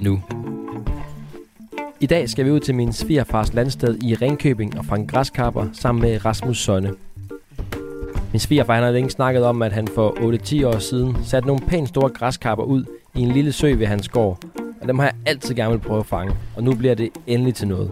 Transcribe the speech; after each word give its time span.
nu. 0.00 0.20
I 2.00 2.06
dag 2.06 2.28
skal 2.28 2.44
vi 2.44 2.50
ud 2.50 2.60
til 2.60 2.74
min 2.74 2.92
svigerfars 2.92 3.54
landsted 3.54 4.02
i 4.02 4.14
Ringkøbing 4.14 4.78
og 4.78 4.84
fange 4.84 5.06
græskarper 5.06 5.66
sammen 5.72 6.02
med 6.02 6.24
Rasmus 6.24 6.58
Sønne. 6.58 6.92
Min 8.32 8.40
svigerfar 8.40 8.74
han 8.74 8.82
har 8.82 8.90
længe 8.90 9.10
snakket 9.10 9.44
om, 9.44 9.62
at 9.62 9.72
han 9.72 9.88
for 9.88 10.10
8-10 10.10 10.66
år 10.66 10.78
siden 10.78 11.16
satte 11.24 11.46
nogle 11.46 11.66
pænt 11.66 11.88
store 11.88 12.08
græskarper 12.08 12.62
ud 12.62 12.84
i 13.14 13.20
en 13.20 13.28
lille 13.28 13.52
sø 13.52 13.74
ved 13.74 13.86
hans 13.86 14.08
gård. 14.08 14.38
Og 14.80 14.88
dem 14.88 14.98
har 14.98 15.06
jeg 15.06 15.14
altid 15.26 15.54
gerne 15.54 15.72
vil 15.72 15.78
prøve 15.78 16.00
at 16.00 16.06
fange, 16.06 16.34
og 16.56 16.64
nu 16.64 16.74
bliver 16.74 16.94
det 16.94 17.08
endelig 17.26 17.54
til 17.54 17.68
noget. 17.68 17.90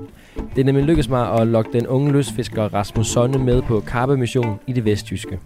Det 0.54 0.60
er 0.60 0.64
nemlig 0.64 0.84
lykkedes 0.84 1.08
mig 1.08 1.32
at 1.32 1.46
lokke 1.46 1.72
den 1.72 1.86
unge 1.86 2.12
løsfisker 2.12 2.74
Rasmus 2.74 3.06
Sonne 3.06 3.38
med 3.38 3.62
på 3.62 3.80
karpemission 3.80 4.60
i 4.66 4.72
det 4.72 4.84
vestjyske. 4.84 5.38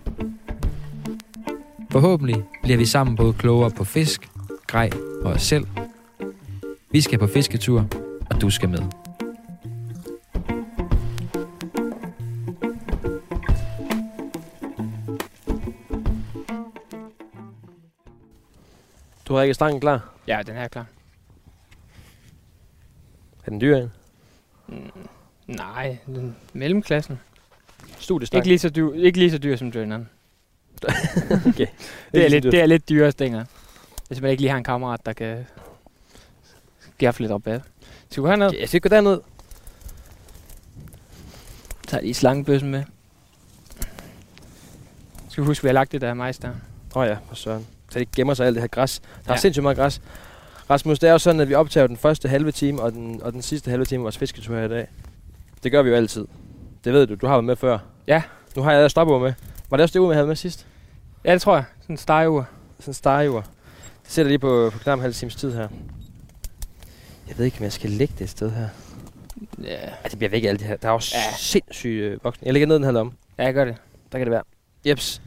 Forhåbentlig 1.91 2.37
bliver 2.63 2.79
vi 2.79 2.85
sammen 2.85 3.17
både 3.17 3.33
klogere 3.33 3.71
på 3.71 3.85
fisk, 3.85 4.29
grej 4.67 4.91
og 5.25 5.33
os 5.33 5.43
selv. 5.43 5.67
Vi 6.93 7.01
skal 7.01 7.19
på 7.19 7.27
fisketur, 7.27 7.87
og 8.31 8.41
du 8.41 8.51
skal 8.51 8.69
med. 8.69 8.79
Du 19.29 19.35
har 19.35 19.43
ikke 19.43 19.55
stangen 19.55 19.81
klar? 19.81 20.15
Ja, 20.27 20.41
den 20.47 20.55
her 20.55 20.63
er 20.63 20.69
klar. 20.69 20.87
Er 23.47 23.51
den 23.51 23.61
dyr 23.61 23.77
en? 23.77 23.91
Nej, 25.47 25.99
den 26.07 26.37
mellemklassen. 26.53 27.21
Studiestang? 27.99 28.39
Ikke 28.39 28.49
lige 28.49 28.59
så 28.59 28.69
dyr, 28.69 28.93
ikke 28.95 29.19
lige 29.19 29.31
så 29.31 29.39
dyr 29.39 29.57
som 29.57 29.73
drøneren. 29.73 30.09
okay. 31.49 31.67
Det 32.13 32.25
er, 32.25 32.29
lidt, 32.29 32.45
det 32.45 32.61
er 32.61 32.67
lidt 32.67 32.89
dyre 32.89 33.13
stænger. 33.13 33.45
Hvis 34.09 34.21
man 34.21 34.31
ikke 34.31 34.41
lige 34.41 34.51
har 34.51 34.59
en 34.59 34.65
kammerat, 34.65 35.07
der 35.07 35.13
kan 35.13 35.47
gaffe 37.07 37.21
lidt 37.21 37.33
rabat. 37.33 37.61
Skal 38.11 38.23
du 38.23 38.27
have 38.27 38.37
noget? 38.37 38.61
Jeg 38.61 38.69
skal 38.69 38.81
gå 38.81 38.89
derned. 38.89 39.21
Tag 41.89 42.03
lige 42.03 42.15
slangebøssen 42.15 42.71
med. 42.71 42.83
Skal 45.29 45.43
vi 45.43 45.47
huske, 45.47 45.61
at 45.61 45.65
vi 45.65 45.69
har 45.69 45.73
lagt 45.75 45.93
det 45.93 46.01
der 46.01 46.15
majs 46.15 46.39
der? 46.39 46.49
Åh 46.95 47.03
oh 47.03 47.07
ja, 47.09 47.17
for 47.29 47.35
søren. 47.35 47.67
Så 47.91 47.99
det 47.99 48.13
gemmer 48.13 48.35
sig 48.35 48.47
alt 48.47 48.55
det 48.55 48.63
her 48.63 48.69
græs. 48.69 49.01
Der 49.25 49.31
er 49.31 49.35
Ja. 49.35 49.41
sindssygt 49.41 49.63
meget 49.63 49.77
græs. 49.79 50.01
Rasmus, 50.71 50.99
det 50.99 51.09
er 51.09 51.13
jo 51.13 51.19
sådan, 51.19 51.41
at 51.41 51.49
vi 51.49 51.55
optager 51.55 51.87
den 51.87 51.97
første 51.97 52.29
halve 52.29 52.53
time 52.53 52.83
og 52.83 52.93
den, 52.93 53.23
og 53.23 53.33
den 53.33 53.43
sidste 53.43 53.71
halve 53.71 53.85
time 53.85 54.01
af 54.01 54.03
vores 54.03 54.19
fisketur 54.19 54.57
her 54.57 54.65
i 54.65 54.69
dag. 54.69 54.87
Det 55.63 55.73
gør 55.73 55.83
vi 55.83 55.91
jo 55.91 55.97
altid. 55.97 56.27
Det 56.85 56.93
ved 56.93 57.07
du, 57.07 57.15
du 57.15 57.27
har 57.27 57.35
været 57.35 57.45
med 57.45 57.57
før. 57.57 57.79
Ja. 58.07 58.23
Nu 58.57 58.63
har 58.63 58.73
jeg 58.73 58.91
stopper 58.91 59.19
med. 59.19 59.33
Var 59.71 59.77
det 59.77 59.83
også 59.83 59.93
det 59.93 59.99
uge, 60.01 60.09
vi 60.09 60.15
havde 60.15 60.27
med 60.27 60.37
sidst? 60.37 60.67
Ja, 61.25 61.33
det 61.33 61.43
tror 61.43 61.55
jeg. 61.55 61.65
Sådan 61.81 61.95
en 61.95 61.97
stegeur. 61.99 62.45
Sådan 62.81 62.91
en 62.91 62.95
stegeur. 62.95 63.41
Det 64.03 64.13
sætter 64.13 64.29
lige 64.31 64.39
på, 64.39 64.71
på 64.73 64.79
knap 64.79 64.99
en 64.99 65.03
halv 65.03 65.15
times 65.15 65.35
tid 65.37 65.53
her. 65.55 65.69
Jeg 67.33 67.39
ved 67.39 67.47
ikke, 67.47 67.59
om 67.59 67.65
jeg 67.65 67.73
skal 67.73 67.91
lægge 67.91 68.15
det 68.19 68.25
et 68.25 68.31
sted 68.31 68.51
her. 68.51 68.69
Ja. 69.63 69.75
Ej, 69.75 70.09
det 70.11 70.19
bliver 70.19 70.31
væk 70.31 70.45
alt 70.45 70.61
det 70.61 70.69
her. 70.69 70.77
Der 70.77 70.89
er 70.89 70.93
jo 70.93 71.01
ja. 71.15 71.37
Sindssyge 71.39 72.05
øh, 72.11 72.25
voksne. 72.25 72.47
Jeg 72.47 72.53
lægger 72.53 72.67
ned 72.67 72.75
den 72.75 72.85
her 72.85 72.91
lomme. 72.91 73.13
ja, 73.39 73.45
jeg 73.45 73.55
gør 73.55 73.65
det. 73.65 73.77
Der 74.13 74.19
kan 74.19 74.27
det 74.27 74.31
være. 74.33 74.43
Jeps. 74.87 75.23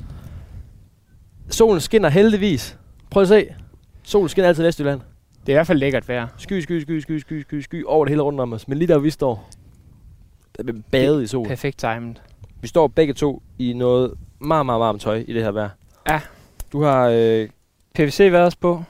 Solen 1.50 1.82
skinner 1.82 2.10
heldigvis. 2.10 2.78
Prøv 3.12 3.22
at 3.22 3.28
se. 3.28 3.56
Solen 4.04 4.30
skinner 4.30 4.48
altid 4.48 4.64
i 4.64 4.68
Vestjylland. 4.68 5.02
Det 5.46 5.50
er 5.50 5.54
i 5.54 5.58
hvert 5.58 5.68
fald 5.68 5.80
lækkert 5.80 6.08
vejr. 6.10 6.28
Sky, 6.38 6.60
sky, 6.60 6.80
sky, 6.80 7.00
sky, 7.00 7.20
sky, 7.20 7.42
sky, 7.42 7.56
sky 7.62 7.86
over 7.86 8.06
det 8.06 8.12
hele 8.12 8.22
rundt 8.22 8.40
om 8.40 8.54
os. 8.54 8.68
Men 8.68 8.78
lige 8.78 8.88
der 8.88 9.00
vi 9.00 9.10
står, 9.10 9.50
der 10.58 10.64
bliver 10.64 10.82
badet 10.92 11.24
i 11.24 11.28
sol. 11.28 11.48
Perfekt 11.48 11.80
timet. 11.80 12.22
Vi 12.62 12.68
står 12.68 12.88
begge 12.88 13.14
to 13.14 13.42
i 13.60 13.74
noget 13.74 14.14
meget, 14.40 14.66
meget 14.66 14.80
varmt 14.80 15.02
tøj 15.02 15.24
i 15.28 15.34
det 15.34 15.44
her 15.44 15.52
vejr. 15.52 15.70
Ja. 16.10 16.22
Du 16.72 16.82
har 16.82 17.10
øh, 17.14 17.50
PVC 17.96 18.20
været 18.20 18.56
på. 18.60 18.84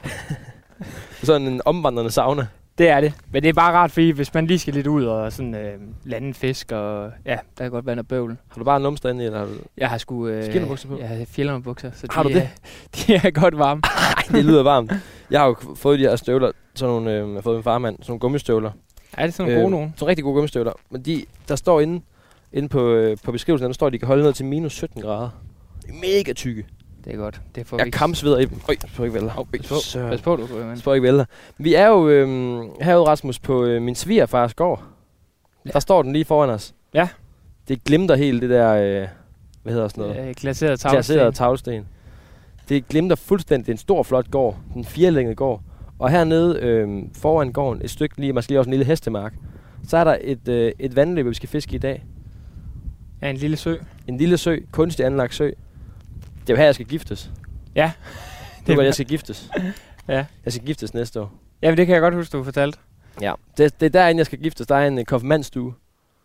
sådan 1.24 1.48
en 1.48 1.62
omvandrende 1.66 2.12
sauna. 2.12 2.48
Det 2.78 2.90
er 2.90 3.02
det. 3.02 3.14
Men 3.32 3.44
det 3.44 3.50
er 3.50 3.54
bare 3.54 3.74
rart, 3.74 3.92
fordi 3.92 4.10
hvis 4.10 4.34
man 4.34 4.48
lige 4.48 4.60
skal 4.60 4.74
lidt 4.74 4.88
ud 4.88 5.06
og 5.06 5.34
sådan 5.34 5.56
øh, 5.56 5.80
lande 6.04 6.28
en 6.28 6.34
fisk, 6.34 6.72
og 6.72 7.12
ja, 7.26 7.38
der 7.58 7.64
kan 7.64 7.72
godt 7.72 7.86
være 7.86 7.96
noget 7.96 8.08
bøvl. 8.08 8.38
Har 8.50 8.60
du 8.60 8.64
bare 8.64 8.78
en 8.78 8.84
numster 8.84 9.10
inde 9.10 9.24
i, 9.24 9.26
eller 9.26 9.40
har 9.40 9.46
du... 9.46 9.52
Jeg 9.78 9.90
har 9.90 9.98
sgu... 9.98 10.28
Øh, 10.28 10.44
Skinnerbukser 10.44 10.88
på? 10.88 10.98
Jeg 10.98 11.08
har 11.08 11.26
fjellermebukser, 11.26 11.92
så 11.94 12.08
Har 12.12 12.24
de, 12.24 12.30
du 12.30 12.34
det? 12.34 12.42
Er, 12.44 12.48
de 13.22 13.28
er 13.28 13.32
godt 13.32 13.58
varme. 13.58 13.82
Ej, 14.18 14.24
det 14.32 14.46
lyder 14.46 14.64
varmt. 14.64 14.94
Jeg 15.32 15.40
har 15.40 15.48
jo 15.48 15.56
fået 15.76 16.00
de 16.00 16.04
her 16.04 16.16
støvler, 16.16 16.52
sådan 16.76 16.94
nogle, 16.94 17.12
øh, 17.12 17.18
jeg 17.18 17.34
har 17.34 17.42
fået 17.42 17.56
min 17.56 17.64
farmand, 17.64 17.96
sådan 17.96 18.12
nogle 18.12 18.20
gummistøvler. 18.20 18.72
Ja, 19.18 19.22
det 19.22 19.28
er 19.28 19.32
sådan 19.32 19.52
nogle 19.52 19.62
gode 19.62 19.72
nogen. 19.72 19.94
Sådan 19.96 20.08
rigtig 20.08 20.24
gode 20.24 20.34
gummistøvler. 20.34 20.72
Men 20.90 21.02
de, 21.02 21.26
der 21.48 21.56
står 21.56 21.82
inde, 21.82 22.02
inde 22.54 22.70
på, 22.70 22.90
øh, 22.90 23.18
på 23.24 23.32
beskrivelsen, 23.32 23.68
der 23.68 23.74
står, 23.74 23.88
at 23.88 23.94
de 23.94 24.00
kan 24.00 24.08
holde 24.08 24.24
ned 24.24 24.34
til 24.34 24.46
minus 24.46 24.74
17 24.74 25.02
grader. 25.02 25.30
De 25.86 25.88
er 25.90 25.94
Mega 25.94 26.34
tykke. 26.34 26.66
Det 27.06 27.14
er 27.14 27.18
godt. 27.18 27.42
Det 27.56 27.68
får 27.68 27.78
vi 27.78 27.80
Jeg 27.82 27.86
ikke. 27.88 27.98
kampsveder 27.98 28.38
i. 28.38 28.44
Øj, 28.44 28.50
jeg 28.98 29.06
ikke 29.06 29.14
vælge. 29.14 29.32
Øj, 29.38 29.44
Pas 29.44 29.68
på, 29.68 29.76
søren. 29.76 30.10
pas 30.10 30.22
på 30.22 30.36
du. 30.36 30.48
Jeg 30.60 30.96
ikke 30.96 31.04
vælge. 31.08 31.26
Vi 31.58 31.74
er 31.74 31.88
jo 31.88 32.10
øh, 32.10 32.28
herude, 32.82 33.08
Rasmus, 33.08 33.40
på 33.40 33.66
øh, 33.66 33.82
min 33.82 33.96
svigerfars 33.96 34.54
gård. 34.54 34.84
Ja. 35.66 35.70
Der 35.70 35.80
står 35.80 36.02
den 36.02 36.14
lige 36.14 36.26
foran 36.26 36.50
os. 36.50 36.74
Ja. 36.94 37.10
Det 37.68 37.84
glimter 37.84 38.16
helt, 38.16 38.42
det 38.42 38.50
der, 38.50 38.74
øh, 38.74 39.08
hvad 39.64 39.74
hedder 39.74 39.88
sådan 39.88 40.02
noget? 40.04 40.28
Øh, 40.30 40.36
glaseret 40.38 40.80
tagsten. 40.80 41.14
Glaseret 41.16 41.36
tagsten. 41.36 41.88
Det 42.70 42.88
glimter 42.88 43.16
fuldstændig. 43.16 43.66
Det 43.66 43.72
er 43.72 43.74
en 43.74 43.78
stor, 43.78 44.04
flot 44.04 44.32
gård. 44.32 44.58
Den 44.74 44.86
firelængede 44.86 45.36
gård. 45.36 45.62
Og 46.00 46.10
hernede 46.10 46.60
øh, 46.60 47.04
foran 47.14 47.52
gården, 47.52 47.82
et 47.84 47.90
stykke 47.90 48.20
lige, 48.22 48.34
måske 48.34 48.50
lige 48.52 48.60
også 48.60 48.70
en 48.70 48.74
lille 48.74 48.86
hestemark, 48.86 49.34
så 49.88 49.98
er 49.98 50.04
der 50.04 50.18
et, 50.22 50.48
øh, 50.48 50.72
et 50.80 50.96
vandløb, 50.96 51.26
vi 51.26 51.34
skal 51.34 51.50
fiske 51.50 51.76
i 51.76 51.78
dag. 51.78 52.06
Ja, 53.22 53.30
en 53.30 53.38
lille 53.38 53.58
sø. 53.58 53.76
En 54.08 54.18
lille 54.18 54.38
sø, 54.38 54.58
kunstig 54.72 55.06
anlagt 55.06 55.36
sø. 55.36 55.50
Det 56.48 56.50
er 56.50 56.54
jo 56.54 56.58
her, 56.58 56.66
jeg 56.66 56.76
skal 56.76 56.86
giftes. 56.88 57.32
Ja. 57.76 57.92
Det 58.66 58.72
er, 58.72 58.76
hvor 58.76 58.84
jeg 58.84 58.94
skal 58.94 59.06
giftes. 59.06 59.50
Ja. 60.08 60.26
Jeg 60.46 60.54
skal 60.54 60.66
giftes 60.66 60.94
næste 60.94 61.22
år. 61.22 61.32
Ja, 61.62 61.70
men 61.70 61.78
det 61.78 61.86
kan 61.86 61.94
jeg 61.94 62.02
godt 62.02 62.14
huske, 62.16 62.38
du 62.38 62.44
fortalte. 62.44 62.80
Ja. 63.22 63.34
Det, 63.58 63.80
det 63.80 63.86
er 63.86 63.90
derinde, 63.90 64.20
jeg 64.20 64.26
skal 64.26 64.40
giftes. 64.40 64.68
Der 64.68 64.76
er 64.76 64.88
en 64.88 64.98
uh, 64.98 65.04
konfirmandstue. 65.04 65.74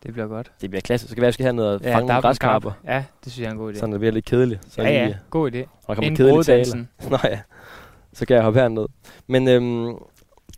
Det 0.03 0.12
bliver 0.12 0.26
godt. 0.26 0.53
Det 0.60 0.70
bliver 0.70 0.80
klasse. 0.80 1.09
Så 1.09 1.14
kan 1.14 1.20
være, 1.20 1.26
at 1.26 1.28
jeg 1.28 1.34
skal 1.34 1.44
have 1.44 1.53
noget 1.53 1.75
at 1.75 1.82
fange 1.82 1.98
nogle 1.98 2.12
er 2.12 2.20
græskarper. 2.20 2.70
karp. 2.70 2.88
Ja, 2.88 3.04
det 3.25 3.32
synes 3.32 3.42
jeg 3.42 3.48
er 3.48 3.53
en 3.53 3.59
god 3.59 3.72
idé. 3.72 3.78
Sådan, 3.78 3.92
det 3.92 4.00
bliver 4.00 4.12
lidt 4.12 4.25
kedeligt. 4.25 4.72
Så 4.72 4.82
ja, 4.82 4.88
ja. 4.88 5.04
lige, 5.04 5.19
God 5.30 5.53
idé. 5.53 5.59
og 5.59 5.66
der 5.88 5.94
kommer 5.94 6.16
kedelige 6.16 6.42
taler. 6.42 6.84
Nå 7.10 7.19
ja. 7.25 7.41
Så 8.12 8.26
kan 8.26 8.36
jeg 8.36 8.44
hoppe 8.44 8.60
herned. 8.60 8.86
Men 9.26 9.48
øhm, 9.48 9.94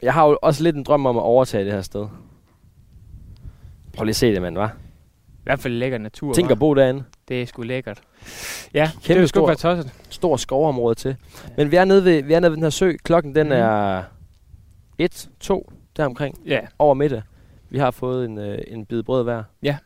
jeg 0.03 0.15
har 0.15 0.27
jo 0.27 0.39
også 0.43 0.63
lidt 0.63 0.77
en 0.77 0.85
drøm 0.85 1.07
om 1.07 1.17
at 1.17 1.23
overtage 1.23 1.65
det 1.65 1.73
her 1.73 1.83
sted. 1.83 2.07
Prøv 3.97 4.05
lige 4.05 4.11
at 4.11 4.17
se 4.17 4.35
det, 4.35 4.43
mand, 4.43 4.59
hva'? 4.59 4.69
I 4.69 5.45
hvert 5.45 5.61
fald 5.61 5.75
lækker 5.75 5.99
natur. 5.99 6.33
Tænk 6.35 6.51
at 6.51 6.59
bo 6.59 6.75
derinde. 6.75 7.05
Det 7.29 7.43
er 7.43 7.47
sgu 7.47 7.63
lækkert. 7.63 8.03
Ja, 8.75 8.91
Kæmpe 9.05 9.21
det 9.21 9.29
stor- 9.29 9.47
være 9.47 9.57
tosset. 9.57 9.93
Stor 10.11 10.37
skovområde 10.37 10.95
til. 10.95 11.17
Men 11.57 11.71
vi 11.71 11.77
er 11.77 11.85
nede 11.85 12.05
ved, 12.05 12.23
vi 12.23 12.33
er 12.33 12.41
nede 12.41 12.51
ved 12.51 12.57
den 12.57 12.63
her 12.63 12.71
sø. 12.71 12.93
Klokken 13.05 13.35
den 13.35 13.47
Mhm. 13.47 13.57
er 13.57 14.03
1, 14.99 15.29
2, 15.41 15.73
deromkring. 15.97 16.39
Ja, 16.47 16.61
Over 16.79 16.95
middag. 16.95 17.23
Vi 17.71 17.79
har 17.79 17.91
fået 17.91 18.25
en, 18.25 18.39
øh, 18.39 18.59
en 18.67 18.87
bid 18.87 19.03
brød 19.03 19.23
hver. 19.25 19.43
Ja. 19.63 19.77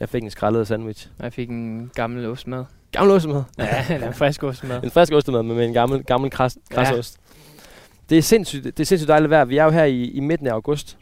Jeg 0.00 0.08
fik 0.08 0.22
en 0.22 0.30
skrællet 0.30 0.66
sandwich. 0.68 1.08
og 1.18 1.24
jeg 1.24 1.32
fik 1.32 1.48
en 1.50 1.90
gammel 1.94 2.26
ostmad. 2.26 2.64
Gammel 2.92 3.14
ostemad. 3.16 3.42
Ja, 3.58 3.84
eller 3.94 4.06
en 4.08 4.14
frisk 4.14 4.42
ostmad. 4.42 4.82
En 4.84 4.90
frisk 4.90 5.12
ostemad 5.12 5.42
med, 5.42 5.54
med 5.54 5.66
en 5.66 5.72
gammel, 5.72 6.04
gammel 6.04 6.30
kras, 6.30 6.58
Ja. 6.70 6.74
krasost. 6.74 7.18
Det 8.10 8.18
er 8.18 8.22
sindssygt, 8.22 8.64
det 8.64 8.80
er 8.80 8.84
sindssygt 8.84 9.08
dejligt 9.08 9.30
vejr. 9.30 9.44
Vi 9.44 9.56
er 9.56 9.64
jo 9.64 9.70
her 9.70 9.84
i, 9.84 10.02
i 10.04 10.20
midten 10.20 10.46
af 10.46 10.52
august. 10.52 10.98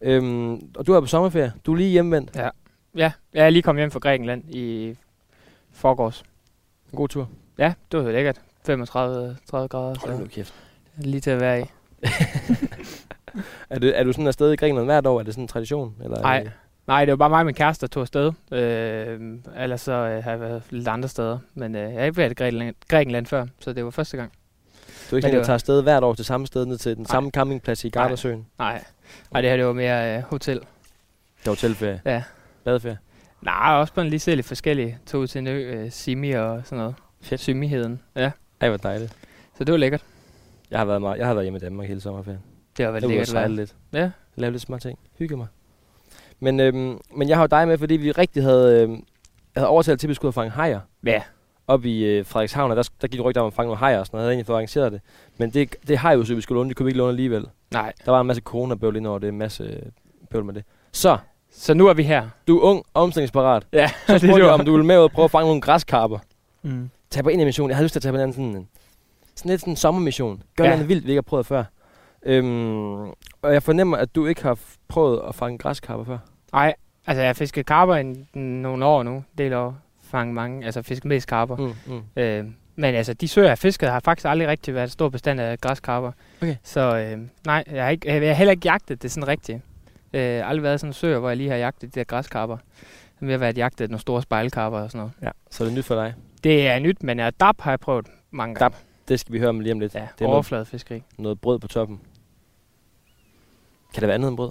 Øhm, 0.00 0.54
og 0.76 0.86
du 0.86 0.92
er 0.92 1.00
på 1.00 1.06
sommerferie. 1.06 1.52
Du 1.66 1.72
er 1.72 1.76
lige 1.76 1.90
hjemvendt. 1.90 2.30
Ja, 2.36 3.12
jeg 3.34 3.46
er 3.46 3.50
lige 3.50 3.62
kommet 3.62 3.80
hjem 3.80 3.90
fra 3.90 3.98
Grækenland 3.98 4.44
i 4.54 4.94
forgårs. 5.76 6.22
En 6.92 6.96
god 6.96 7.08
tur. 7.08 7.28
Ja, 7.58 7.72
det 7.92 8.04
var 8.04 8.10
lækkert. 8.12 8.40
35 8.66 9.36
30 9.50 9.68
grader, 9.68 9.94
Hold 10.06 10.18
nu 10.18 10.26
kæft. 10.26 10.54
lige 10.96 11.20
til 11.20 11.30
at 11.30 11.40
være 11.40 11.60
i. 11.60 11.64
Er 13.70 13.78
du, 13.78 13.90
er 13.94 14.04
du 14.04 14.12
sådan 14.12 14.26
afsted 14.26 14.52
i 14.52 14.56
Grækenland 14.56 14.86
hvert 14.86 15.06
år? 15.06 15.18
Er 15.18 15.22
det 15.22 15.34
sådan 15.34 15.44
en 15.44 15.48
tradition? 15.48 15.94
Eller 16.04 16.16
er 16.18 16.22
Nej. 16.22 16.48
Nej, 16.86 17.04
det 17.04 17.12
var 17.12 17.16
bare 17.16 17.28
mig 17.30 17.38
og 17.38 17.46
min 17.46 17.54
kæreste, 17.54 17.86
der 17.86 17.90
tog 17.90 18.00
afsted. 18.00 18.32
Øh, 18.52 19.20
ellers 19.56 19.80
så 19.80 19.92
øh, 19.92 20.24
har 20.24 20.30
jeg 20.30 20.40
været 20.40 20.62
lidt 20.70 20.88
andre 20.88 21.08
steder. 21.08 21.38
Men 21.54 21.74
øh, 21.74 21.82
jeg 21.92 21.98
har 22.00 22.04
ikke 22.04 22.16
været 22.16 22.30
i 22.30 22.34
Grækenland, 22.34 22.74
Grækenland 22.88 23.26
før, 23.26 23.46
så 23.60 23.72
det 23.72 23.84
var 23.84 23.90
første 23.90 24.16
gang. 24.16 24.32
Du 25.10 25.14
er 25.14 25.18
ikke 25.18 25.22
sådan, 25.26 25.34
at 25.34 25.38
var- 25.38 25.44
tager 25.44 25.54
afsted 25.54 25.82
hvert 25.82 26.04
år 26.04 26.14
til 26.14 26.24
samme 26.24 26.46
sted, 26.46 26.66
ned 26.66 26.78
til 26.78 26.96
den 26.96 27.02
Nej. 27.02 27.06
samme 27.10 27.30
campingplads 27.30 27.84
i 27.84 27.88
Gardasøen? 27.88 28.46
Nej, 28.58 28.84
Nej 29.32 29.40
det 29.40 29.50
her 29.50 29.56
det 29.56 29.66
var 29.66 29.72
mere 29.72 30.16
øh, 30.16 30.22
hotel. 30.22 30.58
Det 31.38 31.46
er 31.46 31.50
hotelferie. 31.50 32.00
Ja. 32.04 32.22
Badeferie. 32.64 32.98
Nej, 33.42 33.72
også 33.74 33.92
på 33.94 34.00
en 34.00 34.08
lige 34.08 34.20
se 34.20 34.34
lidt 34.34 34.46
forskellige. 34.46 34.98
Tog 35.06 35.28
til 35.28 35.38
en 35.38 35.46
ø, 35.46 35.82
øh, 35.84 35.90
Simi 35.90 36.30
og 36.30 36.62
sådan 36.64 36.78
noget. 36.78 36.94
Fedt. 37.20 37.40
Symiheden. 37.40 38.00
Ja, 38.16 38.30
Ej, 38.60 38.68
hvor 38.68 38.76
dejligt. 38.76 39.16
så 39.58 39.64
det 39.64 39.72
var 39.72 39.78
lækkert. 39.78 40.04
Jeg 40.70 40.78
har 40.78 40.84
været, 40.84 41.00
meget, 41.00 41.18
jeg 41.18 41.26
har 41.26 41.34
været 41.34 41.44
hjemme 41.44 41.56
i 41.56 41.60
Danmark 41.60 41.88
hele 41.88 42.00
sommerferien. 42.00 42.40
Det 42.76 42.86
var 42.86 42.92
vel 42.92 43.02
Jeg 43.02 43.08
lækkert 43.08 43.28
sejle 43.28 43.48
vejr. 43.48 43.56
lidt. 43.56 43.74
Ja. 43.92 44.10
Lave 44.36 44.50
lidt 44.50 44.62
små 44.62 44.78
ting. 44.78 44.98
Hygge 45.18 45.36
mig. 45.36 45.46
Men, 46.40 46.60
øhm, 46.60 46.98
men 47.14 47.28
jeg 47.28 47.36
har 47.36 47.42
jo 47.42 47.46
dig 47.46 47.68
med, 47.68 47.78
fordi 47.78 47.94
vi 47.96 48.12
rigtig 48.12 48.42
havde, 48.42 48.82
øhm, 48.82 49.04
havde 49.56 49.68
overtalt 49.68 50.00
til, 50.00 50.06
at 50.06 50.08
vi 50.08 50.14
skulle 50.14 50.32
fange 50.32 50.50
hajer. 50.50 50.80
Ja. 51.06 51.22
Op 51.66 51.84
i 51.84 52.04
øh, 52.04 52.26
Frederikshavn, 52.26 52.70
og 52.70 52.76
der, 52.76 52.88
der 53.02 53.08
gik 53.08 53.20
rygter 53.20 53.40
om 53.40 53.46
at 53.46 53.52
fange 53.52 53.66
nogle 53.66 53.78
hajer 53.78 53.98
og 53.98 54.06
sådan 54.06 54.16
noget. 54.16 54.22
Jeg 54.22 54.26
havde 54.26 54.34
egentlig 54.34 54.46
fået 54.46 54.56
arrangeret 54.56 54.92
det. 54.92 55.00
Men 55.38 55.50
det, 55.50 55.76
det 55.88 55.98
har 55.98 56.12
jo 56.12 56.24
så 56.24 56.34
vi 56.34 56.40
skulle 56.40 56.56
låne, 56.58 56.68
det 56.68 56.76
kunne 56.76 56.84
vi 56.84 56.90
ikke 56.90 56.98
låne 56.98 57.08
alligevel. 57.10 57.46
Nej. 57.72 57.92
Der 58.04 58.10
var 58.12 58.20
en 58.20 58.26
masse 58.26 58.42
corona-bøvl 58.42 58.96
ind 58.96 59.06
over 59.06 59.18
det, 59.18 59.28
en 59.28 59.38
masse 59.38 59.64
øh, 59.64 59.82
bøvl 60.30 60.44
med 60.44 60.54
det. 60.54 60.64
Så, 60.92 61.18
Så 61.58 61.74
nu 61.74 61.86
er 61.86 61.94
vi 61.94 62.02
her. 62.02 62.28
du 62.48 62.58
er 62.58 62.62
ung 62.62 62.82
og 62.94 63.02
omstillingsparat. 63.02 63.66
Ja, 63.72 63.90
Så 64.06 64.18
spurgte 64.18 64.44
jeg, 64.44 64.52
om 64.52 64.64
du 64.64 64.72
ville 64.72 64.86
med 64.86 64.98
ud 64.98 65.02
og 65.02 65.10
prøve 65.12 65.24
at 65.24 65.30
fange 65.30 65.46
nogle 65.46 65.60
græskarper. 65.60 66.18
Mm. 66.62 66.90
Tag 67.10 67.24
på 67.24 67.28
en 67.30 67.40
af 67.40 67.46
missionen. 67.46 67.70
Jeg 67.70 67.76
havde 67.76 67.84
lyst 67.84 67.92
til 67.92 67.98
at 67.98 68.02
tage 68.02 68.12
på 68.12 68.16
en 68.16 68.22
anden 68.22 68.34
sådan, 68.34 68.68
sådan 69.36 69.50
lidt 69.50 69.60
sådan 69.60 69.72
en 69.72 69.76
sommermission. 69.76 70.42
Gør 70.56 70.64
Ja. 70.64 70.70
noget 70.70 70.88
vildt, 70.88 71.04
vi 71.04 71.10
ikke 71.10 71.16
har 71.18 71.22
prøvet 71.22 71.46
før. 71.46 71.64
Øhm, 72.22 73.00
og 73.42 73.52
jeg 73.52 73.62
fornemmer, 73.62 73.96
at 73.96 74.14
du 74.14 74.26
ikke 74.26 74.42
har 74.42 74.58
prøvet 74.88 75.20
at 75.28 75.34
fange 75.34 75.58
græskarper 75.58 76.04
før. 76.04 76.18
Nej, 76.52 76.74
altså 77.06 77.20
jeg 77.20 77.28
har 77.28 77.34
fisket 77.34 77.66
karper 77.66 77.96
i 77.96 78.02
nogle 78.38 78.84
år 78.84 79.02
nu. 79.02 79.24
Del 79.38 79.52
år. 79.52 79.76
Fanget 80.10 80.34
mange, 80.34 80.64
altså 80.66 80.82
fisket 80.82 81.04
mest 81.04 81.28
karper. 81.28 81.56
Mm, 81.56 81.72
mm. 81.86 82.22
Øh, 82.22 82.44
men 82.76 82.94
altså, 82.94 83.12
de 83.14 83.28
søer, 83.28 83.48
jeg 83.48 83.58
fisket, 83.58 83.90
har 83.90 84.00
faktisk 84.00 84.26
aldrig 84.26 84.48
rigtig 84.48 84.74
været 84.74 84.84
en 84.86 84.90
stor 84.90 85.08
bestand 85.08 85.40
af 85.40 85.60
græskarper. 85.60 86.12
Okay. 86.42 86.56
Så 86.62 86.80
øh, 86.96 87.18
nej, 87.46 87.64
jeg 87.72 87.84
har, 87.84 87.90
ikke, 87.90 88.08
jeg 88.12 88.28
har 88.28 88.34
heller 88.34 88.50
ikke 88.52 88.68
jagtet 88.68 89.02
det 89.02 89.10
sådan 89.10 89.28
rigtigt. 89.28 89.58
Øh, 90.16 90.48
aldrig 90.48 90.62
været 90.62 90.80
sådan 90.80 90.90
en 90.90 90.94
søer, 90.94 91.18
hvor 91.18 91.28
jeg 91.28 91.36
lige 91.36 91.48
har 91.50 91.56
jagtet 91.56 91.94
de 91.94 92.00
der 92.00 92.04
græskarper. 92.04 92.56
Jeg 93.20 93.30
har 93.30 93.38
været 93.38 93.58
jagtet 93.58 93.90
nogle 93.90 94.00
store 94.00 94.22
spejlkarper 94.22 94.78
og 94.78 94.90
sådan 94.90 94.98
noget. 94.98 95.12
Ja, 95.22 95.30
så 95.50 95.64
er 95.64 95.68
det 95.68 95.76
nyt 95.76 95.84
for 95.84 95.94
dig. 95.94 96.14
Det 96.44 96.68
er 96.68 96.78
nyt, 96.78 97.02
men 97.02 97.18
jeg 97.18 97.40
dab 97.40 97.60
har 97.60 97.70
jeg 97.70 97.80
prøvet 97.80 98.06
mange 98.30 98.54
gange. 98.54 98.74
Dab, 98.74 98.82
Det 99.08 99.20
skal 99.20 99.32
vi 99.32 99.38
høre 99.38 99.48
om 99.48 99.60
lige 99.60 99.72
om 99.72 99.80
lidt. 99.80 99.94
Ja, 99.94 100.00
det 100.00 100.06
er 100.08 100.14
noget, 100.20 100.34
overfladefiskeri. 100.34 101.02
noget 101.18 101.40
brød 101.40 101.58
på 101.58 101.68
toppen. 101.68 102.00
Kan 103.94 104.00
det 104.00 104.06
være 104.08 104.14
andet 104.14 104.28
end 104.28 104.36
brød? 104.36 104.50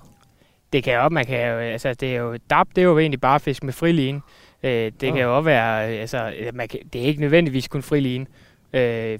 Det 0.73 0.83
kan 0.83 0.93
jo, 0.93 1.09
man 1.09 1.25
kan 1.25 1.47
jo, 1.49 1.57
altså 1.57 1.93
det 1.93 2.15
er 2.15 2.19
jo, 2.19 2.37
dab, 2.49 2.65
det 2.75 2.81
er 2.81 2.85
jo 2.85 2.99
egentlig 2.99 3.21
bare 3.21 3.39
fisk 3.39 3.63
med 3.63 3.73
friline. 3.73 4.21
Øh, 4.63 4.71
det 4.71 5.03
Ah. 5.07 5.13
kan 5.13 5.21
jo 5.21 5.37
også 5.37 5.45
være, 5.45 5.93
øh, 5.95 6.01
altså, 6.01 6.33
man 6.53 6.67
kan, 6.67 6.79
det 6.93 7.01
er 7.01 7.05
ikke 7.05 7.21
nødvendigvis 7.21 7.67
kun 7.67 7.81
friline. 7.81 8.25
Øh, 8.73 9.19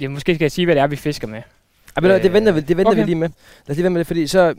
det, 0.00 0.10
måske 0.10 0.34
skal 0.34 0.44
jeg 0.44 0.52
sige, 0.52 0.64
hvad 0.64 0.74
det 0.74 0.82
er, 0.82 0.86
vi 0.86 0.96
fisker 0.96 1.28
med. 1.28 1.42
Ja, 1.96 2.00
men 2.00 2.10
øh, 2.10 2.22
det 2.22 2.32
venter, 2.32 2.52
vi, 2.52 2.60
det 2.60 2.76
venter 2.76 2.92
okay. 2.92 3.00
vi 3.00 3.04
lige 3.06 3.14
med. 3.16 3.28
Lad 3.28 3.70
os 3.70 3.76
lige 3.76 3.84
vente 3.84 3.90
med 3.92 3.98
det, 3.98 4.06
fordi 4.06 4.26
så... 4.26 4.54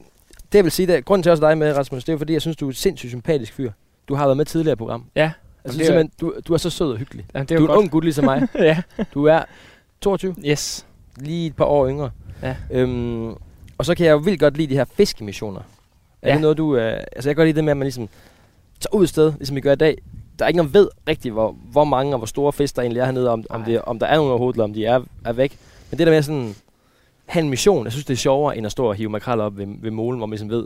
Det 0.54 0.58
jeg 0.58 0.64
vil 0.64 0.72
sige, 0.72 0.88
det, 0.88 1.06
grunden 1.06 1.24
til 1.24 1.30
også 1.32 1.48
dig 1.48 1.58
med, 1.58 1.74
Rasmus, 1.78 2.04
det 2.04 2.14
er 2.14 2.18
fordi, 2.18 2.34
jeg 2.34 2.42
synes, 2.42 2.58
du 2.58 2.66
er 2.66 2.70
et 2.70 2.76
sindssygt 2.78 3.10
sympatisk 3.10 3.54
fyr. 3.54 3.72
Du 4.08 4.16
har 4.16 4.26
været 4.26 4.38
med 4.38 4.46
tidligere 4.46 4.74
i 4.74 4.76
program. 4.76 5.06
Ja, 5.16 5.32
Altså, 5.64 5.78
det 5.80 5.84
er- 5.84 5.88
simpelthen, 5.88 6.12
du, 6.22 6.34
du 6.48 6.54
er 6.54 6.58
så 6.58 6.70
sød 6.70 6.92
og 6.92 6.98
hyggelig. 6.98 7.26
Jamen, 7.34 7.48
det 7.48 7.56
er 7.56 7.60
Du 7.60 7.64
er 7.64 7.68
en 7.68 7.74
godt. 7.76 7.80
ung 7.80 7.92
gut 7.92 8.04
ligesom 8.04 8.26
mig. 8.26 8.48
ja. 8.60 8.82
Du 9.14 9.26
er 9.26 9.44
22, 10.02 10.36
Yes. 10.46 10.86
lige 11.18 11.48
et 11.48 11.56
par 11.56 11.66
år 11.66 11.88
yngre. 11.90 12.10
Ja. 12.44 12.56
Øhm, 12.72 13.28
og 13.78 13.86
så 13.86 13.96
kan 13.96 14.06
jeg 14.06 14.12
jo 14.12 14.18
vildt 14.18 14.40
godt 14.40 14.58
lide 14.58 14.68
de 14.70 14.74
her 14.76 14.86
fiskemissioner. 14.98 15.60
Er 16.22 16.28
Ja. 16.30 16.34
det 16.34 16.42
noget, 16.42 16.58
du... 16.58 16.76
Øh, 16.78 16.94
altså, 16.94 17.08
jeg 17.16 17.24
kan 17.24 17.36
godt 17.36 17.48
lide 17.48 17.56
det 17.56 17.64
med, 17.64 17.72
at 17.72 17.78
man 17.78 17.86
ligesom 17.86 18.10
tager 18.80 18.96
ud 18.96 19.04
et 19.04 19.10
sted, 19.10 19.34
ligesom 19.38 19.56
vi 19.56 19.62
gør 19.62 19.72
i 19.72 19.76
dag. 19.76 19.98
Der 20.40 20.46
er 20.46 20.50
ikke 20.50 20.58
nogen, 20.58 20.74
der 20.74 20.80
ved 20.80 20.90
rigtigt, 21.08 21.34
hvor, 21.34 21.56
hvor 21.72 21.84
mange 21.84 22.14
og 22.14 22.18
hvor 22.18 22.26
store 22.28 22.54
fisk 22.54 22.76
der 22.76 22.82
egentlig 22.82 23.00
er 23.00 23.06
hernede, 23.06 23.30
om, 23.30 23.44
om, 23.50 23.60
Nej. 23.60 23.70
det, 23.70 23.82
om 23.82 24.00
der 24.00 24.06
er 24.08 24.16
nogen 24.16 24.30
overhovedet, 24.30 24.56
eller 24.56 24.64
om 24.64 24.74
de 24.74 24.86
er, 24.86 25.02
er 25.26 25.34
væk. 25.34 25.58
Men 25.92 25.98
det 25.98 26.08
der 26.08 26.14
med 26.14 26.22
sådan, 26.24 26.56
have 27.26 27.44
en 27.44 27.50
mission, 27.50 27.84
jeg 27.86 27.92
synes, 27.92 28.06
det 28.06 28.14
er 28.14 28.18
sjovere, 28.18 28.58
end 28.58 28.66
at 28.66 28.72
stå 28.72 28.86
og 28.86 28.96
hive 28.96 29.10
makreller 29.10 29.46
op 29.46 29.58
ved, 29.58 29.68
ved 29.82 29.92
målen, 29.92 30.18
hvor 30.20 30.26
man 30.26 30.32
ligesom 30.32 30.50
ved, 30.50 30.66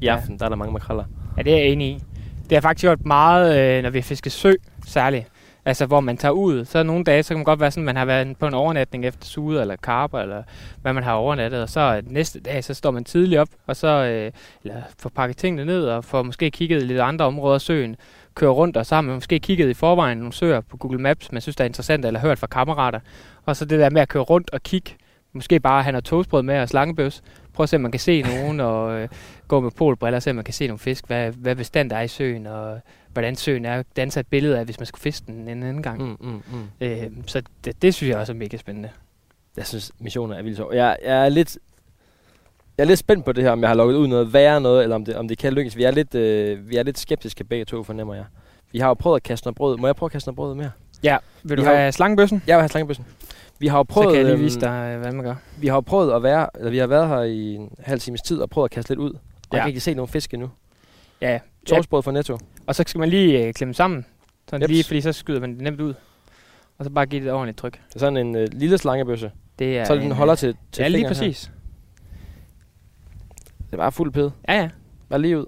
i 0.00 0.04
Ja. 0.04 0.16
aften, 0.16 0.38
der 0.38 0.44
er 0.44 0.48
der 0.48 0.56
mange 0.56 0.72
makreller. 0.72 1.04
Ja, 1.36 1.42
det 1.42 1.52
er 1.52 1.56
jeg 1.56 1.66
enig 1.66 1.88
i. 1.88 2.02
Det 2.50 2.56
har 2.56 2.60
faktisk 2.60 2.82
gjort 2.82 3.04
meget, 3.06 3.76
øh, 3.78 3.82
når 3.82 3.90
vi 3.90 3.98
har 3.98 4.02
fisket 4.02 4.32
sø, 4.32 4.52
særligt. 4.86 5.26
Altså, 5.64 5.86
hvor 5.86 6.00
man 6.00 6.16
tager 6.16 6.32
ud. 6.32 6.64
Så 6.64 6.82
nogle 6.82 7.04
dage, 7.04 7.22
så 7.22 7.28
kan 7.28 7.36
man 7.36 7.44
godt 7.44 7.60
være 7.60 7.70
sådan, 7.70 7.84
man 7.84 7.96
har 7.96 8.04
været 8.04 8.36
på 8.38 8.46
en 8.46 8.54
overnatning 8.54 9.04
efter 9.06 9.24
sude 9.26 9.60
eller 9.60 9.76
karper, 9.76 10.18
eller 10.18 10.42
hvad 10.82 10.92
man 10.92 11.02
har 11.02 11.12
overnattet. 11.12 11.62
Og 11.62 11.68
så 11.68 12.02
næste 12.06 12.40
dag, 12.40 12.64
så 12.64 12.74
står 12.74 12.90
man 12.90 13.04
tidligt 13.04 13.40
op, 13.40 13.48
og 13.66 13.76
så 13.76 13.88
øh, 13.88 14.32
eller 14.64 14.82
får 14.98 15.08
pakket 15.16 15.36
tingene 15.36 15.64
ned, 15.64 15.84
og 15.84 16.04
får 16.04 16.22
måske 16.22 16.50
kigget 16.50 16.82
i 16.82 16.86
lidt 16.86 17.00
andre 17.00 17.24
områder 17.24 17.54
af 17.54 17.60
søen. 17.60 17.96
Kører 18.34 18.50
rundt, 18.50 18.76
og 18.76 18.86
så 18.86 18.94
har 18.94 19.02
man 19.02 19.14
måske 19.14 19.38
kigget 19.38 19.68
i 19.68 19.74
forvejen 19.74 20.18
nogle 20.18 20.32
søer 20.32 20.60
på 20.60 20.76
Google 20.76 20.98
Maps, 20.98 21.32
man 21.32 21.40
synes, 21.42 21.56
der 21.56 21.64
er 21.64 21.68
interessant, 21.68 22.04
eller 22.04 22.20
hørt 22.20 22.38
fra 22.38 22.46
kammerater. 22.46 23.00
Og 23.46 23.56
så 23.56 23.64
det 23.64 23.78
der 23.78 23.90
med 23.90 24.02
at 24.02 24.08
køre 24.08 24.22
rundt 24.22 24.50
og 24.50 24.62
kigge, 24.62 24.90
måske 25.36 25.60
bare 25.60 25.82
have 25.82 25.92
noget 25.92 26.04
toastbrød 26.04 26.42
med 26.42 26.60
og 26.60 26.68
slangebøs. 26.68 27.22
Prøv 27.52 27.64
at 27.64 27.68
se, 27.68 27.76
om 27.76 27.82
man 27.82 27.90
kan 27.90 28.00
se 28.00 28.22
nogen, 28.22 28.60
og 28.60 28.92
øh, 29.00 29.08
gå 29.48 29.60
med 29.60 29.70
polbriller 29.70 30.20
se, 30.20 30.30
om 30.30 30.36
man 30.36 30.44
kan 30.44 30.54
se 30.54 30.66
nogle 30.66 30.78
fisk. 30.78 31.06
Hvad, 31.06 31.30
hvad 31.32 31.56
bestand 31.56 31.90
der 31.90 31.96
er 31.96 32.02
i 32.02 32.08
søen, 32.08 32.46
og 32.46 32.80
hvordan 33.12 33.36
søen 33.36 33.64
er. 33.64 33.82
Danse 33.96 34.20
et 34.20 34.26
billede 34.26 34.58
af, 34.58 34.64
hvis 34.64 34.78
man 34.80 34.86
skulle 34.86 35.00
fiske 35.02 35.26
den 35.26 35.34
en 35.48 35.48
anden 35.62 35.82
gang. 35.82 36.02
Mm. 36.02 36.16
Mm, 36.20 36.42
mm. 36.52 36.62
Øh, 36.80 37.06
så 37.26 37.42
det, 37.64 37.82
det, 37.82 37.94
synes 37.94 38.10
jeg 38.10 38.18
også 38.18 38.32
er 38.32 38.36
mega 38.36 38.56
spændende. 38.56 38.88
Jeg 39.56 39.66
synes, 39.66 39.92
missioner 39.98 40.36
er 40.36 40.42
vildt 40.42 40.56
sjovt. 40.56 40.74
Jeg, 40.74 40.96
jeg 41.04 41.24
er 41.24 41.28
lidt... 41.28 41.58
Jeg 42.78 42.84
er 42.84 42.86
lidt 42.88 42.98
spændt 42.98 43.24
på 43.24 43.32
det 43.32 43.44
her, 43.44 43.50
om 43.50 43.60
jeg 43.60 43.68
har 43.70 43.74
lukket 43.74 43.94
ud 43.96 44.06
noget 44.08 44.32
værre 44.32 44.60
noget, 44.60 44.82
eller 44.82 44.96
om 44.96 45.04
det, 45.04 45.16
om 45.16 45.28
det 45.28 45.38
kan 45.38 45.52
lykkes. 45.52 45.76
Vi 45.76 45.82
er 45.84 45.90
lidt, 45.90 46.14
øh, 46.14 46.70
vi 46.70 46.76
er 46.76 46.82
lidt 46.82 46.98
skeptiske 46.98 47.44
begge 47.44 47.64
to, 47.64 47.82
fornemmer 47.82 48.14
jeg. 48.14 48.24
Vi 48.72 48.78
har 48.78 48.88
jo 48.88 48.94
prøvet 48.94 49.16
at 49.16 49.22
kaste 49.22 49.46
noget 49.46 49.56
brød. 49.56 49.76
Må 49.76 49.86
jeg 49.86 49.96
prøve 49.96 50.08
at 50.08 50.12
kaste 50.12 50.28
noget 50.28 50.36
brød 50.36 50.54
mere? 50.54 50.70
Ja, 51.02 51.16
vil 51.42 51.56
du 51.56 51.62
Vi 51.62 51.66
har- 51.68 51.74
have 51.76 51.92
slangebøssen? 51.92 52.42
Jeg 52.46 52.56
vil 52.56 52.60
have 52.62 52.68
slangebøssen. 52.68 53.06
Vi 53.58 53.66
har 53.66 53.78
jo 53.78 53.84
Så 53.88 53.92
prøvet, 53.94 54.08
kan 54.08 54.16
jeg 54.16 54.24
lige 54.24 54.34
øhm, 54.34 54.42
vise 54.44 54.60
dig, 54.60 54.92
øh, 54.94 55.00
hvad 55.00 55.12
man 55.12 55.24
gør. 55.24 55.34
vi 55.58 55.66
har 55.66 55.74
jo 55.74 55.80
prøvet 55.80 56.12
at 56.12 56.22
være, 56.22 56.48
eller 56.58 56.70
vi 56.70 56.78
har 56.78 56.86
været 56.86 57.08
her 57.08 57.20
i 57.22 57.54
en 57.54 57.70
halv 57.78 58.00
times 58.00 58.22
tid 58.22 58.38
og 58.40 58.50
prøvet 58.50 58.64
at 58.64 58.70
kaste 58.70 58.90
lidt 58.90 59.00
ud. 59.00 59.10
Og 59.12 59.18
Ja. 59.52 59.56
jeg 59.56 59.62
kan 59.62 59.68
ikke 59.68 59.80
se 59.80 59.94
nogen 59.94 60.08
fisk 60.08 60.34
endnu. 60.34 60.50
Ja, 61.20 61.32
ja. 61.32 61.38
Torsbrød 61.66 62.02
fra 62.02 62.12
Netto. 62.12 62.38
Og 62.66 62.74
så 62.74 62.84
skal 62.86 62.98
man 62.98 63.08
lige 63.08 63.46
øh, 63.46 63.54
klemme 63.54 63.74
sammen, 63.74 64.06
sådan 64.50 64.62
Jeps. 64.62 64.70
lige, 64.70 64.84
fordi 64.84 65.00
så 65.00 65.12
skyder 65.12 65.40
man 65.40 65.54
det 65.54 65.60
nemt 65.62 65.80
ud. 65.80 65.94
Og 66.78 66.84
så 66.84 66.90
bare 66.90 67.06
give 67.06 67.20
det 67.20 67.26
et 67.28 67.32
ordentligt 67.32 67.58
tryk. 67.58 67.72
Det 67.88 67.94
er 67.94 67.98
sådan 67.98 68.16
en 68.16 68.36
øh, 68.36 68.48
lille 68.52 68.78
slangebøsse. 68.78 69.30
Det 69.58 69.78
er 69.78 69.84
Så 69.84 69.94
den 69.94 70.02
en, 70.02 70.12
holder 70.12 70.32
øh, 70.34 70.38
til, 70.38 70.56
til 70.72 70.82
Ja, 70.82 70.88
lige 70.88 70.98
fingeren 70.98 71.16
her. 71.16 71.22
præcis. 71.22 71.50
Det 73.66 73.72
er 73.72 73.76
bare 73.76 73.92
fuld 73.92 74.12
pæde. 74.12 74.32
Ja, 74.48 74.54
ja. 74.54 74.68
Bare 75.08 75.20
lige 75.22 75.38
ud. 75.38 75.46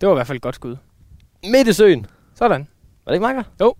Det 0.00 0.06
var 0.08 0.14
i 0.14 0.16
hvert 0.16 0.26
fald 0.26 0.36
et 0.36 0.42
godt 0.42 0.54
skud. 0.54 0.76
Midt 1.44 1.68
i 1.68 1.72
søen. 1.72 2.06
Sådan. 2.34 2.66
Var 3.04 3.10
det 3.12 3.16
ikke 3.16 3.20
meget 3.22 3.36
godt? 3.36 3.46
Jo. 3.60 3.74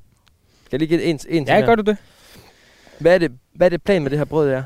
Skal 0.74 0.80
jeg 0.80 0.88
lige 0.88 0.98
give 0.98 1.02
en, 1.10 1.20
en 1.28 1.46
Ja, 1.46 1.56
her? 1.56 1.66
gør 1.66 1.74
du 1.74 1.82
det? 1.82 1.96
Hvad 2.98 3.14
er 3.14 3.18
det, 3.18 3.32
hvad 3.54 3.66
er 3.66 3.68
det 3.68 3.82
plan 3.82 4.02
med 4.02 4.10
det 4.10 4.18
her 4.18 4.24
brød, 4.24 4.50
er? 4.50 4.62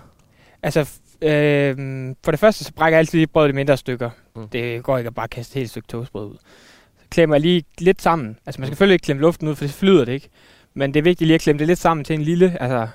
Altså, 0.63 0.81
øh, 1.23 1.77
for 2.25 2.31
det 2.31 2.41
første, 2.41 2.65
så 2.65 2.73
brækker 2.73 2.97
jeg 2.97 2.99
altid 2.99 3.19
lige 3.19 3.27
brødet 3.27 3.49
i 3.49 3.53
mindre 3.53 3.77
stykker. 3.77 4.11
Mm. 4.37 4.49
Det 4.49 4.83
går 4.83 4.99
ikke 4.99 5.09
at 5.09 5.15
bare 5.15 5.29
kaste 5.29 5.53
et 5.57 5.59
helt 5.61 5.71
stykke 5.71 5.89
toastbrød 5.89 6.27
ud. 6.27 6.37
Så 6.99 7.05
klemmer 7.11 7.35
jeg 7.37 7.41
lige 7.41 7.65
lidt 7.79 8.03
sammen. 8.03 8.39
Altså, 8.47 8.61
man 8.61 8.67
skal 8.67 8.73
selvfølgelig 8.73 8.95
ikke 8.95 9.05
klemme 9.05 9.21
luften 9.23 9.49
ud, 9.49 9.55
for 9.55 9.65
det 9.65 9.75
flyder 9.75 10.05
det 10.05 10.13
ikke. 10.13 10.29
Men 10.75 10.95
det 10.95 11.01
er 11.01 11.05
vigtigt 11.05 11.27
lige 11.27 11.35
at 11.35 11.41
klemme 11.41 11.59
det 11.59 11.67
lidt 11.67 11.79
sammen 11.79 12.05
til 12.05 12.15
en 12.15 12.23
lille, 12.23 12.57
altså, 12.63 12.89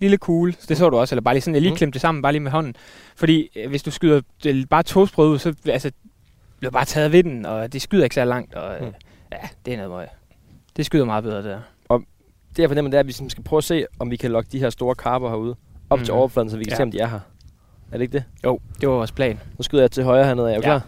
lille 0.00 0.16
kugle. 0.16 0.54
Det 0.68 0.76
så 0.76 0.90
du 0.90 0.96
også, 0.96 1.14
eller 1.14 1.22
bare 1.22 1.34
lige 1.34 1.42
sådan, 1.42 1.54
jeg 1.54 1.62
lige 1.62 1.70
Mm. 1.72 1.76
klemme 1.76 1.92
det 1.92 2.00
sammen, 2.00 2.22
bare 2.22 2.32
lige 2.32 2.40
med 2.42 2.50
hånden. 2.50 2.76
Fordi 3.16 3.50
øh, 3.56 3.68
hvis 3.68 3.82
du 3.82 3.90
skyder 3.90 4.20
det, 4.42 4.68
bare 4.68 4.82
toastbrød 4.82 5.28
ud, 5.30 5.38
så 5.38 5.54
altså, 5.66 5.90
bliver 6.58 6.70
bare 6.70 6.84
taget 6.84 7.12
ved 7.12 7.22
den, 7.24 7.46
og 7.46 7.72
det 7.72 7.82
skyder 7.82 8.04
ikke 8.04 8.14
så 8.14 8.24
langt. 8.24 8.54
Og, 8.54 8.76
Mm. 8.80 8.86
mm. 8.86 8.92
Ja, 9.32 9.48
det 9.66 9.72
er 9.72 9.76
noget 9.76 9.90
møg. 9.90 10.06
Det 10.76 10.86
skyder 10.86 11.04
meget 11.04 11.24
bedre, 11.24 11.36
det 11.36 11.44
der. 11.44 11.60
Det 12.56 12.58
jeg 12.58 12.68
fornemmer, 12.68 12.90
det 12.90 12.96
er, 12.96 13.00
at 13.00 13.06
vi 13.06 13.12
skal 13.12 13.44
prøve 13.44 13.58
at 13.58 13.64
se, 13.64 13.86
om 13.98 14.10
vi 14.10 14.16
kan 14.16 14.30
lokke 14.30 14.48
de 14.52 14.58
her 14.58 14.70
store 14.70 14.94
karper 14.94 15.28
herude 15.28 15.56
op 15.90 15.98
mm. 15.98 16.04
til 16.04 16.12
Mhm. 16.12 16.18
overfladen, 16.18 16.50
så 16.50 16.56
vi 16.56 16.64
kan 16.64 16.70
Ja. 16.72 16.76
se, 16.76 16.82
om 16.82 16.90
de 16.90 16.98
er 16.98 17.06
her. 17.06 17.20
Er 17.92 17.96
det 17.98 18.00
ikke 18.00 18.12
det? 18.12 18.24
Jo, 18.44 18.60
det 18.80 18.88
var 18.88 18.94
vores 18.94 19.12
plan. 19.12 19.40
Nu 19.58 19.62
skyder 19.62 19.82
jeg 19.82 19.90
til 19.90 20.04
højre 20.04 20.24
hernede. 20.24 20.50
Er 20.50 20.54
du 20.54 20.60
Ja. 20.60 20.78
klar? 20.78 20.86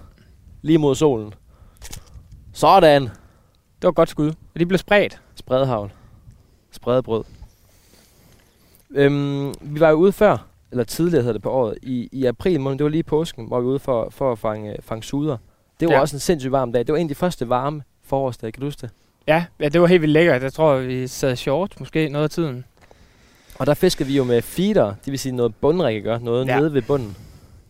Lige 0.63 0.79
mod 0.79 0.95
solen. 0.95 1.35
Sådan. 2.53 3.03
Det 3.03 3.11
var 3.83 3.89
et 3.89 3.95
godt 3.97 4.09
skud. 4.09 4.29
Og 4.55 4.61
de 4.61 4.67
blev 4.67 4.79
spredt. 4.79 5.21
Spredhavl. 5.35 5.93
Spredebrød. 6.71 7.25
Øhm, 8.91 9.55
vi 9.61 9.81
var 9.81 9.89
jo 9.91 9.97
ude 9.97 10.13
før, 10.13 10.47
eller 10.71 10.85
tidligere 10.85 11.23
hedder 11.23 11.33
det 11.33 11.43
på 11.43 11.51
året, 11.51 11.79
i, 11.83 12.09
i 12.13 12.25
april 12.27 12.61
måned, 12.61 12.79
det 12.79 12.85
var 12.85 12.91
lige 12.91 13.03
påsken, 13.03 13.47
hvor 13.47 13.61
vi 13.61 13.65
var 13.67 13.71
ude 13.71 13.79
for, 13.79 14.09
for 14.11 14.33
at 14.33 14.39
fange, 14.39 14.77
fange 14.81 15.03
suder. 15.03 15.37
Det 15.81 15.89
var. 15.89 15.95
Ja. 15.95 16.01
også 16.01 16.17
en 16.17 16.21
sindssygt 16.21 16.53
varm 16.53 16.73
dag. 16.73 16.87
Det 16.87 16.93
var 16.93 16.99
en 16.99 17.05
af 17.05 17.09
de 17.09 17.15
første 17.15 17.49
varme 17.49 17.83
forårsdage, 18.03 18.53
kan 18.53 18.61
du 18.61 18.67
huske 18.67 18.81
det? 18.81 18.91
Ja, 19.27 19.45
ja, 19.61 19.69
det 19.69 19.81
var 19.81 19.87
helt 19.87 20.01
vildt 20.03 20.13
lækkert. 20.13 20.43
Jeg 20.43 20.53
tror, 20.53 20.77
vi 20.77 21.07
sad 21.07 21.37
short 21.37 21.81
måske 21.81 22.09
noget 22.09 22.25
af 22.25 22.31
tiden. 22.31 22.65
Og 23.59 23.67
der 23.67 23.75
fiskede 23.75 24.09
vi 24.09 24.17
jo 24.17 24.25
med 24.25 24.43
feeder, 24.43 24.95
det 25.05 25.11
vil 25.11 25.19
sige 25.19 25.37
noget 25.37 25.55
bundrikke 25.55 26.01
gør, 26.03 26.19
noget 26.19 26.47
ja. 26.47 26.59
Nede 26.59 26.75
ved 26.75 26.83
bunden. 26.83 27.17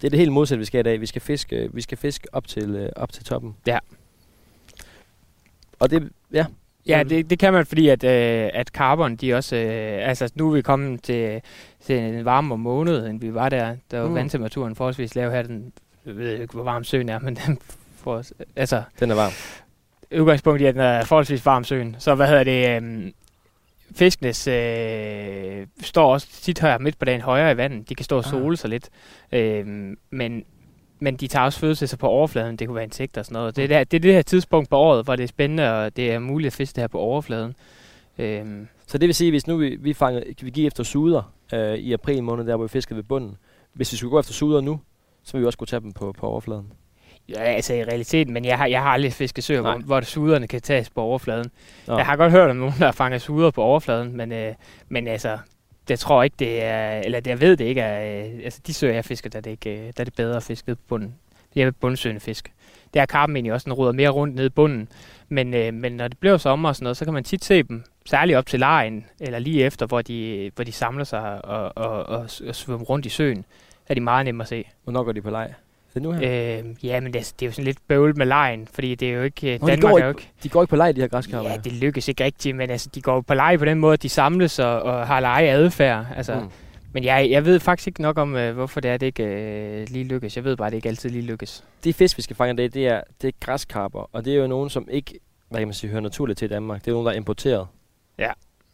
Det 0.01 0.07
er 0.07 0.11
det 0.11 0.19
helt 0.19 0.33
modsatte, 0.33 0.59
vi 0.59 0.65
skal 0.65 0.81
i 0.81 0.83
dag. 0.83 1.01
Vi 1.01 1.07
skal 1.07 1.23
fiske, 1.23 1.69
vi 1.73 1.81
skal 1.81 1.99
fiske 1.99 2.29
op, 2.33 2.49
til, 2.49 2.71
øh, 2.77 2.89
op 2.97 3.13
til 3.13 3.25
toppen. 3.25 3.57
Ja. 3.67 3.79
Og 5.79 5.91
det, 5.91 6.09
ja. 6.33 6.47
Ja, 6.87 7.03
det, 7.09 7.31
det 7.31 7.39
kan 7.39 7.53
man, 7.53 7.67
fordi 7.67 7.89
at, 7.89 8.05
øh, 8.05 8.51
at 8.55 8.69
carbon, 8.69 9.17
de 9.17 9.35
også... 9.35 9.57
Øh, 9.57 10.09
altså, 10.09 10.31
nu 10.35 10.49
er 10.51 10.55
vi 10.55 10.63
kommet 10.63 11.03
til, 11.03 11.41
til 11.87 11.99
en 11.99 12.25
varmere 12.25 12.59
måned, 12.59 13.07
end 13.07 13.21
vi 13.21 13.35
var 13.35 13.49
der. 13.49 13.77
Der 13.91 14.01
var 14.01 14.09
Mm. 14.09 14.15
vandtemperaturen 14.15 14.75
forholdsvis 14.75 15.15
lav 15.15 15.31
her. 15.31 15.43
Den, 15.43 15.73
jeg 16.07 16.17
ved 16.17 16.41
ikke, 16.41 16.55
hvor 16.55 16.63
varm 16.63 16.85
søen 16.85 17.09
er, 17.09 17.19
men 17.19 17.37
den 17.47 17.59
for, 17.97 18.23
altså, 18.57 18.83
Den 19.01 19.11
er 19.11 19.15
varm. 19.15 19.33
Udgangspunkt 20.21 20.61
i, 20.61 20.65
at 20.65 20.75
den 20.75 20.83
er 20.83 21.05
forholdsvis 21.05 21.47
varm 21.47 21.65
søen. 21.65 21.97
Så 21.99 22.15
hvad 22.15 22.27
hedder 22.29 22.45
det... 22.45 22.83
Øh, 22.83 23.13
fiskenes 23.97 24.47
øh, 24.49 25.67
står 25.83 26.13
også 26.13 26.27
tit 26.43 26.59
her 26.59 26.79
midt 26.79 26.99
på 26.99 27.05
dagen 27.05 27.21
højere 27.21 27.53
i 27.53 27.57
vandet. 27.57 27.89
De 27.89 27.95
kan 27.95 28.05
stå 28.05 28.17
og 28.17 28.25
Ah. 28.27 28.31
sole 28.31 28.57
sig 28.57 28.71
lidt. 28.71 28.89
Øh, 29.33 29.67
men, 30.11 30.45
men 30.99 31.17
de 31.17 31.27
tager 31.27 31.45
også 31.45 31.59
føde 31.59 31.75
til 31.75 31.89
sig 31.89 31.99
på 31.99 32.09
overfladen. 32.09 32.57
Det 32.57 32.67
kunne 32.67 32.75
være 32.75 32.85
insekter 32.85 33.21
og 33.21 33.25
sådan 33.25 33.35
noget. 33.35 33.57
Det 33.57 33.65
er, 33.65 33.69
der, 33.69 33.85
det 33.85 33.97
er 33.97 34.01
det 34.01 34.15
her 34.15 34.23
tidspunkt 34.23 34.71
på 34.71 34.77
året, 34.77 35.05
hvor 35.05 35.17
det 35.17 35.23
er 35.23 35.27
spændende, 35.29 35.73
og 35.75 35.97
det 35.97 36.13
er 36.13 36.19
muligt 36.19 36.47
at 36.47 36.53
fiske 36.57 36.77
det 36.77 36.83
her 36.83 36.89
på 36.89 36.99
overfladen. 36.99 37.55
Øhm, 38.19 38.69
Så 38.87 38.99
det 38.99 39.07
vil 39.07 39.15
sige, 39.15 39.31
hvis 39.31 39.47
nu 39.47 39.57
vi, 39.57 39.77
vi, 39.81 39.93
fangede, 39.93 40.25
vi 40.43 40.51
gik 40.51 40.67
efter 40.67 40.83
suder 40.85 41.33
øh, 41.55 41.75
i 41.75 41.93
april 41.93 42.23
måned, 42.23 42.47
der 42.47 42.57
hvor 42.57 42.65
vi 42.65 42.69
fiskede 42.69 42.97
ved 42.97 43.05
bunden. 43.05 43.37
Hvis 43.73 43.93
vi 43.93 43.97
skulle 43.97 44.11
gå 44.11 44.19
efter 44.21 44.33
suder 44.33 44.61
nu, 44.61 44.81
så 45.25 45.33
ville 45.33 45.43
vi 45.43 45.47
også 45.47 45.59
kunne 45.59 45.67
tage 45.67 45.81
dem 45.81 45.93
på, 45.93 46.13
på 46.19 46.27
overfladen. 46.27 46.73
Ja, 47.29 47.41
altså 47.41 47.75
i 47.75 47.85
realiteten, 47.85 48.35
men 48.35 48.45
jeg 48.45 48.59
har, 48.59 48.67
jeg 48.67 48.83
har 48.83 48.91
aldrig 48.91 49.13
fisket 49.13 49.45
søer, 49.45 49.61
hvor, 49.61 49.79
hvor 49.85 50.01
suderne 50.01 50.47
kan 50.47 50.61
tages 50.61 50.91
på 50.91 51.01
overfladen. 51.01 51.51
Nå. 51.87 51.97
Jeg 51.97 52.07
har 52.07 52.17
godt 52.17 52.33
hørt 52.33 52.51
om 52.51 52.57
nogen, 52.57 52.75
der 52.79 52.93
fanger 52.93 53.19
suder 53.19 53.51
på 53.51 53.63
overfladen, 53.63 54.17
men, 54.17 54.33
øh, 54.33 54.55
men 54.89 55.09
altså, 55.09 55.39
det 55.89 55.99
tror 55.99 56.23
jeg 56.23 56.25
ikke, 56.25 56.37
det 56.39 56.65
er, 56.65 57.01
eller 57.01 57.21
jeg 57.27 57.41
ved 57.41 57.57
det 57.57 57.65
ikke 57.65 57.81
er, 57.81 58.25
øh, 58.25 58.31
altså 58.45 58.61
de 58.67 58.75
søer, 58.75 58.95
jeg 58.95 59.05
fisker, 59.05 59.31
der 59.31 59.39
er 59.39 59.43
det, 59.43 59.51
ikke, 59.51 59.71
øh, 59.71 59.87
der 59.97 60.01
er 60.01 60.05
det 60.05 60.15
bedre 60.15 60.37
at 60.37 60.43
fiske 60.43 60.75
på 60.75 60.81
bunden. 60.89 61.15
Det 61.55 61.63
er 61.63 61.71
bundsøgende 61.71 62.21
fisk. 62.21 62.53
Det 62.95 63.01
er 63.01 63.07
karpen 63.07 63.37
egentlig 63.37 63.53
også, 63.53 63.65
den 63.65 63.73
ruder 63.73 63.93
mere 63.93 64.09
rundt 64.09 64.35
nede 64.35 64.47
i 64.47 64.51
bunden. 64.51 64.89
Men, 65.29 65.55
øh, 65.55 65.75
men 65.75 65.93
når 65.93 66.09
det 66.09 66.19
bliver 66.19 66.37
sommer 66.37 66.69
og 66.69 66.77
sådan 66.77 66.85
noget, 66.85 66.97
så 66.97 67.05
kan 67.05 67.15
man 67.15 67.25
tit 67.25 67.45
se 67.45 67.63
dem, 67.63 67.85
særligt 68.07 68.39
op 68.39 68.47
til 68.47 68.61
lejen, 68.61 69.07
eller 69.21 69.39
lige 69.39 69.65
efter, 69.65 69.87
hvor 69.87 70.03
de, 70.03 70.51
hvor 70.55 70.65
de 70.65 70.73
samler 70.73 71.05
sig 71.05 71.45
og, 71.45 71.73
og, 71.77 72.07
og, 72.07 72.27
og 72.47 72.55
svømmer 72.55 72.87
rundt 72.87 73.07
i 73.07 73.09
søen, 73.09 73.45
er 73.89 73.95
de 73.95 74.01
meget 74.01 74.25
nemme 74.25 74.43
at 74.43 74.49
se. 74.49 74.65
Hvornår 74.85 75.03
går 75.03 75.13
de 75.13 75.23
på 75.23 75.31
leg? 75.31 75.55
Det 75.95 76.03
nu 76.03 76.13
her? 76.13 76.59
Øh, 76.59 76.85
ja, 76.87 77.01
men 77.01 77.13
det, 77.13 77.21
er- 77.21 77.33
det 77.41 77.43
er 77.43 77.47
jo 77.47 77.53
sådan 77.53 77.65
lidt 77.65 77.79
bøvlet 77.89 78.17
med 78.17 78.27
lejen, 78.27 78.69
fordi 78.73 78.95
det 78.95 79.09
er 79.11 79.13
jo 79.13 79.23
ikke... 79.23 79.59
Nå, 79.61 79.67
de 79.67 79.71
Danmark 79.71 79.91
går 79.93 79.99
er 79.99 80.03
jo 80.05 80.09
ikke-. 80.09 80.29
De 80.43 80.49
går 80.49 80.63
ikke 80.63 80.71
på 80.71 80.77
leg, 80.77 80.97
de 80.97 81.01
her 81.01 81.09
græskarper. 81.09 81.51
Ja, 81.51 81.57
det 81.57 81.73
lykkes 81.73 82.09
ikke 82.09 82.25
rigtigt, 82.25 82.57
men 82.57 82.71
altså, 82.71 82.89
de 82.95 83.01
går 83.03 83.21
på 83.21 83.35
leje 83.35 83.59
på 83.59 83.65
den 83.65 83.79
måde, 83.79 83.93
at 83.93 84.03
de 84.03 84.09
samles 84.09 84.59
og, 84.59 84.83
og 84.83 85.07
har 85.07 85.21
leje 85.21 85.49
adfærd. 85.49 86.07
Altså, 86.17 86.35
mm. 86.41 86.51
Men 86.93 87.05
jeg, 87.05 87.31
jeg 87.31 87.45
ved 87.45 87.61
faktisk 87.61 87.87
ikke 87.87 88.03
nok 88.03 88.19
om, 88.19 88.37
øh, 88.37 88.55
hvorfor 88.55 88.81
det 88.81 88.91
er, 88.91 88.97
det 88.97 89.07
ikke 89.07 89.25
øh, 89.25 89.87
lige 89.91 90.05
lykkes. 90.05 90.37
Jeg 90.37 90.45
ved 90.45 90.57
bare, 90.57 90.67
at 90.67 90.71
det 90.73 90.77
ikke 90.77 90.89
altid 90.89 91.11
lige 91.11 91.23
lykkes. 91.23 91.65
De 91.85 91.93
fisk, 91.93 92.17
vi 92.17 92.23
skal 92.23 92.37
fange 92.37 92.53
i 92.53 92.57
dag, 92.57 92.71
det 92.75 92.89
er, 92.89 93.01
det 93.23 93.29
er 93.29 93.33
græskarper, 93.41 94.11
og 94.13 94.25
det 94.25 94.33
er 94.33 94.37
jo 94.37 94.47
nogen, 94.47 94.71
som 94.71 94.89
ikke 94.91 95.19
hvad 95.49 95.61
kan 95.61 95.69
man 95.69 95.75
sige, 95.75 95.91
hører 95.91 96.01
naturligt 96.03 96.39
til 96.39 96.51
Danmark. 96.51 96.81
Det 96.85 96.89
er 96.89 96.93
nogen, 96.93 97.07
der 97.07 97.13
er 97.13 97.17
importeret. 97.17 97.67
Ja. 98.19 98.31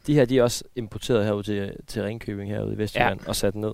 De 0.06 0.14
her, 0.14 0.24
de 0.24 0.38
er 0.38 0.42
også 0.42 0.64
importeret 0.76 1.24
herude 1.24 1.42
til, 1.42 1.72
til 1.86 2.02
Ringkøbing 2.02 2.50
herude 2.50 2.74
i 2.74 2.78
Vestjylland 2.78 3.20
ja. 3.22 3.28
og 3.28 3.36
sat 3.36 3.54
ned. 3.54 3.72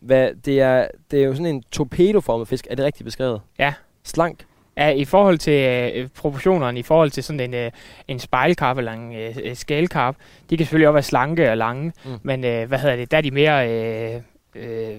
Hvad, 0.00 0.30
det, 0.44 0.60
er, 0.60 0.88
det 1.10 1.20
er 1.20 1.24
jo 1.24 1.32
sådan 1.32 1.46
en 1.46 1.62
torpedoformet 1.72 2.48
fisk. 2.48 2.66
Er 2.70 2.74
det 2.74 2.84
rigtigt 2.84 3.04
beskrevet? 3.04 3.40
Ja. 3.58 3.74
Slank? 4.04 4.44
Ja, 4.76 4.88
i 4.90 5.04
forhold 5.04 5.38
til 5.38 5.92
øh, 5.94 6.08
proportionerne, 6.16 6.78
i 6.78 6.82
forhold 6.82 7.10
til 7.10 7.24
sådan 7.24 7.40
en, 7.40 7.54
øh, 7.54 7.70
en 8.08 8.18
spejlkarp 8.18 8.78
eller 8.78 8.92
en 8.92 9.14
øh, 9.16 9.36
øh, 9.44 9.56
skælkarp, 9.56 10.16
de 10.50 10.56
kan 10.56 10.66
selvfølgelig 10.66 10.88
også 10.88 10.92
være 10.92 11.02
slanke 11.02 11.50
og 11.50 11.56
lange, 11.56 11.92
Mm. 12.04 12.10
men 12.22 12.44
øh, 12.44 12.68
hvad 12.68 12.78
hedder 12.78 12.96
det, 12.96 13.10
der 13.10 13.16
er 13.16 13.20
de 13.20 13.30
mere 13.30 13.70
øh, 13.70 14.20
øh, 14.54 14.90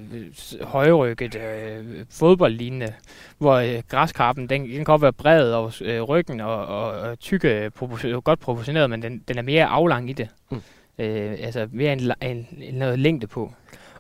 højrykket, 0.62 1.36
øh, 1.36 1.86
fodboldlignende, 2.10 2.94
hvor 3.38 3.54
øh, 3.54 3.82
græskarpen, 3.90 4.50
den, 4.50 4.62
den 4.62 4.76
kan 4.76 4.84
godt 4.84 5.02
være 5.02 5.14
bred 5.14 5.52
over 5.54 5.78
øh, 5.82 6.02
ryggen 6.02 6.40
og, 6.40 6.66
og, 6.66 6.92
og 6.92 7.20
tykke, 7.20 7.72
propor- 7.76 8.20
godt 8.20 8.40
proportioneret, 8.40 8.90
men 8.90 9.02
den, 9.02 9.24
den 9.28 9.38
er 9.38 9.42
mere 9.42 9.66
aflang 9.66 10.10
i 10.10 10.14
det. 10.14 10.30
Mm. 10.52 10.62
Øh, 11.00 11.36
altså 11.40 11.68
mere 11.72 11.94
en, 11.94 12.12
en, 12.22 12.48
en, 12.62 12.74
noget 12.74 13.00
længde 13.00 13.28
på. 13.28 13.54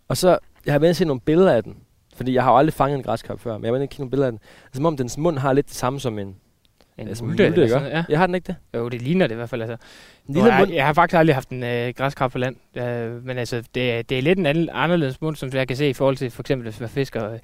Og 0.08 0.18
så, 0.18 0.38
jeg 0.66 0.74
har 0.74 0.80
været 0.80 0.88
inde 0.89 0.92
og 0.92 0.96
se 0.96 1.06
nogle 1.06 1.22
billeder 1.22 1.51
af 1.54 1.63
den. 1.63 1.78
Fordi 2.16 2.34
jeg 2.34 2.44
har 2.44 2.51
jo 2.51 2.58
aldrig 2.58 2.74
fanget 2.74 2.98
en 2.98 3.04
græskarp 3.04 3.39
før, 3.39 3.58
men 3.58 3.63
jeg 3.66 3.74
har 3.74 3.78
været 3.78 3.98
nogle 4.00 4.10
billeder 4.12 4.28
af 4.28 4.32
den. 4.32 4.39
Altså, 4.66 4.78
som 4.78 4.86
om 4.86 4.98
dens 4.98 5.18
mund 5.18 5.38
har 5.38 5.54
lidt 5.54 5.68
det 5.68 5.75
samme 5.75 6.00
som 6.00 6.20
en... 6.20 6.36
En 6.98 7.08
altså, 7.08 7.24
multe, 7.24 7.46
eller 7.46 7.62
ikke? 7.62 7.70
sådan 7.74 7.92
ja. 7.92 8.04
Jeg 8.10 8.20
har 8.20 8.25
den 8.25 8.36
ikke 8.36 8.48
det? 8.48 8.56
Jo, 8.75 8.89
det 8.89 9.01
ligner 9.01 9.28
det 9.28 9.34
i 9.34 9.36
hvert 9.36 9.50
fald. 9.50 9.62
Altså. 9.62 9.78
Lille 10.28 10.51
har 10.51 10.60
mund. 10.60 10.70
jeg, 10.70 10.78
jeg 10.78 10.86
har 10.86 10.94
faktisk 10.94 11.18
aldrig 11.18 11.36
haft 11.36 11.50
en 11.50 11.63
øh, 11.63 11.94
græskarp 11.98 12.32
på 12.32 12.38
land, 12.38 12.56
øh, 12.78 13.25
men 13.25 13.38
altså, 13.38 13.63
det, 13.75 13.92
er- 13.92 14.01
det 14.01 14.18
er 14.18 14.22
lidt 14.22 14.39
en 14.39 14.46
anden, 14.46 14.70
anderledes 14.72 15.22
mund, 15.22 15.36
som 15.36 15.50
jeg 15.54 15.68
kan 15.68 15.78
se 15.78 15.89
i 15.89 15.94
forhold 15.94 16.16
til 16.18 16.32
for 16.32 16.44
eksempel, 16.44 16.70
hvis 16.70 16.80
man 16.80 16.89
fisker 16.89 17.38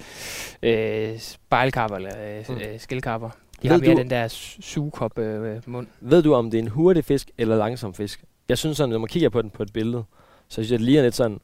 øh, 0.62 1.18
spejlkarper 1.18 1.96
eller 1.96 2.10
øh, 2.38 2.44
Mm. 2.48 2.54
øh, 2.56 2.80
skildkarper. 2.80 3.28
De 3.28 3.36
Ved 3.62 3.70
har 3.70 3.78
mere 3.78 3.94
du- 3.94 3.98
den 3.98 4.10
der 4.10 4.28
su- 4.28 4.60
sugekop 4.62 5.18
øh, 5.18 5.56
mund. 5.66 5.86
Ved 6.00 6.22
du, 6.22 6.34
om 6.34 6.50
det 6.50 6.58
er 6.58 6.62
en 6.62 6.68
hurtig 6.68 7.04
fisk 7.04 7.30
eller 7.38 7.56
langsom 7.56 7.94
fisk? 7.94 8.24
Jeg 8.48 8.58
synes 8.58 8.76
sådan, 8.76 8.90
når 8.90 8.98
man 8.98 9.08
kigger 9.08 9.28
på 9.28 9.42
den 9.42 9.50
på 9.50 9.62
et 9.62 9.72
billede, 9.72 10.04
så 10.48 10.54
synes 10.54 10.70
jeg, 10.70 10.78
det 10.78 10.86
ligner 10.86 11.02
lidt 11.02 11.14
sådan 11.14 11.38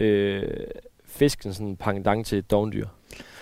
øh, 0.00 0.42
fisken 1.18 1.52
sådan 1.52 1.66
en 1.66 1.76
pendant 1.76 2.26
til 2.26 2.38
et 2.38 2.50
dovendyr. 2.50 2.86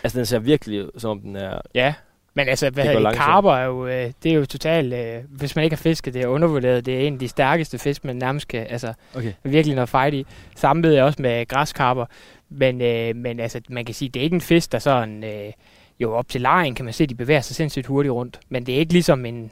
Altså, 0.05 0.19
den 0.19 0.27
ser 0.27 0.39
virkelig 0.39 0.87
som 0.99 1.11
om 1.11 1.21
den 1.21 1.37
er... 1.37 1.61
Ja, 1.75 1.95
men 2.35 2.49
altså, 2.49 2.71
hvad 2.71 2.85
Det 2.85 3.15
karper 3.15 3.53
er 3.53 3.65
jo, 3.65 3.87
øh, 3.87 4.13
det 4.23 4.33
er 4.33 4.35
jo 4.35 4.47
totalt, 4.47 4.95
øh, 4.95 5.23
hvis 5.31 5.57
man 5.57 5.65
ikke 5.65 5.77
har 5.77 5.81
fisket, 5.83 6.15
det 6.15 6.23
er 6.23 6.27
undervurderet. 6.27 6.87
Det 6.87 6.95
er 6.95 7.07
en 7.07 7.13
af 7.13 7.19
de 7.19 7.29
stærkeste 7.29 7.79
fisk, 7.79 8.05
man 8.05 8.17
nærmest 8.17 8.49
kan, 8.49 8.67
altså, 8.71 8.93
Okay. 9.15 9.33
virkelig 9.43 9.75
noget 9.75 9.89
fight 9.89 10.15
i. 10.15 10.27
Samme 10.57 10.83
ved 10.83 10.93
jeg 10.93 11.05
også 11.05 11.23
med 11.23 11.47
græskarper. 11.47 12.07
Men, 12.49 12.81
øh, 12.81 13.17
men 13.17 13.41
altså, 13.41 13.61
man 13.69 13.85
kan 13.85 13.95
sige, 13.95 14.09
det 14.09 14.21
er 14.21 14.25
ikke 14.25 14.35
en 14.35 14.41
fisk, 14.41 14.73
der 14.73 14.79
sådan... 14.79 15.25
Øh, 15.25 15.53
jo, 16.01 16.13
op 16.13 16.29
til 16.29 16.41
lejen 16.41 16.75
kan 16.75 16.85
man 16.85 16.95
se, 16.95 17.05
at 17.05 17.11
de 17.11 17.15
bevæger 17.15 17.41
sig 17.41 17.57
sindssygt 17.57 17.87
hurtigt 17.87 18.13
rundt. 18.13 18.41
Men 18.49 18.67
det 18.67 18.75
er 18.75 18.79
ikke 18.79 18.93
ligesom 18.93 19.27
en... 19.27 19.51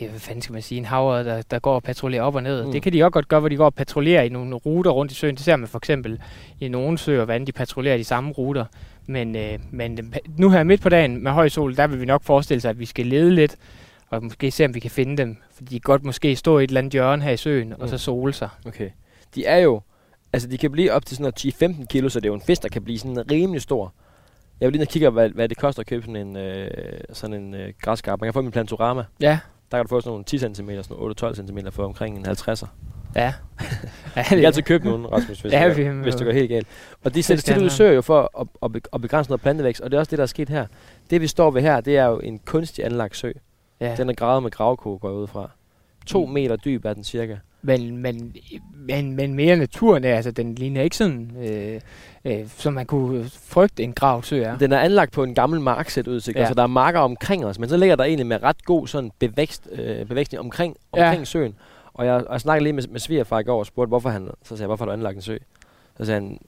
øh, 0.00 0.10
Hvad 0.10 0.20
fanden 0.20 0.42
skal 0.42 0.52
man 0.52 0.62
sige? 0.62 0.78
En 0.78 0.84
havre, 0.84 1.24
der, 1.24 1.42
der 1.42 1.58
går 1.58 1.74
og 1.74 1.82
patruljerer 1.82 2.22
op 2.22 2.34
og 2.34 2.42
ned. 2.42 2.60
Mm. 2.60 2.66
Mm. 2.66 2.72
Det 2.72 2.82
kan 2.82 2.92
de 2.92 3.02
også 3.02 3.10
godt 3.10 3.28
gøre, 3.28 3.40
hvor 3.40 3.48
de 3.48 3.56
går 3.56 3.64
og 3.64 3.74
patruljerer 3.74 4.22
i 4.22 4.28
nogle 4.28 4.54
ruter 4.54 4.90
rundt 4.90 5.12
i 5.12 5.14
søen. 5.14 5.34
Det 5.34 5.44
ser 5.44 5.56
man 5.56 5.68
for 5.68 5.78
eksempel 5.78 6.20
i 6.60 6.68
nogle 6.68 6.98
søer, 6.98 7.24
hvordan 7.24 7.46
de 7.46 7.52
patruljerer 7.52 7.96
de 7.96 8.04
samme 8.04 8.32
ruter. 8.32 8.64
Men, 9.06 9.36
øh, 9.36 9.58
men 9.70 9.98
øh, 9.98 10.04
nu 10.36 10.50
her 10.50 10.62
midt 10.62 10.80
på 10.80 10.88
dagen 10.88 11.22
med 11.22 11.32
høj 11.32 11.48
sol, 11.48 11.76
der 11.76 11.86
vil 11.86 12.00
vi 12.00 12.06
nok 12.06 12.22
forestille 12.22 12.60
sig, 12.60 12.70
at 12.70 12.78
vi 12.78 12.86
skal 12.86 13.06
lede 13.06 13.34
lidt, 13.34 13.56
og 14.10 14.24
måske 14.24 14.50
se, 14.50 14.64
om 14.64 14.74
vi 14.74 14.80
kan 14.80 14.90
finde 14.90 15.16
dem. 15.16 15.36
For 15.52 15.64
de 15.64 15.70
kan 15.70 15.80
godt 15.80 16.04
måske 16.04 16.36
stå 16.36 16.58
i 16.58 16.64
et 16.64 16.68
eller 16.68 16.80
andet 16.80 16.92
hjørne 16.92 17.22
her 17.22 17.30
i 17.30 17.36
søen, 17.36 17.68
mm. 17.68 17.74
og 17.78 17.88
så 17.88 17.98
sole 17.98 18.32
sig. 18.32 18.48
Okay. 18.66 18.90
De 19.34 19.46
er 19.46 19.58
jo... 19.58 19.80
Altså, 20.32 20.48
de 20.48 20.58
kan 20.58 20.72
blive 20.72 20.92
op 20.92 21.06
til 21.06 21.16
sådan 21.16 21.32
noget 21.60 21.80
10-15 21.80 21.86
kilo, 21.86 22.08
så 22.08 22.20
det 22.20 22.26
er 22.26 22.30
jo 22.30 22.34
en 22.34 22.40
fisk, 22.40 22.62
der 22.62 22.68
kan 22.68 22.84
blive 22.84 22.98
sådan 22.98 23.30
rimelig 23.30 23.62
stor. 23.62 23.94
Jeg 24.60 24.66
vil 24.66 24.76
lige 24.76 24.86
kigge, 24.86 25.10
hvad, 25.10 25.28
hvad 25.28 25.48
det 25.48 25.56
koster 25.56 25.80
at 25.80 25.86
købe 25.86 26.02
sådan 26.02 26.16
en, 26.16 26.36
øh, 26.36 26.70
sådan 27.12 27.36
en 27.36 27.54
øh, 27.54 27.72
græskarp. 27.82 28.20
Man 28.20 28.26
kan 28.26 28.34
få 28.34 28.42
i 28.42 28.50
Plantorama. 28.50 29.04
Ja, 29.20 29.38
Der 29.70 29.78
kan 29.78 29.84
du 29.84 29.88
få 29.88 30.00
sådan 30.00 30.10
nogle 30.10 30.24
10 30.24 30.38
cm, 30.38 30.50
sådan 30.52 30.82
nogle 30.90 31.14
8-12 31.22 31.34
cm 31.34 31.58
for 31.70 31.84
omkring 31.84 32.18
en 32.18 32.26
50'er. 32.26 32.66
ja. 33.16 33.20
ja 34.16 34.22
Vi 34.30 34.36
kan 34.36 34.44
altid 34.44 34.62
købe 34.62 34.84
nogen, 34.84 35.12
Rasmus, 35.12 35.40
hvis, 35.40 35.52
Ja, 35.52 35.68
det, 35.68 35.76
går, 35.76 35.92
vi- 35.92 36.02
hvis 36.02 36.14
det 36.14 36.26
går 36.26 36.32
helt 36.32 36.48
galt. 36.48 36.66
Og 37.04 37.14
de 37.14 37.22
søer 37.70 37.92
jo 37.92 38.02
for 38.02 38.40
at, 38.40 38.46
at, 38.62 38.72
be- 38.72 38.80
at 38.92 39.00
begrænse 39.00 39.30
noget 39.30 39.40
plantevækst, 39.40 39.80
og 39.80 39.90
det 39.90 39.96
er 39.96 40.00
også 40.00 40.10
det, 40.10 40.18
der 40.18 40.22
er 40.22 40.26
sket 40.26 40.48
her. 40.48 40.66
Det, 41.10 41.20
vi 41.20 41.26
står 41.26 41.50
ved 41.50 41.62
her, 41.62 41.80
det 41.80 41.96
er 41.96 42.04
jo 42.06 42.18
en 42.18 42.38
kunstig 42.38 42.84
anlagt 42.84 43.16
sø. 43.16 43.30
ja. 43.80 43.94
Den 43.96 44.08
er 44.08 44.14
gravet 44.14 44.42
med 44.42 44.50
gravko, 44.50 44.98
går 45.00 45.08
jeg 45.08 45.16
ud 45.18 45.26
fra. 45.26 45.50
To 46.06 46.26
Mm. 46.26 46.32
meter 46.32 46.56
dyb 46.56 46.84
er 46.84 46.92
den 46.94 47.04
cirka. 47.04 47.36
Men, 47.62 47.96
men, 47.96 48.34
men, 48.74 49.16
men 49.16 49.34
mere 49.34 49.56
naturen 49.56 50.04
er, 50.04 50.14
altså 50.16 50.30
den 50.30 50.54
ligner 50.54 50.82
ikke 50.82 50.96
sådan, 50.96 51.30
øh, 51.40 51.80
øh, 52.28 52.48
som 52.48 52.72
man 52.72 52.86
kunne 52.86 53.30
frygte 53.42 53.82
en 53.82 53.92
grav 53.92 54.22
sø 54.22 54.42
er. 54.42 54.58
Den 54.58 54.72
er 54.72 54.78
anlagt 54.78 55.12
på 55.12 55.22
en 55.24 55.34
gammel 55.34 55.60
marksæt 55.60 56.06
udsigt, 56.08 56.36
ja. 56.36 56.42
Ja. 56.42 56.48
så 56.48 56.54
der 56.54 56.62
er 56.62 56.66
marker 56.66 57.00
omkring 57.00 57.46
os, 57.46 57.58
men 57.58 57.68
så 57.68 57.76
ligger 57.76 57.96
der 57.96 58.04
egentlig 58.04 58.26
med 58.26 58.42
ret 58.42 58.64
god 58.64 58.86
sådan 58.86 59.10
bevækst, 59.18 59.68
øh, 59.72 60.06
bevækstning 60.06 60.40
omkring, 60.40 60.76
Ja. 60.96 61.08
omkring 61.08 61.26
søen. 61.26 61.54
Og 61.94 62.06
jeg, 62.06 62.14
og 62.14 62.32
jeg 62.32 62.40
snakkede 62.40 62.62
lige 62.64 62.72
med, 62.72 62.82
med 62.90 63.00
svigerfar 63.00 63.38
i 63.38 63.42
går 63.42 63.58
og 63.58 63.66
spurgte, 63.66 63.88
hvorfor 63.88 64.08
han, 64.10 64.28
så 64.42 64.48
sagde 64.48 64.60
jeg, 64.60 64.66
hvorfor 64.66 64.84
har 64.84 64.86
du 64.86 64.92
anlagt 64.92 65.16
en 65.16 65.22
sø? 65.22 65.36
Så 65.98 66.04
sagde 66.04 66.20
han, 66.20 66.38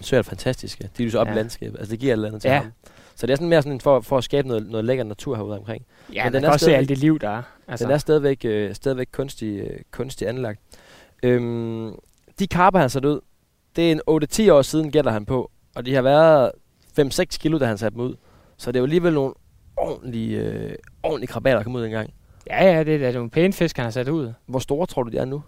sø 0.00 0.16
er 0.18 0.22
fantastiske. 0.22 0.88
De 0.98 1.02
lyser 1.04 1.18
op 1.18 1.26
ja. 1.26 1.32
i 1.32 1.34
Ja. 1.34 1.40
landskabet. 1.40 1.78
Altså 1.78 1.90
det 1.92 2.00
giver 2.00 2.12
et 2.12 2.16
eller 2.16 2.28
andet 2.28 2.42
til 2.42 2.48
Ja. 2.48 2.56
ham. 2.58 2.72
Så 3.14 3.26
det 3.26 3.32
er 3.32 3.36
sådan 3.36 3.48
mere 3.48 3.62
sådan 3.62 3.80
for, 3.80 4.00
for 4.00 4.18
at 4.18 4.24
skabe 4.24 4.48
noget, 4.48 4.66
noget 4.70 4.84
lækker 4.84 5.04
natur 5.04 5.36
herude 5.36 5.58
omkring. 5.58 5.84
Ja, 6.14 6.24
Men 6.24 6.32
den 6.32 6.36
man 6.36 6.44
er 6.44 6.48
kan 6.48 6.52
også 6.52 6.64
se 6.66 6.76
alt 6.76 6.88
det 6.88 6.98
liv, 6.98 7.18
der 7.18 7.28
er. 7.28 7.36
Altså. 7.36 7.44
Altså, 7.68 7.84
Den 7.84 7.92
er 7.94 7.98
stadigvæk, 7.98 8.44
øh, 8.44 8.74
stadigvæk 8.74 9.08
kunstig, 9.12 9.60
øh, 9.60 9.80
kunstig 9.90 10.28
anlagt. 10.28 10.60
Øhm, 11.22 11.94
de 12.38 12.46
karper, 12.46 12.78
han 12.78 12.90
sat 12.90 13.04
ud, 13.04 13.20
det 13.76 13.88
er 13.88 13.92
en 13.92 14.00
8-10 14.48 14.52
år 14.52 14.62
siden, 14.62 14.90
gætter 14.90 15.10
han 15.10 15.24
på. 15.24 15.50
Og 15.74 15.86
de 15.86 15.94
har 15.94 16.02
været 16.02 16.52
5-6 17.00 17.22
kilo, 17.38 17.58
da 17.58 17.64
han 17.64 17.78
satte 17.78 17.96
dem 17.98 18.04
ud. 18.04 18.14
Så 18.56 18.72
det 18.72 18.76
er 18.76 18.80
jo 18.80 18.84
alligevel 18.84 19.14
nogle 19.14 19.34
ordentlige, 19.76 20.38
øh, 20.38 20.74
ordentlige 21.02 21.28
krabater, 21.28 21.56
der 21.56 21.64
kom 21.64 21.74
ud 21.76 21.84
engang. 21.84 22.10
ja, 22.50 22.64
ja, 22.76 22.84
det 22.84 23.04
er 23.04 23.12
nogle 23.12 23.30
pæne 23.30 23.52
fisk, 23.52 23.76
han 23.76 23.84
har 23.84 23.90
sat 23.90 24.08
ud. 24.08 24.32
Hvor 24.46 24.58
store 24.58 24.86
tror 24.86 25.02
du, 25.02 25.10
de 25.10 25.18
er 25.18 25.24
nu? 25.24 25.42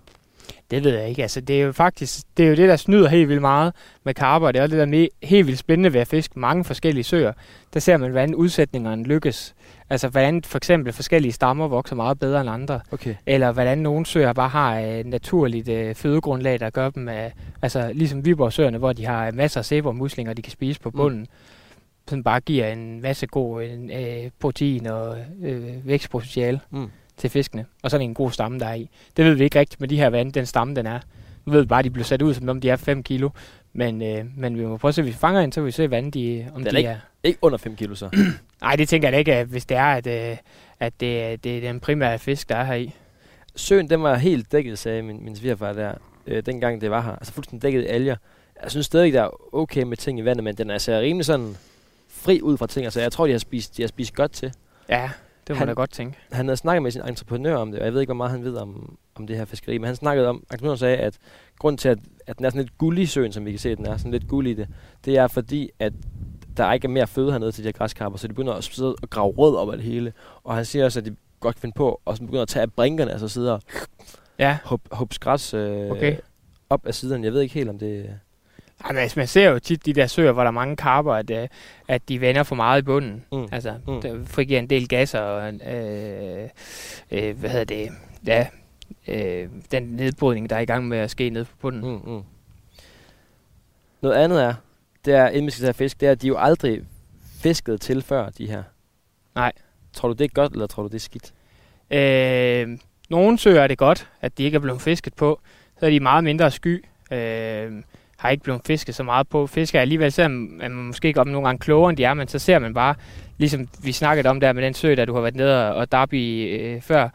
Det 0.70 0.84
ved 0.84 0.98
jeg 0.98 1.08
ikke. 1.08 1.22
Altså, 1.22 1.40
det 1.40 1.56
er 1.60 1.64
jo 1.64 1.72
faktisk 1.72 2.20
det, 2.36 2.44
er 2.44 2.48
jo 2.50 2.56
det 2.56 2.68
der 2.68 2.76
snyder 2.76 3.08
helt 3.08 3.28
vildt 3.28 3.40
meget 3.40 3.74
med 4.04 4.14
karper. 4.14 4.52
Det 4.52 4.58
er 4.58 4.62
også 4.62 4.76
det, 4.76 4.88
der 4.92 4.98
er 4.98 5.06
me- 5.06 5.26
helt 5.28 5.46
vildt 5.46 5.58
spændende 5.58 5.92
ved 5.92 6.00
at 6.00 6.06
fiske 6.08 6.38
mange 6.38 6.64
forskellige 6.64 7.04
søer. 7.04 7.32
Der 7.74 7.80
ser 7.80 7.96
man, 7.96 8.10
hvordan 8.10 8.34
udsætningerne 8.34 9.02
lykkes. 9.04 9.54
Altså, 9.90 10.08
hvordan 10.08 10.42
for 10.44 10.56
eksempel 10.58 10.92
forskellige 10.92 11.32
stammer 11.32 11.68
vokser 11.68 11.96
meget 11.96 12.18
bedre 12.18 12.40
end 12.40 12.50
andre. 12.50 12.80
Okay. 12.92 13.14
Eller 13.26 13.52
hvordan 13.52 13.78
nogle 13.78 14.06
søer 14.06 14.32
bare 14.32 14.48
har 14.48 14.78
et 14.78 15.06
naturligt 15.06 15.68
øh, 15.68 15.94
fødegrundlag, 15.94 16.60
der 16.60 16.70
gør 16.70 16.90
dem, 16.90 17.08
øh, 17.08 17.30
altså 17.62 17.90
ligesom 17.94 18.24
Viborg-søerne, 18.24 18.78
hvor 18.78 18.92
de 18.92 19.06
har 19.06 19.30
masser 19.30 19.60
af 19.60 19.64
sæbermuslinger, 19.64 20.32
de 20.34 20.42
kan 20.42 20.52
spise 20.52 20.80
på 20.80 20.90
Mm. 20.90 20.96
bunden. 20.96 21.20
Mm. 21.20 21.26
Som 22.08 22.22
bare 22.24 22.40
giver 22.40 22.66
en 22.66 23.02
masse 23.02 23.26
god 23.26 23.62
øh, 23.64 24.30
protein 24.40 24.86
og 24.86 25.16
øh, 25.42 25.86
vækstpotentiale 25.86 26.60
Mm. 26.70 26.90
Til 27.22 27.30
fiskene. 27.30 27.66
Og 27.82 27.90
sådan 27.90 28.08
en 28.08 28.14
god 28.14 28.30
stamme, 28.30 28.58
der 28.58 28.66
er 28.66 28.74
i. 28.74 28.88
Det 29.16 29.24
ved 29.24 29.34
vi 29.34 29.44
ikke 29.44 29.58
rigtigt 29.58 29.80
med 29.80 29.88
de 29.88 29.96
her, 29.96 30.08
hvordan 30.08 30.30
den 30.30 30.46
stamme 30.46 30.74
den 30.74 30.86
er. 30.86 31.00
Nu 31.46 31.52
ved 31.52 31.60
vi 31.60 31.66
bare, 31.66 31.78
at 31.78 31.84
de 31.84 31.90
bliver 31.90 32.04
sat 32.04 32.22
ud, 32.22 32.34
som 32.34 32.48
om 32.48 32.60
de 32.60 32.70
er 32.70 32.76
5 32.76 33.02
kilo. 33.02 33.30
Men, 33.72 34.02
øh, 34.02 34.24
men 34.36 34.58
vi 34.58 34.66
må 34.66 34.76
prøve 34.76 34.88
at 34.88 34.94
se, 34.94 35.02
hvis 35.02 35.14
vi 35.14 35.18
fanger 35.18 35.40
en, 35.40 35.52
så 35.52 35.60
vil 35.60 35.66
vi 35.66 35.72
se, 35.72 35.86
hvordan 35.86 36.10
de, 36.10 36.46
om 36.54 36.58
Den 36.60 36.66
er 36.66 36.70
de 36.70 36.78
ikke- 36.78 36.90
er. 36.90 36.96
Ikke 37.24 37.38
under 37.42 37.58
5 37.58 37.76
kilo 37.76 37.94
så. 37.94 38.08
Nej, 38.62 38.76
det 38.76 38.88
tænker 38.88 39.08
jeg 39.08 39.12
da 39.12 39.18
ikke, 39.18 39.34
at 39.34 39.46
hvis 39.46 39.64
det 39.66 39.76
er, 39.76 39.84
at, 39.84 40.06
øh, 40.06 40.36
at 40.80 40.92
det, 41.00 41.44
det 41.44 41.56
er 41.56 41.60
den 41.60 41.80
primære 41.80 42.18
fisk, 42.18 42.48
der 42.48 42.56
er 42.56 42.64
her 42.64 42.74
i. 42.74 42.94
Søen, 43.56 43.90
den 43.90 44.02
var 44.02 44.14
helt 44.16 44.52
dækket, 44.52 44.78
sagde 44.78 45.02
min, 45.02 45.24
min 45.24 45.36
svigerfar 45.36 45.72
der, 45.72 45.94
øh, 46.26 46.42
dengang 46.46 46.80
det 46.80 46.90
var 46.90 47.00
her. 47.02 47.12
Altså 47.12 47.32
fuldstændig 47.32 47.62
dækket 47.62 47.86
alger. 47.88 48.16
Jeg 48.62 48.70
synes 48.70 48.86
stadig, 48.86 49.12
der 49.12 49.22
er 49.22 49.54
okay 49.54 49.82
med 49.82 49.96
ting 49.96 50.18
i 50.18 50.24
vandet, 50.24 50.44
men 50.44 50.54
den 50.56 50.68
er 50.70 50.72
altså 50.74 50.98
rimelig 51.00 51.24
sådan 51.26 51.56
fri 52.08 52.40
ud 52.42 52.56
fra 52.56 52.66
ting. 52.66 52.84
Altså 52.86 53.00
jeg 53.00 53.12
tror, 53.12 53.26
de 53.26 53.32
har 53.32 53.38
spist, 53.38 53.76
de 53.76 53.82
har 53.82 53.86
spist 53.88 54.14
godt 54.14 54.32
til. 54.32 54.52
Ja, 54.88 55.10
det 55.46 55.54
må 55.54 55.54
Han- 55.54 55.66
man 55.66 55.68
da 55.76 55.80
godt 55.80 55.90
tænke. 55.90 56.18
Han 56.32 56.46
havde 56.46 56.56
snakket 56.56 56.82
med 56.82 56.90
sin 56.90 57.02
entreprenør 57.08 57.56
om 57.56 57.70
det, 57.70 57.80
og 57.80 57.86
jeg 57.86 57.92
ved 57.94 58.00
ikke, 58.00 58.08
hvor 58.08 58.16
meget 58.16 58.30
han 58.30 58.44
ved 58.44 58.56
om, 58.56 58.98
om 59.14 59.26
det 59.26 59.36
her 59.36 59.44
fiskeri, 59.44 59.78
men 59.78 59.86
han 59.86 59.96
snakkede 59.96 60.28
om, 60.28 60.44
han 60.50 60.76
sagde, 60.76 60.96
at 60.96 61.18
grund 61.58 61.78
til, 61.78 61.88
at, 61.88 61.98
at 62.26 62.36
den 62.38 62.44
er 62.44 62.50
sådan 62.50 62.62
lidt 62.62 62.78
gullig 62.78 63.08
søen, 63.08 63.32
som 63.32 63.44
vi 63.44 63.50
kan 63.50 63.58
se, 63.58 63.70
at 63.70 63.78
den 63.78 63.86
er 63.86 63.96
sådan 63.96 64.12
lidt 64.12 64.28
gullig 64.28 64.56
det, 64.56 64.68
det 65.04 65.18
er 65.18 65.26
fordi, 65.28 65.70
at 65.78 65.92
der 66.56 66.72
ikke 66.72 66.84
er 66.84 66.90
mere 66.90 67.06
føde 67.06 67.32
hernede 67.32 67.52
til 67.52 67.64
de 67.64 67.68
her 67.68 67.72
græskarper, 67.72 68.16
så 68.16 68.28
de 68.28 68.32
begynder 68.34 68.52
at 68.54 68.64
sidde 68.64 68.94
og 69.02 69.10
grave 69.10 69.32
rød 69.32 69.56
op 69.56 69.70
af 69.70 69.76
det 69.76 69.86
hele. 69.86 70.12
Og 70.44 70.54
han 70.54 70.64
siger 70.64 70.84
også, 70.84 71.00
at 71.00 71.06
de 71.06 71.16
godt 71.40 71.54
kan 71.54 71.60
finde 71.60 71.74
på, 71.74 72.00
og 72.04 72.16
så 72.16 72.22
begynder 72.22 72.42
at 72.42 72.48
tage 72.48 72.62
af 72.62 72.72
brinkerne, 72.72 73.12
altså 73.12 73.28
sidde 73.28 73.54
og 73.54 73.62
Ja, 74.38 74.58
hop, 74.64 74.80
græs 75.20 75.54
øh, 75.54 75.90
Okay. 75.90 76.16
op 76.70 76.86
af 76.86 76.94
siden. 76.94 77.24
Jeg 77.24 77.32
ved 77.32 77.40
ikke 77.40 77.54
helt, 77.54 77.68
om 77.70 77.78
det... 77.78 78.18
Altså, 78.84 79.20
man 79.20 79.26
ser 79.26 79.50
jo 79.50 79.58
tit 79.58 79.86
de 79.86 79.92
der 79.92 80.06
søer, 80.06 80.32
hvor 80.32 80.42
der 80.42 80.48
er 80.48 80.52
mange 80.52 80.76
karper, 80.76 81.12
at, 81.14 81.30
øh, 81.30 81.48
at 81.88 82.08
de 82.08 82.20
vender 82.20 82.42
for 82.42 82.54
meget 82.54 82.82
i 82.82 82.84
bunden. 82.84 83.24
Mm. 83.32 83.48
Altså, 83.52 83.74
Mm. 83.86 84.00
der 84.00 84.24
frigiver 84.24 84.58
en 84.58 84.70
del 84.70 84.88
gasser, 84.88 85.20
og 85.20 85.52
øh, 85.54 86.48
øh, 87.10 87.38
hvad 87.38 87.50
hedder 87.50 87.64
det, 87.64 87.88
ja, 88.26 88.46
øh, 89.08 89.48
den 89.70 89.82
nedbrydning, 89.82 90.50
der 90.50 90.56
er 90.56 90.60
i 90.60 90.64
gang 90.64 90.88
med 90.88 90.98
at 90.98 91.10
ske 91.10 91.30
nede 91.30 91.44
på 91.44 91.56
bunden. 91.60 91.90
Mm. 91.92 92.12
Mm. 92.12 92.22
Noget 94.02 94.16
andet 94.16 94.42
er, 94.42 94.54
det 95.04 95.14
er, 95.14 95.28
inden 95.28 95.46
vi 95.46 95.50
skal 95.50 95.62
tage 95.64 95.74
fisk, 95.74 96.00
det 96.00 96.06
er, 96.06 96.12
at 96.12 96.22
de 96.22 96.26
jo 96.28 96.36
aldrig 96.38 96.82
fisket 97.42 97.80
til 97.80 98.02
før, 98.02 98.30
de 98.30 98.46
her. 98.46 98.62
Nej. 99.34 99.52
Tror 99.92 100.08
du, 100.08 100.14
det 100.14 100.24
er 100.24 100.28
godt, 100.28 100.52
eller 100.52 100.66
tror 100.66 100.82
du, 100.82 100.88
det 100.88 100.94
er 100.94 100.98
skidt? 100.98 101.32
Øh, 101.90 102.78
nogle 103.10 103.38
søer 103.38 103.62
er 103.62 103.66
det 103.66 103.78
godt, 103.78 104.08
at 104.20 104.38
de 104.38 104.42
ikke 104.44 104.56
er 104.56 104.60
blevet 104.60 104.82
fisket 104.82 105.14
på. 105.14 105.40
Så 105.80 105.86
er 105.86 105.90
de 105.90 106.00
meget 106.00 106.24
mindre 106.24 106.50
sky. 106.50 106.84
Øh, 107.12 107.72
har 108.22 108.30
ikke 108.30 108.42
blevet 108.42 108.60
fisket 108.66 108.94
så 108.94 109.02
meget 109.02 109.28
på. 109.28 109.46
Fisker 109.46 109.78
er 109.78 109.80
alligevel, 109.80 110.12
selvom 110.12 110.32
man 110.32 110.72
måske 110.72 111.08
ikke 111.08 111.20
om 111.20 111.28
nogle 111.28 111.48
gange 111.48 111.58
klogere 111.58 111.90
end 111.90 111.96
de 111.96 112.04
er, 112.04 112.14
men 112.14 112.28
så 112.28 112.38
ser 112.38 112.58
man 112.58 112.74
bare, 112.74 112.94
ligesom 113.38 113.68
vi 113.82 113.92
snakkede 113.92 114.28
om 114.28 114.40
der 114.40 114.52
med 114.52 114.62
den 114.62 114.74
sø, 114.74 114.94
der 114.94 115.04
du 115.04 115.14
har 115.14 115.20
været 115.20 115.36
nede 115.36 115.74
og, 115.74 115.92
dabbe 115.92 116.18
i 116.18 116.42
øh, 116.42 116.80
før 116.80 117.08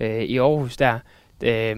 øh, 0.00 0.22
i 0.22 0.38
Aarhus 0.38 0.76
der, 0.76 0.98
øh, 1.42 1.76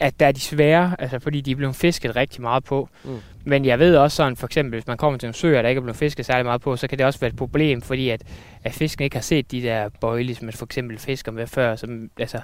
at 0.00 0.20
der 0.20 0.26
er 0.26 0.32
de 0.32 0.40
svære, 0.40 0.96
altså 0.98 1.18
fordi 1.18 1.40
de 1.40 1.50
er 1.50 1.56
blevet 1.56 1.76
fisket 1.76 2.16
rigtig 2.16 2.42
meget 2.42 2.64
på. 2.64 2.88
Mm. 3.04 3.18
Men 3.44 3.64
jeg 3.64 3.78
ved 3.78 3.96
også 3.96 4.16
sådan, 4.16 4.36
for 4.36 4.46
eksempel, 4.46 4.74
hvis 4.74 4.86
man 4.86 4.96
kommer 4.96 5.18
til 5.18 5.26
en 5.26 5.32
sø, 5.32 5.52
der 5.52 5.68
ikke 5.68 5.78
er 5.78 5.82
blevet 5.82 5.96
fisket 5.96 6.26
særlig 6.26 6.44
meget 6.44 6.60
på, 6.60 6.76
så 6.76 6.88
kan 6.88 6.98
det 6.98 7.06
også 7.06 7.20
være 7.20 7.30
et 7.30 7.36
problem, 7.36 7.82
fordi 7.82 8.08
at, 8.08 8.22
at 8.64 8.72
fisken 8.72 9.04
ikke 9.04 9.16
har 9.16 9.22
set 9.22 9.50
de 9.50 9.62
der 9.62 9.88
bøjle, 10.00 10.34
som 10.34 10.44
man 10.44 10.54
for 10.54 10.66
eksempel 10.66 10.98
fisker 10.98 11.32
med 11.32 11.46
før. 11.46 11.76
Som, 11.76 12.10
altså, 12.18 12.40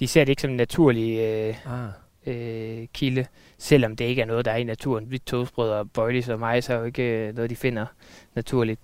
de 0.00 0.06
ser 0.06 0.24
det 0.24 0.28
ikke 0.28 0.42
som 0.42 0.50
en 0.50 0.56
naturlig 0.56 1.18
øh, 1.18 1.54
Ah. 1.66 1.90
Øh, 2.26 2.86
kilde, 2.94 3.26
selvom 3.58 3.96
det 3.96 4.04
ikke 4.04 4.22
er 4.22 4.26
noget, 4.26 4.44
der 4.44 4.50
er 4.50 4.56
i 4.56 4.64
naturen. 4.64 5.04
Hvidt 5.04 5.26
toastbrød 5.26 5.70
og 5.70 5.90
bøjlis 5.90 6.28
og 6.28 6.38
majs 6.40 6.68
er 6.70 6.74
jo 6.78 6.84
ikke 6.84 7.02
øh, 7.02 7.34
noget, 7.34 7.50
de 7.50 7.56
finder 7.56 7.86
naturligt. 8.34 8.80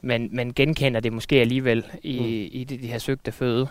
Men 0.00 0.28
man 0.32 0.52
genkender 0.56 1.00
det 1.00 1.12
måske 1.12 1.40
alligevel 1.40 1.84
i, 2.02 2.18
Mm. 2.18 2.58
i 2.60 2.64
de, 2.64 2.78
de 2.78 2.86
her 2.86 2.98
søgte 2.98 3.32
føde. 3.32 3.68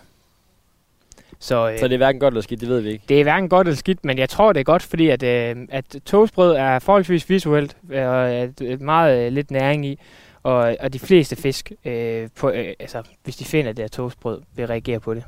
Så, 1.39 1.69
øh, 1.71 1.79
Så 1.79 1.87
det 1.87 1.93
er 1.93 1.97
hverken 1.97 2.19
godt 2.19 2.31
eller 2.33 2.41
skidt, 2.41 2.61
det 2.61 2.69
ved 2.69 2.81
vi 2.81 2.89
ikke. 2.89 3.03
det 3.09 3.19
er 3.19 3.23
hverken 3.23 3.49
godt 3.49 3.67
eller 3.67 3.75
skidt, 3.77 4.05
men 4.05 4.17
jeg 4.17 4.29
tror, 4.29 4.53
det 4.53 4.59
er 4.59 4.63
godt, 4.63 4.83
fordi 4.83 5.09
at, 5.09 5.23
øh, 5.23 5.55
at 5.69 5.95
toastbrød 6.05 6.55
er 6.55 6.79
forholdsvis 6.79 7.29
visuelt, 7.29 7.77
øh, 7.91 8.07
og 8.07 8.33
er 8.33 8.47
et 8.61 8.81
meget 8.81 9.25
øh, 9.25 9.31
lidt 9.33 9.51
næring 9.51 9.85
i. 9.85 9.99
Og, 10.43 10.77
og 10.79 10.93
de 10.93 10.99
fleste 10.99 11.35
fisk, 11.35 11.71
øh, 11.85 12.29
på, 12.35 12.49
øh, 12.49 12.73
altså, 12.79 13.03
hvis 13.23 13.35
de 13.35 13.45
finder 13.45 13.71
det 13.71 13.83
her 13.83 13.87
toastbrød, 13.89 14.41
vil 14.55 14.67
reagere 14.67 14.99
på 14.99 15.13
det. 15.13 15.23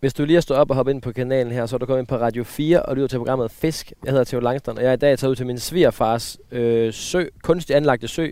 Hvis 0.00 0.14
du 0.14 0.24
lige 0.24 0.34
har 0.34 0.40
stået 0.40 0.60
op 0.60 0.70
og 0.70 0.76
hoppet 0.76 0.92
ind 0.92 1.02
på 1.02 1.12
kanalen 1.12 1.52
her, 1.52 1.66
så 1.66 1.76
er 1.76 1.78
du 1.78 1.86
kommet 1.86 2.00
ind 2.00 2.06
på 2.06 2.16
Radio 2.16 2.44
4 2.44 2.82
og 2.82 2.94
lytter 2.94 3.08
til 3.08 3.18
programmet 3.18 3.50
Fisk. 3.50 3.92
Jeg 4.04 4.10
hedder 4.12 4.24
Theo 4.24 4.40
Langstrand, 4.40 4.78
og 4.78 4.84
jeg 4.84 4.90
er 4.90 4.92
i 4.92 4.96
dag 4.96 5.18
taget 5.18 5.30
ud 5.30 5.36
til 5.36 5.46
min 5.46 5.58
svigerfars 5.58 6.38
øh, 6.50 6.92
sø, 6.92 7.24
kunstigt 7.42 7.76
anlagte 7.76 8.08
sø, 8.08 8.28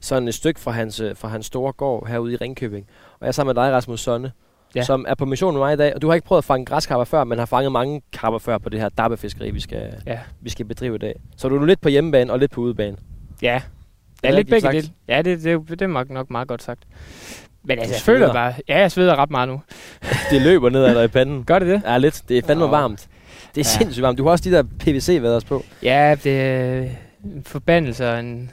sådan 0.00 0.28
et 0.28 0.34
stykke 0.34 0.60
fra 0.60 0.70
hans, 0.70 1.00
øh, 1.00 1.16
fra 1.16 1.28
hans 1.28 1.46
store 1.46 1.72
gård 1.72 2.08
herude 2.08 2.32
i 2.32 2.36
Ringkøbing. 2.36 2.86
Og 3.12 3.18
jeg 3.20 3.28
er 3.28 3.32
sammen 3.32 3.54
med 3.56 3.64
dig, 3.64 3.72
Rasmus 3.72 4.00
Sonne, 4.00 4.32
ja. 4.74 4.82
Som 4.82 5.04
er 5.08 5.14
på 5.14 5.24
mission 5.24 5.54
med 5.54 5.60
mig 5.60 5.72
i 5.72 5.76
dag. 5.76 5.94
Og 5.94 6.02
du 6.02 6.08
har 6.08 6.14
ikke 6.14 6.26
prøvet 6.26 6.40
at 6.40 6.44
fange 6.44 6.66
græskarper 6.66 7.04
før, 7.04 7.24
men 7.24 7.38
har 7.38 7.46
fanget 7.46 7.72
mange 7.72 8.02
karper 8.12 8.38
før 8.38 8.58
på 8.58 8.68
det 8.68 8.80
her 8.80 8.88
dabbefiskeri, 8.88 9.50
vi 9.50 9.60
skal, 9.60 9.94
Ja. 10.06 10.18
vi 10.40 10.50
skal 10.50 10.66
bedrive 10.66 10.94
i 10.94 10.98
dag. 10.98 11.20
Så 11.36 11.48
du 11.48 11.56
er 11.56 11.66
lidt 11.66 11.80
på 11.80 11.88
hjemmebane 11.88 12.32
og 12.32 12.38
lidt 12.38 12.50
på 12.50 12.60
udebane. 12.60 12.96
Ja, 13.42 13.62
ja 14.22 14.28
er 14.28 14.32
lidt 14.32 14.48
begge 14.48 14.72
dele. 14.72 14.88
Ja, 15.08 15.22
det, 15.22 15.42
det, 15.42 15.68
det 15.68 15.82
er 15.82 16.12
nok 16.12 16.30
meget 16.30 16.48
godt 16.48 16.62
sagt. 16.62 16.84
Men 17.68 17.78
altså, 17.78 17.94
jeg 17.94 18.00
føler 18.02 18.18
sveder. 18.18 18.32
bare, 18.32 18.54
ja, 18.68 18.78
jeg 18.78 18.92
sveder 18.92 19.16
ret 19.16 19.30
meget 19.30 19.48
nu. 19.48 19.60
Det 20.30 20.42
løber 20.42 20.70
ned 20.70 20.84
ad 20.84 20.94
dig 20.94 21.04
i 21.04 21.08
panden. 21.08 21.44
Gør 21.44 21.58
det 21.58 21.68
det? 21.68 21.82
Ja, 21.84 21.98
lidt. 21.98 22.22
Det 22.28 22.38
er 22.38 22.42
fandme 22.46 22.64
Nå. 22.64 22.70
varmt. 22.70 23.00
Det 23.54 23.66
er 23.66 23.70
Ja. 23.74 23.78
sindssygt 23.78 24.02
varmt. 24.02 24.18
Du 24.18 24.24
har 24.24 24.30
også 24.30 24.50
de 24.50 24.56
der 24.56 24.62
PVC-vaders 24.62 25.44
på. 25.44 25.64
Ja, 25.82 26.16
det 26.24 26.40
er 26.40 26.78
en 27.24 27.42
forbandelse 27.46 28.10
og 28.12 28.20
en... 28.20 28.50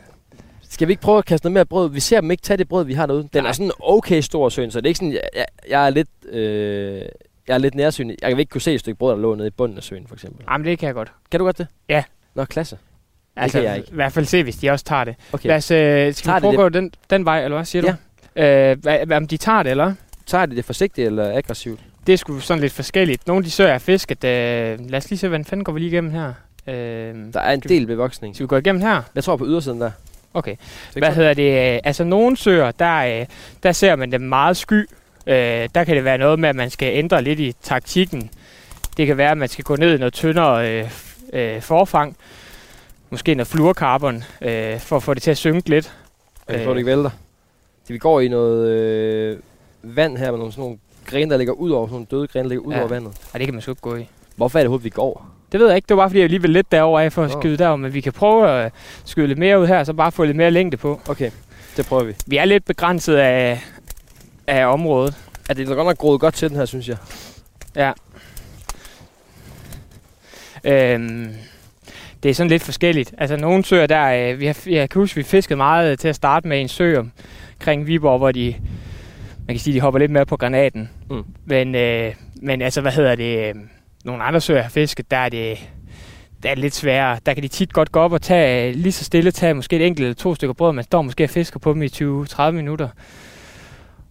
Skal 0.70 0.88
vi 0.88 0.92
ikke 0.94 1.02
prøve 1.02 1.18
at 1.18 1.26
kaste 1.26 1.46
noget 1.46 1.54
mere 1.54 1.66
brød? 1.66 1.90
Vi 1.90 2.00
ser 2.00 2.22
dem 2.22 2.32
ikke 2.32 2.42
tage 2.42 2.58
det 2.58 2.68
brød, 2.70 2.86
vi 2.86 2.94
har 2.94 3.06
derude. 3.06 3.28
Den 3.34 3.44
Nej. 3.44 3.50
er 3.50 3.54
sådan 3.54 3.72
okay 3.80 4.22
stor 4.22 4.50
søn, 4.50 4.72
så 4.72 4.82
det 4.82 4.86
er 4.86 4.90
ikke 4.90 4.98
sådan, 4.98 5.14
jeg, 5.14 5.22
jeg, 5.36 5.46
jeg 5.70 5.86
er 5.86 5.90
lidt, 5.90 6.08
øh, 6.32 7.02
jeg 7.48 7.54
er 7.54 7.58
lidt 7.58 7.76
nærsynet. 7.76 8.16
Jeg 8.22 8.30
kan 8.30 8.40
ikke 8.40 8.50
kunne 8.50 8.62
se 8.62 8.74
et 8.74 8.80
stykke 8.80 8.98
brød, 9.00 9.12
der 9.12 9.18
lå 9.18 9.36
nede 9.36 9.48
i 9.48 9.52
bunden 9.52 9.78
af 9.78 9.84
søen, 9.84 10.08
for 10.08 10.16
eksempel. 10.16 10.46
Jamen, 10.52 10.66
det 10.68 10.80
kan 10.80 10.88
jeg 10.88 10.94
godt. 10.96 11.12
Kan 11.32 11.40
du 11.40 11.46
godt 11.46 11.58
det? 11.58 11.68
Ja. 11.90 12.04
Nå, 12.36 12.46
klasse. 12.46 12.78
Altså, 13.36 13.58
kan 13.58 13.68
jeg 13.68 13.78
ikke. 13.78 13.90
i 13.92 13.96
hvert 13.96 14.12
fald 14.12 14.26
se, 14.26 14.44
hvis 14.44 14.56
de 14.56 14.70
også 14.70 14.86
tager 14.86 15.04
det. 15.04 15.16
Okay. 15.34 15.48
Lad 15.48 15.56
os, 15.56 15.72
øh, 15.72 16.14
skal 16.14 16.14
Tager 16.14 16.40
vi 16.40 16.42
prøve 16.42 16.66
at 16.66 16.74
det? 16.74 16.74
gå 16.74 16.80
den, 16.80 16.92
den 17.10 17.26
vej, 17.26 17.44
eller 17.44 17.58
hvad 17.58 17.66
siger 17.66 17.82
du? 17.82 17.94
Øh, 18.36 18.78
hvad, 18.84 19.12
om 19.12 19.28
de 19.28 19.38
tager 19.38 19.64
det, 19.64 19.70
eller? 19.70 19.94
Tager 20.28 20.46
de 20.46 20.56
det 20.56 20.66
forsigtigt 20.66 21.06
eller 21.08 21.38
aggressivt? 21.38 21.80
Det 22.08 22.14
er 22.14 22.18
sgu 22.18 22.40
sådan 22.40 22.62
lidt 22.62 22.74
forskelligt. 22.74 23.28
Nogle 23.28 23.44
de 23.46 23.52
søger 23.52 23.74
er 23.74 23.78
fisket. 23.78 24.24
Øh, 24.24 24.80
lad 24.90 24.98
os 24.98 25.10
lige 25.10 25.20
se, 25.20 25.28
hvordan 25.28 25.46
fanden 25.46 25.64
går 25.64 25.74
vi 25.74 25.80
lige 25.80 25.92
igennem 25.92 26.12
her. 26.12 26.28
Øh, 26.68 26.74
Der 27.34 27.40
er 27.40 27.52
en 27.54 27.60
del 27.60 27.88
bevoksning. 27.88 28.36
skal 28.36 28.44
vi 28.44 28.48
gå 28.48 28.58
igennem 28.58 28.82
her? 28.82 29.02
Jeg 29.16 29.24
tror 29.24 29.36
på 29.38 29.46
ydersiden 29.46 29.82
der. 29.82 29.92
Okay. 30.34 30.56
Hvad 30.94 31.12
hedder 31.14 31.34
det? 31.34 31.74
øh, 31.76 31.80
Altså, 31.84 32.04
nogle 32.04 32.38
søer, 32.38 32.72
der, 32.72 33.20
øh, 33.20 33.26
der 33.64 33.72
ser 33.72 33.96
man 33.96 34.12
dem 34.12 34.22
meget 34.22 34.58
sky. 34.58 34.90
Øh, 35.28 35.36
der 35.76 35.84
kan 35.84 35.96
det 35.96 36.04
være 36.04 36.18
noget 36.18 36.40
med, 36.40 36.50
at 36.50 36.56
man 36.56 36.70
skal 36.70 36.98
ændre 36.98 37.22
lidt 37.22 37.40
i 37.40 37.56
taktikken. 37.64 38.30
Det 38.98 39.08
kan 39.08 39.18
være, 39.18 39.32
at 39.32 39.38
man 39.38 39.48
skal 39.50 39.64
gå 39.64 39.76
ned 39.76 39.96
i 39.96 39.98
noget 39.98 40.14
tyndere 40.14 40.72
øh, 40.72 40.90
øh, 41.34 41.62
forfang. 41.62 42.18
Måske 43.10 43.36
noget 43.36 43.48
fluorkarbon, 43.48 44.24
øh, 44.42 44.80
for 44.80 44.96
at 44.96 45.04
få 45.04 45.14
det 45.14 45.24
til 45.24 45.32
at 45.32 45.38
synke 45.38 45.70
lidt. 45.70 45.94
Jeg 46.50 46.64
tror, 46.64 46.72
det 46.74 46.80
ikke 46.80 46.90
vælter. 46.90 47.10
Det, 47.88 47.94
vi 47.94 47.98
går 47.98 48.20
i 48.22 48.28
noget 48.28 48.70
øh, 48.70 49.38
vand 49.84 50.18
her 50.18 50.32
med 50.32 50.38
nogle, 50.38 50.54
sådan 50.54 50.62
nogle 50.64 50.78
grene, 51.06 51.32
der 51.32 51.38
ligger 51.38 51.54
ud 51.54 51.72
over, 51.72 51.88
sådan 51.88 51.94
nogle 51.94 52.08
døde 52.12 52.28
grene, 52.28 52.44
der 52.44 52.50
ligger 52.50 52.64
ud 52.66 52.74
Ja. 52.74 52.80
over 52.80 52.88
vandet. 52.88 53.12
Ej, 53.34 53.38
det 53.38 53.48
kan 53.48 53.54
man 53.54 53.62
sgu 53.62 53.72
ikke 53.72 53.82
gå 53.82 53.96
i. 53.96 54.08
Hvorfor 54.36 54.60
er 54.60 54.64
det 54.64 54.68
overhovedet, 54.68 54.86
vi 54.86 54.90
går? 54.90 55.26
Det 55.52 55.60
ved 55.60 55.68
jeg 55.68 55.76
ikke. 55.76 55.86
Det 55.90 55.98
var 55.98 56.02
bare, 56.04 56.10
fordi 56.10 56.20
jeg 56.22 56.30
lige 56.30 56.42
ville 56.42 56.54
lidt 56.54 56.72
derover 56.72 57.00
af 57.00 57.14
for 57.14 57.24
at 57.24 57.32
Nå. 57.34 57.40
skyde 57.42 57.58
derover. 57.58 57.76
Men 57.78 57.94
vi 57.94 58.02
kan 58.02 58.14
prøve 58.14 58.50
at 58.50 58.72
skyde 59.06 59.28
lidt 59.28 59.40
mere 59.40 59.60
ud 59.60 59.68
her, 59.68 59.84
så 59.84 59.94
bare 59.94 60.12
få 60.12 60.24
lidt 60.24 60.38
mere 60.38 60.52
længde 60.52 60.78
på. 60.78 61.02
Okay, 61.08 61.32
det 61.78 61.86
prøver 61.86 62.04
vi. 62.04 62.16
Vi 62.26 62.38
er 62.38 62.46
lidt 62.46 62.66
begrænset 62.66 63.16
af, 63.16 63.64
af 64.48 64.66
området. 64.66 65.16
Ja, 65.50 65.54
det 65.54 65.70
er 65.70 65.76
godt 65.76 65.88
nok 65.88 65.98
groet 65.98 66.20
godt 66.22 66.36
til 66.36 66.50
den 66.50 66.58
her, 66.58 66.66
synes 66.66 66.90
jeg. 66.90 67.94
Øhm, 70.64 71.28
det 72.24 72.30
er 72.30 72.34
sådan 72.34 72.50
lidt 72.50 72.64
forskelligt. 72.64 73.14
Altså 73.18 73.38
nogle 73.38 73.66
søer, 73.66 73.88
der, 73.88 74.32
øh, 74.32 74.40
vi 74.40 74.46
har, 74.46 74.58
jeg 74.66 74.90
kan 74.90 75.00
huske, 75.00 75.16
vi 75.16 75.24
fiskede 75.24 75.58
meget 75.58 75.92
øh, 75.92 75.98
til 75.98 76.08
at 76.08 76.16
starte 76.16 76.48
med 76.48 76.62
en 76.62 76.68
sø 76.68 77.00
omkring 77.00 77.88
Viborg, 77.88 78.18
hvor 78.18 78.32
de, 78.32 78.56
man 79.48 79.56
kan 79.56 79.60
sige, 79.60 79.74
de 79.74 79.82
hopper 79.82 80.00
lidt 80.00 80.12
mere 80.12 80.26
på 80.26 80.38
granaten. 80.38 80.90
Mm. 81.10 81.24
Men, 81.46 81.76
øh, 81.76 82.14
men 82.42 82.62
altså, 82.62 82.82
hvad 82.82 82.92
hedder 82.92 83.16
det, 83.16 83.50
øh, 83.50 83.56
nogle 84.06 84.24
andre 84.24 84.42
søer, 84.42 84.58
jeg 84.58 84.66
har 84.66 84.70
fisket, 84.70 85.12
der 85.12 85.18
er 85.18 85.30
det, 85.30 85.70
der 86.44 86.50
er 86.50 86.56
det 86.56 86.62
lidt 86.62 86.76
sværere. 86.76 87.20
Der 87.26 87.34
kan 87.34 87.44
de 87.44 87.48
tit 87.48 87.74
godt 87.74 87.92
gå 87.92 88.00
op 88.00 88.12
og 88.12 88.22
tage, 88.22 88.70
øh, 88.70 88.76
lige 88.76 88.92
så 88.92 89.04
stille 89.04 89.32
tage 89.32 89.54
måske 89.54 89.76
et 89.76 89.86
enkelt 89.86 90.06
eller 90.06 90.16
to 90.16 90.36
stykker 90.36 90.54
brød, 90.54 90.74
man 90.74 90.84
står 90.84 91.02
måske 91.02 91.24
og 91.24 91.30
fisker 91.30 91.60
på 91.60 91.74
dem 91.74 91.84
i 91.84 91.88
20-30 91.88 92.52
minutter. 92.52 92.88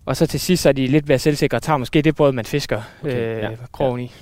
Og 0.06 0.16
så 0.16 0.26
til 0.26 0.40
sidst 0.40 0.62
så 0.62 0.68
er 0.68 0.72
de 0.72 0.86
lidt 0.86 1.08
mere 1.08 1.18
selvsikre 1.18 1.58
og 1.58 1.62
tager 1.62 1.76
måske 1.76 2.02
det 2.02 2.16
brød, 2.16 2.32
man 2.32 2.44
fisker 2.44 2.82
Okay, 3.02 3.16
øh, 3.16 3.38
ja, 3.38 3.50
ja, 3.50 3.56
krogen 3.72 4.00
i. 4.00 4.12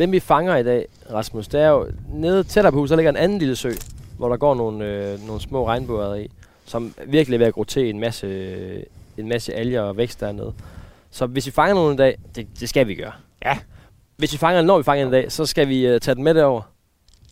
Dem 0.00 0.12
vi 0.12 0.20
fanger 0.20 0.56
i 0.56 0.62
dag, 0.62 0.86
Rasmus, 1.12 1.48
det 1.48 1.60
er 1.60 1.68
jo 1.68 1.86
nede 2.12 2.44
tættere 2.44 2.72
på 2.72 2.78
huset, 2.78 2.90
der 2.90 2.96
ligger 2.96 3.10
en 3.10 3.16
anden 3.16 3.38
lille 3.38 3.56
sø, 3.56 3.70
hvor 4.18 4.28
der 4.28 4.36
går 4.36 4.54
nogle, 4.54 4.84
øh, 4.84 5.26
nogle 5.26 5.40
små 5.40 5.66
regnbuer 5.66 6.14
i, 6.14 6.28
som 6.66 6.94
virkelig 7.06 7.34
er 7.34 7.38
ved 7.38 7.46
at 7.46 7.54
gro 7.54 7.64
til 7.64 7.90
en 7.90 8.00
masse, 8.00 8.26
en 9.16 9.28
masse 9.28 9.54
alger 9.54 9.80
og 9.80 9.96
vækst 9.96 10.20
dernede. 10.20 10.52
Så 11.10 11.26
hvis 11.26 11.46
vi 11.46 11.50
fanger 11.50 11.74
nogen 11.74 11.94
i 11.94 11.96
dag, 11.96 12.18
det, 12.34 12.46
det 12.60 12.68
skal 12.68 12.88
vi 12.88 12.94
gøre. 12.94 13.12
Ja. 13.44 13.58
Hvis 14.16 14.32
vi 14.32 14.38
fanger 14.38 14.62
når 14.62 14.76
vi 14.78 14.82
fanger 14.84 15.02
en 15.06 15.08
i 15.08 15.12
dag, 15.12 15.32
så 15.32 15.46
skal 15.46 15.68
vi 15.68 15.86
øh, 15.86 16.00
tage 16.00 16.14
den 16.14 16.24
med 16.24 16.34
derover 16.34 16.62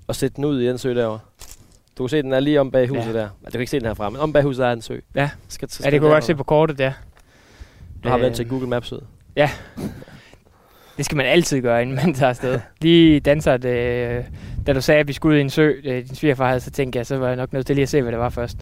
og 0.07 0.17
sætte 0.17 0.37
den 0.37 0.45
ud 0.45 0.61
i 0.61 0.67
den 0.67 0.79
sø 0.79 0.95
derovre. 0.95 1.19
Du 1.99 2.03
kan 2.05 2.09
se, 2.09 2.23
den 2.23 2.33
er 2.33 2.41
lige 2.41 2.61
om 2.61 2.71
bag 2.71 2.89
huset 2.89 3.07
Ja. 3.07 3.13
der. 3.13 3.21
Ja, 3.21 3.47
du 3.47 3.51
kan 3.51 3.61
ikke 3.61 3.71
se 3.71 3.79
den 3.81 3.87
herfra, 3.87 4.11
men 4.11 4.21
om 4.21 4.33
bag 4.33 4.43
huset 4.43 4.67
er 4.67 4.73
en 4.73 4.83
sø. 4.83 4.99
Ja. 5.15 5.31
Skal, 5.49 5.71
så 5.71 5.77
Ja, 5.81 5.83
skal 5.83 5.93
det 5.93 6.01
kunne 6.01 6.09
jeg 6.09 6.15
godt 6.15 6.23
derover. 6.23 6.27
se 6.27 6.35
på 6.35 6.45
kortet 6.45 6.79
der. 6.79 6.93
Du 8.05 8.09
har 8.09 8.17
Øh, 8.17 8.23
været 8.23 8.35
til 8.35 8.49
Google 8.49 8.67
Maps 8.69 8.93
ud. 8.93 9.01
Det 10.99 11.05
skal 11.05 11.17
man 11.17 11.27
altid 11.27 11.63
gøre, 11.63 11.83
inden 11.83 11.97
man 11.97 12.15
tager 12.15 12.31
afsted. 12.31 12.61
Lige 12.83 13.21
danser 13.21 13.57
det, 13.57 13.69
øh, 14.19 14.25
da 14.67 14.73
du 14.73 14.81
sagde, 14.81 15.01
at 15.01 15.09
vi 15.09 15.13
skulle 15.13 15.35
ud 15.35 15.39
i 15.39 15.41
en 15.41 15.51
sø, 15.51 15.73
øh, 15.85 15.97
din 16.07 16.15
svigerfar 16.15 16.47
havde, 16.47 16.61
så 16.61 16.71
tænkte 16.71 16.97
jeg, 16.97 17.07
så 17.07 17.17
var 17.19 17.27
jeg 17.27 17.37
nok 17.37 17.53
nødt 17.53 17.67
til 17.67 17.77
lige 17.77 17.83
at 17.83 17.89
se, 17.89 18.03
hvad 18.03 18.13
det 18.13 18.21
var 18.21 18.29
først. 18.29 18.57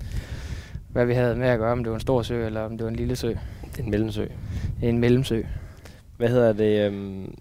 Hvad 0.89 1.07
vi 1.07 1.15
havde 1.15 1.37
med 1.37 1.49
at 1.49 1.59
gøre, 1.59 1.73
om 1.73 1.79
det 1.85 1.91
var 1.91 1.97
en 1.97 2.01
stor 2.01 2.23
sø, 2.23 2.47
eller 2.47 2.61
om 2.61 2.71
det 2.79 2.85
var 2.85 2.91
en 2.91 2.97
lille 2.97 3.17
sø. 3.17 3.29
Det 3.29 3.79
er 3.79 3.83
en 3.85 3.91
mellemsø. 3.91 4.27
En 4.83 4.99
mellemsø. 4.99 5.43
Hvad 6.17 6.29
hedder 6.29 6.53
det? 6.53 6.87
Øhm, 6.87 7.35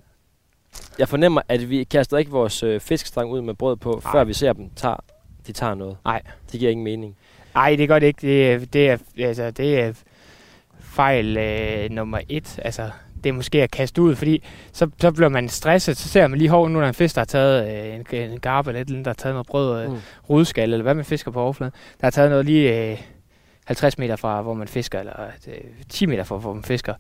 jeg 1.00 1.08
fornemmer, 1.10 1.42
at 1.50 1.70
vi 1.70 1.84
kaster 1.84 2.18
ikke 2.18 2.32
vores 2.32 2.64
øh, 2.64 2.80
fiskestang 2.80 3.32
ud 3.32 3.42
med 3.42 3.54
brød 3.54 3.76
på, 3.76 4.02
Nej. 4.04 4.12
før 4.12 4.24
vi 4.24 4.34
ser 4.34 4.54
dem 4.54 4.70
tager, 4.76 4.96
de 5.48 5.52
tager 5.54 5.76
noget. 5.76 5.98
Nej. 6.06 6.22
Det 6.52 6.60
giver 6.60 6.72
ingen 6.72 6.84
mening. 6.84 7.16
Nej, 7.54 7.76
det 7.76 7.88
gør 7.88 8.00
det 8.00 8.08
ikke. 8.08 8.22
Det, 8.22 8.52
er- 8.52 8.60
det, 8.74 8.90
er, 8.90 8.98
altså, 9.28 9.52
det 9.52 9.80
er 9.80 9.94
fejl 10.80 11.38
øh, 11.38 11.90
nummer 11.90 12.20
et. 12.30 12.60
Altså, 12.64 12.90
det 13.26 13.30
er 13.30 13.34
måske 13.34 13.64
at 13.64 13.72
kaste 13.72 14.02
ud, 14.02 14.16
fordi 14.16 14.44
så, 14.74 14.90
så 15.02 15.12
bliver 15.12 15.30
man 15.30 15.50
stresset, 15.50 15.98
så 15.98 16.10
ser 16.10 16.28
man 16.28 16.38
lige, 16.40 16.50
hov, 16.50 16.70
nu 16.70 16.78
er 16.80 16.82
der 16.82 16.88
en 16.88 16.94
fisk, 16.94 17.16
der 17.16 17.22
har 17.22 17.26
taget 17.26 17.86
øh, 17.88 18.20
en, 18.20 18.32
en 18.32 18.40
garp 18.40 18.68
eller 18.68 18.82
et 18.82 18.86
eller 18.86 18.96
andet, 18.96 19.06
der 19.06 19.10
har 19.12 19.16
taget 19.16 19.34
noget 19.34 19.48
brød, 19.48 19.84
øh, 19.84 19.92
Mm. 19.92 19.98
rudskal, 20.30 20.74
eller 20.74 20.84
hvad 20.84 20.94
man 20.94 21.06
fisker 21.06 21.32
på 21.32 21.42
overfladen, 21.42 21.74
der 22.02 22.06
har 22.06 22.12
taget 22.12 22.30
noget 22.30 22.46
lige 22.46 22.92
øh, 22.92 22.98
50 23.66 23.98
meter 23.98 24.16
fra, 24.16 24.42
hvor 24.42 24.54
man 24.54 24.68
fisker, 24.68 25.00
eller 25.00 25.14
øh, 25.48 25.54
10 25.90 26.06
meter 26.06 26.24
fra, 26.24 26.38
hvor 26.38 26.54
man 26.54 26.64
fisker, 26.64 26.94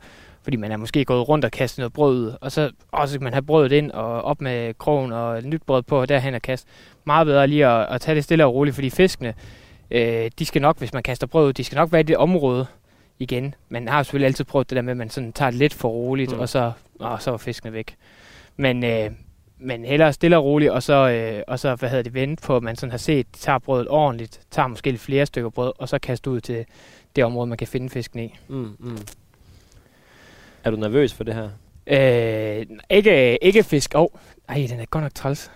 fordi 0.43 0.57
man 0.57 0.71
er 0.71 0.77
måske 0.77 1.05
gået 1.05 1.27
rundt 1.29 1.45
og 1.45 1.51
kastet 1.51 1.77
noget 1.77 1.93
brød 1.93 2.15
ud, 2.19 2.33
og 2.41 2.51
så 2.51 2.71
også 2.91 3.17
kan 3.17 3.23
man 3.23 3.33
have 3.33 3.41
brødet 3.45 3.71
ind 3.71 3.91
og 3.91 4.21
op 4.21 4.41
med 4.41 4.73
krogen 4.77 5.11
og 5.11 5.43
nyt 5.43 5.61
brød 5.67 5.81
på, 5.83 6.01
og 6.01 6.09
derhen 6.09 6.33
og 6.33 6.41
kaste. 6.41 6.67
Meget 7.05 7.25
bedre 7.27 7.47
lige 7.47 7.67
at, 7.67 7.87
at 7.95 8.01
tage 8.01 8.15
det 8.15 8.23
stille 8.23 8.45
og 8.45 8.53
roligt, 8.53 8.75
fordi 8.75 8.89
fiskene, 8.89 9.33
øh, 9.91 10.31
de 10.39 10.45
skal 10.45 10.61
nok, 10.61 10.77
hvis 10.77 10.93
man 10.93 11.03
kaster 11.03 11.27
brød 11.27 11.47
ud, 11.47 11.53
de 11.53 11.63
skal 11.63 11.75
nok 11.75 11.91
være 11.91 11.99
i 11.99 12.03
det 12.03 12.17
område 12.17 12.65
igen. 13.19 13.55
Man 13.69 13.87
har 13.87 14.03
selvfølgelig 14.03 14.25
altid 14.27 14.45
prøvet 14.45 14.69
det 14.69 14.75
der 14.75 14.81
med, 14.81 14.91
at 14.91 14.97
man 14.97 15.09
sådan 15.09 15.33
tager 15.33 15.51
det 15.51 15.59
lidt 15.59 15.73
for 15.73 15.89
roligt, 15.89 16.31
Mm. 16.31 16.39
og 16.39 16.49
så, 16.49 16.71
og 16.99 17.21
så 17.21 17.33
er 17.33 17.37
fiskene 17.37 17.73
væk. 17.73 17.95
Men, 18.57 18.83
øh, 18.83 19.11
men 19.59 19.85
hellere 19.85 20.13
stille 20.13 20.37
og 20.37 20.43
roligt, 20.43 20.71
og 20.71 20.83
så, 20.83 21.09
øh, 21.09 21.43
og 21.47 21.59
så 21.59 21.75
hvad 21.75 21.89
hedder 21.89 22.03
det, 22.03 22.13
vente 22.13 22.43
på, 22.43 22.55
at 22.55 22.63
man 22.63 22.75
sådan 22.75 22.91
har 22.91 22.97
set, 22.97 23.27
tager 23.33 23.59
brødet 23.59 23.87
ordentligt, 23.89 24.41
tager 24.51 24.67
måske 24.67 24.91
lidt 24.91 25.01
flere 25.01 25.25
stykker 25.25 25.49
brød, 25.49 25.73
og 25.77 25.89
så 25.89 25.99
kaster 25.99 26.31
ud 26.31 26.41
til 26.41 26.65
det 27.15 27.23
område, 27.23 27.47
man 27.47 27.57
kan 27.57 27.67
finde 27.67 27.89
fisken 27.89 28.19
i. 28.19 28.35
Mm, 28.47 28.75
mm. 28.79 28.97
Er 30.63 30.71
du 30.71 30.77
nervøs 30.77 31.13
for 31.13 31.23
det 31.23 31.33
her? 31.33 31.49
Øh, 31.87 32.65
ikke, 32.89 33.43
ikke 33.43 33.63
fisk. 33.63 33.91
Åh, 33.95 34.01
oh, 34.01 34.07
ej, 34.49 34.67
den 34.69 34.79
er 34.79 34.85
godt 34.85 35.03
nok 35.03 35.13
træls. 35.13 35.51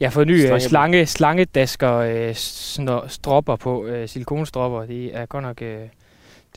Jeg 0.00 0.06
har 0.08 0.10
fået 0.12 0.26
nye 0.26 0.40
Slange- 0.46 0.60
slange, 0.60 0.68
slange, 0.68 1.06
slangedasker 1.06 1.92
øh, 1.94 2.34
snor, 2.34 3.04
stropper 3.08 3.56
på, 3.56 3.84
øh, 3.86 4.08
silikonstropper. 4.08 4.86
De 4.86 5.12
er 5.12 5.26
godt 5.26 5.42
nok... 5.44 5.62
Øh, 5.62 5.80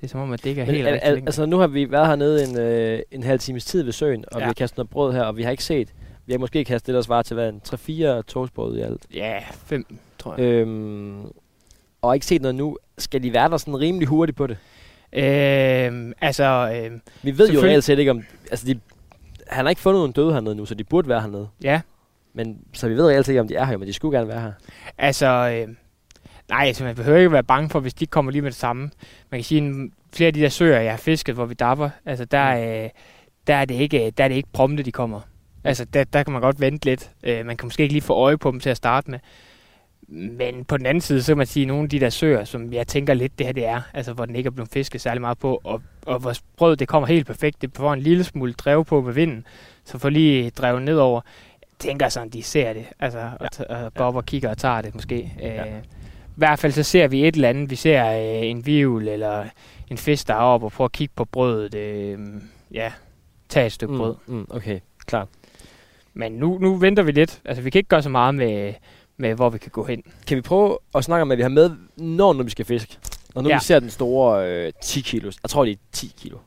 det 0.01 0.07
er 0.07 0.09
som 0.09 0.19
om, 0.21 0.31
at 0.33 0.43
det 0.43 0.49
ikke 0.49 0.61
er 0.61 0.65
Men, 0.65 0.75
helt 0.75 0.87
al, 0.87 0.99
al, 1.01 1.15
altså 1.15 1.45
nu 1.45 1.57
har 1.57 1.67
vi 1.67 1.91
været 1.91 2.07
hernede 2.07 2.43
en, 2.49 2.59
øh, 2.59 2.99
en 3.11 3.23
halv 3.23 3.39
times 3.39 3.65
tid 3.65 3.83
ved 3.83 3.91
søen, 3.91 4.25
og 4.31 4.39
ja. 4.39 4.45
Vi 4.45 4.47
har 4.47 4.53
kastet 4.53 4.77
noget 4.77 4.89
brød 4.89 5.13
her, 5.13 5.21
og 5.23 5.37
vi 5.37 5.43
har 5.43 5.51
ikke 5.51 5.63
set, 5.63 5.93
vi 6.25 6.33
har 6.33 6.39
måske 6.39 6.65
kastet 6.65 6.87
det, 6.87 6.95
der 6.95 7.01
svarer 7.01 7.21
til 7.21 7.33
hvad, 7.33 7.49
en 7.49 7.61
3-4 8.19 8.21
toastbrød 8.21 8.77
i 8.77 8.81
alt. 8.81 9.05
Ja, 9.13 9.39
fem, 9.65 9.85
tror 10.19 10.35
jeg. 10.37 10.43
Øhm, 10.43 11.21
og 12.01 12.13
ikke 12.13 12.25
set 12.25 12.41
noget 12.41 12.55
nu. 12.55 12.77
Skal 12.97 13.23
de 13.23 13.33
være 13.33 13.49
der 13.49 13.57
sådan 13.57 13.79
rimelig 13.79 14.07
hurtigt 14.07 14.35
på 14.37 14.47
det? 14.47 14.57
Øh, 15.13 16.13
altså, 16.21 16.71
øh, 16.75 16.99
Vi 17.23 17.37
ved 17.37 17.49
jo 17.49 17.61
reelt 17.61 17.83
set 17.83 17.99
ikke 17.99 18.11
om... 18.11 18.23
Altså 18.51 18.67
de, 18.67 18.79
han 19.47 19.65
har 19.65 19.69
ikke 19.69 19.81
fundet 19.81 19.99
nogen 19.99 20.11
døde 20.11 20.33
hernede 20.33 20.55
nu, 20.55 20.65
så 20.65 20.75
de 20.75 20.83
burde 20.83 21.09
være 21.09 21.21
hernede. 21.21 21.47
ja, 21.63 21.81
Men, 22.33 22.57
så 22.73 22.87
vi 22.87 22.95
ved 22.95 23.07
reelt 23.07 23.25
set 23.25 23.31
ikke, 23.31 23.41
om 23.41 23.47
de 23.47 23.55
er 23.55 23.65
her, 23.65 23.77
men 23.77 23.87
de 23.87 23.93
skulle 23.93 24.17
gerne 24.17 24.29
være 24.29 24.41
her. 24.41 24.51
altså... 24.97 25.27
Øh, 25.67 25.75
nej, 26.49 26.65
altså, 26.67 26.83
man 26.83 26.95
behøver 26.95 27.17
ikke 27.17 27.31
være 27.31 27.43
bange 27.43 27.69
for, 27.69 27.79
hvis 27.79 27.93
de 27.93 28.05
kommer 28.05 28.31
lige 28.31 28.41
med 28.41 28.51
det 28.51 28.59
samme. 28.59 28.89
Man 29.29 29.39
kan 29.39 29.43
sige, 29.43 29.67
at 29.67 29.89
flere 30.13 30.27
af 30.27 30.33
de 30.33 30.41
der 30.41 30.49
søer, 30.49 30.79
jeg 30.79 30.91
har 30.91 30.97
fisket, 30.97 31.35
hvor 31.35 31.45
vi 31.45 31.53
dapper, 31.53 31.89
altså 32.05 32.25
der, 32.25 32.83
øh, 32.83 32.89
der, 33.47 33.55
er, 33.55 33.65
det 33.65 33.75
ikke, 33.75 34.11
der 34.17 34.23
er 34.23 34.27
det 34.27 34.35
ikke 34.35 34.49
prompte, 34.53 34.83
de 34.83 34.91
kommer. 34.91 35.21
Altså, 35.63 35.85
der, 35.85 36.03
der 36.03 36.23
kan 36.23 36.33
man 36.33 36.41
godt 36.41 36.61
vente 36.61 36.85
lidt. 36.85 37.11
Øh, 37.23 37.45
man 37.45 37.57
kan 37.57 37.65
måske 37.65 37.83
ikke 37.83 37.93
lige 37.93 38.01
få 38.01 38.13
øje 38.13 38.37
på 38.37 38.51
dem 38.51 38.59
til 38.59 38.69
at 38.69 38.77
starte 38.77 39.11
med. 39.11 39.19
Men 40.11 40.65
på 40.65 40.77
den 40.77 40.85
anden 40.85 41.01
side, 41.01 41.23
så 41.23 41.31
kan 41.31 41.37
man 41.37 41.47
sige, 41.47 41.63
at 41.63 41.67
nogle 41.67 41.83
af 41.83 41.89
de 41.89 41.99
der 41.99 42.09
søer, 42.09 42.43
som 42.43 42.73
jeg 42.73 42.87
tænker 42.87 43.13
lidt, 43.13 43.39
det 43.39 43.45
her 43.45 43.53
det 43.53 43.65
er, 43.65 43.81
altså 43.93 44.13
hvor 44.13 44.25
den 44.25 44.35
ikke 44.35 44.47
er 44.47 44.51
blevet 44.51 44.69
fisket 44.73 45.01
særlig 45.01 45.21
meget 45.21 45.37
på, 45.37 45.61
og, 45.63 45.81
og 46.05 46.19
hvor 46.19 46.33
brødet 46.57 46.79
det 46.79 46.87
kommer 46.87 47.07
helt 47.07 47.27
perfekt, 47.27 47.61
det 47.61 47.69
får 47.75 47.93
en 47.93 47.99
lille 47.99 48.23
smule 48.23 48.53
drev 48.53 48.85
på 48.85 49.01
med 49.01 49.13
vinden, 49.13 49.45
så 49.85 49.97
får 49.97 50.09
lige 50.09 50.49
drevet 50.49 50.81
nedover. 50.81 51.21
Jeg 51.61 51.67
tænker 51.79 52.09
sådan, 52.09 52.29
de 52.29 52.43
ser 52.43 52.73
det, 52.73 52.85
altså, 52.99 53.29
og, 53.39 53.47
t- 53.55 53.73
og 53.73 53.93
går 53.93 54.05
op 54.05 54.15
og 54.15 54.25
kigger 54.25 54.49
og 54.49 54.57
tager 54.57 54.81
det 54.81 54.95
måske. 54.95 55.33
Ja. 55.39 55.65
Øh, 55.65 55.81
hvert 56.39 56.59
fald 56.59 56.71
så 56.71 56.83
ser 56.83 57.07
vi 57.07 57.27
et 57.27 57.35
eller 57.35 57.49
andet, 57.49 57.69
vi 57.69 57.75
ser 57.75 58.11
øh, 58.11 58.49
en 58.49 58.65
vivl 58.65 59.07
eller 59.07 59.45
en 59.89 59.97
fisk, 59.97 60.27
der 60.27 60.33
er 60.33 60.37
oppe 60.37 60.67
og 60.67 60.71
prøver 60.71 60.85
at 60.85 60.91
kigge 60.91 61.13
på 61.15 61.25
brødet, 61.25 61.75
øh, 61.75 62.19
ja, 62.71 62.91
tage 63.49 63.65
et 63.65 63.71
stykke 63.71 63.93
mm. 63.93 63.97
brød. 63.99 64.15
Mm, 64.27 64.47
okay, 64.49 64.79
klart. 65.05 65.27
Men 66.13 66.31
nu, 66.31 66.57
nu 66.61 66.75
venter 66.75 67.03
vi 67.03 67.11
lidt. 67.11 67.41
Altså, 67.45 67.63
vi 67.63 67.69
kan 67.69 67.79
ikke 67.79 67.89
gøre 67.89 68.01
så 68.01 68.09
meget 68.09 68.35
med, 68.35 68.73
med 69.17 69.35
hvor 69.35 69.49
vi 69.49 69.57
kan 69.57 69.71
gå 69.71 69.83
hen. 69.83 70.03
Kan 70.27 70.37
vi 70.37 70.41
prøve 70.41 70.77
at 70.95 71.03
snakke 71.03 71.21
om, 71.21 71.27
hvad 71.27 71.37
vi 71.37 71.41
har 71.41 71.49
med, 71.49 71.71
når 71.97 72.33
nu 72.33 72.43
vi 72.43 72.49
skal 72.49 72.65
fiske? 72.65 72.97
Og 73.35 73.43
nu 73.43 73.49
ja. 73.49 73.55
Vi 73.55 73.63
ser 73.63 73.79
den 73.79 73.89
store 73.89 74.49
øh, 74.49 74.71
10 74.81 75.01
kilos. 75.01 75.37
Jeg 75.43 75.49
tror, 75.49 75.65
det 75.65 75.71
er 75.71 75.77
10 75.91 76.13
kilo. 76.17 76.37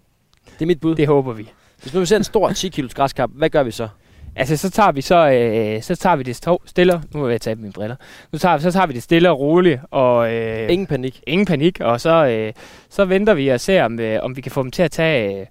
Det 0.44 0.62
er 0.62 0.66
mit 0.66 0.80
bud. 0.80 0.94
Det 0.94 1.06
håber 1.06 1.32
vi. 1.32 1.48
Hvis 1.82 1.94
nu 1.94 2.00
vi 2.00 2.06
ser 2.06 2.16
en 2.16 2.24
stor 2.24 2.52
10 2.52 2.68
kilos 2.68 2.94
græskap, 2.94 3.30
hvad 3.32 3.50
gør 3.50 3.62
vi 3.62 3.70
så? 3.70 3.88
Altså, 4.36 4.56
så 4.56 4.70
tager 4.70 4.92
vi 4.92 5.00
så, 5.00 5.30
øh, 5.30 5.82
så 5.82 5.96
tager 5.96 6.16
vi 6.16 6.22
det 6.22 6.36
stå- 6.36 6.62
stille. 6.66 7.02
Nu 7.14 7.20
må 7.20 7.28
jeg 7.28 7.40
tage 7.40 7.56
mine 7.56 7.72
briller. 7.72 7.96
Nu 8.32 8.38
tager, 8.38 8.58
så 8.58 8.72
tager 8.72 8.86
vi 8.86 8.92
det 8.92 9.02
stille 9.02 9.30
og 9.30 9.40
roligt, 9.40 9.80
og 9.90 10.34
øh, 10.34 10.72
Ingen 10.72 10.86
panik. 10.86 11.20
ingen 11.26 11.46
panik, 11.46 11.80
og 11.80 12.00
så, 12.00 12.26
øh, 12.26 12.52
så 12.90 13.04
venter 13.04 13.34
vi 13.34 13.48
og 13.48 13.60
ser, 13.60 13.84
om, 13.84 14.00
øh, 14.00 14.22
om 14.22 14.36
vi 14.36 14.40
kan 14.40 14.52
få 14.52 14.62
dem 14.62 14.70
til 14.70 14.82
at 14.82 14.90
tage 14.90 15.40
øh, 15.40 15.46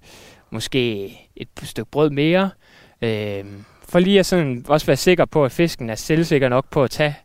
måske 0.50 1.04
et 1.36 1.48
stykke 1.62 1.90
brød 1.90 2.10
mere. 2.10 2.50
Øh, 3.02 3.44
for 3.88 3.98
lige 3.98 4.18
at 4.18 4.26
sådan 4.26 4.64
også 4.68 4.86
være 4.86 4.96
sikker 4.96 5.24
på, 5.24 5.44
at 5.44 5.52
fisken 5.52 5.90
er 5.90 5.94
selvsikker 5.94 6.48
nok 6.48 6.70
på 6.70 6.82
at 6.84 6.90
tage 6.90 7.16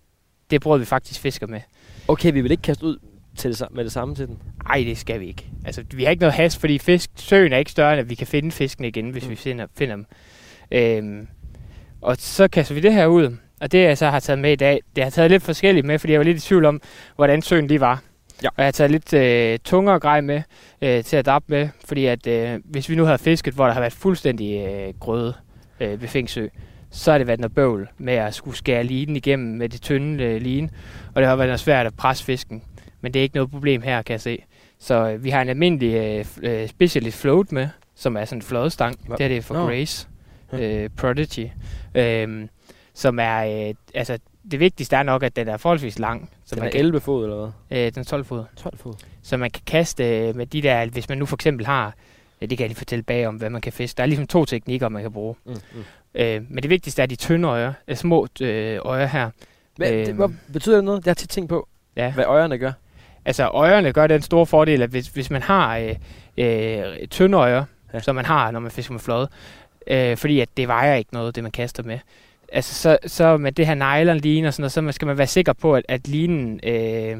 det 0.51 0.61
brød, 0.61 0.79
vi 0.79 0.85
faktisk 0.85 1.19
fisker 1.21 1.47
med. 1.47 1.59
Okay, 2.07 2.33
vi 2.33 2.41
vil 2.41 2.51
ikke 2.51 2.63
kaste 2.63 2.85
ud 2.85 2.97
til 3.37 3.51
det, 3.51 3.67
med 3.71 3.83
det 3.83 3.91
samme 3.91 4.15
til 4.15 4.27
den. 4.27 4.37
Nej, 4.67 4.83
det 4.87 4.97
skal 4.97 5.19
vi 5.19 5.27
ikke. 5.27 5.45
Altså, 5.65 5.83
vi 5.93 6.03
har 6.03 6.11
ikke 6.11 6.21
noget 6.21 6.33
hast, 6.33 6.59
fordi 6.59 6.77
fisk, 6.77 7.09
søen 7.15 7.53
er 7.53 7.57
ikke 7.57 7.71
større, 7.71 7.93
end 7.93 7.99
at 7.99 8.09
vi 8.09 8.15
kan 8.15 8.27
finde 8.27 8.51
fisken 8.51 8.85
igen, 8.85 9.09
hvis 9.09 9.23
mm. 9.23 9.29
vi 9.29 9.35
finder, 9.35 9.67
finder 9.77 9.95
dem. 9.95 10.05
Øhm, 10.71 11.27
og 12.01 12.15
så 12.19 12.47
kaster 12.47 12.75
vi 12.75 12.81
det 12.81 12.93
her 12.93 13.05
ud. 13.05 13.37
Og 13.61 13.71
det, 13.71 13.83
jeg 13.83 13.97
så 13.97 14.09
har 14.09 14.19
taget 14.19 14.39
med 14.39 14.51
i 14.51 14.55
dag, 14.55 14.81
det 14.95 15.03
har 15.03 15.11
taget 15.11 15.31
lidt 15.31 15.43
forskelligt 15.43 15.85
med, 15.85 15.99
fordi 15.99 16.13
jeg 16.13 16.19
var 16.19 16.23
lidt 16.25 16.37
i 16.37 16.41
tvivl 16.41 16.65
om, 16.65 16.81
hvordan 17.15 17.41
søen 17.41 17.67
lige 17.67 17.79
var. 17.79 18.01
Ja. 18.43 18.47
Og 18.47 18.53
jeg 18.57 18.65
har 18.65 18.71
taget 18.71 18.91
lidt 18.91 19.13
øh, 19.13 19.59
tungere 19.59 19.99
grej 19.99 20.21
med 20.21 20.41
øh, 20.81 21.03
til 21.03 21.17
at 21.17 21.25
dappe 21.25 21.45
med, 21.51 21.69
fordi 21.85 22.05
at 22.05 22.27
øh, 22.27 22.59
hvis 22.65 22.89
vi 22.89 22.95
nu 22.95 23.05
havde 23.05 23.17
fisket, 23.17 23.53
hvor 23.53 23.65
der 23.65 23.73
har 23.73 23.79
været 23.79 23.93
fuldstændig 23.93 24.67
øh, 24.67 24.93
grøde 24.99 25.33
øh, 25.79 26.01
ved 26.01 26.07
Fingsø, 26.07 26.47
så 26.91 27.11
har 27.11 27.17
det 27.17 27.27
været 27.27 27.39
noget 27.39 27.55
bøvl 27.55 27.87
med 27.97 28.13
at 28.13 28.33
skulle 28.33 28.57
skære 28.57 28.83
linen 28.83 29.15
igennem 29.15 29.57
med 29.57 29.69
det 29.69 29.81
tynde 29.81 30.23
øh, 30.23 30.41
line, 30.41 30.69
og 31.15 31.21
det 31.21 31.29
har 31.29 31.35
været 31.35 31.47
noget 31.47 31.59
svært 31.59 31.85
at 31.85 31.95
presse 31.95 32.23
fisken. 32.23 32.63
Men 33.01 33.13
det 33.13 33.19
er 33.19 33.23
ikke 33.23 33.35
noget 33.35 33.51
problem 33.51 33.81
her, 33.81 34.01
kan 34.01 34.13
jeg 34.13 34.21
se. 34.21 34.43
Så 34.79 35.09
øh, 35.09 35.23
vi 35.23 35.29
har 35.29 35.41
en 35.41 35.49
almindelig 35.49 35.93
øh, 35.93 36.25
øh, 36.43 36.67
specialist 36.67 37.17
float 37.17 37.51
med, 37.51 37.67
som 37.95 38.17
er 38.17 38.25
sådan 38.25 38.37
en 38.37 38.41
flodstang. 38.41 38.95
Hva? 39.07 39.15
Det 39.15 39.23
er 39.23 39.27
det 39.27 39.43
for 39.43 39.53
Nå. 39.53 39.65
Grace 39.65 40.07
Ja. 40.09 40.16
Øh, 40.53 40.89
Prodigy. 40.97 41.47
Øh, 41.95 42.47
som 42.93 43.19
er, 43.21 43.67
øh, 43.69 43.73
altså 43.93 44.17
det 44.51 44.59
vigtigste 44.59 44.95
er 44.95 45.03
nok, 45.03 45.23
at 45.23 45.35
den 45.35 45.47
er 45.47 45.57
forholdsvis 45.57 45.99
lang. 45.99 46.29
Så 46.45 46.55
Den 46.55 46.59
man 46.61 46.67
er 46.67 46.71
kan, 46.71 46.79
11 46.79 46.99
fod, 46.99 47.23
eller 47.23 47.37
hvad? 47.69 47.77
øh, 47.85 47.91
den 47.93 47.99
er 47.99 48.03
12 48.03 48.25
fod. 48.25 48.43
12 48.57 48.77
fod. 48.77 48.93
Så 49.23 49.37
man 49.37 49.51
kan 49.51 49.61
kaste 49.65 50.27
øh, 50.27 50.35
med 50.35 50.45
de 50.45 50.61
der, 50.61 50.85
hvis 50.85 51.09
man 51.09 51.17
nu 51.17 51.25
for 51.25 51.35
eksempel 51.37 51.65
har, 51.65 51.93
ja, 52.41 52.45
det 52.45 52.57
kan 52.57 52.63
jeg 52.63 52.69
lige 52.69 52.77
fortælle 52.77 53.03
bag 53.03 53.27
om, 53.27 53.35
hvad 53.35 53.49
man 53.49 53.61
kan 53.61 53.73
fiske. 53.73 53.97
Der 53.97 54.03
er 54.03 54.07
ligesom 54.07 54.27
to 54.27 54.45
teknikker, 54.45 54.89
man 54.89 55.01
kan 55.01 55.11
bruge. 55.11 55.35
Mm, 55.45 55.51
mm. 55.73 55.83
Øh, 56.15 56.41
men 56.49 56.63
det 56.63 56.69
vigtigste 56.69 57.01
er 57.01 57.05
de 57.05 57.15
tynde 57.15 57.47
øjer, 57.47 57.73
øh, 57.87 57.95
små 57.95 58.27
øh, 58.41 58.79
øjer 58.85 59.05
her. 59.05 59.29
Men, 59.77 59.93
det, 59.93 60.07
Øhm. 60.07 60.17
hvad 60.17 60.29
betyder 60.53 60.75
det 60.75 60.83
noget? 60.83 61.05
Jeg 61.05 61.09
har 61.11 61.15
tit 61.15 61.29
tænkt 61.29 61.49
på, 61.49 61.67
Ja. 61.95 62.11
hvad 62.13 62.25
øjerne 62.25 62.57
gør. 62.57 62.71
Altså 63.25 63.47
øjerne 63.47 63.93
gør 63.93 64.07
den 64.07 64.21
store 64.21 64.45
fordel, 64.45 64.81
at 64.81 64.89
hvis, 64.89 65.07
hvis 65.07 65.29
man 65.29 65.41
har 65.41 65.77
øh, 65.77 65.95
øh, 66.37 67.07
tynde 67.07 67.37
øjer, 67.37 67.63
ja. 67.93 67.99
som 67.99 68.15
man 68.15 68.25
har, 68.25 68.51
når 68.51 68.59
man 68.59 68.71
fisker 68.71 68.91
med 68.93 68.99
flåde, 68.99 69.29
øh, 69.87 70.17
fordi 70.17 70.39
at 70.39 70.49
det 70.57 70.67
vejer 70.67 70.95
ikke 70.95 71.13
noget, 71.13 71.35
det 71.35 71.43
man 71.43 71.51
kaster 71.51 71.83
med. 71.83 71.99
Altså 72.51 72.73
så, 72.73 72.97
så 73.05 73.37
med 73.37 73.51
det 73.51 73.67
her 73.67 73.75
nylon 73.75 74.17
line 74.17 74.47
og 74.47 74.53
sådan 74.53 74.61
noget, 74.77 74.91
så 74.91 74.95
skal 74.95 75.05
man 75.05 75.17
være 75.17 75.27
sikker 75.27 75.53
på, 75.53 75.75
at, 75.75 75.85
at 75.87 76.07
linen, 76.07 76.59
øh, 76.63 77.17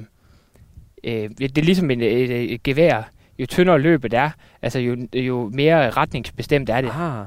øh, 1.04 1.30
det 1.40 1.58
er 1.58 1.62
ligesom 1.62 1.92
en, 1.92 2.02
et, 2.02 2.32
et, 2.32 2.54
et 2.54 2.64
gevær. 2.64 3.12
Jo 3.40 3.46
tyndere 3.46 3.80
løbet 3.80 4.14
er, 4.14 4.30
altså 4.62 4.80
jo, 4.80 4.98
jo 5.14 5.52
mere 5.54 5.90
retningsbestemt 5.90 6.70
er 6.70 6.82
det. 6.82 6.92
Ah. 6.94 7.26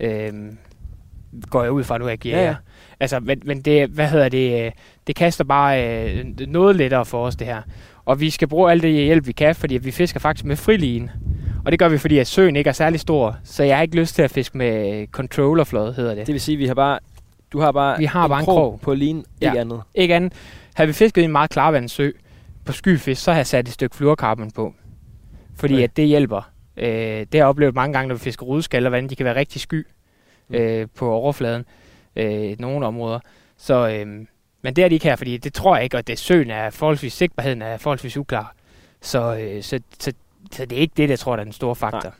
Øhm, 0.00 0.58
går 1.50 1.62
jeg 1.62 1.72
ud 1.72 1.84
fra, 1.84 1.98
nu 1.98 2.08
jeg 2.08 2.18
giver 2.18 2.36
Ja, 2.36 2.42
ja, 2.42 2.46
ja. 2.46 2.50
ja. 2.50 2.56
Altså, 3.00 3.20
men, 3.20 3.42
men 3.44 3.60
det, 3.60 3.88
hvad 3.88 4.08
hedder 4.08 4.28
det, 4.28 4.66
øh, 4.66 4.72
det 5.06 5.16
kaster 5.16 5.44
bare 5.44 5.84
øh, 6.08 6.24
noget 6.48 6.76
lettere 6.76 7.04
for 7.04 7.26
os, 7.26 7.36
det 7.36 7.46
her. 7.46 7.62
Og 8.04 8.20
vi 8.20 8.30
skal 8.30 8.48
bruge 8.48 8.70
alt 8.70 8.82
det 8.82 8.92
hjælp, 8.92 9.26
vi 9.26 9.32
kan, 9.32 9.54
fordi 9.54 9.76
vi 9.78 9.90
fisker 9.90 10.20
faktisk 10.20 10.44
med 10.44 10.56
friline. 10.56 11.12
Og 11.66 11.72
det 11.72 11.78
gør 11.78 11.88
vi, 11.88 11.98
fordi 11.98 12.18
at 12.18 12.26
søen 12.26 12.56
ikke 12.56 12.68
er 12.68 12.72
særlig 12.72 13.00
stor, 13.00 13.36
så 13.44 13.62
jeg 13.64 13.76
har 13.76 13.82
ikke 13.82 13.96
lyst 13.96 14.14
til 14.14 14.22
at 14.22 14.30
fiske 14.30 14.58
med 14.58 15.06
controllerflåde, 15.06 15.92
hedder 15.92 16.14
det. 16.14 16.26
Det 16.26 16.32
vil 16.32 16.40
sige, 16.40 16.54
at 16.54 16.58
vi 16.58 16.66
har 16.66 16.74
bare, 16.74 16.98
du 17.52 17.60
har 17.60 17.72
bare, 17.72 17.98
Vi 17.98 18.04
har 18.04 18.28
bare 18.28 18.38
en 18.38 18.44
krog. 18.44 18.80
på 18.82 18.94
linen, 18.94 19.24
Ja. 19.42 19.50
ikke 19.50 19.60
andet. 19.60 19.82
Ikke 19.94 20.14
andet. 20.14 20.32
Havde 20.74 20.86
vi 20.88 20.92
fisket 20.92 21.22
i 21.22 21.24
en 21.24 21.32
meget 21.32 21.50
klarvandet 21.50 21.90
sø 21.90 22.10
på 22.64 22.72
skyfisk, 22.72 23.22
så 23.22 23.30
har 23.32 23.38
jeg 23.38 23.46
sat 23.46 23.68
et 23.68 23.74
stykke 23.74 23.96
fluorkarbon 23.96 24.50
på. 24.50 24.74
Fordi 25.56 25.74
Okay. 25.74 25.84
at 25.84 25.96
det 25.96 26.06
hjælper. 26.06 26.50
Øh, 26.76 26.86
det 26.88 27.28
har 27.32 27.38
jeg 27.38 27.46
oplevet 27.46 27.74
mange 27.74 27.92
gange, 27.92 28.08
når 28.08 28.14
vi 28.14 28.18
fisker 28.20 28.46
rudeskaller, 28.46 28.88
hvordan 28.90 29.08
de 29.08 29.16
kan 29.16 29.24
være 29.26 29.36
rigtig 29.36 29.60
sky 29.60 29.86
Mm. 30.48 30.54
øh, 30.54 30.86
på 30.96 31.10
overfladen 31.12 31.64
øh, 32.16 32.56
nogle 32.58 32.86
områder. 32.86 33.18
Så, 33.56 33.88
øh, 33.88 34.06
men 34.62 34.76
det 34.76 34.84
er 34.84 34.88
de 34.88 34.94
ikke 34.94 35.06
her, 35.06 35.16
fordi 35.16 35.36
det 35.36 35.52
tror 35.54 35.76
jeg 35.76 35.84
ikke, 35.84 35.96
og 35.96 36.06
det 36.06 36.18
søen 36.18 36.50
er 36.50 36.70
forholdsvis, 36.70 37.12
sigtbarheden 37.12 37.62
er 37.62 37.76
forholdsvis 37.76 38.16
uklar. 38.16 38.54
Så, 39.02 39.36
øh, 39.36 39.62
så, 39.62 39.80
så, 40.00 40.12
så 40.52 40.64
det 40.64 40.76
er 40.76 40.80
ikke 40.80 40.94
det, 40.96 41.10
jeg 41.10 41.18
tror, 41.18 41.36
der 41.36 41.40
er 41.40 41.44
den 41.44 41.52
store 41.52 41.76
faktor. 41.76 42.00
Nej. 42.08 42.12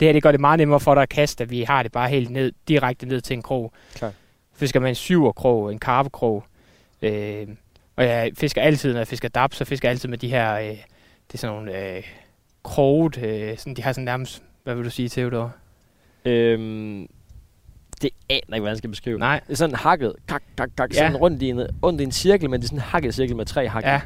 Det 0.00 0.08
her, 0.08 0.12
det 0.12 0.22
gør 0.22 0.30
det 0.30 0.40
meget 0.40 0.58
nemmere 0.58 0.80
for 0.80 0.94
dig 0.94 1.02
at 1.02 1.08
kaste, 1.08 1.44
at 1.44 1.50
vi 1.50 1.62
har 1.62 1.82
det 1.82 1.92
bare 1.92 2.08
helt 2.08 2.30
ned, 2.30 2.52
direkte 2.68 3.06
ned 3.06 3.20
til 3.20 3.34
en 3.34 3.42
krog. 3.42 3.72
Klart. 3.94 4.12
Fisker 4.54 4.80
man 4.80 4.88
en 4.88 4.94
syverkrog, 4.94 5.72
en 5.72 5.78
karpekrog, 5.78 6.44
øh, 7.02 7.46
og 7.96 8.04
jeg 8.04 8.30
fisker 8.38 8.62
altid, 8.62 8.92
når 8.92 9.00
jeg 9.00 9.08
fisker 9.08 9.28
dab, 9.28 9.54
så 9.54 9.64
fisker 9.64 9.88
jeg 9.88 9.92
altid 9.92 10.08
med 10.08 10.18
de 10.18 10.28
her, 10.28 10.54
øh, 10.54 10.64
det 10.66 11.34
er 11.34 11.38
sådan 11.38 11.56
nogle 11.56 11.96
øh, 11.96 12.02
kroget, 12.62 13.18
øh, 13.22 13.58
sådan, 13.58 13.74
de 13.74 13.82
har 13.82 13.92
sådan 13.92 14.04
nærmest, 14.04 14.42
hvad 14.64 14.74
vil 14.74 14.84
du 14.84 14.90
sige, 14.90 15.08
Theodor? 15.08 15.52
Øhm, 16.24 17.06
det 18.02 18.10
aner 18.28 18.38
ikke, 18.40 18.50
hvordan 18.50 18.66
jeg 18.66 18.78
skal 18.78 18.90
beskrive. 18.90 19.18
Nej. 19.18 19.40
Det 19.46 19.52
er 19.52 19.56
sådan 19.56 19.74
hakket, 19.74 20.14
kak, 20.28 20.42
kak, 20.56 20.70
kak, 20.76 20.90
Ja. 20.90 20.96
sådan 20.96 21.16
rundt 21.16 21.42
i 21.42 21.48
en, 21.48 21.66
rundt 21.82 22.00
i 22.00 22.04
en 22.04 22.12
cirkel, 22.12 22.50
men 22.50 22.60
det 22.60 22.66
er 22.66 22.68
sådan 22.68 22.78
en 22.78 22.82
hakket 22.82 23.14
cirkel 23.14 23.36
med 23.36 23.46
tre 23.46 23.68
hak. 23.68 23.84
Ja. 23.84 24.00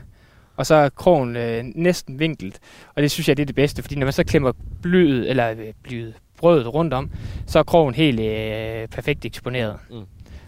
Og 0.57 0.67
så 0.67 0.75
er 0.75 0.89
krogen 0.89 1.37
øh, 1.37 1.65
næsten 1.75 2.19
vinkelt. 2.19 2.59
Og 2.95 3.03
det 3.03 3.11
synes 3.11 3.29
jeg, 3.29 3.37
det 3.37 3.43
er 3.43 3.47
det 3.47 3.55
bedste, 3.55 3.83
fordi 3.83 3.95
når 3.97 4.07
man 4.07 4.13
så 4.13 4.25
klemmer 4.25 4.53
blyet, 4.83 5.31
eller 5.31 5.51
øh, 5.51 5.73
blyet, 5.83 6.15
brødet 6.39 6.75
rundt 6.75 6.95
om, 6.95 7.11
så 7.47 7.59
er 7.59 7.63
krogen 7.63 7.95
helt 7.95 8.21
øh, 8.21 8.89
perfekt 8.89 9.25
eksponeret. 9.25 9.77
Mm. 9.91 9.97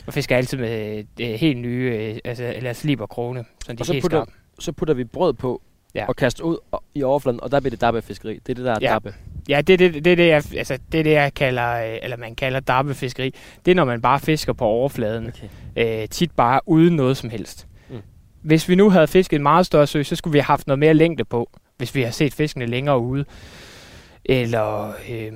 Og 0.06 0.12
fisker 0.14 0.36
altid 0.36 0.58
med 0.58 1.04
øh, 1.20 1.26
helt 1.28 1.58
nye, 1.58 1.90
øh, 2.00 2.18
altså, 2.24 2.44
eller 2.56 2.72
sliber 2.72 3.06
krone, 3.06 3.44
så 3.66 3.72
de 3.72 3.76
Og 3.80 3.86
så 3.86 3.92
helt 3.92 4.04
putter- 4.04 4.16
skarpe. 4.24 4.30
Så 4.58 4.72
putter 4.72 4.94
vi 4.94 5.04
brød 5.04 5.32
på 5.32 5.62
Ja. 5.94 6.06
og 6.08 6.16
kaster 6.16 6.44
ud 6.44 6.56
i 6.94 7.02
overfladen, 7.02 7.40
og 7.42 7.50
der 7.52 7.60
bliver 7.60 7.70
det 7.70 7.80
dabbefiskeri. 7.80 8.34
Det 8.34 8.48
er 8.48 8.54
det, 8.54 8.64
der 8.64 8.72
er 8.72 8.78
Ja. 8.80 8.92
dabbe. 8.92 9.14
Ja, 9.48 9.60
det 9.60 9.72
er 9.72 9.76
det, 9.76 10.04
det, 10.04 10.12
er 10.12 10.16
det, 10.16 10.26
jeg, 10.28 10.42
altså, 10.56 10.78
det, 10.92 11.00
er 11.00 11.04
det, 11.04 11.10
jeg 11.12 11.34
kalder, 11.34 11.92
øh, 11.92 11.98
eller 12.02 12.16
man 12.16 12.34
kalder 12.34 12.60
dabbefiskeri. 12.60 13.34
Det 13.64 13.70
er, 13.70 13.74
når 13.74 13.84
man 13.84 14.00
bare 14.02 14.20
fisker 14.20 14.52
på 14.52 14.64
overfladen. 14.64 15.32
Okay. 15.76 16.02
øh, 16.02 16.08
tit 16.08 16.30
bare 16.32 16.60
uden 16.66 16.96
noget 16.96 17.16
som 17.16 17.30
helst. 17.30 17.66
Hvis 18.44 18.68
vi 18.68 18.74
nu 18.74 18.90
havde 18.90 19.06
fisket 19.06 19.36
en 19.36 19.42
meget 19.42 19.66
større 19.66 19.86
sø, 19.86 20.02
så 20.02 20.16
skulle 20.16 20.32
vi 20.32 20.38
have 20.38 20.44
haft 20.44 20.66
noget 20.66 20.78
mere 20.78 20.94
længde 20.94 21.24
på, 21.24 21.50
hvis 21.76 21.94
vi 21.94 22.02
har 22.02 22.10
set 22.10 22.34
fiskene 22.34 22.66
længere 22.66 22.98
ude. 22.98 23.24
Eller 24.24 24.92
øh, 25.10 25.32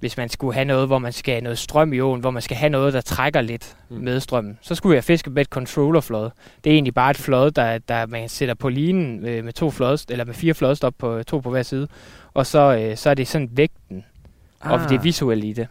hvis 0.00 0.16
man 0.16 0.28
skulle 0.28 0.54
have 0.54 0.64
noget, 0.64 0.86
hvor 0.86 0.98
man 0.98 1.12
skal 1.12 1.34
have 1.34 1.42
noget 1.42 1.58
strøm 1.58 1.92
i 1.92 2.00
åen, 2.00 2.20
hvor 2.20 2.30
man 2.30 2.42
skal 2.42 2.56
have 2.56 2.70
noget, 2.70 2.92
der 2.92 3.00
trækker 3.00 3.40
lidt 3.40 3.76
Mm. 3.90 3.96
med 3.96 4.20
strømmen. 4.20 4.58
Så 4.62 4.74
skulle 4.74 4.90
vi 4.90 4.96
have 4.96 5.02
fisket 5.02 5.32
med 5.32 5.42
et 5.42 5.48
controllerflod. 5.48 6.30
Det 6.64 6.70
er 6.70 6.74
egentlig 6.74 6.94
bare 6.94 7.10
et 7.10 7.16
flod, 7.16 7.50
der, 7.50 7.78
der 7.78 8.06
man 8.06 8.28
sætter 8.28 8.54
på 8.54 8.68
linen 8.68 9.26
øh, 9.26 9.44
med, 9.44 9.52
to 9.52 9.70
flod, 9.70 10.04
eller 10.10 10.24
med 10.24 10.34
fire 10.34 10.54
flodstop 10.54 10.94
på 10.98 11.22
to 11.22 11.38
på 11.38 11.50
hver 11.50 11.62
side. 11.62 11.88
Og 12.34 12.46
så, 12.46 12.76
øh, 12.76 12.96
så 12.96 13.10
er 13.10 13.14
det 13.14 13.28
sådan 13.28 13.48
vægten, 13.52 14.04
ah. 14.60 14.72
og 14.72 14.80
det 14.90 14.96
er 14.96 15.02
visuelt 15.02 15.44
i 15.44 15.52
det. 15.52 15.66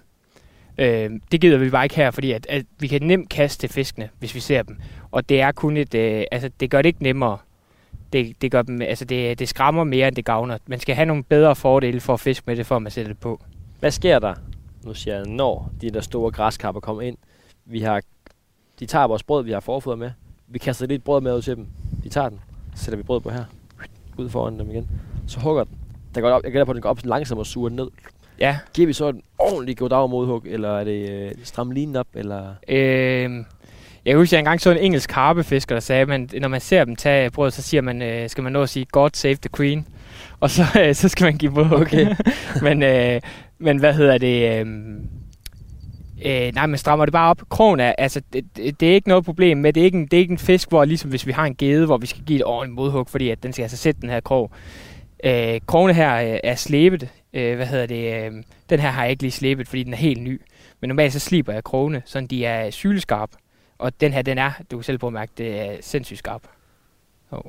Øh, 0.78 1.10
det 1.32 1.42
gider 1.42 1.58
vi 1.58 1.70
bare 1.70 1.86
ikke 1.86 1.96
her, 1.96 2.12
fordi 2.12 2.32
at, 2.32 2.46
at 2.50 2.66
vi 2.80 2.88
kan 2.88 3.02
nemt 3.02 3.30
kaste 3.30 3.68
fiskene, 3.68 4.10
hvis 4.20 4.36
vi 4.36 4.40
ser 4.40 4.64
dem. 4.64 4.78
Og 5.12 5.30
det 5.30 5.42
er 5.42 5.52
kun 5.52 5.78
et, 5.78 5.96
øh, 5.96 6.24
altså 6.32 6.50
det 6.60 6.70
gør 6.70 6.82
det 6.82 6.90
ikke 6.90 7.04
nemmere. 7.04 7.38
Det, 8.14 8.42
det, 8.42 8.52
gør 8.52 8.62
dem, 8.62 8.82
altså 8.82 9.06
det, 9.06 9.40
det 9.40 9.50
skræmmer 9.50 9.84
mere, 9.84 10.08
end 10.08 10.16
det 10.16 10.26
gavner. 10.26 10.58
Man 10.68 10.80
skal 10.80 10.96
have 10.96 11.06
nogle 11.06 11.24
bedre 11.24 11.56
fordele 11.56 12.00
for 12.00 12.14
at 12.14 12.20
fiske 12.20 12.44
med 12.48 12.56
det, 12.56 12.66
før 12.66 12.80
man 12.80 12.92
sætter 12.92 13.12
det 13.12 13.20
på. 13.20 13.42
Hvad 13.80 13.92
sker 13.92 14.20
der, 14.20 14.34
nu 14.84 14.94
siger 14.94 15.16
jeg, 15.16 15.26
når 15.26 15.72
de 15.82 15.90
der 15.90 16.02
store 16.02 16.32
græskapper 16.32 16.82
kommer 16.82 17.02
ind? 17.02 17.18
Vi 17.66 17.80
har, 17.80 18.02
de 18.80 18.86
tager 18.86 19.08
vores 19.08 19.24
brød, 19.24 19.44
vi 19.44 19.52
har 19.52 19.60
forfoder 19.60 19.96
med. 19.96 20.12
Vi 20.48 20.60
kaster 20.60 20.88
lidt 20.88 21.04
brød 21.04 21.22
med 21.22 21.36
ud 21.36 21.42
til 21.42 21.56
dem. 21.56 21.68
De 22.04 22.10
tager 22.10 22.30
den. 22.30 22.40
Så 22.76 22.84
sætter 22.84 22.98
vi 22.98 23.04
brød 23.04 23.22
på 23.22 23.30
her. 23.30 23.44
Ud 24.18 24.30
foran 24.30 24.60
dem 24.60 24.72
igen. 24.72 24.90
Så 25.28 25.40
hugger 25.40 25.64
den. 25.64 25.78
Der 26.16 26.22
går 26.22 26.30
op, 26.30 26.44
jeg 26.44 26.52
gætter 26.52 26.66
på, 26.66 26.72
at 26.72 26.76
den 26.76 26.82
går 26.82 26.90
op 26.90 27.00
langsomt 27.06 27.40
og 27.40 27.46
suger 27.46 27.70
ned. 27.70 27.88
Ja, 28.40 28.60
Giver 28.74 28.88
vi 28.88 28.94
så 28.94 29.10
en 29.10 29.24
ordentlig 29.40 29.78
goddag 29.78 30.10
modhug, 30.10 30.44
eller 30.46 30.70
er 30.70 30.84
det 30.84 31.10
øh, 31.10 31.32
stram 31.44 31.72
linen 31.72 31.96
op, 31.96 32.08
eller... 32.14 32.54
øh, 32.68 33.44
jeg 34.06 34.12
kan 34.12 34.18
huske, 34.18 34.30
at 34.30 34.34
jeg 34.34 34.40
engang 34.40 34.62
så 34.62 34.72
en 34.72 34.78
engelsk 34.78 35.10
karpefisker, 35.10 35.76
der 35.76 35.80
sagde, 35.80 36.14
at 36.14 36.34
når 36.42 36.48
man 36.48 36.62
ser 36.62 36.86
dem 36.86 36.96
tage 36.96 37.30
brød, 37.30 37.52
så 37.52 37.62
siger 37.62 37.82
man, 37.82 38.02
øh, 38.02 38.30
skal 38.30 38.44
man 38.44 38.54
nå 38.54 38.62
at 38.62 38.70
sige, 38.70 38.86
God 38.92 39.10
save 39.14 39.36
the 39.36 39.50
queen. 39.58 39.88
Og 40.40 40.50
så, 40.50 40.64
øh, 40.80 40.96
så 40.96 41.10
skal 41.10 41.26
man 41.26 41.38
give 41.38 41.52
brød. 41.52 41.72
Okay. 41.72 42.16
men, 42.66 42.84
øh, 42.84 43.22
men 43.60 43.78
hvad 43.78 43.94
hedder 43.94 44.18
det? 44.18 44.60
Øh, 44.60 44.66
øh, 46.26 46.54
nej, 46.56 46.66
man 46.66 46.78
strammer 46.78 47.06
det 47.06 47.12
bare 47.12 47.30
op. 47.30 47.42
Krogen 47.50 47.80
er, 47.80 47.94
altså, 47.98 48.22
det, 48.34 48.46
det, 48.58 48.80
det 48.80 48.90
er 48.90 48.94
ikke 48.94 49.10
noget 49.10 49.26
problem 49.26 49.58
med, 49.58 49.74
det 49.74 49.82
er 49.82 49.86
ikke, 49.86 49.98
en, 49.98 50.06
det 50.06 50.14
er 50.14 50.22
ikke 50.22 50.32
en 50.32 50.38
fisk, 50.38 50.70
hvor 50.70 50.86
ligesom 50.86 51.10
hvis 51.10 51.28
vi 51.28 51.32
har 51.32 51.46
en 51.46 51.56
gede, 51.56 51.86
hvor 51.86 51.98
vi 51.98 52.08
skal 52.08 52.24
give 52.24 52.40
et 52.40 52.46
ordentligt 52.46 52.76
modhug, 52.76 53.10
fordi 53.10 53.30
at 53.30 53.44
den 53.44 53.54
skal 53.54 53.64
altså 53.64 53.78
sætte 53.78 54.02
den 54.02 54.10
her 54.10 54.20
krog. 54.20 54.52
Øh, 55.24 55.60
krogene 55.66 55.94
her 55.94 56.34
øh, 56.34 56.40
er 56.44 56.56
slæbet. 56.56 57.10
Øh, 57.34 57.56
hvad 57.56 57.66
hedder 57.66 57.86
det? 57.86 58.26
Øh, 58.26 58.32
den 58.70 58.80
her 58.80 58.90
har 58.90 59.02
jeg 59.04 59.12
ikke 59.12 59.24
lige 59.24 59.32
slæbet, 59.32 59.68
fordi 59.68 59.84
den 59.84 59.94
er 59.94 59.98
helt 59.98 60.22
ny. 60.22 60.42
Men 60.82 60.88
normalt 60.88 61.14
så 61.14 61.20
sliber 61.20 61.54
jeg 61.54 61.64
krogene, 61.64 62.02
så 62.06 62.28
de 62.30 62.46
er 62.46 62.70
syleskarpe. 62.70 63.38
Og 63.80 64.02
den 64.02 64.14
her, 64.14 64.22
den 64.22 64.38
er, 64.38 64.52
du 64.72 64.78
kan 64.78 64.84
selv 64.84 64.98
på 64.98 65.10
mærke, 65.10 65.32
det 65.38 65.60
er 65.62 65.78
sindssygt 65.82 66.18
skarp. 66.20 66.42
Oh. 67.32 67.40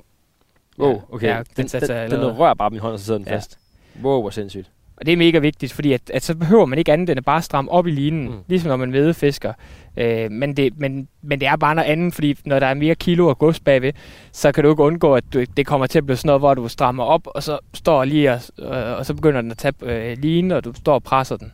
Wow, 0.79 1.03
okay. 1.13 1.27
Ja, 1.29 1.43
den, 1.57 1.67
den, 1.69 1.81
den, 1.81 1.89
den, 2.11 2.11
den 2.11 2.31
rører 2.39 2.55
bare 2.55 2.71
min 2.71 2.81
hånd, 2.81 2.93
og 2.93 2.99
så 2.99 3.05
sidder 3.05 3.19
den 3.19 3.27
Ja. 3.29 3.35
fast. 3.37 3.59
Wow, 4.03 4.21
hvor 4.21 4.31
sindssygt. 4.31 4.71
Og 4.97 5.07
det 5.07 5.13
er 5.13 5.17
mega 5.17 5.39
vigtigt, 5.39 5.73
fordi 5.73 5.93
at, 5.93 6.11
at 6.11 6.23
så 6.23 6.35
behøver 6.37 6.67
man 6.67 6.79
ikke 6.79 6.93
andet 6.93 7.11
end 7.11 7.19
at 7.19 7.25
bare 7.25 7.43
stramme 7.43 7.71
op 7.71 7.87
i 7.87 7.91
linen, 7.91 8.29
Mm. 8.29 8.35
ligesom 8.49 8.69
når 8.69 8.77
man 8.77 8.93
vedefisker. 8.93 9.53
Øh, 9.97 10.31
men, 10.31 10.57
det, 10.57 10.79
men, 10.79 11.09
men 11.23 11.41
det 11.41 11.49
er 11.49 11.57
bare 11.57 11.75
noget 11.75 11.89
andet, 11.89 12.15
fordi 12.15 12.37
når 12.45 12.59
der 12.61 12.67
er 12.67 12.75
mere 12.75 12.95
kilo 12.95 13.27
og 13.29 13.39
gods 13.39 13.61
bagved, 13.61 13.93
så 14.33 14.53
kan 14.53 14.65
du 14.65 14.71
ikke 14.71 14.83
undgå, 14.83 15.15
at 15.15 15.25
du, 15.33 15.45
det 15.57 15.67
kommer 15.67 15.87
til 15.87 15.99
at 15.99 16.07
blive 16.07 16.17
sådan 16.17 16.27
noget, 16.29 16.41
hvor 16.41 16.55
du 16.55 16.69
strammer 16.69 17.05
op, 17.05 17.27
og 17.27 17.43
så 17.43 17.59
står 17.75 18.05
lige 18.05 18.33
og, 18.33 18.41
øh, 18.59 18.99
og 18.99 19.07
så 19.07 19.15
begynder 19.15 19.41
den 19.41 19.51
at 19.51 19.59
tage 19.59 19.75
øh, 19.83 20.19
line, 20.19 20.57
og 20.57 20.65
du 20.65 20.73
står 20.75 20.95
og 20.95 21.03
presser 21.03 21.37
den. 21.37 21.53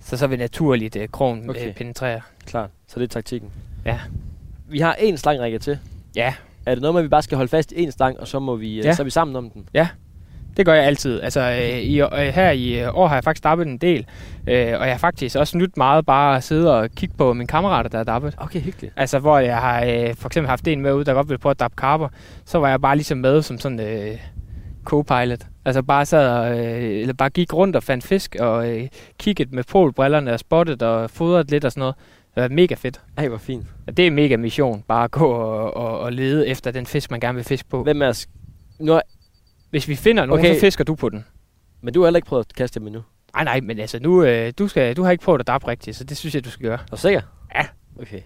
Så 0.00 0.16
så 0.16 0.26
vil 0.26 0.38
naturligt 0.38 0.96
øh, 0.96 1.08
krogen 1.08 1.50
Okay. 1.50 1.60
okay. 1.60 1.68
øh, 1.68 1.74
penetrere. 1.74 2.20
Klart. 2.46 2.70
Så 2.88 3.00
det 3.00 3.04
er 3.04 3.08
taktikken. 3.08 3.50
Ja. 3.86 4.00
Vi 4.68 4.78
har 4.78 4.94
en 4.98 5.16
slangrække 5.16 5.58
til. 5.58 5.78
Ja, 6.16 6.34
Er 6.66 6.74
det 6.74 6.82
noget 6.82 6.94
med, 6.94 7.00
at 7.00 7.04
vi 7.04 7.08
bare 7.08 7.22
skal 7.22 7.36
holde 7.36 7.50
fast 7.50 7.72
i 7.72 7.82
en 7.82 7.92
stang, 7.92 8.20
og 8.20 8.28
så, 8.28 8.38
må 8.38 8.56
vi, 8.56 8.76
ja. 8.76 8.82
Ja. 8.86 8.92
så 8.92 9.02
er 9.02 9.04
vi 9.04 9.10
sammen 9.10 9.36
om 9.36 9.50
den? 9.50 9.66
Det 10.56 10.66
gør 10.66 10.74
jeg 10.74 10.84
altid. 10.84 11.20
Altså, 11.20 11.40
øh, 11.40 11.78
i, 11.78 12.00
øh, 12.00 12.10
her 12.12 12.50
i 12.50 12.80
øh, 12.80 12.94
år 12.94 13.06
har 13.06 13.16
jeg 13.16 13.24
faktisk 13.24 13.44
dappet 13.44 13.66
en 13.66 13.78
del, 13.78 14.06
øh, 14.46 14.56
og 14.80 14.86
jeg 14.86 14.90
har 14.92 14.98
faktisk 14.98 15.36
også 15.36 15.58
nyt 15.58 15.76
meget 15.76 16.06
bare 16.06 16.36
at 16.36 16.44
sidde 16.44 16.78
og 16.80 16.90
kigge 16.90 17.14
på 17.18 17.32
mine 17.32 17.46
kammerater, 17.46 17.90
der 17.90 17.98
har 17.98 18.04
dappet. 18.04 18.34
Okay, 18.38 18.60
hyggeligt. 18.60 18.92
Altså, 18.96 19.18
hvor 19.18 19.38
jeg 19.38 19.56
har 19.56 19.84
øh, 19.84 20.14
for 20.14 20.26
eksempel 20.28 20.48
haft 20.48 20.68
en 20.68 20.80
med 20.80 20.92
ude, 20.92 21.04
der 21.04 21.14
godt 21.14 21.28
ville 21.28 21.38
prøve 21.38 21.50
at 21.50 21.60
dappe 21.60 21.76
karper, 21.76 22.08
så 22.44 22.58
var 22.58 22.68
jeg 22.68 22.80
bare 22.80 22.96
ligesom 22.96 23.18
med 23.18 23.42
som 23.42 23.58
sådan 23.58 23.80
øh, 23.80 24.18
co-pilot. 24.84 25.46
Altså 25.64 25.82
bare 25.82 26.06
sad 26.06 26.28
og, 26.30 26.58
øh, 26.58 27.00
eller 27.00 27.14
bare 27.14 27.30
gik 27.30 27.54
rundt 27.54 27.76
og 27.76 27.82
fandt 27.82 28.04
fisk, 28.04 28.36
og 28.40 28.70
øh, 28.70 28.88
kiggede 29.18 29.56
med 29.56 29.64
polbrillerne 29.64 30.32
og 30.32 30.38
spottet 30.38 30.82
og 30.82 31.10
fodret 31.10 31.50
lidt 31.50 31.64
og 31.64 31.72
sådan 31.72 31.80
noget. 31.80 31.94
Det 32.34 32.42
var 32.42 32.48
mega 32.48 32.74
fedt. 32.74 33.00
Ej, 33.16 33.28
hvor 33.28 33.38
fint. 33.38 33.66
Ja, 33.86 33.92
det 33.92 34.02
er 34.02 34.06
en 34.06 34.14
mega 34.14 34.36
mission, 34.36 34.82
bare 34.88 35.04
at 35.04 35.10
gå 35.10 35.26
og, 35.30 35.76
og, 35.76 35.98
og 36.00 36.12
lede 36.12 36.48
efter 36.48 36.70
den 36.70 36.86
fisk, 36.86 37.10
man 37.10 37.20
gerne 37.20 37.34
vil 37.36 37.44
fiske 37.44 37.68
på. 37.68 37.82
Hvem 37.82 38.02
er? 38.02 38.26
Nu 38.78 38.92
er, 38.92 39.00
Hvis 39.70 39.88
vi 39.88 39.94
finder 39.94 40.26
nogen, 40.26 40.44
Okay. 40.44 40.54
så 40.54 40.60
fisker 40.60 40.84
du 40.84 40.94
på 40.94 41.08
den. 41.08 41.24
men 41.80 41.94
du 41.94 42.00
har 42.00 42.06
heller 42.06 42.18
ikke 42.18 42.26
prøvet 42.28 42.46
at 42.50 42.54
kaste 42.54 42.80
dem 42.80 42.86
endnu. 42.86 43.02
Nej, 43.34 43.44
nej, 43.44 43.60
men 43.60 43.78
altså, 43.78 43.98
nu, 44.02 44.24
øh, 44.24 44.52
du, 44.58 44.68
skal, 44.68 44.96
du 44.96 45.02
har 45.02 45.10
ikke 45.10 45.24
prøvet 45.24 45.40
at 45.40 45.46
dappe 45.46 45.68
rigtigt, 45.68 45.96
så 45.96 46.04
det 46.04 46.16
synes 46.16 46.34
jeg, 46.34 46.44
du 46.44 46.50
skal 46.50 46.66
gøre. 46.66 46.78
Er 46.78 46.86
du 46.90 46.96
sikker? 46.96 47.20
Ja. 47.54 47.62
Okay. 48.00 48.20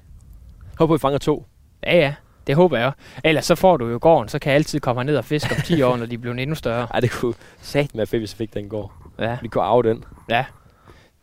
Håber, 0.79 0.95
vi 0.95 0.99
fanger 0.99 1.19
to. 1.19 1.47
Ja, 1.83 1.97
ja, 1.97 2.15
det 2.47 2.55
håber 2.57 2.79
jeg. 2.79 2.93
Ellers 3.25 3.45
så 3.45 3.55
får 3.55 3.77
du 3.77 3.89
jo 3.89 3.99
gården, 4.03 4.29
så 4.29 4.39
kan 4.39 4.51
jeg 4.51 4.55
altid 4.57 4.81
komme 4.81 5.05
ned 5.05 5.17
og 5.17 5.25
fiske 5.25 5.55
om 5.57 5.63
10 5.63 5.83
år, 5.83 5.97
når 5.97 6.07
de 6.07 6.19
bliver 6.19 6.35
endnu 6.35 6.55
større. 6.55 6.87
Ej, 6.95 7.01
det 7.01 7.11
kunne 7.11 7.35
sat 7.61 7.95
med 7.95 8.07
fedt, 8.07 8.21
hvis 8.21 8.33
vi 8.35 8.37
fik 8.37 8.55
den 8.55 8.69
går. 8.69 8.93
Ja, 9.19 9.39
Vi 9.43 9.49
kunne 9.49 9.65
arve 9.65 9.83
den. 9.83 10.05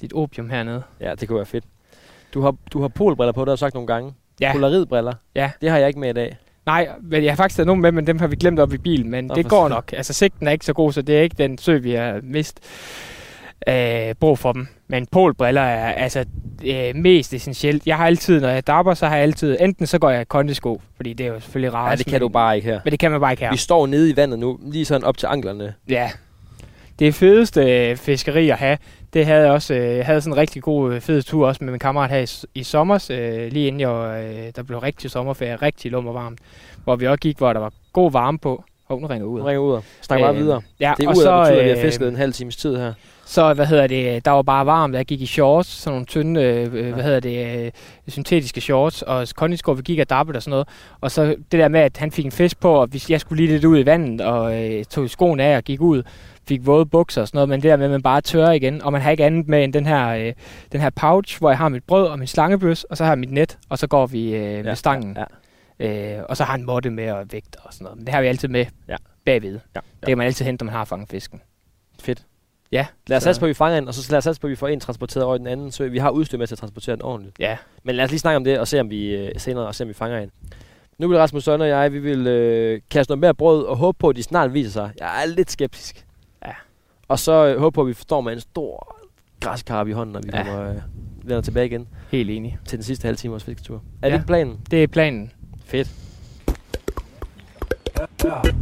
dit 0.02 0.14
opium 0.14 0.50
hernede. 0.50 0.84
Ja, 1.00 1.16
det 1.16 1.28
kunne 1.28 1.38
være 1.38 1.46
fedt. 1.46 1.66
Du 2.36 2.42
har, 2.42 2.56
du 2.74 2.82
har 2.82 2.88
polbriller 2.88 3.32
på, 3.32 3.42
det 3.42 3.48
har 3.48 3.56
du 3.56 3.60
sagt 3.60 3.74
nogle 3.74 3.88
gange. 3.88 4.14
Ja. 4.42 4.52
Polaridbriller. 4.54 5.14
Ja. 5.36 5.52
Det 5.62 5.70
har 5.70 5.78
jeg 5.78 5.88
ikke 5.88 6.00
med 6.00 6.10
i 6.10 6.14
dag. 6.14 6.38
Nej, 6.66 6.88
men 7.02 7.24
jeg 7.24 7.32
har 7.32 7.36
faktisk 7.36 7.58
taget 7.58 7.68
nogle 7.68 7.82
med, 7.82 7.92
men 7.92 8.08
dem 8.08 8.20
har 8.20 8.28
vi 8.28 8.36
glemt 8.36 8.60
op 8.60 8.74
i 8.74 8.78
bilen. 8.78 9.10
Men 9.12 9.26
Nå, 9.26 9.36
det 9.36 9.50
går 9.50 9.70
nok. 9.70 9.94
Altså, 9.94 10.14
sigten 10.14 10.48
er 10.48 10.52
ikke 10.52 10.66
så 10.66 10.74
god, 10.74 10.92
så 10.92 11.02
det 11.02 11.18
er 11.18 11.22
ikke 11.22 11.36
den 11.38 11.58
sø, 11.58 11.78
vi 11.78 11.92
har 11.92 12.20
mist 12.24 12.60
øh, 13.68 14.16
brug 14.20 14.40
for 14.40 14.54
dem. 14.54 14.68
Men 14.88 15.06
polbriller 15.12 15.62
er 15.62 15.92
altså 15.94 16.26
øh, 16.66 16.96
mest 16.96 17.34
essentielt. 17.34 17.88
Jeg 17.88 17.98
har 17.98 18.06
altid, 18.06 18.42
når 18.42 18.50
jeg 18.50 18.68
dapper, 18.68 18.94
så 18.94 19.08
har 19.08 19.16
jeg 19.16 19.24
altid, 19.24 19.58
enten 19.60 19.88
så 19.88 20.00
går 20.00 20.10
jeg 20.10 20.22
i 20.22 20.24
kondisko, 20.24 20.82
fordi 20.96 21.14
det 21.14 21.26
er 21.26 21.30
jo 21.34 21.40
selvfølgelig 21.40 21.74
rart. 21.74 21.88
Nej, 21.88 21.96
det 21.96 22.06
kan 22.06 22.22
du 22.22 22.30
bare 22.30 22.56
ikke 22.56 22.68
her. 22.68 22.80
Men 22.84 22.92
det 22.92 23.00
kan 23.00 23.12
man 23.12 23.20
bare 23.20 23.34
ikke 23.34 23.44
her. 23.44 23.52
Vi 23.52 23.58
står 23.58 23.88
nede 23.88 24.10
i 24.10 24.16
vandet 24.16 24.40
nu, 24.40 24.60
lige 24.62 24.86
sådan 24.86 25.04
op 25.04 25.18
til 25.18 25.28
anklerne. 25.28 25.74
Ja. 25.90 26.12
Det 27.00 27.16
fedeste 27.16 27.90
øh, 27.90 27.98
fiskeri 27.98 28.50
at 28.50 28.58
have, 28.58 28.78
det 29.16 29.26
havde 29.26 29.42
jeg 29.42 29.52
også, 29.52 29.74
øh, 29.74 29.98
jeg 29.98 30.06
havde 30.06 30.22
sådan 30.22 30.34
en 30.34 30.38
rigtig 30.38 30.62
god 30.64 30.94
øh, 30.94 31.02
fed 31.02 31.22
tur 31.22 31.48
også 31.48 31.64
med 31.64 31.72
min 31.72 31.80
kammerat 31.80 32.10
her 32.10 32.20
i, 32.20 32.60
i 32.60 32.64
sommer, 32.64 33.08
øh, 33.12 33.52
lige 33.52 33.68
inden 33.68 33.80
jeg, 33.80 34.24
øh, 34.24 34.52
der 34.56 34.64
blev 34.64 34.80
rigtig 34.80 35.12
sommerferie, 35.12 35.56
rigtig 35.56 35.92
lum 35.92 36.08
og 36.08 36.14
varmt, 36.14 36.40
hvor 36.84 36.96
vi 36.96 37.08
også 37.08 37.20
gik, 37.20 37.38
hvor 37.38 37.54
der 37.54 37.60
var 37.60 37.74
god 37.94 38.12
varme 38.12 38.40
på. 38.40 38.64
Hov, 38.88 39.02
nu 39.02 39.08
ringer 39.08 39.28
ud. 39.28 39.40
Nu 39.40 39.46
ringer 39.46 39.62
ud. 39.62 39.82
Snak 40.02 40.20
bare 40.20 40.34
Øh, 40.34 40.40
videre. 40.40 40.62
Ja, 40.80 40.94
Det 40.98 41.04
er 41.04 41.10
og 41.10 41.16
ud, 41.18 41.24
så, 41.24 41.42
betyder, 41.42 41.60
at 41.60 41.64
vi 41.64 41.70
har 41.70 41.78
øh, 41.78 41.82
fisket 41.84 42.08
en 42.08 42.16
halv 42.16 42.34
times 42.34 42.56
tid 42.56 42.78
her. 42.78 42.94
Så, 43.28 43.54
hvad 43.54 43.66
hedder 43.66 43.88
det, 43.88 44.26
der 44.26 44.32
var 44.32 44.42
bare 44.42 44.66
varmt, 44.66 44.96
jeg 44.96 45.06
gik 45.06 45.22
i 45.22 45.26
shorts, 45.26 45.70
sådan 45.70 45.94
nogle 45.94 46.06
tynde, 46.06 46.42
øh, 46.44 46.76
Ja. 46.76 46.92
hvad 46.94 47.04
hedder 47.04 47.20
det, 47.20 47.66
øh, 47.66 47.72
syntetiske 48.08 48.62
shorts, 48.62 49.02
og 49.02 49.28
kondisko, 49.36 49.72
vi 49.72 49.82
gik 49.82 50.00
og 50.00 50.10
dappede 50.10 50.38
og 50.38 50.44
sådan 50.44 50.50
noget. 50.52 50.68
Og 51.02 51.12
så 51.12 51.26
det 51.26 51.60
der 51.60 51.68
med, 51.68 51.80
at 51.80 51.98
han 51.98 52.12
fik 52.12 52.26
en 52.26 52.32
fisk 52.32 52.60
på, 52.60 52.72
og 52.74 52.88
hvis 52.88 53.10
jeg 53.10 53.20
skulle 53.22 53.44
lige 53.46 53.54
lidt 53.54 53.66
ud 53.66 53.80
i 53.80 53.86
vandet, 53.86 54.22
og 54.22 54.64
øh, 54.64 54.86
tog 54.86 55.10
skoen 55.10 55.40
af 55.40 55.58
og 55.58 55.64
gik 55.64 55.82
ud, 55.82 56.04
fik 56.48 56.66
våde 56.66 56.86
bukser 56.86 57.22
og 57.22 57.28
sådan 57.28 57.38
noget, 57.38 57.50
men 57.50 57.62
det 57.62 57.70
der 57.70 57.78
med, 57.78 57.86
at 57.86 57.92
man 57.92 58.02
bare 58.02 58.22
tørrer 58.22 58.52
igen, 58.52 58.82
og 58.82 58.92
man 58.92 59.02
har 59.02 59.12
ikke 59.12 59.26
andet 59.26 59.48
med 59.48 59.64
end 59.64 59.74
den 59.74 59.86
her, 59.86 60.08
øh, 60.10 60.34
den 60.72 60.82
her 60.82 60.90
pouch, 60.90 61.40
hvor 61.40 61.50
jeg 61.50 61.58
har 61.58 61.70
mit 61.70 61.84
brød 61.84 62.08
og 62.08 62.20
min 62.20 62.28
slangebøs, 62.28 62.84
og 62.84 62.98
så 62.98 63.04
har 63.04 63.12
jeg 63.12 63.20
mit 63.20 63.32
net, 63.32 63.58
og 63.70 63.78
så 63.78 63.88
går 63.88 64.06
vi 64.06 64.36
øh, 64.36 64.66
med 64.66 64.76
stangen. 64.76 65.18
Ja, 65.18 65.24
Øh, 65.80 66.24
og 66.30 66.38
så 66.38 66.44
har 66.44 66.52
han 66.52 66.66
måtte 66.66 66.90
med 66.90 67.12
og 67.12 67.26
vægt 67.32 67.56
og 67.64 67.74
sådan 67.74 67.84
noget. 67.86 67.98
Men 67.98 68.06
det 68.06 68.14
har 68.14 68.22
vi 68.22 68.28
altid 68.28 68.48
med 68.48 68.66
Ja. 68.90 68.96
bagved. 69.26 69.52
ja, 69.52 69.80
Det 69.80 69.82
ja. 70.02 70.08
kan 70.08 70.18
man 70.18 70.28
altid 70.28 70.46
hente, 70.46 70.66
når 70.66 70.72
man 70.72 70.78
har 70.78 70.86
fanget 70.86 71.10
fisken. 71.10 71.42
Fedt. 72.02 72.24
Ja. 72.76 72.86
Lad 73.08 73.18
os 73.18 73.24
så- 73.24 73.28
satse 73.28 73.40
på, 73.40 73.46
at 73.46 73.50
vi 73.50 73.54
fanger 73.54 73.78
en, 73.78 73.88
og 73.88 73.94
så 73.94 74.12
lad 74.12 74.18
os 74.18 74.24
satse 74.24 74.42
på, 74.42 74.48
at 74.48 74.52
vi 74.52 74.56
får 74.56 74.68
en 74.68 74.80
transporteret 74.80 75.24
over 75.26 75.36
i 75.36 75.38
den 75.38 75.48
anden 75.48 75.72
sø. 75.72 75.88
Vi 75.88 75.98
har 75.98 76.10
udstyr 76.10 76.38
med 76.38 76.48
til 76.48 76.56
at 76.56 76.60
transportere 76.60 76.96
den 76.96 77.02
ordentligt. 77.04 77.36
Ja, 77.40 77.58
Men 77.84 77.96
lad 77.96 78.06
os 78.06 78.12
lige 78.12 78.20
snakke 78.20 78.36
om 78.38 78.44
det, 78.44 78.60
og 78.60 78.68
se 78.68 78.80
om 78.80 78.90
vi 78.90 79.16
øh, 79.16 79.32
senere, 79.38 79.68
og 79.68 79.76
se 79.76 79.84
om 79.84 79.88
vi 79.88 79.94
fanger 79.94 80.20
en. 80.20 80.32
Nu 80.98 81.08
vil 81.08 81.18
Rasmus 81.18 81.44
Sønne 81.44 81.64
og 81.66 81.70
jeg, 81.70 81.94
vi 81.94 82.00
vil 82.00 82.28
øh, 82.28 82.82
kaste 82.92 83.12
noget 83.12 83.20
mere 83.20 83.34
brød, 83.34 83.64
og 83.66 83.78
håbe 83.78 83.98
på, 84.00 84.10
at 84.10 84.16
de 84.16 84.24
snart 84.24 84.54
viser 84.54 84.72
sig. 84.72 84.92
Jeg 85.00 85.22
er 85.24 85.28
lidt 85.28 85.52
skeptisk. 85.52 86.06
Ja. 86.46 86.52
Og 87.08 87.20
så 87.20 87.46
øh, 87.48 87.60
håbe 87.60 87.76
på, 87.76 87.82
at 87.82 87.88
vi 87.88 87.94
står 87.94 88.22
med 88.22 88.34
en 88.34 88.40
stor 88.40 88.98
græskarp 89.40 89.88
i 89.88 89.92
hånden, 89.92 90.14
når 90.14 90.22
vi 90.22 90.30
Ja. 90.34 90.38
ja. 90.38 90.44
kommer 90.46 90.70
øh, 90.70 90.76
vender 91.24 91.42
tilbage 91.42 91.66
igen 91.66 91.88
Helt 92.12 92.30
enig. 92.30 92.58
til 92.68 92.78
den 92.78 92.84
sidste 92.84 93.06
halve 93.06 93.16
time 93.18 93.32
af 93.32 93.34
vores 93.34 93.44
fisketur. 93.44 93.84
Er 94.02 94.10
Ja. 94.10 94.18
det 94.18 94.26
planen? 94.26 94.60
Det 94.72 94.84
er 94.84 94.88
planen. 94.88 95.32
Fedt. 95.66 95.90
Så 98.22 98.54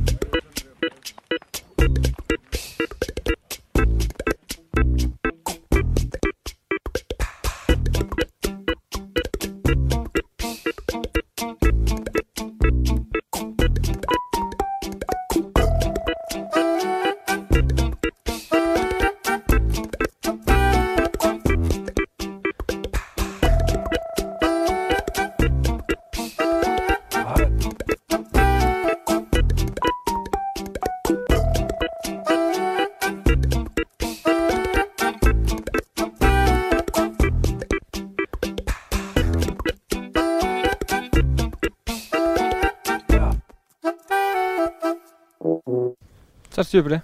styr 46.74 46.82
på 46.84 46.90
det. 46.90 47.02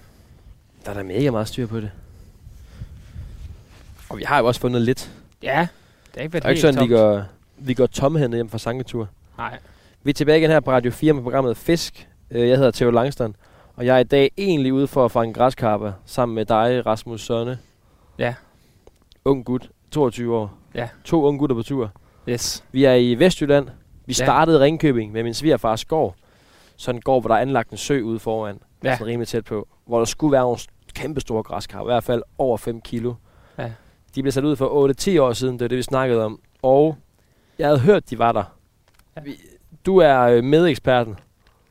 Der 0.85 0.89
er 0.91 0.95
da 0.95 1.03
mega 1.03 1.31
meget 1.31 1.47
styr 1.47 1.67
på 1.67 1.79
det. 1.79 1.91
Og 4.09 4.17
vi 4.17 4.23
har 4.23 4.39
jo 4.39 4.45
også 4.45 4.61
fundet 4.61 4.81
lidt. 4.81 5.11
Ja, 5.43 5.67
det 6.13 6.17
er 6.17 6.21
ikke 6.21 6.33
Det 6.33 6.33
været 6.33 6.45
er 6.45 6.49
ikke 6.49 6.61
helt 6.61 6.75
sådan, 6.75 6.89
vi 6.89 6.93
tomt. 6.95 7.01
går, 7.01 7.23
vi 7.57 7.73
går 7.73 7.85
tomhændet 7.85 8.37
hjem 8.37 8.49
fra 8.49 8.57
Sanketur. 8.57 9.09
Nej. 9.37 9.57
Vi 10.03 10.09
er 10.09 10.13
tilbage 10.13 10.39
igen 10.39 10.49
her 10.49 10.59
på 10.59 10.71
Radio 10.71 10.91
4 10.91 11.13
med 11.13 11.23
programmet 11.23 11.57
Fisk. 11.57 12.07
Øh, 12.31 12.49
Jeg 12.49 12.57
hedder 12.57 12.71
Theo 12.71 12.91
Langstrand, 12.91 13.33
og 13.75 13.85
jeg 13.85 13.95
er 13.95 13.99
i 13.99 14.03
dag 14.03 14.31
egentlig 14.37 14.73
ude 14.73 14.87
for 14.87 15.05
at 15.05 15.11
fange 15.11 15.33
græskarper 15.33 15.91
sammen 16.05 16.35
med 16.35 16.45
dig, 16.45 16.85
Rasmus 16.85 17.21
Sønne. 17.25 17.59
Ja. 18.17 18.33
Ung 19.25 19.45
gut, 19.45 19.69
22 19.91 20.35
år. 20.37 20.53
Ja. 20.75 20.87
To 21.03 21.23
unge 21.23 21.39
gutter 21.39 21.55
på 21.55 21.63
tur. 21.63 21.91
Yes. 22.29 22.63
Vi 22.71 22.83
er 22.85 22.93
i 22.93 23.15
Vestjylland. 23.15 23.67
Vi 24.05 24.15
Ja. 24.19 24.25
startede 24.25 24.57
i 24.57 24.61
Ringkøbing 24.61 25.11
med 25.11 25.23
min 25.23 25.33
svigerfars 25.33 25.85
gård. 25.85 26.15
Sådan 26.75 26.97
en 26.97 27.01
gård, 27.01 27.21
hvor 27.21 27.27
der 27.27 27.35
er 27.35 27.41
anlagt 27.41 27.69
en 27.71 27.77
sø 27.77 28.01
ude 28.01 28.19
foran. 28.19 28.59
Ja. 28.83 28.93
Sådan 28.95 29.07
rimelig 29.07 29.27
tæt 29.27 29.45
på. 29.45 29.67
Hvor 29.85 29.97
der 29.97 30.05
skulle 30.05 30.31
være 30.31 30.41
nogle 30.41 30.57
kæmpe 30.93 31.21
store 31.21 31.43
græskarper. 31.43 31.85
I 31.85 31.93
hvert 31.93 32.03
fald 32.03 32.23
over 32.37 32.57
5 32.57 32.81
kilo. 32.81 33.13
Ja. 33.57 33.71
De 34.15 34.21
blev 34.21 34.31
sat 34.31 34.43
ud 34.43 34.55
for 34.55 34.89
8-10 35.17 35.21
år 35.21 35.33
siden. 35.33 35.53
Det 35.59 35.65
er 35.65 35.67
det, 35.69 35.77
vi 35.77 35.83
snakkede 35.83 36.25
om. 36.25 36.39
Og 36.61 36.97
jeg 37.59 37.67
havde 37.67 37.79
hørt, 37.79 38.09
de 38.09 38.19
var 38.19 38.31
der. 38.31 38.43
Ja. 39.15 39.21
Du 39.85 39.97
er 39.97 40.19
øh, 40.19 40.43
medeksperten. 40.43 41.15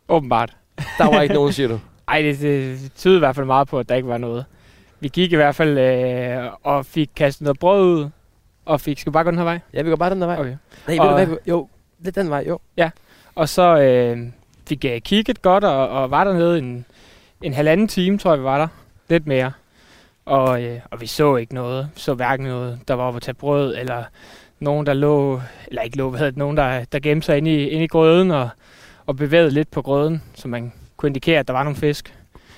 Åbenbart. 0.09 0.57
Der 0.99 1.05
var 1.15 1.21
ikke 1.21 1.35
nogen, 1.35 1.53
siger 1.53 1.69
du. 1.69 1.81
Ej, 2.09 2.23
det, 2.23 2.41
det 2.41 2.93
tyder 2.97 3.17
i 3.17 3.19
hvert 3.19 3.35
fald 3.35 3.47
meget 3.47 3.69
på, 3.69 3.79
at 3.79 3.89
der 3.89 3.95
ikke 3.95 4.09
var 4.09 4.19
noget. 4.19 4.45
Vi 5.01 5.09
gik 5.09 5.33
i 5.33 5.37
hvert 5.37 5.55
fald 5.55 5.79
øh, 5.79 6.51
og 6.63 6.87
fik 6.87 7.11
kastet 7.17 7.43
noget 7.43 7.59
brød 7.59 7.83
ud, 7.85 8.09
og 8.65 8.81
fik, 8.81 8.99
skal 8.99 9.11
vi 9.11 9.13
bare 9.13 9.25
gå 9.25 9.31
den 9.31 9.39
her 9.39 9.45
vej? 9.45 9.59
Ja, 9.75 9.83
vi 9.83 9.89
går 9.89 9.97
bare 9.97 10.11
den 10.11 10.21
der 10.21 10.27
vej. 10.27 10.39
Okay. 10.41 10.57
Nej, 10.87 10.97
ved 10.97 11.01
Og- 11.01 11.09
du 11.21 11.25
hvad? 11.27 11.37
Jo, 11.47 11.69
lidt 11.99 12.15
den 12.15 12.31
vej, 12.31 12.45
jo. 12.49 12.59
Og 13.35 13.49
så 13.49 13.79
øh, 13.81 14.27
fik 14.69 14.85
jeg 14.85 15.03
kigget 15.03 15.43
godt, 15.43 15.65
og, 15.65 15.89
og 15.89 16.11
var 16.11 16.25
dernede 16.25 16.59
en, 16.59 16.85
en 17.43 17.53
halvanden 17.53 17.89
time, 17.89 18.19
tror 18.19 18.31
jeg, 18.31 18.39
vi 18.41 18.45
var 18.45 18.59
der. 18.59 18.69
Lidt 19.09 19.27
mere. 19.27 19.53
Og, 20.25 20.63
øh, 20.63 20.81
og 20.91 21.01
vi 21.01 21.07
så 21.07 21.37
ikke 21.37 21.55
noget. 21.55 21.89
Vi 21.95 22.01
så 22.01 22.15
hverken 22.15 22.47
noget, 22.47 22.79
der 22.89 22.95
var 22.95 23.05
oppe 23.05 23.17
at 23.17 23.23
tage 23.23 23.35
brød, 23.35 23.77
eller 23.79 24.05
nogen, 24.61 24.87
der 24.87 24.95
lå, 24.95 25.41
eller 25.67 25.83
ikke 25.83 25.97
lå, 25.97 26.11
hvad 26.11 26.19
hedder 26.19 26.31
det, 26.31 26.39
nogen, 26.39 26.57
der, 26.57 26.85
der 26.85 26.99
gemte 26.99 27.27
sig 27.27 27.39
inde 27.39 27.55
i, 27.55 27.69
inde 27.69 27.85
i 27.85 27.89
grøden, 27.89 28.31
og, 28.31 28.49
og 29.07 29.17
bevægede 29.17 29.51
lidt 29.51 29.71
på 29.71 29.83
grøden, 29.83 30.23
så 30.35 30.49
man 30.49 30.73
kunne 30.97 31.09
indikere, 31.09 31.39
at 31.39 31.49
der 31.49 31.53
var 31.53 31.63
nogle 31.63 31.77
fisk. 31.77 32.15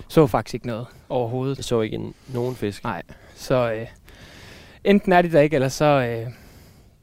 Så 0.08 0.26
faktisk 0.26 0.54
ikke 0.54 0.66
noget 0.66 0.86
overhovedet. 1.08 1.56
Jeg 1.56 1.64
så 1.64 1.80
ikke 1.80 1.96
en, 1.96 2.14
nogen 2.28 2.56
fisk. 2.56 2.84
Nej. 2.84 3.02
Så 3.36 3.72
øh, 3.72 3.86
enten 4.84 5.12
er 5.12 5.22
de 5.22 5.32
der 5.32 5.40
ikke, 5.40 5.54
eller 5.54 5.68
så, 5.68 5.84
øh, 5.84 6.32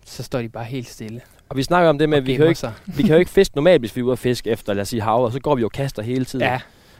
så 0.06 0.24
står 0.24 0.42
de 0.42 0.50
bare 0.50 0.63
helt 0.63 0.88
stille. 0.88 1.22
Og 1.50 1.58
vi 1.58 1.63
snakker 1.63 1.90
om 1.90 1.98
det 1.98 2.10
med, 2.10 2.18
og 2.18 2.22
at 2.22 2.28
vi 2.28 2.36
kan, 2.36 2.44
jo 2.44 2.50
ikke, 2.50 2.68
vi 2.86 3.04
kan 3.04 3.12
jo 3.12 3.20
ikke 3.20 3.32
fiske 3.32 3.56
normalt, 3.56 3.82
hvis 3.82 3.96
vi 3.96 4.02
er 4.02 4.06
ude 4.06 4.12
at 4.12 4.20
fiske 4.20 4.50
efter, 4.50 4.74
lad 4.74 4.82
os 4.82 4.88
sige, 4.88 5.02
havet, 5.02 5.26
og 5.26 5.32
så 5.32 5.40
går 5.40 5.56
vi 5.56 5.62
jo 5.62 5.68
og 5.68 5.72
kaster 5.72 6.02
hele 6.02 6.26
tiden. 6.26 6.46
Ja, 6.46 6.60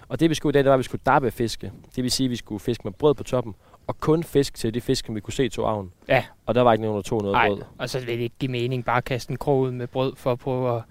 Og 0.10 0.20
det 0.20 0.30
vi 0.30 0.36
skulle 0.36 0.52
i 0.52 0.54
dag, 0.54 0.63
det 0.63 0.70
var, 0.70 0.74
at 0.74 0.80
vi 0.80 0.84
skulle 0.84 1.02
dabbe 1.06 1.32
fiske. 1.32 1.72
Det 1.96 2.04
vil 2.04 2.12
sige, 2.12 2.26
at 2.26 2.32
vi 2.32 2.36
skulle 2.36 2.60
fiske 2.60 2.82
med 2.84 2.91
brød 2.93 3.13
på 3.13 3.24
toppen, 3.24 3.56
og 3.88 4.00
kun 4.00 4.24
fisk 4.24 4.54
til 4.54 4.74
de 4.74 4.82
fisk, 4.82 5.06
som 5.06 5.15
vi 5.15 5.20
kunne 5.20 5.34
se 5.34 5.50
tog 5.50 5.70
avn. 5.70 5.91
Ja. 6.08 6.24
Og 6.46 6.56
der 6.56 6.62
var 6.62 6.74
ikke 6.74 6.82
nogen, 6.86 6.96
der 6.96 7.02
tog 7.02 7.22
noget 7.22 7.34
Nej, 7.34 7.48
brød. 7.50 7.62
og 7.78 7.89
så 7.89 8.00
vil 8.00 8.08
det 8.08 8.24
ikke 8.24 8.36
give 8.39 8.52
mening 8.52 8.86
bare 8.86 8.98
at 8.98 9.06
kaste 9.06 9.32
en 9.32 9.38
krog 9.38 9.60
ud 9.60 9.72
med 9.72 9.88
brød 9.88 10.13
for 10.15 10.32
at 10.32 10.39
prøve 10.39 10.76
at 10.76 10.82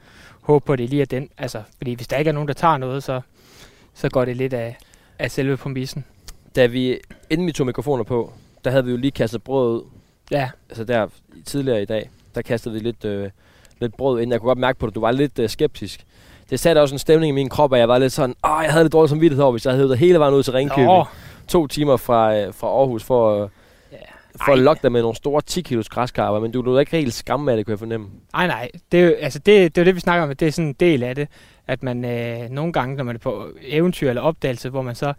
håbe 0.40 0.66
på, 0.66 0.72
at 0.72 0.78
det 0.78 0.90
lige 0.90 1.02
er 1.02 1.06
den. 1.06 1.28
Altså, 1.38 1.62
fordi 1.76 1.94
hvis 1.94 2.06
der 2.08 2.16
ikke 2.16 2.28
er 2.28 2.32
nogen, 2.32 2.48
der 2.48 2.54
tager 2.54 2.76
noget, 2.76 3.02
så, 3.02 3.20
så 3.94 4.08
går 4.08 4.24
det 4.24 4.36
lidt 4.36 4.52
af, 4.52 4.78
af 5.18 5.30
selve 5.30 5.56
præmissen. 5.56 6.04
Da 6.56 6.66
vi, 6.66 6.98
inden 7.30 7.46
vi 7.46 7.52
tog 7.52 7.66
mikrofoner 7.66 8.04
på, 8.04 8.32
der 8.64 8.70
havde 8.70 8.84
vi 8.84 8.90
jo 8.90 8.96
lige 8.96 9.10
kastet 9.10 9.42
brød 9.42 9.76
ud. 9.76 9.82
Ja, 10.30 10.50
Altså 10.68 10.84
der 10.84 11.08
tidligere 11.44 11.82
i 11.82 11.84
dag, 11.84 12.10
der 12.34 12.42
kastede 12.42 12.74
vi 12.74 12.80
lidt, 12.80 13.04
øh, 13.04 13.30
lidt 13.80 13.96
brød 13.96 14.20
ind. 14.22 14.30
Jeg 14.32 14.40
kunne 14.40 14.48
godt 14.48 14.58
mærke 14.58 14.78
på 14.78 14.86
det, 14.86 14.94
du 14.94 15.00
var 15.00 15.10
lidt 15.10 15.38
øh, 15.38 15.48
skeptisk. 15.48 16.06
Det 16.50 16.60
satte 16.60 16.78
også 16.78 16.94
en 16.94 16.98
stemning 16.98 17.28
i 17.28 17.32
min 17.34 17.48
krop, 17.48 17.72
at 17.72 17.78
jeg 17.80 17.88
var 17.88 17.98
lidt 17.98 18.12
sådan, 18.12 18.34
åh, 18.44 18.60
jeg 18.64 18.72
havde 18.72 18.84
lidt 18.84 18.92
dårligt 18.92 19.10
samvittighed 19.10 19.42
over, 19.42 19.52
hvis 19.52 19.64
jeg 19.64 19.72
havde 19.72 19.84
hævet 19.86 19.98
hele 19.98 20.18
vejen 20.18 20.34
ud 20.34 20.42
til 20.42 20.52
Ringkøbing. 20.52 20.86
Nå, 20.86 21.04
To 21.48 21.66
timer 21.66 21.96
fra, 21.96 22.36
øh, 22.36 22.54
fra 22.54 22.66
Aarhus 22.66 23.04
for, 23.04 23.42
øh, 23.44 23.48
Ja. 23.92 23.96
for 24.46 24.52
at 24.52 24.58
lokke 24.58 24.82
dig 24.82 24.92
med 24.92 25.00
nogle 25.02 25.16
store 25.16 25.40
10 25.42 25.60
kilos 25.60 25.88
græskarper, 25.88 26.40
men 26.40 26.52
du 26.52 26.62
lå 26.62 26.78
ikke 26.78 26.96
helt 26.96 27.14
skræmme 27.14 27.50
af 27.50 27.56
det, 27.56 27.66
kunne 27.66 27.72
jeg 27.72 27.78
fornemme. 27.78 28.06
nej, 28.32 28.46
nej. 28.46 28.70
Det 28.92 29.00
er, 29.00 29.04
jo, 29.04 29.14
altså 29.20 29.38
det, 29.38 29.74
det 29.76 29.80
er 29.80 29.84
det, 29.84 29.94
vi 29.94 30.00
snakker 30.00 30.24
om. 30.24 30.30
at 30.30 30.40
Det 30.40 30.48
er 30.48 30.52
sådan 30.52 30.68
en 30.68 30.72
del 30.80 31.02
af 31.02 31.14
det, 31.14 31.28
at 31.66 31.82
man 31.82 32.04
øh, 32.04 32.50
nogle 32.50 32.72
gange, 32.72 32.96
når 32.96 33.04
man 33.04 33.14
er 33.16 33.20
på 33.20 33.46
eventyr 33.62 34.08
eller 34.08 34.22
opdagelse, 34.22 34.68
hvor 34.68 34.82
man 34.82 34.94
så, 34.94 35.12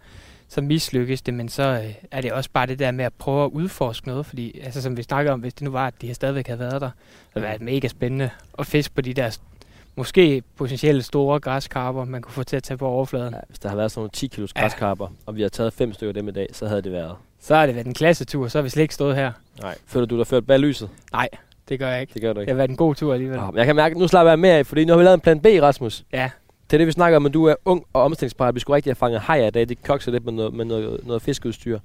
så 0.48 0.60
mislykkes 0.60 1.22
det, 1.22 1.34
men 1.34 1.48
så 1.48 1.62
øh, 1.62 1.94
er 2.10 2.20
det 2.20 2.32
også 2.32 2.50
bare 2.52 2.66
det 2.66 2.78
der 2.78 2.90
med 2.90 3.04
at 3.04 3.12
prøve 3.18 3.44
at 3.44 3.50
udforske 3.52 4.08
noget, 4.08 4.26
fordi 4.26 4.60
altså, 4.64 4.82
som 4.82 4.96
vi 4.96 5.02
snakker 5.02 5.32
om, 5.32 5.40
hvis 5.40 5.54
det 5.54 5.62
nu 5.62 5.70
var, 5.70 5.86
at 5.86 5.94
de 6.00 6.06
her 6.06 6.14
stadigvæk 6.14 6.46
havde 6.46 6.60
været 6.60 6.80
der, 6.80 6.90
så 7.28 7.34
ville 7.34 7.48
det 7.48 7.60
være 7.60 7.72
mega 7.74 7.88
spændende 7.88 8.30
at 8.58 8.66
fiske 8.66 8.94
på 8.94 9.00
de 9.00 9.14
der 9.14 9.38
måske 9.98 10.42
potentielle 10.56 11.02
store 11.02 11.40
græskarper, 11.40 12.04
man 12.04 12.22
kunne 12.22 12.32
få 12.32 12.42
til 12.42 12.56
at 12.56 12.62
tage 12.62 12.78
på 12.78 12.86
overfladen. 12.86 13.34
Ja, 13.34 13.40
hvis 13.48 13.58
der 13.58 13.68
havde 13.68 13.78
været 13.78 13.90
sådan 13.90 14.00
nogle 14.00 14.10
10 14.12 14.26
kilos 14.26 14.52
Ja. 14.56 14.60
græskarper, 14.60 15.06
og 15.26 15.36
vi 15.36 15.42
har 15.42 15.48
taget 15.48 15.72
fem 15.72 15.92
stykker 15.92 16.10
af 16.10 16.14
dem 16.14 16.28
i 16.28 16.30
dag, 16.32 16.46
så 16.52 16.66
havde 16.66 16.82
det 16.82 16.92
været. 16.92 17.14
Så 17.40 17.54
har 17.54 17.66
det 17.66 17.74
været 17.74 17.86
en 17.86 17.94
klassetur, 17.94 18.48
så 18.48 18.58
har 18.58 18.62
vi 18.62 18.68
slet 18.68 18.82
ikke 18.82 18.94
stået 18.94 19.16
her. 19.16 19.32
Nej. 19.62 19.74
Føler 19.86 20.06
du 20.06 20.18
dig 20.18 20.26
ført 20.26 20.46
bag 20.46 20.58
lyset? 20.58 20.88
Det 21.68 21.78
gør 21.78 21.88
jeg 21.88 22.00
ikke. 22.00 22.14
Det 22.14 22.22
gør 22.22 22.32
du 22.32 22.34
Det 22.36 22.42
ikke. 22.42 22.52
har 22.52 22.56
været 22.56 22.70
en 22.70 22.76
god 22.76 22.94
tur 22.94 23.12
alligevel. 23.12 23.38
Ja. 23.38 23.48
Jeg 23.54 23.66
kan 23.66 23.76
mærke, 23.76 23.92
at 23.92 23.98
nu 23.98 24.08
slapper 24.08 24.30
jeg 24.30 24.38
mere 24.38 24.52
af, 24.54 24.66
fordi 24.66 24.84
nu 24.84 24.92
har 24.92 24.98
vi 24.98 25.04
lavet 25.04 25.14
en 25.14 25.20
plan 25.20 25.40
B, 25.40 25.46
Rasmus. 25.62 26.04
Ja, 26.12 26.30
Det 26.70 26.76
er 26.76 26.78
det, 26.78 26.86
vi 26.86 26.92
snakker 26.92 27.16
om, 27.16 27.26
at 27.26 27.34
du 27.34 27.44
er 27.44 27.54
ung 27.64 27.84
og 27.92 28.02
omstillingsparat. 28.02 28.54
Vi 28.54 28.60
skulle 28.60 28.74
rigtig 28.76 28.90
have 28.90 28.96
fanget 28.96 29.20
hajer 29.20 29.46
i 29.46 29.50
dag. 29.50 29.68
Det 29.68 29.82
kokser 29.82 30.12
lidt 30.12 30.24
med 30.24 30.32
noget, 30.32 30.54
med 30.54 30.64
noget, 30.64 31.06
noget 31.06 31.22
fiskeudstyr. 31.22 31.78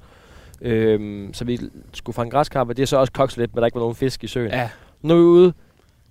Øhm, 0.62 1.34
så 1.34 1.46
vi 1.46 1.60
skulle 1.94 2.14
fange 2.14 2.32
græskarper. 2.32 2.74
Det 2.74 2.82
er 2.84 2.88
så 2.88 2.98
også 2.98 3.14
kokset 3.14 3.38
lidt, 3.38 3.56
men 3.56 3.60
der 3.62 3.66
ikke 3.66 3.76
var 3.76 3.82
nogen 3.82 3.96
fisk 3.96 4.24
i 4.24 4.28
søen. 4.28 4.52
ja. 4.52 4.70
Nu 5.02 5.14
er 5.14 5.18
vi 5.18 5.24
ude 5.24 5.54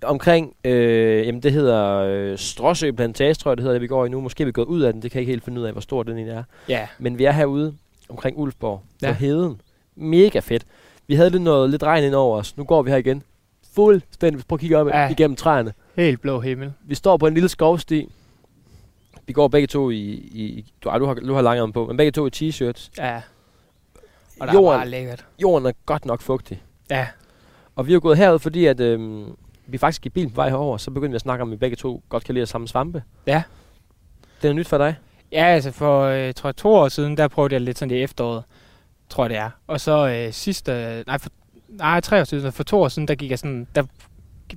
omkring, 0.03 0.55
øh, 0.63 1.27
jamen 1.27 1.43
det 1.43 1.51
hedder 1.51 1.97
øh, 1.97 2.37
Stråsø 2.37 2.91
Plantage, 2.91 3.33
tror 3.33 3.51
jeg 3.51 3.57
det 3.57 3.61
hedder, 3.63 3.73
det 3.73 3.81
vi 3.81 3.87
går 3.87 4.05
i 4.05 4.09
nu. 4.09 4.21
Måske 4.21 4.41
er 4.43 4.45
vi 4.45 4.51
gået 4.51 4.65
ud 4.65 4.81
af 4.81 4.93
den, 4.93 5.01
det 5.01 5.11
kan 5.11 5.17
jeg 5.17 5.21
ikke 5.21 5.31
helt 5.31 5.43
finde 5.43 5.61
ud 5.61 5.65
af, 5.65 5.71
hvor 5.71 5.81
stor 5.81 6.03
den 6.03 6.17
egentlig 6.17 6.35
er. 6.35 6.43
Ja, 6.69 6.87
Men 6.99 7.17
vi 7.17 7.25
er 7.25 7.31
herude 7.31 7.75
omkring 8.09 8.37
Ulfborg 8.37 8.79
på 8.79 9.05
Ja. 9.07 9.13
heden. 9.13 9.61
Mega 9.95 10.39
fedt. 10.39 10.63
Vi 11.07 11.15
havde 11.15 11.29
lidt 11.29 11.41
noget 11.43 11.69
lidt 11.69 11.83
regn 11.83 12.03
ind 12.03 12.15
over 12.15 12.37
os. 12.37 12.57
Nu 12.57 12.63
går 12.63 12.81
vi 12.81 12.89
her 12.89 12.97
igen. 12.97 13.23
Fuldstændig. 13.73 14.43
Prøv 14.47 14.55
at 14.55 14.59
kigge 14.59 14.77
op 14.77 14.87
Ja. 14.87 15.09
igennem 15.09 15.35
træerne. 15.35 15.73
helt 15.95 16.21
blå 16.21 16.39
himmel. 16.39 16.73
Vi 16.85 16.95
står 16.95 17.17
på 17.17 17.27
en 17.27 17.33
lille 17.33 17.49
skovsti. 17.49 18.09
Vi 19.27 19.33
går 19.33 19.47
begge 19.47 19.67
to 19.67 19.89
i... 19.89 19.95
i 20.13 20.73
du, 20.83 20.89
ej, 20.89 20.97
du 20.97 21.05
har, 21.05 21.13
du 21.13 21.33
har 21.33 21.41
langarm 21.41 21.71
på, 21.73 21.85
men 21.85 21.97
begge 21.97 22.11
to 22.11 22.27
i 22.27 22.29
t-shirts. 22.35 22.89
Ja. 22.97 23.21
Og 24.39 24.47
der 24.47 24.53
er 24.53 24.57
Jorden, 24.57 24.79
bare 24.79 24.89
lækkert. 24.89 25.25
jorden 25.41 25.65
er 25.67 25.71
godt 25.85 26.05
nok 26.05 26.21
fugtig. 26.21 26.61
Ja, 26.89 27.07
Og 27.75 27.87
vi 27.87 27.93
er 27.93 27.99
gået 27.99 28.17
herud, 28.17 28.39
fordi 28.39 28.65
at, 28.65 28.79
øhm, 28.79 29.23
vi 29.67 29.77
faktisk 29.77 30.05
i 30.05 30.09
bilen 30.09 30.29
på 30.29 30.35
vej 30.35 30.49
herover, 30.49 30.77
så 30.77 30.91
begyndte 30.91 31.11
vi 31.11 31.15
at 31.15 31.21
snakke 31.21 31.41
om, 31.41 31.49
at 31.49 31.51
vi 31.51 31.57
begge 31.57 31.75
to 31.75 32.03
godt 32.09 32.23
kan 32.23 32.33
lide 32.33 32.41
at 32.41 32.49
samle 32.49 32.67
svampe. 32.67 33.03
Ja. 33.27 33.43
Det 34.41 34.49
er 34.49 34.53
nyt 34.53 34.67
for 34.67 34.77
dig. 34.77 34.95
ja 35.31 35.45
altså 35.45 35.71
for 35.71 36.01
øh, 36.03 36.33
tror 36.33 36.47
jeg, 36.47 36.55
to 36.55 36.73
år 36.73 36.87
siden, 36.87 37.17
der 37.17 37.27
prøvede 37.27 37.53
jeg 37.53 37.61
lidt 37.61 37.77
sådan 37.77 37.95
i 37.95 38.01
efteråret, 38.01 38.43
tror 39.09 39.23
jeg 39.23 39.29
det 39.29 39.37
er. 39.37 39.49
Og 39.67 39.81
så 39.81 40.07
øh, 40.07 40.33
sidste, 40.33 41.03
nej, 41.07 41.17
for, 41.17 41.29
nej, 41.69 41.99
tre 41.99 42.19
år 42.19 42.23
siden, 42.23 42.51
for 42.51 42.63
to 42.63 42.81
år 42.81 42.87
siden, 42.87 43.07
der 43.07 43.15
gik 43.15 43.29
jeg 43.29 43.39
sådan, 43.39 43.67
der 43.75 43.83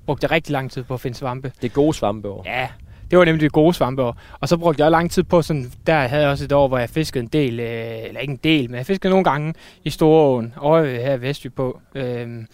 brugte 0.07 0.25
jeg 0.25 0.31
rigtig 0.31 0.53
lang 0.53 0.71
tid 0.71 0.83
på 0.83 0.95
at 0.95 1.01
finde 1.01 1.17
svampe. 1.17 1.53
Det 1.63 1.69
er 1.69 1.75
gode 1.75 1.95
svampe 1.95 2.29
over. 2.29 2.43
Ja, 2.47 2.69
det 3.11 3.19
var 3.19 3.25
nemlig 3.25 3.41
det 3.41 3.53
gode 3.53 3.75
svampeår. 3.75 4.17
Og 4.41 4.49
så 4.49 4.57
brugte 4.57 4.83
jeg 4.83 4.91
lang 4.91 5.11
tid 5.11 5.23
på 5.23 5.43
sådan, 5.43 5.73
der 5.87 6.07
havde 6.07 6.23
jeg 6.23 6.31
også 6.31 6.45
et 6.45 6.53
år, 6.53 6.69
hvor 6.69 6.79
jeg 6.79 6.91
fiskede 6.91 7.23
en 7.23 7.29
del, 7.29 7.61
øh, 7.61 8.05
eller 8.05 8.21
ikke 8.21 8.31
en 8.31 8.41
del, 8.45 8.71
men 8.71 8.77
jeg 8.77 8.87
fiskede 8.87 9.11
nogle 9.11 9.25
gange 9.25 9.55
i 9.85 9.91
Storåen, 9.91 10.55
over 10.57 10.85
her 10.85 11.15
i 11.15 11.21
Vestby 11.21 11.53
på. 11.53 11.81
Øhm, 11.95 12.47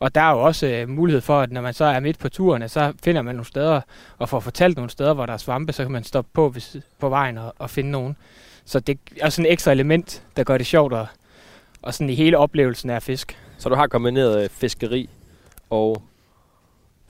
og 0.00 0.14
der 0.14 0.20
er 0.20 0.30
jo 0.30 0.42
også 0.42 0.66
øh, 0.66 0.88
mulighed 0.88 1.20
for, 1.20 1.40
at 1.40 1.52
når 1.52 1.60
man 1.60 1.74
så 1.74 1.84
er 1.84 2.00
midt 2.00 2.18
på 2.18 2.28
turene, 2.28 2.68
så 2.68 2.92
finder 3.04 3.22
man 3.22 3.34
nogle 3.34 3.46
steder, 3.46 3.80
og 4.18 4.28
får 4.28 4.40
fortalt 4.40 4.76
nogle 4.76 4.90
steder, 4.90 5.14
hvor 5.14 5.26
der 5.26 5.32
er 5.32 5.36
svampe, 5.36 5.72
så 5.72 5.82
kan 5.84 5.92
man 5.92 6.04
stoppe 6.04 6.30
på, 6.34 6.48
hvis, 6.48 6.76
på 6.98 7.08
vejen 7.08 7.38
og, 7.38 7.54
og 7.58 7.70
finde 7.70 7.90
nogen. 7.90 8.16
Så 8.64 8.80
det 8.80 8.98
er 9.20 9.28
sådan 9.28 9.46
et 9.46 9.52
ekstra 9.52 9.72
element, 9.72 10.22
der 10.36 10.44
gør 10.44 10.58
det 10.58 10.66
sjovt, 10.66 10.92
og, 10.92 11.06
og 11.82 11.94
sådan 11.94 12.10
i 12.10 12.14
hele 12.14 12.38
oplevelsen 12.38 12.90
af 12.90 13.02
fisk. 13.02 13.38
Så 13.58 13.68
du 13.68 13.74
har 13.74 13.86
kombineret 13.86 14.44
øh, 14.44 14.48
fiskeri 14.50 15.10
og 15.70 16.02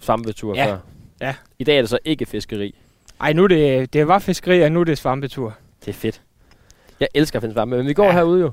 svampetur 0.01 0.55
Ja. 0.55 0.67
før? 0.67 0.79
Ja. 1.21 1.35
I 1.59 1.65
dag 1.65 1.77
er 1.77 1.83
det 1.83 1.91
så 1.91 1.99
ikke 2.05 2.27
fiskeri. 2.27 2.75
Ej, 3.21 3.33
nu 3.33 3.47
det, 3.47 3.93
det 3.93 4.09
var 4.09 4.19
fiskeri, 4.19 4.61
og 4.63 4.73
nu 4.73 4.81
er 4.81 4.85
det 4.85 4.99
svampetur. 4.99 5.55
Det 5.81 5.89
er 5.89 5.93
fedt. 5.93 6.23
Jeg 7.01 7.09
elsker 7.15 7.39
at 7.39 7.43
finde 7.43 7.53
svampe, 7.55 7.77
men 7.77 7.87
vi 7.87 7.95
går. 7.95 8.05
Ja. 8.05 8.13
herude 8.13 8.41
jo. 8.41 8.51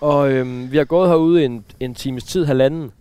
Og 0.00 0.30
øhm, 0.32 0.72
vi 0.72 0.76
har 0.76 0.84
gået 0.84 1.08
herude 1.08 1.44
en, 1.44 1.64
en 1.80 1.94
times 1.94 2.24
tid, 2.24 2.44
halvanden. 2.44 2.92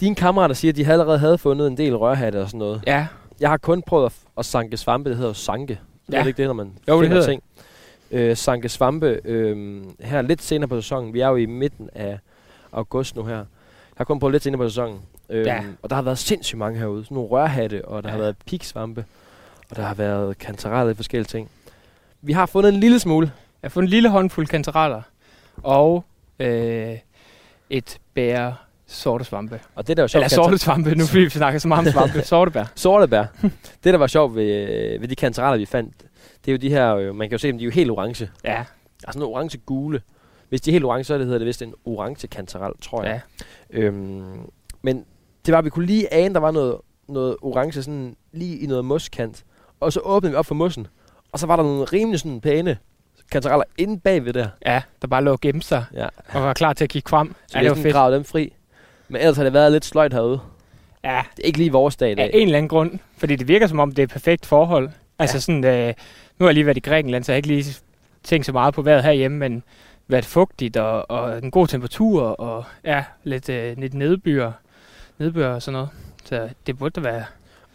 Dine 0.00 0.14
kammerater 0.14 0.54
siger, 0.54 0.72
at 0.72 0.76
de 0.76 0.86
allerede 0.86 1.18
havde 1.18 1.38
fundet 1.38 1.66
en 1.66 1.76
del 1.76 1.96
rørhatte 1.96 2.40
og 2.42 2.48
sådan 2.48 2.58
noget. 2.58 2.82
Ja, 2.86 3.06
Jeg 3.40 3.50
har 3.50 3.56
kun 3.56 3.82
prøvet 3.82 4.06
at, 4.06 4.12
at 4.38 4.44
sanke 4.44 4.76
svampe. 4.76 5.08
Det 5.10 5.16
hedder 5.16 5.30
jo 5.30 5.34
sanke. 5.34 5.80
Ja. 6.12 6.16
Er 6.16 6.20
det 6.22 6.28
ikke 6.28 6.36
det, 6.38 6.46
når 6.46 6.52
man 6.54 6.72
Jo, 6.88 6.94
det 6.94 7.04
finder 7.04 7.16
hedder 7.16 7.28
ting? 7.28 7.42
Øh, 8.10 8.36
sanke 8.36 8.68
svampe 8.68 9.20
øh, 9.24 9.84
her 10.00 10.22
lidt 10.22 10.42
senere 10.42 10.68
på 10.68 10.80
sæsonen. 10.80 11.14
Vi 11.14 11.20
er 11.20 11.28
jo 11.28 11.36
i 11.36 11.46
midten 11.46 11.90
af 11.94 12.18
august 12.72 13.16
nu 13.16 13.24
her. 13.24 13.36
Jeg 13.36 13.44
har 13.96 14.04
kun 14.04 14.18
prøvet 14.20 14.32
lidt 14.32 14.42
senere 14.42 14.58
på 14.58 14.68
sæsonen. 14.68 15.00
Øh, 15.30 15.46
Ja. 15.46 15.62
Og 15.82 15.90
der 15.90 15.96
har 15.96 16.02
været 16.02 16.18
sindssygt 16.18 16.58
mange 16.58 16.78
herude. 16.78 17.04
Sådan 17.04 17.14
nogle 17.14 17.30
rørhatte, 17.30 17.84
og 17.84 18.02
der 18.02 18.08
ja. 18.08 18.12
har 18.12 18.18
været 18.18 18.36
piksvampe. 18.46 19.04
Og 19.70 19.76
der 19.76 19.82
har 19.82 19.94
været 19.94 20.38
kantareller 20.38 20.92
i 20.92 20.94
forskellige 20.94 21.26
ting. 21.28 21.50
Vi 22.22 22.32
har 22.32 22.46
fundet 22.46 22.74
en 22.74 22.80
lille 22.80 22.98
smule. 22.98 23.32
jeg 23.62 23.68
har 23.68 23.70
fundet 23.70 23.86
en 23.86 23.90
lille 23.90 24.08
håndfuld 24.08 24.46
kantereller 24.46 25.02
og 25.62 26.04
øh, 26.40 26.96
et 27.70 27.98
bære 28.14 28.54
sorte 28.86 29.24
svampe. 29.24 29.60
Og 29.74 29.86
det 29.86 29.96
der 29.96 30.02
var 30.02 30.06
sjovt, 30.08 30.20
Eller 30.24 30.28
sorte 30.34 30.58
svampe, 30.58 30.94
nu 30.94 31.06
fordi 31.06 31.20
vi 31.20 31.30
snakker 31.30 31.58
så 31.58 31.68
meget 31.68 31.86
om 31.86 31.92
svampe. 31.92 32.22
Sorte 32.32 32.50
bær. 32.50 32.64
Sortebær. 32.74 33.24
det, 33.84 33.92
der 33.92 33.96
var 33.96 34.06
sjovt 34.06 34.34
ved, 34.34 34.98
ved 35.00 35.08
de 35.08 35.14
kantareller, 35.16 35.58
vi 35.58 35.66
fandt, 35.66 35.94
det 36.44 36.48
er 36.48 36.52
jo 36.52 36.58
de 36.58 36.68
her, 36.70 36.96
øh, 36.96 37.14
man 37.14 37.28
kan 37.28 37.32
jo 37.34 37.38
se 37.38 37.48
dem, 37.48 37.58
de 37.58 37.64
er 37.64 37.66
jo 37.66 37.70
helt 37.72 37.90
orange. 37.90 38.30
Ja, 38.44 38.64
Altså 39.04 39.18
nogle 39.18 39.34
orange 39.36 39.58
gule. 39.58 40.02
Hvis 40.48 40.60
de 40.60 40.70
er 40.70 40.72
helt 40.72 40.84
orange, 40.84 41.04
så 41.04 41.14
er 41.14 41.18
det, 41.18 41.26
hedder 41.26 41.38
det 41.38 41.46
vist 41.46 41.62
en 41.62 41.74
orange 41.84 42.26
kantarel, 42.28 42.72
tror 42.82 43.02
jeg. 43.04 43.20
ja. 43.72 43.78
Øhm, 43.80 44.50
men 44.82 45.04
det 45.46 45.52
var, 45.52 45.58
at 45.58 45.64
vi 45.64 45.70
kunne 45.70 45.86
lige 45.86 46.12
ane, 46.14 46.34
der 46.34 46.40
var 46.40 46.50
noget, 46.50 46.76
noget 47.08 47.36
orange 47.42 47.82
sådan 47.82 48.16
lige 48.32 48.58
i 48.58 48.66
noget 48.66 48.84
moskant. 48.84 49.44
Og 49.80 49.92
så 49.92 50.00
åbnede 50.00 50.30
vi 50.32 50.36
op 50.36 50.46
for 50.46 50.54
mossen. 50.54 50.86
Og 51.32 51.38
så 51.38 51.46
var 51.46 51.56
der 51.56 51.62
nogle 51.62 51.84
rimelig 51.84 52.20
sådan 52.20 52.40
pæne 52.40 52.78
kantareller 53.32 53.64
inde 53.78 54.00
bagved 54.00 54.32
der. 54.32 54.48
ja, 54.66 54.82
der 55.02 55.08
bare 55.08 55.24
lå 55.24 55.32
og 55.32 55.40
gemte 55.40 55.66
sig 55.66 55.84
Ja. 55.94 56.06
og 56.28 56.42
var 56.42 56.52
klar 56.54 56.72
til 56.72 56.84
at 56.84 56.90
kigge 56.90 57.08
frem. 57.10 57.34
Så 57.46 57.58
ja, 57.58 57.62
det 57.64 57.70
var 57.70 57.76
fedt. 57.82 58.12
dem 58.14 58.24
fri. 58.24 58.52
Men 59.08 59.20
ellers 59.20 59.36
har 59.36 59.44
det 59.44 59.52
været 59.52 59.72
lidt 59.72 59.84
sløjt 59.84 60.12
herude. 60.12 60.40
Ja, 61.04 61.22
Det 61.36 61.42
er 61.42 61.46
ikke 61.46 61.58
lige 61.58 61.72
vores 61.72 61.96
dag 61.96 62.08
i 62.08 62.10
af 62.10 62.16
dag. 62.16 62.30
en 62.34 62.42
eller 62.42 62.58
anden 62.58 62.68
grund. 62.68 62.98
Fordi 63.16 63.36
det 63.36 63.48
virker 63.48 63.66
som 63.66 63.80
om, 63.80 63.90
det 63.90 63.98
er 63.98 64.02
et 64.02 64.10
perfekt 64.10 64.46
forhold. 64.46 64.90
Altså 65.18 65.40
sådan, 65.40 65.64
øh, 65.64 65.94
nu 66.38 66.44
har 66.44 66.48
jeg 66.48 66.54
lige 66.54 66.66
været 66.66 66.76
i 66.76 66.80
Grækenland, 66.80 67.24
så 67.24 67.32
jeg 67.32 67.34
har 67.34 67.36
ikke 67.36 67.48
lige 67.48 67.74
tænkt 68.22 68.46
så 68.46 68.52
meget 68.52 68.74
på 68.74 68.82
vejret 68.82 69.02
herhjemme, 69.02 69.38
men 69.38 69.62
været 70.08 70.24
fugtigt 70.24 70.76
og, 70.76 71.10
og 71.10 71.38
en 71.38 71.50
god 71.50 71.66
temperatur 71.66 72.22
og 72.22 72.64
ja, 72.84 73.04
lidt, 73.24 73.48
øh, 73.48 73.78
lidt 73.78 73.94
nedbør, 73.94 74.52
nedbør 75.18 75.54
og 75.54 75.62
sådan 75.62 75.72
noget. 75.72 75.88
Så 76.24 76.48
det 76.66 76.78
burde 76.78 77.00
da 77.00 77.08
være... 77.08 77.24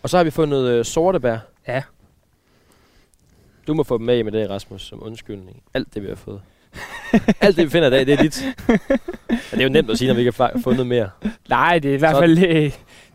Og 0.04 0.10
så 0.10 0.18
har 0.18 0.24
vi 0.24 0.32
fundet 0.32 0.68
øh, 0.70 0.86
sortebær. 0.86 1.38
Ja. 1.68 1.84
Du 3.68 3.74
må 3.74 3.84
få 3.84 3.98
dem 3.98 4.06
med 4.06 4.16
hjem 4.16 4.28
i 4.28 4.32
dag, 4.32 4.50
Rasmus, 4.50 4.82
som 4.82 5.04
undskyldning. 5.04 5.64
Alt 5.74 5.94
det, 5.94 6.04
vi 6.04 6.08
har 6.08 6.16
fået. 6.16 6.42
Alt 7.42 7.58
det, 7.58 7.66
vi 7.66 7.70
finder 7.70 7.88
i 7.88 7.92
dag, 7.92 8.06
det 8.06 8.14
er 8.14 8.22
dit. 8.24 8.46
Og 9.30 9.52
det 9.52 9.60
er 9.60 9.64
jo 9.64 9.70
nemt 9.70 9.90
at 9.90 9.98
sige, 9.98 10.08
når 10.08 10.14
vi 10.16 10.22
ikke 10.22 10.34
har 10.38 10.60
fundet 10.64 10.88
mere. 10.88 11.10
Nej, 11.50 11.80
det 11.80 11.92
er 11.92 11.96
i 11.96 11.98
hvert 11.98 12.16
fald 12.18 12.38
øh, 12.38 12.72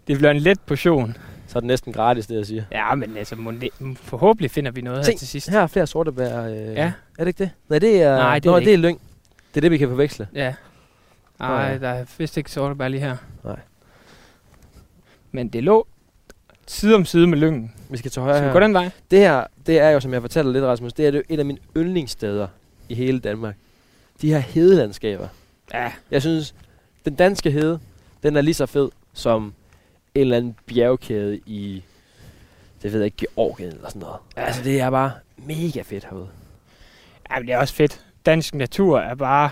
det 0.06 0.18
bliver 0.18 0.30
en 0.30 0.36
let 0.36 0.60
portion. 0.60 1.16
Så 1.48 1.58
er 1.58 1.60
det 1.60 1.66
næsten 1.66 1.92
gratis, 1.92 2.26
det 2.26 2.36
jeg 2.36 2.46
siger. 2.46 2.62
Ja, 2.72 2.94
men 2.94 3.16
altså, 3.16 3.36
må 3.36 3.52
forhåbentlig 4.02 4.50
finder 4.50 4.70
vi 4.70 4.80
noget 4.80 5.04
Se, 5.04 5.12
her 5.12 5.18
til 5.18 5.28
sidst. 5.28 5.48
Her 5.50 5.60
er 5.60 5.66
flere 5.66 5.86
sortebær. 5.86 6.42
Øh, 6.42 6.56
Ja. 6.56 6.92
Er 7.18 7.24
det 7.24 7.26
ikke 7.26 7.38
det? 7.38 7.50
Nej, 7.68 7.78
det 7.78 8.02
er, 8.02 8.16
Nej, 8.16 8.38
det 8.38 8.48
er 8.48 8.52
Nå, 8.52 8.58
det 8.58 8.66
det 8.66 8.74
er 8.74 8.78
lyng. 8.78 9.00
Det 9.54 9.56
er 9.56 9.60
det, 9.60 9.70
vi 9.70 9.78
kan 9.78 9.88
forveksle. 9.88 10.28
Ja. 10.34 10.54
Nej, 11.40 11.50
ja. 11.50 11.78
der 11.78 11.88
er 11.88 12.04
vist 12.18 12.36
ikke 12.36 12.50
sorte 12.50 12.74
bær 12.74 12.88
lige 12.88 13.00
her. 13.00 13.16
Nej. 13.44 13.56
Men 15.32 15.48
det 15.48 15.64
lå 15.64 15.86
side 16.66 16.94
om 16.94 17.04
side 17.04 17.26
med 17.26 17.38
lyngen. 17.38 17.72
Vi 17.90 17.96
skal 17.96 18.10
til 18.10 18.12
Skal 18.12 18.22
højre 18.22 18.40
vi 18.40 18.46
her. 18.46 18.52
gå 18.52 18.60
den 18.60 18.74
vej? 18.74 18.90
Det 19.10 19.18
her, 19.18 19.44
det 19.66 19.78
er 19.80 19.90
jo, 19.90 20.00
som 20.00 20.12
jeg 20.12 20.20
fortalte 20.20 20.52
lidt, 20.52 20.64
Rasmus, 20.64 20.92
det 20.92 21.06
er 21.06 21.12
jo 21.12 21.22
et 21.28 21.38
af 21.38 21.44
mine 21.44 21.58
yndlingssteder 21.76 22.46
i 22.88 22.94
hele 22.94 23.18
Danmark. 23.18 23.56
De 24.22 24.30
her 24.30 24.38
hedelandskaber. 24.38 25.28
Ja. 25.74 25.92
Jeg 26.10 26.22
synes, 26.22 26.54
den 27.04 27.14
danske 27.14 27.50
hede, 27.50 27.80
den 28.22 28.36
er 28.36 28.40
lige 28.40 28.54
så 28.54 28.66
fed 28.66 28.88
som 29.12 29.54
en 30.14 30.20
eller 30.20 30.36
anden 30.36 30.56
bjergkæde 30.66 31.40
i, 31.46 31.84
det 32.82 32.92
ved 32.92 33.00
jeg 33.00 33.04
ikke, 33.04 33.16
Georgien 33.16 33.72
eller 33.72 33.88
sådan 33.88 34.00
noget. 34.00 34.16
Ja. 34.36 34.44
Altså, 34.44 34.62
det 34.62 34.80
er 34.80 34.90
bare 34.90 35.12
mega 35.36 35.82
fedt 35.82 36.04
herude. 36.04 36.28
Ja, 37.30 37.38
men 37.38 37.46
det 37.46 37.54
er 37.54 37.58
også 37.58 37.74
fedt. 37.74 38.04
Dansk 38.26 38.54
natur 38.54 38.98
er 38.98 39.14
bare 39.14 39.50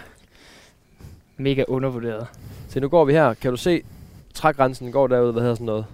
mega 1.37 1.65
undervurderet. 1.69 2.27
Så 2.69 2.81
nu 2.81 2.89
går 2.89 3.05
vi 3.05 3.13
her. 3.13 3.35
Kan 3.35 3.51
du 3.51 3.57
se, 3.57 3.83
trægrænsen 4.35 4.93
går 4.93 5.07
derude, 5.07 5.33
hvad 5.33 5.43
hedder 5.43 5.55
sådan 5.55 5.67
noget? 5.67 5.87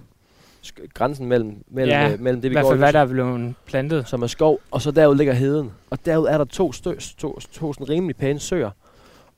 Grænsen 0.93 1.25
mellem, 1.25 1.63
mellem, 1.67 1.89
Ja, 1.89 2.11
øh, 2.11 2.19
mellem 2.19 2.41
det, 2.41 2.47
I 2.47 2.49
vi 2.49 2.53
hvert 2.53 2.63
går 2.63 2.69
fald, 2.69 2.79
nu, 2.79 2.85
hvad 2.85 2.93
der 2.93 2.99
er 2.99 3.05
blevet 3.05 3.53
plantet. 3.65 4.07
som 4.07 4.21
er 4.23 4.27
skov, 4.27 4.59
og 4.71 4.81
så 4.81 4.91
derude 4.91 5.17
ligger 5.17 5.33
heden. 5.33 5.71
Og 5.89 6.05
derude 6.05 6.29
er 6.29 6.37
der 6.37 6.45
to, 6.45 6.71
stø, 6.71 6.93
to, 7.17 7.39
to 7.39 7.73
sådan 7.73 7.89
rimelig 7.89 8.15
pæne 8.15 8.39
søer. 8.39 8.69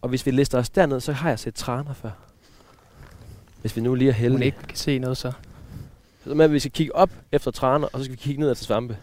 Og 0.01 0.09
hvis 0.09 0.25
vi 0.25 0.31
lister 0.31 0.57
os 0.57 0.69
derned, 0.69 0.99
så 0.99 1.11
har 1.13 1.29
jeg 1.29 1.39
set 1.39 1.55
traner 1.55 1.93
før. 1.93 2.09
Hvis 3.61 3.75
vi 3.75 3.81
nu 3.81 3.95
lige 3.95 4.09
er 4.09 4.13
Hun 4.13 4.21
heldige. 4.21 4.45
ikke 4.45 4.57
kan 4.67 4.77
se 4.77 4.99
noget 4.99 5.17
så. 5.17 5.31
Så 6.23 6.31
at 6.41 6.51
vi 6.51 6.59
skal 6.59 6.71
kigge 6.71 6.95
op 6.95 7.09
efter 7.31 7.51
traner, 7.51 7.87
og 7.93 7.99
så 7.99 8.03
skal 8.03 8.11
vi 8.11 8.21
kigge 8.21 8.41
ned 8.41 8.51
efter 8.51 8.65
svampe. 8.65 8.97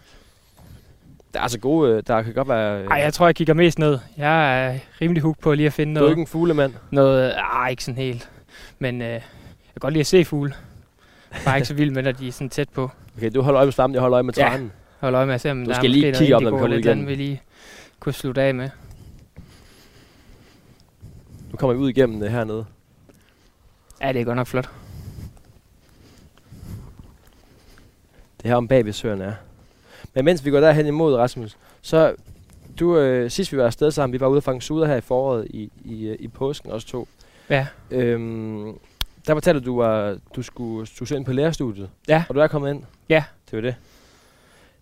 Der 1.33 1.39
er 1.39 1.43
altså 1.43 1.59
gode, 1.59 1.93
øh, 1.93 2.03
der 2.07 2.23
kan 2.23 2.35
godt 2.35 2.49
være... 2.49 2.81
øh, 2.83 2.87
Ej, 2.87 2.97
jeg 2.97 3.15
tror, 3.15 3.27
jeg 3.27 3.35
kigger 3.35 3.55
mest 3.55 3.79
ned. 3.79 3.99
Jeg 4.17 4.67
er 4.67 4.79
rimelig 5.01 5.23
hooked 5.23 5.43
på 5.43 5.55
lige 5.55 5.67
at 5.67 5.73
finde 5.73 5.95
du 5.95 5.99
er 5.99 6.01
noget. 6.01 6.13
ikke 6.13 6.21
en 6.21 6.27
fuglemand. 6.27 6.73
noget 6.91 7.35
ah, 7.53 7.71
ikke 7.71 7.85
sådan 7.85 8.03
helt. 8.03 8.31
Men 8.79 9.03
øh, 9.03 9.09
jeg 9.09 9.21
kan 9.75 9.81
godt 9.81 9.93
lide 9.93 10.01
at 10.01 10.07
se 10.07 10.25
fugle. 10.25 10.55
Bare 11.45 11.57
ikke 11.57 11.69
så 11.69 11.75
vild 11.75 11.91
med, 11.91 12.03
når 12.03 12.13
de 12.13 12.29
er 12.29 12.33
sådan 12.33 12.51
tæt 12.51 12.69
på. 12.69 12.91
Okay, 13.17 13.31
du 13.35 13.43
holder 13.43 13.59
øje 13.59 13.67
med 13.67 13.73
svampen, 13.73 13.95
jeg 13.95 14.01
holder 14.01 14.15
øje 14.17 14.23
med 14.23 14.35
Ja. 14.37 14.43
tranen. 14.49 14.73
Hold 15.01 15.15
øje 15.15 15.27
med 15.27 15.35
at 15.35 15.41
se, 15.41 15.51
om 15.51 15.65
Du 15.65 15.71
der 15.71 15.77
skal 15.77 15.91
er 15.91 15.95
lige 15.95 16.13
kigge 16.15 16.37
op, 16.37 16.43
når 16.43 16.51
vi 16.51 16.59
kommer 16.59 16.91
andet, 16.91 17.07
vi 17.09 17.15
lige 17.15 17.43
kunne 18.01 18.13
slutte 18.13 18.43
af 18.43 18.55
med. 18.55 18.71
Nu 21.51 21.57
kommer 21.57 21.75
vi 21.75 21.81
ud 21.81 21.89
igennem 21.91 22.21
det 22.21 22.31
hernede. 22.31 22.65
Ja, 24.01 24.13
det 24.13 24.21
er 24.21 24.25
godt 24.25 24.37
nok 24.37 24.47
flot. 24.47 24.71
Det 28.43 28.49
her 28.51 28.55
om 28.57 28.69
bag 28.69 28.85
ved 28.85 28.93
søerne 28.93 29.25
er. 29.25 29.33
Men 30.15 30.25
mens 30.25 30.45
vi 30.45 30.51
går 30.51 30.61
derhen 30.61 30.87
imod, 30.87 31.15
Rasmus, 31.15 31.57
så 31.83 32.15
du, 32.81 32.99
øh, 32.99 33.31
sidst 33.31 33.53
vi 33.53 33.57
var 33.59 33.67
afsted 33.67 33.91
sammen, 33.91 34.13
vi 34.13 34.21
var 34.21 34.27
ude 34.27 34.37
og 34.39 34.43
fange 34.43 34.63
suder 34.63 34.87
her 34.87 34.97
i 34.97 35.01
foråret 35.01 35.47
i, 35.51 35.71
i, 35.85 36.07
øh, 36.07 36.17
i 36.21 36.29
påsken, 36.29 36.71
også 36.71 36.87
to. 36.87 37.09
Ja. 37.51 37.67
Øhm, 37.91 38.79
der 39.27 39.35
fortalte 39.35 39.61
du, 39.61 39.67
du, 39.67 39.77
var, 39.77 40.19
du 40.37 40.43
skulle, 40.43 40.87
skulle 40.87 41.17
ind 41.17 41.25
på 41.25 41.33
lærerstudiet. 41.33 41.91
Ja. 42.09 42.25
Og 42.29 42.35
du 42.35 42.41
er 42.41 42.47
kommet 42.47 42.71
ind. 42.71 42.83
Ja. 43.09 43.25
Det 43.51 43.57
var 43.57 43.61
det. 43.61 43.77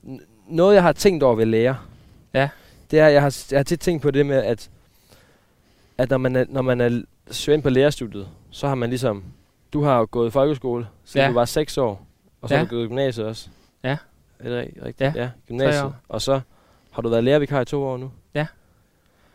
N- 0.04 0.24
noget, 0.48 0.74
jeg 0.74 0.82
har 0.82 0.92
tænkt 0.92 1.22
over 1.22 1.34
ved 1.34 1.46
lærer, 1.46 1.74
Ja. 2.34 2.48
det 2.90 2.98
er, 2.98 3.08
jeg 3.08 3.22
har, 3.22 3.44
jeg 3.50 3.58
har 3.58 3.64
tit 3.64 3.80
tænkt 3.80 4.02
på 4.02 4.10
det 4.10 4.26
med, 4.26 4.36
at, 4.36 4.70
at 5.98 6.10
når 6.10 6.18
man 6.18 6.36
er, 6.36 6.44
når 6.48 6.62
man 6.62 6.80
er 6.80 7.02
søger 7.30 7.54
ind 7.56 7.62
på 7.62 7.70
lærerstudiet, 7.70 8.28
så 8.50 8.68
har 8.68 8.74
man 8.74 8.88
ligesom, 8.88 9.24
du 9.72 9.82
har 9.82 9.98
jo 9.98 10.08
gået 10.10 10.28
i 10.28 10.30
folkeskole, 10.30 10.86
siden 11.04 11.24
Ja. 11.24 11.28
du 11.28 11.34
var 11.34 11.44
6 11.44 11.78
år, 11.78 12.06
og 12.42 12.48
så 12.48 12.54
Ja. 12.54 12.58
har 12.58 12.66
du 12.66 12.70
gået 12.76 12.84
i 12.84 12.88
gymnasiet 12.88 13.26
også. 13.26 13.48
Ja. 13.84 13.96
Er 14.38 14.48
det 14.48 14.58
rig- 14.62 14.84
rigtigt? 14.84 15.16
Ja. 15.16 15.22
ja 15.22 15.30
gymnasiet. 15.48 15.94
Og 16.08 16.22
så 16.22 16.40
har 16.90 17.02
du 17.02 17.08
været 17.08 17.24
lærervikar 17.24 17.60
i 17.60 17.64
to 17.64 17.84
år 17.84 17.96
nu. 17.96 18.10
Ja. 18.34 18.46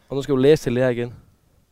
Og 0.10 0.16
nu 0.16 0.22
skal 0.22 0.34
du 0.34 0.38
læse 0.40 0.64
til 0.64 0.74
lærer 0.74 0.90
igen. 0.90 1.14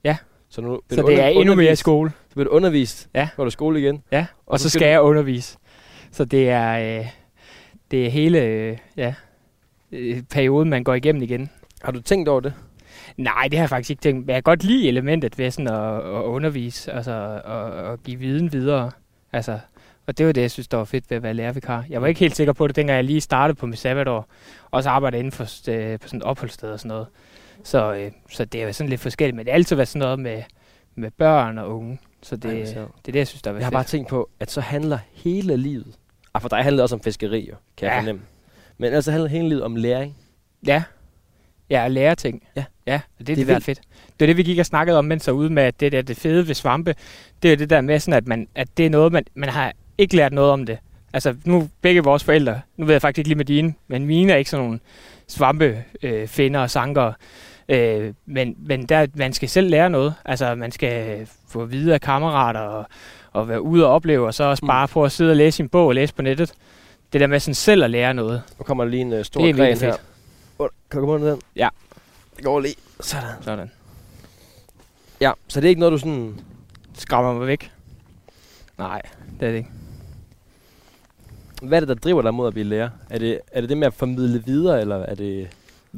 Ja. 0.03 0.17
Så, 0.49 0.61
nu 0.61 0.81
Så 0.89 1.01
det 1.01 1.19
er 1.21 1.27
endnu 1.27 1.55
mere 1.55 1.75
skole. 1.75 2.11
Så 2.31 2.35
bliver 2.35 2.49
du 2.49 2.55
undervist. 2.55 3.09
Ja. 3.13 3.29
Går 3.35 3.43
du 3.43 3.49
skole 3.49 3.79
igen. 3.79 4.03
Ja, 4.11 4.25
og, 4.45 4.51
og 4.51 4.59
så 4.59 4.69
skal 4.69 4.87
jeg 4.87 5.01
undervise. 5.01 5.57
Så 6.11 6.25
det 6.25 6.49
er, 6.49 6.99
øh, 6.99 7.07
det 7.91 8.05
er 8.05 8.09
hele 8.09 8.41
øh, 8.41 8.77
ja, 8.97 9.13
øh, 9.91 10.21
perioden, 10.29 10.69
man 10.69 10.83
går 10.83 10.93
igennem 10.93 11.21
igen. 11.21 11.49
Har 11.81 11.91
du 11.91 12.01
tænkt 12.01 12.29
over 12.29 12.39
det? 12.39 12.53
Nej, 13.17 13.47
det 13.47 13.59
har 13.59 13.63
jeg 13.63 13.69
faktisk 13.69 13.89
ikke 13.89 14.01
tænkt. 14.01 14.25
Men 14.25 14.29
jeg 14.29 14.35
kan 14.35 14.43
godt 14.43 14.63
lide 14.63 14.87
elementet 14.87 15.37
ved 15.37 15.51
sådan 15.51 15.67
at, 15.67 15.95
at 15.95 16.23
undervise, 16.23 16.91
altså 16.91 17.41
at, 17.45 17.91
at 17.93 18.03
give 18.03 18.19
viden 18.19 18.51
videre. 18.53 18.91
Altså, 19.33 19.59
og 20.07 20.17
det 20.17 20.25
var 20.25 20.31
det, 20.31 20.41
jeg 20.41 20.51
synes, 20.51 20.67
der 20.67 20.77
var 20.77 20.83
fedt 20.83 21.09
ved 21.09 21.17
at 21.17 21.23
være 21.23 21.33
lærervikar. 21.33 21.85
Jeg 21.89 22.01
var 22.01 22.07
ikke 22.07 22.19
helt 22.19 22.35
sikker 22.35 22.53
på 22.53 22.67
det, 22.67 22.75
dengang 22.75 22.95
jeg 22.95 23.03
lige 23.03 23.21
startede 23.21 23.55
på 23.59 23.65
mit 23.65 23.79
sabbatår, 23.79 24.27
og 24.71 24.83
så 24.83 24.89
arbejdede 24.89 25.19
inden 25.19 25.31
for 25.31 25.43
øh, 25.71 25.99
på 25.99 26.07
sådan 26.07 26.17
et 26.17 26.23
opholdssted 26.23 26.71
og 26.71 26.79
sådan 26.79 26.89
noget. 26.89 27.07
Så, 27.63 27.93
øh, 27.93 28.11
så 28.29 28.45
det 28.45 28.61
er 28.61 28.65
jo 28.65 28.73
sådan 28.73 28.89
lidt 28.89 29.01
forskelligt, 29.01 29.35
men 29.35 29.45
det 29.45 29.51
har 29.51 29.55
altid 29.55 29.75
været 29.75 29.87
sådan 29.87 29.99
noget 29.99 30.19
med, 30.19 30.43
med 30.95 31.11
børn 31.11 31.57
og 31.57 31.77
unge. 31.77 31.99
Så 32.23 32.35
det, 32.35 32.45
Ej, 32.51 32.57
det 32.57 32.77
er 32.77 32.87
det, 33.05 33.15
jeg 33.15 33.27
synes, 33.27 33.41
der 33.41 33.51
var 33.51 33.59
Jeg 33.59 33.65
har 33.65 33.69
fedt. 33.69 33.73
bare 33.75 33.83
tænkt 33.83 34.09
på, 34.09 34.29
at 34.39 34.51
så 34.51 34.61
handler 34.61 34.99
hele 35.13 35.57
livet... 35.57 35.95
Ah, 36.33 36.41
for 36.41 36.49
dig 36.49 36.57
handler 36.63 36.77
det 36.77 36.83
også 36.83 36.95
om 36.95 37.01
fiskeri, 37.01 37.47
jo, 37.49 37.55
kan 37.77 37.85
jeg 37.87 37.93
Ja. 37.93 37.99
fornemme. 37.99 38.21
Men 38.77 38.93
altså 38.93 39.11
handler 39.11 39.29
hele 39.29 39.49
livet 39.49 39.63
om 39.63 39.75
læring. 39.75 40.17
Ja. 40.67 40.83
Ja, 41.69 41.85
at 41.85 41.91
lære 41.91 42.15
ting. 42.15 42.43
Ja. 42.55 42.63
Ja, 42.87 42.99
det, 43.19 43.27
Det 43.27 43.33
er 43.33 43.35
det, 43.35 43.41
er 43.41 43.45
vildt. 43.45 43.63
fedt. 43.65 43.81
Det 44.19 44.25
er 44.25 44.27
det, 44.27 44.37
vi 44.37 44.43
gik 44.43 44.59
og 44.59 44.65
snakkede 44.65 44.97
om, 44.97 45.05
mens 45.05 45.27
jeg 45.27 45.33
ude 45.35 45.49
med, 45.49 45.63
at 45.63 45.79
det 45.79 45.91
der 45.91 46.01
det 46.01 46.17
fede 46.17 46.47
ved 46.47 46.55
svampe, 46.55 46.95
det 47.43 47.51
er 47.53 47.57
det 47.57 47.69
der 47.69 47.81
med 47.81 47.99
sådan, 47.99 48.13
at, 48.17 48.27
man, 48.27 48.47
at 48.55 48.77
det 48.77 48.85
er 48.85 48.89
noget, 48.89 49.11
man, 49.13 49.23
man 49.35 49.49
har 49.49 49.73
ikke 49.97 50.15
lært 50.15 50.33
noget 50.33 50.51
om 50.51 50.65
det. 50.65 50.77
Altså, 51.13 51.35
nu 51.45 51.69
begge 51.81 52.03
vores 52.03 52.23
forældre, 52.23 52.61
nu 52.77 52.85
ved 52.85 52.93
jeg 52.93 53.01
faktisk 53.01 53.17
ikke 53.17 53.29
lige 53.29 53.37
med 53.37 53.45
dine, 53.45 53.73
men 53.87 54.05
mine 54.05 54.33
er 54.33 54.37
ikke 54.37 54.49
sådan 54.49 54.65
nogle 54.65 54.79
svampe, 55.27 55.83
øh, 56.03 56.27
og 56.55 56.69
sanker. 56.69 57.13
Øh, 57.69 58.13
men 58.25 58.55
men 58.59 58.85
der, 58.85 59.07
man 59.15 59.33
skal 59.33 59.49
selv 59.49 59.69
lære 59.69 59.89
noget. 59.89 60.13
Altså, 60.25 60.55
man 60.55 60.71
skal 60.71 61.27
få 61.47 61.61
at 61.61 61.71
vide 61.71 61.93
af 61.93 62.01
kammerater 62.01 62.59
og, 62.59 62.85
og 63.31 63.47
være 63.49 63.61
ude 63.61 63.85
og 63.85 63.91
opleve, 63.93 64.25
og 64.27 64.33
så 64.33 64.43
også 64.43 64.65
Mm. 64.65 64.67
bare 64.67 64.87
prøve 64.87 65.05
at 65.05 65.11
sidde 65.11 65.31
og 65.31 65.35
læse 65.35 65.55
sin 65.55 65.69
bog 65.69 65.87
og 65.87 65.95
læse 65.95 66.13
på 66.13 66.21
nettet. 66.21 66.53
Det 67.13 67.21
der 67.21 67.27
med 67.27 67.39
sådan 67.39 67.55
selv 67.55 67.83
at 67.83 67.89
lære 67.89 68.13
noget. 68.13 68.41
Nu 68.59 68.63
kommer 68.63 68.83
der 68.83 68.91
lige 68.91 69.01
en 69.01 69.13
uh, 69.13 69.23
stor 69.23 69.45
Det 69.45 69.55
gren 69.55 69.77
her. 69.77 69.95
Oh, 70.59 70.67
kan 70.91 70.99
du 70.99 71.05
komme 71.05 71.13
under 71.13 71.29
den? 71.31 71.41
Ja. 71.55 71.69
Det 72.35 72.43
går 72.45 72.59
lige. 72.59 72.75
Sådan. 72.99 73.29
Sådan. 73.41 73.71
Ja, 75.21 75.31
så 75.47 75.59
det 75.61 75.65
er 75.65 75.69
ikke 75.69 75.79
noget, 75.79 75.91
du 75.91 75.97
sådan... 75.97 76.39
Skræmmer 76.97 77.33
mig 77.33 77.47
væk. 77.47 77.71
Nej, 78.77 79.01
det 79.39 79.47
er 79.47 79.51
det 79.51 79.57
ikke. 79.57 79.69
Hvad 81.61 81.77
er 81.77 81.79
det, 81.79 81.87
der 81.89 81.95
driver 81.95 82.21
dig 82.21 82.33
mod 82.33 82.47
at 82.47 82.53
blive 82.53 82.65
lærer? 82.67 82.89
Er 83.09 83.19
det, 83.19 83.39
er 83.51 83.61
det 83.61 83.69
det 83.69 83.77
med 83.77 83.87
at 83.87 83.93
formidle 83.93 84.43
videre, 84.45 84.81
eller 84.81 84.95
er 84.95 85.15
det... 85.15 85.47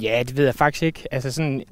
Ja, 0.02 0.24
det 0.28 0.38
ved 0.38 0.46
jeg 0.46 0.56
faktisk 0.56 0.84
ikke. 0.84 1.08
Altså 1.12 1.32
sådan, 1.32 1.64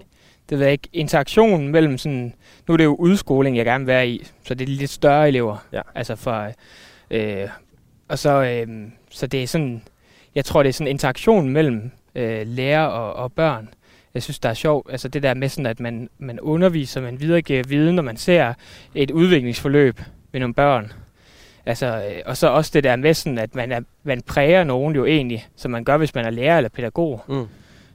det 0.50 0.60
ved 0.60 0.66
jeg 0.66 0.72
ikke. 0.72 0.90
Interaktionen 0.94 1.68
mellem 1.68 1.98
sådan, 1.98 2.34
nu 2.68 2.74
er 2.74 2.78
det 2.78 2.84
jo 2.84 2.96
udskoling, 2.96 3.58
jeg 3.58 3.66
gerne 3.66 3.86
vil 3.86 3.88
være 3.88 4.08
i, 4.10 4.26
så 4.44 4.54
det 4.54 4.70
er 4.70 4.74
lidt 4.74 4.92
større 4.92 5.28
elever. 5.28 5.66
Ja. 5.74 5.82
Altså 5.96 6.16
for, 6.16 6.52
øh, 7.12 7.50
og 8.08 8.20
så, 8.20 8.44
øh, 8.44 8.68
så 9.10 9.28
det 9.28 9.44
er 9.44 9.48
sådan, 9.48 9.84
jeg 10.36 10.46
tror 10.46 10.64
det 10.64 10.70
er 10.70 10.74
sådan 10.74 10.92
interaktion 10.92 11.50
mellem 11.50 11.92
øh, 12.16 12.48
lærer 12.48 12.86
og, 12.86 13.14
og 13.14 13.34
børn. 13.34 13.70
Jeg 14.14 14.24
synes, 14.24 14.40
der 14.40 14.50
er 14.50 14.54
sjovt, 14.54 14.92
altså 14.92 15.08
det 15.08 15.24
der 15.24 15.34
med 15.34 15.50
sådan, 15.50 15.66
at 15.66 15.80
man, 15.80 16.10
man 16.20 16.40
underviser, 16.40 17.02
man 17.02 17.20
videregiver 17.20 17.64
viden, 17.68 17.96
når 17.96 18.04
man 18.04 18.18
ser 18.18 18.54
et 18.96 19.12
udviklingsforløb 19.12 20.02
med 20.32 20.40
nogle 20.40 20.54
børn. 20.54 20.92
Altså, 21.66 21.86
øh, 21.86 22.22
og 22.26 22.38
så 22.38 22.48
også 22.48 22.72
det 22.74 22.84
der 22.84 22.96
med 22.96 23.14
sådan, 23.14 23.38
at 23.38 23.56
man, 23.56 23.72
er, 23.72 23.82
man 24.04 24.22
præger 24.22 24.64
nogen 24.64 24.96
jo 24.96 25.06
egentlig, 25.06 25.48
som 25.56 25.72
man 25.72 25.84
gør, 25.84 25.98
hvis 25.98 26.16
man 26.16 26.26
er 26.26 26.30
lærer 26.30 26.58
eller 26.58 26.70
pædagog. 26.70 27.22
Mm. 27.28 27.48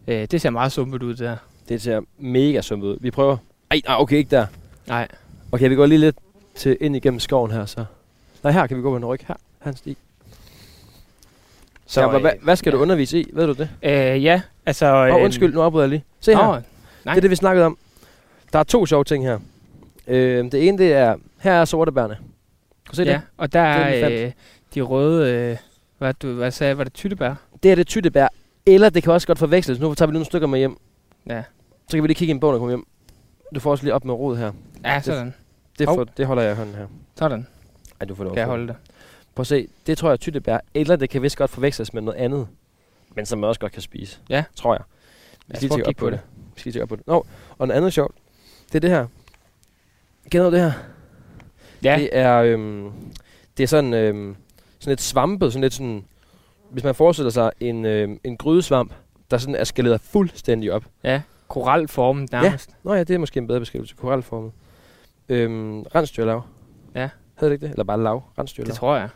Øh, 0.09 0.27
det 0.31 0.41
ser 0.41 0.51
meget 0.51 0.73
sumpet 0.73 1.03
ud, 1.03 1.11
det 1.11 1.19
der. 1.19 1.37
Det 1.69 1.83
ser 1.83 2.01
mega 2.19 2.61
sumpet 2.61 2.89
ud. 2.89 2.97
Vi 3.01 3.11
prøver. 3.11 3.37
Ej, 3.71 3.81
nej, 3.87 3.97
okay, 3.99 4.17
ikke 4.17 4.31
der. 4.31 4.47
Nej. 4.87 5.09
Okay, 5.53 5.69
vi 5.69 5.75
går 5.75 5.87
lige 5.87 5.99
lidt 5.99 6.17
til 6.55 6.77
ind 6.81 6.97
igennem 6.97 7.21
skoven 7.21 7.51
her, 7.51 7.67
så. 7.67 7.85
Nej, 8.43 8.53
her 8.53 8.67
kan 8.67 8.77
vi 8.77 8.83
gå 8.83 8.91
på 8.91 8.97
en 8.97 9.05
ryg. 9.05 9.21
Her, 9.29 9.35
her 9.61 9.67
er 9.67 9.71
en 9.71 9.77
sti. 9.77 9.97
Så 11.87 12.01
ja, 12.01 12.19
hvad, 12.19 12.33
hvad 12.43 12.57
skal 12.57 12.71
ja. 12.71 12.77
du 12.77 12.83
undervise 12.83 13.21
i? 13.21 13.31
Ved 13.33 13.47
du 13.47 13.53
det? 13.53 13.69
Øh, 13.83 14.25
ja, 14.25 14.43
altså... 14.67 14.87
Åh, 14.87 15.15
oh, 15.15 15.23
undskyld, 15.23 15.55
nu 15.55 15.61
afbryder 15.61 15.85
jeg 15.85 15.91
lige. 15.91 16.05
Se 16.21 16.35
her. 16.35 16.47
Nå, 16.47 16.55
Det 16.55 16.65
nej. 17.05 17.17
er 17.17 17.21
det, 17.21 17.31
vi 17.31 17.37
snakkede 17.37 17.67
om. 17.67 17.79
Der 18.53 18.59
er 18.59 18.63
to 18.63 18.87
sjove 18.87 19.05
ting 19.05 19.25
her. 19.25 19.39
Øh, 20.07 20.45
det 20.53 20.69
ene, 20.69 20.79
det 20.79 20.93
er, 20.93 21.17
her 21.39 21.53
er 21.53 21.65
sortebærne. 21.65 22.15
Kan 22.15 22.91
du 22.91 22.97
se 22.97 23.03
ja, 23.03 23.13
det? 23.13 23.21
og 23.37 23.53
der 23.53 23.89
Det 23.89 24.03
er 24.03 24.27
øh, 24.27 24.33
de 24.75 24.81
røde... 24.81 25.33
Øh, 25.33 25.57
hvad, 25.99 26.15
du, 26.15 26.33
hvad 26.33 26.51
sagde? 26.51 26.79
Var 26.79 26.85
det 26.85 26.93
tyttebær? 26.93 27.35
Det 27.63 27.71
er 27.71 27.75
det 27.75 27.87
tyttebær. 27.87 28.29
Eller 28.67 28.91
det 28.91 29.03
kan 29.03 29.13
også 29.13 29.27
godt 29.27 29.39
forveksles. 29.39 29.81
Nu 29.81 29.95
tager 29.95 30.07
vi 30.07 30.11
lige 30.11 30.15
nogle 30.15 30.27
stykker 30.27 30.49
med 30.49 30.59
hjem. 30.59 30.77
Ja. 31.27 31.43
Så 31.89 31.97
kan 31.97 32.03
vi 32.03 32.09
lige 32.09 32.15
kigge 32.17 32.31
i 32.31 32.35
en 32.35 32.41
bog, 32.41 32.55
vi 32.55 32.59
kommer 32.59 32.71
hjem. 32.71 32.87
Du 33.55 33.61
får 33.61 33.71
også 33.71 33.85
lige 33.85 33.95
op 33.95 34.05
med 34.05 34.15
rod 34.15 34.37
her. 34.37 34.53
Ja, 34.85 35.01
sådan. 35.01 35.35
Det, 35.79 35.89
Hov. 35.89 35.97
får, 35.97 36.05
det 36.05 36.27
holder 36.27 36.43
jeg 36.43 36.53
i 36.53 36.57
hånden 36.57 36.75
her. 36.75 36.87
Sådan. 37.19 37.47
Ej, 38.01 38.07
du 38.07 38.15
får 38.15 38.25
lov 38.25 38.33
Kan 38.33 38.41
jeg 38.41 38.47
holde 38.47 38.67
det? 38.67 38.77
Prøv 39.35 39.41
at 39.43 39.47
se. 39.47 39.69
Det 39.87 39.99
tror 39.99 40.09
jeg 40.09 40.21
tyttebær. 40.21 40.59
Eller 40.75 40.97
det 40.97 41.11
kan 41.11 41.23
vist 41.23 41.37
godt 41.37 41.51
forveksles 41.51 41.95
med 41.95 42.03
noget 42.03 42.19
andet. 42.19 42.49
Men 43.15 43.27
som 43.27 43.39
man 43.39 43.49
også 43.49 43.61
godt 43.61 43.73
kan 43.73 43.83
spise. 43.83 44.19
Ja. 44.29 44.45
Tror 44.55 44.75
jeg. 44.75 44.83
Vi 45.47 45.57
skal 45.57 45.69
lige 45.69 45.87
op 45.87 45.95
på 45.97 46.11
det. 46.11 46.21
Vi 46.55 46.61
skal 46.61 46.73
lige 46.73 46.83
op 46.83 46.89
på 46.89 46.97
det. 46.97 47.07
Nå, 47.07 47.27
og 47.59 47.67
noget 47.69 47.79
andet 47.79 47.93
sjovt. 47.93 48.15
Det 48.69 48.75
er 48.75 48.81
det 48.81 48.91
her. 48.91 49.07
Kender 50.31 50.51
du 50.51 50.57
det 50.57 50.65
her? 50.65 50.73
Ja, 51.83 51.97
Det 51.99 52.09
er, 52.13 52.37
øhm, 52.37 52.93
det 53.57 53.63
er 53.63 53.67
sådan, 53.69 53.95
øhm, 53.95 54.37
sådan 54.79 54.91
lidt 54.91 55.01
svampet, 55.01 55.53
sådan 55.53 55.63
lidt 55.63 55.75
sådan, 55.75 56.05
hvis 56.71 56.85
man 56.85 56.95
forestiller 56.95 57.31
sig 57.31 57.51
en, 57.61 57.85
øhm, 57.85 58.21
en 58.25 58.37
grydesvamp, 58.37 58.93
der 59.31 59.39
sådan 59.39 59.55
er 59.55 59.65
skaleret 59.65 60.01
fuldstændig 60.01 60.73
op. 60.73 60.85
ja. 61.05 61.23
Koralformen 61.49 62.29
nærmest. 62.33 62.71
Nå 62.83 62.95
ja, 62.95 63.01
det 63.05 63.15
er 63.15 63.19
måske 63.19 63.39
en 63.39 63.47
bedre 63.47 63.61
beskrivelse. 63.61 63.95
Koralformet. 63.97 64.53
Øhm, 65.29 65.83
rensdyrlav. 65.83 66.43
Ja. 66.95 67.11
Hedder 67.41 67.49
det 67.49 67.53
ikke 67.53 67.67
det? 67.67 67.71
Eller 67.73 67.85
bare 67.85 68.03
lav? 68.03 68.23
Rensdyrlav. 68.39 68.67
Det 68.67 68.75
tror 68.75 68.97
jeg. 68.97 69.09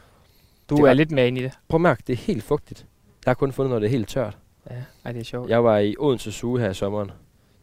Du 0.70 0.74
Det 0.76 0.82
er 0.82 0.86
var- 0.86 0.92
lidt 0.94 1.10
med 1.10 1.26
ind 1.26 1.38
i 1.38 1.42
det. 1.42 1.52
Prøv 1.68 1.76
at 1.78 1.80
mærke, 1.80 2.02
det 2.06 2.12
er 2.12 2.16
helt 2.16 2.42
fugtigt. 2.44 2.86
Jeg 3.26 3.30
har 3.30 3.34
kun 3.34 3.52
fundet, 3.52 3.70
når 3.70 3.78
det 3.78 3.86
er 3.86 3.90
helt 3.90 4.08
tørt. 4.08 4.38
Ja, 4.70 4.74
Ej, 5.04 5.12
det 5.12 5.20
er 5.20 5.24
sjovt. 5.24 5.50
Jeg 5.50 5.64
var 5.64 5.78
i 5.78 5.94
Odense 5.98 6.32
Zoo 6.32 6.56
her 6.56 6.70
i 6.70 6.74
sommeren. 6.74 7.10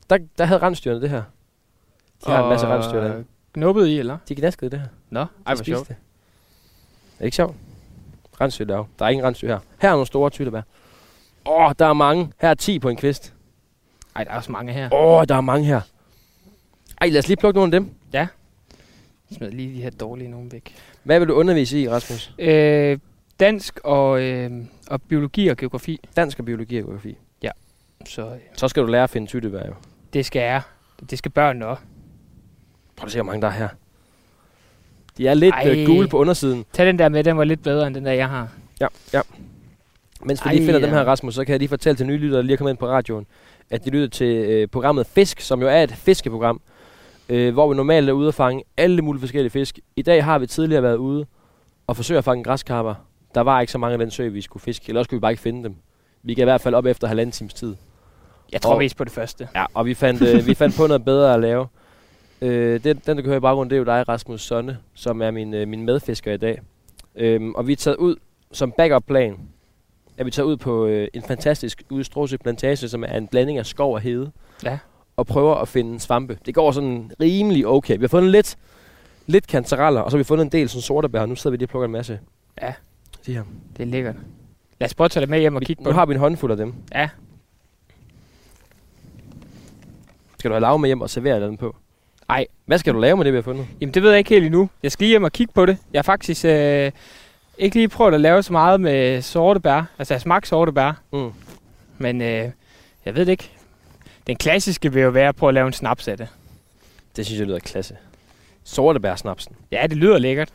Der, 0.10 0.18
der 0.38 0.46
havde 0.46 0.62
rensdyrene 0.62 1.02
det 1.02 1.10
her. 1.10 1.24
De 2.26 2.32
har 2.32 2.44
en 2.44 2.50
masse 2.50 2.68
rensdyr 2.68 3.00
derinde. 3.02 3.26
Knuppet 3.54 3.88
i, 3.88 4.00
eller? 4.00 4.18
De 4.30 4.36
gnaskede 4.36 4.72
det 4.72 4.80
her. 4.80 4.88
Nå, 5.10 5.20
ej, 5.20 5.56
hvor 5.56 5.64
sjovt. 5.64 5.88
Det. 5.88 5.96
Er 5.96 7.20
det 7.20 7.26
ikke 7.26 7.36
sjovt? 7.36 7.56
Rensdyrlav. 8.42 8.88
Der 9.00 9.06
er 9.06 9.10
ingen 9.10 9.26
rensdyr 9.26 9.48
her. 9.48 9.60
Her 9.82 9.90
er 9.90 9.94
nogle 9.94 10.08
store 10.08 10.30
tyttebær. 10.30 10.62
Åh, 11.46 11.66
oh, 11.66 11.72
der 11.80 11.86
er 11.86 11.94
mange. 11.94 12.32
Her 12.42 12.50
er 12.50 12.54
10 12.54 12.80
på 12.80 12.90
en 12.90 12.96
kvist. 12.98 13.34
Ej, 14.16 14.24
der 14.24 14.32
er 14.32 14.36
også 14.36 14.52
mange 14.52 14.74
her. 14.74 14.94
Åh, 14.94 15.20
oh, 15.20 15.26
der 15.30 15.36
er 15.36 15.42
mange 15.42 15.66
her. 15.66 15.82
Ej, 17.02 17.10
lad 17.10 17.20
os 17.20 17.28
lige 17.28 17.38
plukke 17.38 17.58
nogle 17.58 17.76
af 17.76 17.82
dem. 17.82 17.94
Smid 19.38 19.52
lige 19.52 19.76
de 19.76 19.82
her 19.82 19.90
dårlige 19.90 20.28
nogen 20.30 20.52
væk. 20.52 20.76
Hvad 21.04 21.20
vil 21.20 21.28
du 21.28 21.34
undervise 21.34 21.82
i, 21.82 21.90
Rasmus? 21.90 22.34
Øh, 22.40 23.00
dansk 23.40 23.80
og, 23.84 24.22
øh, 24.22 24.52
og 24.90 25.02
biologi 25.02 25.48
og 25.48 25.58
geografi. 25.58 26.00
Dansk 26.16 26.40
og 26.40 26.46
biologi 26.46 26.78
og 26.78 26.84
geografi. 26.84 27.18
Så 28.06 28.26
øh, 28.26 28.40
Så 28.54 28.68
skal 28.68 28.84
du 28.84 28.88
lære 28.88 29.04
at 29.04 29.10
finde 29.10 29.28
tyttebær, 29.28 29.66
jo. 29.68 29.74
det 30.14 30.26
skal 30.26 30.40
jeg. 30.40 30.62
Det 31.10 31.18
skal 31.18 31.32
børnene 31.32 31.68
også. 31.68 31.84
Prøv 32.96 33.06
at 33.06 33.12
se, 33.12 33.18
hvor 33.18 33.26
mange 33.26 33.42
der 33.42 33.48
er 33.48 33.52
her. 33.52 33.70
De 35.18 35.28
er 35.28 35.34
lidt 35.34 35.56
Ej. 35.56 35.70
øh, 35.80 35.86
gule 35.86 36.08
på 36.08 36.18
undersiden. 36.18 36.66
Tag 36.74 36.86
den 36.86 37.00
der 37.00 37.10
med, 37.10 37.24
den 37.24 37.38
var 37.38 37.44
lidt 37.44 37.64
bedre 37.64 37.88
end 37.88 37.96
den 37.96 38.06
der, 38.06 38.12
jeg 38.12 38.30
har. 38.30 38.48
Ja, 38.82 38.88
ja. 39.14 39.22
Mens 40.24 40.46
vi 40.46 40.48
Ej, 40.50 40.54
lige 40.56 40.66
finder 40.66 40.80
dem 40.80 40.90
ja. 40.90 40.96
her, 40.96 41.04
Rasmus, 41.04 41.36
så 41.36 41.46
kan 41.46 41.52
jeg 41.52 41.60
lige 41.60 41.70
fortælle 41.70 41.98
til 41.98 42.06
nye 42.06 42.18
lyttere, 42.18 42.38
der 42.38 42.44
lige 42.44 42.54
er 42.54 42.58
kommet 42.58 42.72
ind 42.72 42.78
på 42.78 42.88
radioen, 42.88 43.26
at 43.70 43.86
de 43.86 43.90
lytter 43.90 44.08
til 44.08 44.28
øh, 44.28 44.68
programmet 44.68 45.08
Fisk, 45.08 45.42
som 45.42 45.62
jo 45.62 45.68
er 45.68 45.84
et 45.84 45.92
fiskeprogram, 45.92 46.62
øh, 47.30 47.54
hvor 47.54 47.70
vi 47.70 47.76
normalt 47.76 48.10
er 48.10 48.14
ude 48.14 48.28
og 48.28 48.34
fange 48.34 48.64
alle 48.78 49.02
mulige 49.02 49.20
forskellige 49.22 49.50
fisk. 49.52 49.80
I 49.96 50.02
dag 50.02 50.24
har 50.24 50.40
vi 50.40 50.48
tidligere 50.48 50.84
været 50.84 50.96
ude 50.96 51.26
og 51.88 51.96
forsøge 51.96 52.18
at 52.18 52.24
fange 52.24 52.44
græskarper. 52.44 52.94
Der 53.36 53.42
var 53.42 53.62
ikke 53.62 53.72
så 53.72 53.78
mange 53.78 53.94
af 53.94 54.00
den 54.00 54.12
sø, 54.12 54.28
vi 54.30 54.42
skulle 54.42 54.62
fiske, 54.64 54.86
eller 54.88 55.00
også 55.00 55.08
skulle 55.08 55.18
vi 55.18 55.22
bare 55.22 55.32
ikke 55.32 55.42
finde 55.44 55.64
dem. 55.64 55.76
Vi 56.24 56.34
kan 56.34 56.42
i 56.42 56.46
hvert 56.46 56.62
fald 56.62 56.76
op 56.76 56.86
efter 56.86 57.08
halvanden 57.08 57.32
times 57.32 57.54
tid. 57.54 57.76
Jeg 58.52 58.62
tror 58.62 58.72
Og- 58.74 58.78
mest 58.80 58.98
på 58.98 59.04
det 59.04 59.12
første. 59.14 59.48
Ja, 59.56 59.66
og 59.74 59.86
vi 59.86 59.94
fandt, 59.94 60.22
øh, 60.22 60.48
vi 60.48 60.54
fandt 60.54 60.76
på 60.78 60.88
noget 60.88 61.06
bedre 61.06 61.34
at 61.34 61.40
lave. 61.40 61.68
Øh, 62.42 62.84
den, 62.84 63.02
den, 63.06 63.18
du 63.18 63.24
kan 63.24 63.30
høre 63.30 63.38
i 63.38 63.40
baggrunden, 63.40 63.70
det 63.70 63.76
er 63.76 63.80
jo 63.80 63.86
dig, 63.86 64.08
Rasmus 64.08 64.42
Sonne, 64.42 64.78
som 64.94 65.22
er 65.22 65.32
min, 65.32 65.54
øh, 65.54 65.68
min 65.68 65.86
medfisker 65.86 66.34
i 66.34 66.38
dag. 66.38 66.62
Øhm, 67.16 67.56
og 67.56 67.68
vi 67.68 67.72
er 67.72 67.76
taget 67.76 67.98
ud 67.98 68.16
som 68.52 68.72
backup-plan. 68.72 69.40
Er 70.18 70.24
vi 70.24 70.32
taget 70.32 70.48
ud 70.48 70.58
på 70.58 70.86
øh, 70.86 71.08
en 71.14 71.22
fantastisk 71.22 71.84
udstråse 71.90 72.38
plantage, 72.38 72.90
som 72.90 73.04
er 73.04 73.18
en 73.18 73.28
blanding 73.28 73.58
af 73.58 73.66
skov 73.66 73.94
og 73.94 74.02
hede. 74.02 74.32
Ja. 74.64 74.78
Og 75.18 75.28
prøver 75.28 75.56
at 75.56 75.68
finde 75.68 76.00
svampe. 76.00 76.38
Det 76.46 76.56
går 76.56 76.72
sådan 76.72 77.12
rimelig 77.22 77.68
okay. 77.68 77.98
Vi 77.98 78.02
har 78.04 78.08
fundet 78.08 78.32
lidt, 78.32 78.58
lidt 79.26 79.48
kantereller, 79.48 80.02
og 80.02 80.12
så 80.12 80.18
har 80.18 80.20
vi 80.20 80.24
fundet 80.24 80.46
en 80.46 80.52
del 80.52 80.70
sådan 80.70 80.82
sortebær. 80.82 81.26
Nu 81.26 81.36
sidder 81.36 81.52
vi 81.52 81.58
lige 81.58 81.66
og 81.66 81.70
plukker 81.70 81.86
en 81.86 81.92
masse. 81.92 82.20
Ja. 82.62 82.74
De 83.26 83.34
her. 83.34 83.44
Det 83.78 83.84
er 83.84 83.88
lækkert. 83.88 84.16
Lad 84.80 84.88
os 84.88 84.94
prøve 84.94 85.06
at 85.06 85.12
tage 85.12 85.22
det 85.22 85.30
med 85.30 85.40
hjem 85.40 85.56
og 85.56 85.60
Vi, 85.60 85.66
kigge 85.66 85.84
på 85.84 85.90
nu 85.90 85.96
har 85.96 86.06
vi 86.06 86.14
en 86.14 86.20
håndfuld 86.20 86.52
af 86.52 86.58
dem. 86.58 86.74
Ja. 86.94 87.10
Skal 90.40 90.50
du 90.50 90.54
have 90.54 90.62
lavet 90.62 90.82
med 90.82 90.90
hjem 90.90 91.02
og 91.02 91.10
servere 91.10 91.48
den 91.48 91.58
på? 91.58 91.76
Ej. 92.30 92.46
Hvad 92.66 92.78
skal 92.78 92.94
du 92.94 93.00
lave 93.00 93.18
med 93.18 93.26
det, 93.26 93.34
vi 93.34 93.38
har 93.38 93.42
fundet? 93.44 93.68
Jamen, 93.82 93.94
det 93.94 94.04
ved 94.04 94.10
jeg 94.10 94.18
ikke 94.20 94.30
helt 94.30 94.46
endnu. 94.46 94.70
Jeg 94.84 94.92
skal 94.92 95.04
lige 95.04 95.10
hjem 95.10 95.24
og 95.24 95.32
kigge 95.32 95.54
på 95.54 95.66
det. 95.66 95.78
Jeg 95.94 96.00
har 96.00 96.04
faktisk 96.04 96.46
øh, 96.46 96.92
ikke 97.58 97.76
lige 97.76 97.88
prøvet 97.90 98.14
at 98.14 98.22
lave 98.22 98.44
så 98.44 98.52
meget 98.54 98.82
med 98.82 99.22
sorte 99.22 99.60
bær. 99.60 99.84
Altså, 100.00 100.14
jeg 100.14 100.18
har 100.18 100.22
smagt 100.22 100.48
sorte 100.48 100.72
bær. 100.72 101.02
Mm. 101.14 101.32
Men 101.98 102.22
øh, 102.22 102.50
jeg 103.06 103.16
ved 103.16 103.26
det 103.26 103.32
ikke. 103.32 103.52
Den 104.28 104.36
klassiske 104.36 104.94
vil 104.94 105.02
jo 105.04 105.10
være 105.10 105.30
at 105.30 105.36
prøve 105.36 105.48
at 105.50 105.54
lave 105.54 105.68
en 105.68 105.74
snaps 105.74 106.08
af 106.08 106.18
det. 106.18 106.28
Det 107.16 107.26
synes 107.26 107.40
jeg 107.40 107.48
lyder 107.48 107.60
klasse. 107.60 107.98
Sortebærsnapsen. 108.64 109.56
Ja, 109.72 109.88
det 109.90 109.98
lyder 109.98 110.18
lækkert. 110.18 110.54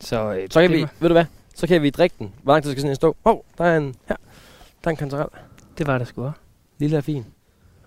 Så, 0.00 0.32
øh, 0.34 0.48
Så 0.50 0.60
kan 0.60 0.70
vi, 0.72 0.86
ved 1.00 1.08
du 1.08 1.12
hvad? 1.14 1.24
Så 1.54 1.66
kan 1.66 1.82
vi 1.82 1.90
drikke 1.90 2.14
den. 2.18 2.32
Hvor 2.42 2.52
lang 2.52 2.62
tid 2.62 2.70
skal 2.70 2.80
sådan 2.80 2.90
en 2.90 2.96
stå? 2.96 3.16
Hov, 3.24 3.44
der 3.58 3.64
er 3.64 3.76
en, 3.76 3.94
her. 4.08 4.16
Der 4.84 4.88
er 4.88 4.90
en 4.90 4.96
kantarel. 4.96 5.28
Det 5.78 5.86
var 5.86 5.98
der 5.98 6.04
sgu 6.04 6.24
også. 6.24 6.38
Lille 6.78 6.96
er 6.96 7.00
fin. 7.00 7.24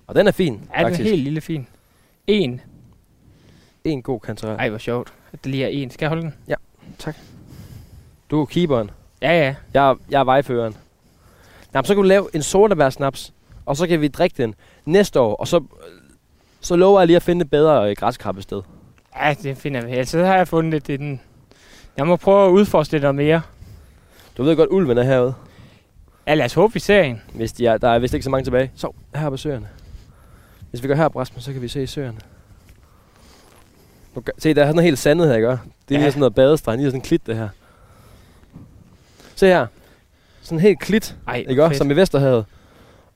Og 0.07 0.15
den 0.15 0.27
er 0.27 0.31
fin, 0.31 0.53
Ja, 0.53 0.59
den 0.59 0.67
er 0.85 0.89
faktisk. 0.89 1.09
helt 1.09 1.23
lille 1.23 1.41
fin. 1.41 1.67
En. 2.27 2.61
En 3.83 4.01
god 4.01 4.19
kantarel. 4.19 4.55
Ej, 4.59 4.69
hvor 4.69 4.77
sjovt. 4.77 5.13
At 5.33 5.43
det 5.43 5.51
lige 5.51 5.63
er 5.63 5.67
en. 5.69 5.91
Skal 5.91 6.05
jeg 6.05 6.09
holde 6.09 6.21
den? 6.21 6.33
Du 8.31 8.41
er 8.41 8.45
keeperen. 8.45 8.91
Ja, 9.21 9.39
ja. 9.39 9.55
Jeg, 9.73 9.89
er- 9.89 9.95
jeg 10.09 10.19
er 10.19 10.23
vejføreren. 10.23 10.75
Jamen, 11.73 11.85
så 11.85 11.93
kan 11.93 12.03
du 12.03 12.07
lave 12.07 12.27
en 12.35 12.41
sortebærsnaps, 12.43 13.33
og 13.65 13.77
så 13.77 13.87
kan 13.87 14.01
vi 14.01 14.07
drikke 14.07 14.37
den 14.43 14.55
næste 14.85 15.19
år, 15.19 15.35
og 15.35 15.47
så, 15.47 15.63
så 16.61 16.75
lover 16.75 16.99
jeg 16.99 17.07
lige 17.07 17.15
at 17.15 17.23
finde 17.23 17.41
et 17.43 17.49
bedre 17.49 17.89
øh, 17.89 17.95
græskrabbested. 17.95 18.61
Ja, 19.17 19.35
det 19.43 19.57
finder 19.57 19.85
vi. 19.85 19.91
Altså, 19.91 20.11
så 20.11 20.25
har 20.25 20.35
jeg 20.35 20.47
fundet 20.47 20.71
det. 20.73 20.87
det 20.87 20.93
er 20.93 20.97
den. 20.97 21.21
Jeg 21.97 22.07
må 22.07 22.15
prøve 22.15 22.45
at 22.45 22.49
udforske 22.51 22.91
det 22.91 23.01
noget 23.01 23.15
mere. 23.15 23.41
Du 24.37 24.43
ved 24.43 24.55
godt, 24.55 24.69
ulven 24.71 24.97
er 24.97 25.03
herude. 25.03 25.33
Ja, 26.27 26.33
lad 26.33 26.45
os 26.45 26.53
håbe, 26.53 26.73
vi 26.73 26.79
ser 26.79 27.01
en. 27.01 27.21
Hvis 27.33 27.53
de 27.53 27.67
er, 27.67 27.77
der 27.77 27.89
er 27.89 27.99
vist 27.99 28.13
ikke 28.13 28.23
så 28.23 28.29
mange 28.29 28.43
tilbage. 28.45 28.71
Så, 28.75 28.91
her 29.15 29.29
på 29.29 29.37
søerne. 29.37 29.67
Hvis 30.71 30.83
vi 30.83 30.87
går 30.87 30.95
her 30.95 31.07
på 31.09 31.19
Rasmus, 31.19 31.43
så 31.43 31.53
kan 31.53 31.61
vi 31.61 31.67
se 31.67 31.87
søerne. 31.87 32.17
Gør- 34.25 34.31
se, 34.37 34.53
der 34.53 34.61
er 34.61 34.65
sådan 34.65 34.75
noget 34.75 34.85
helt 34.85 34.99
sandet 34.99 35.27
her, 35.27 35.35
ikke? 35.35 35.47
Det 35.89 35.97
er 35.97 36.01
Ja. 36.01 36.09
sådan 36.09 36.19
noget 36.19 36.35
badestrand, 36.35 36.79
lige 36.79 36.87
sådan 36.89 36.97
en 36.97 37.03
klit, 37.03 37.27
det 37.27 37.35
her. 37.35 37.49
Se 39.35 39.47
her. 39.47 39.67
Sådan 40.41 40.59
helt 40.59 40.79
klit, 40.79 41.15
Ej, 41.27 41.45
ikke 41.49 41.63
fedt. 41.67 41.77
Som 41.77 41.91
i 41.91 41.93
Vesterhavet. 41.95 42.45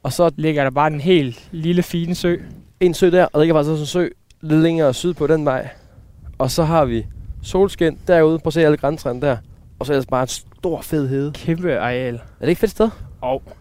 Og 0.03 0.14
så 0.14 0.32
ligger 0.36 0.64
der 0.64 0.70
bare 0.72 0.88
en 0.88 1.01
helt 1.01 1.47
lille, 1.51 1.84
fine 1.84 2.16
sø. 2.16 2.36
en 2.80 2.93
sø 2.93 3.12
der, 3.12 3.24
og 3.26 3.32
der 3.34 3.39
ligger 3.39 3.56
faktisk 3.56 3.72
også 3.72 3.82
en 3.82 3.88
sø 3.88 4.08
lidt 4.41 4.62
længere 4.62 4.93
syd 4.93 5.14
på 5.14 5.28
den 5.28 5.45
vej. 5.45 5.70
Og 6.38 6.51
så 6.51 6.64
har 6.64 6.86
vi 6.86 7.06
solskin 7.43 7.99
derude. 8.08 8.39
Prøv 8.39 8.47
at 8.49 8.53
se 8.53 8.66
alle 8.66 8.78
grænserne 8.78 9.22
der. 9.22 9.38
Og 9.80 9.86
så 9.86 9.93
ellers 9.93 10.06
bare 10.06 10.22
en 10.22 10.28
stor 10.28 10.82
fed 10.82 11.08
hede. 11.10 11.32
Kæmpe 11.32 11.78
areal. 11.80 12.16
Er 12.16 12.20
det 12.41 12.47
ikke 12.47 12.51
et 12.51 12.58
fedt 12.58 12.72
sted? 12.72 12.89
Og 13.22 13.43
Kan 13.45 13.53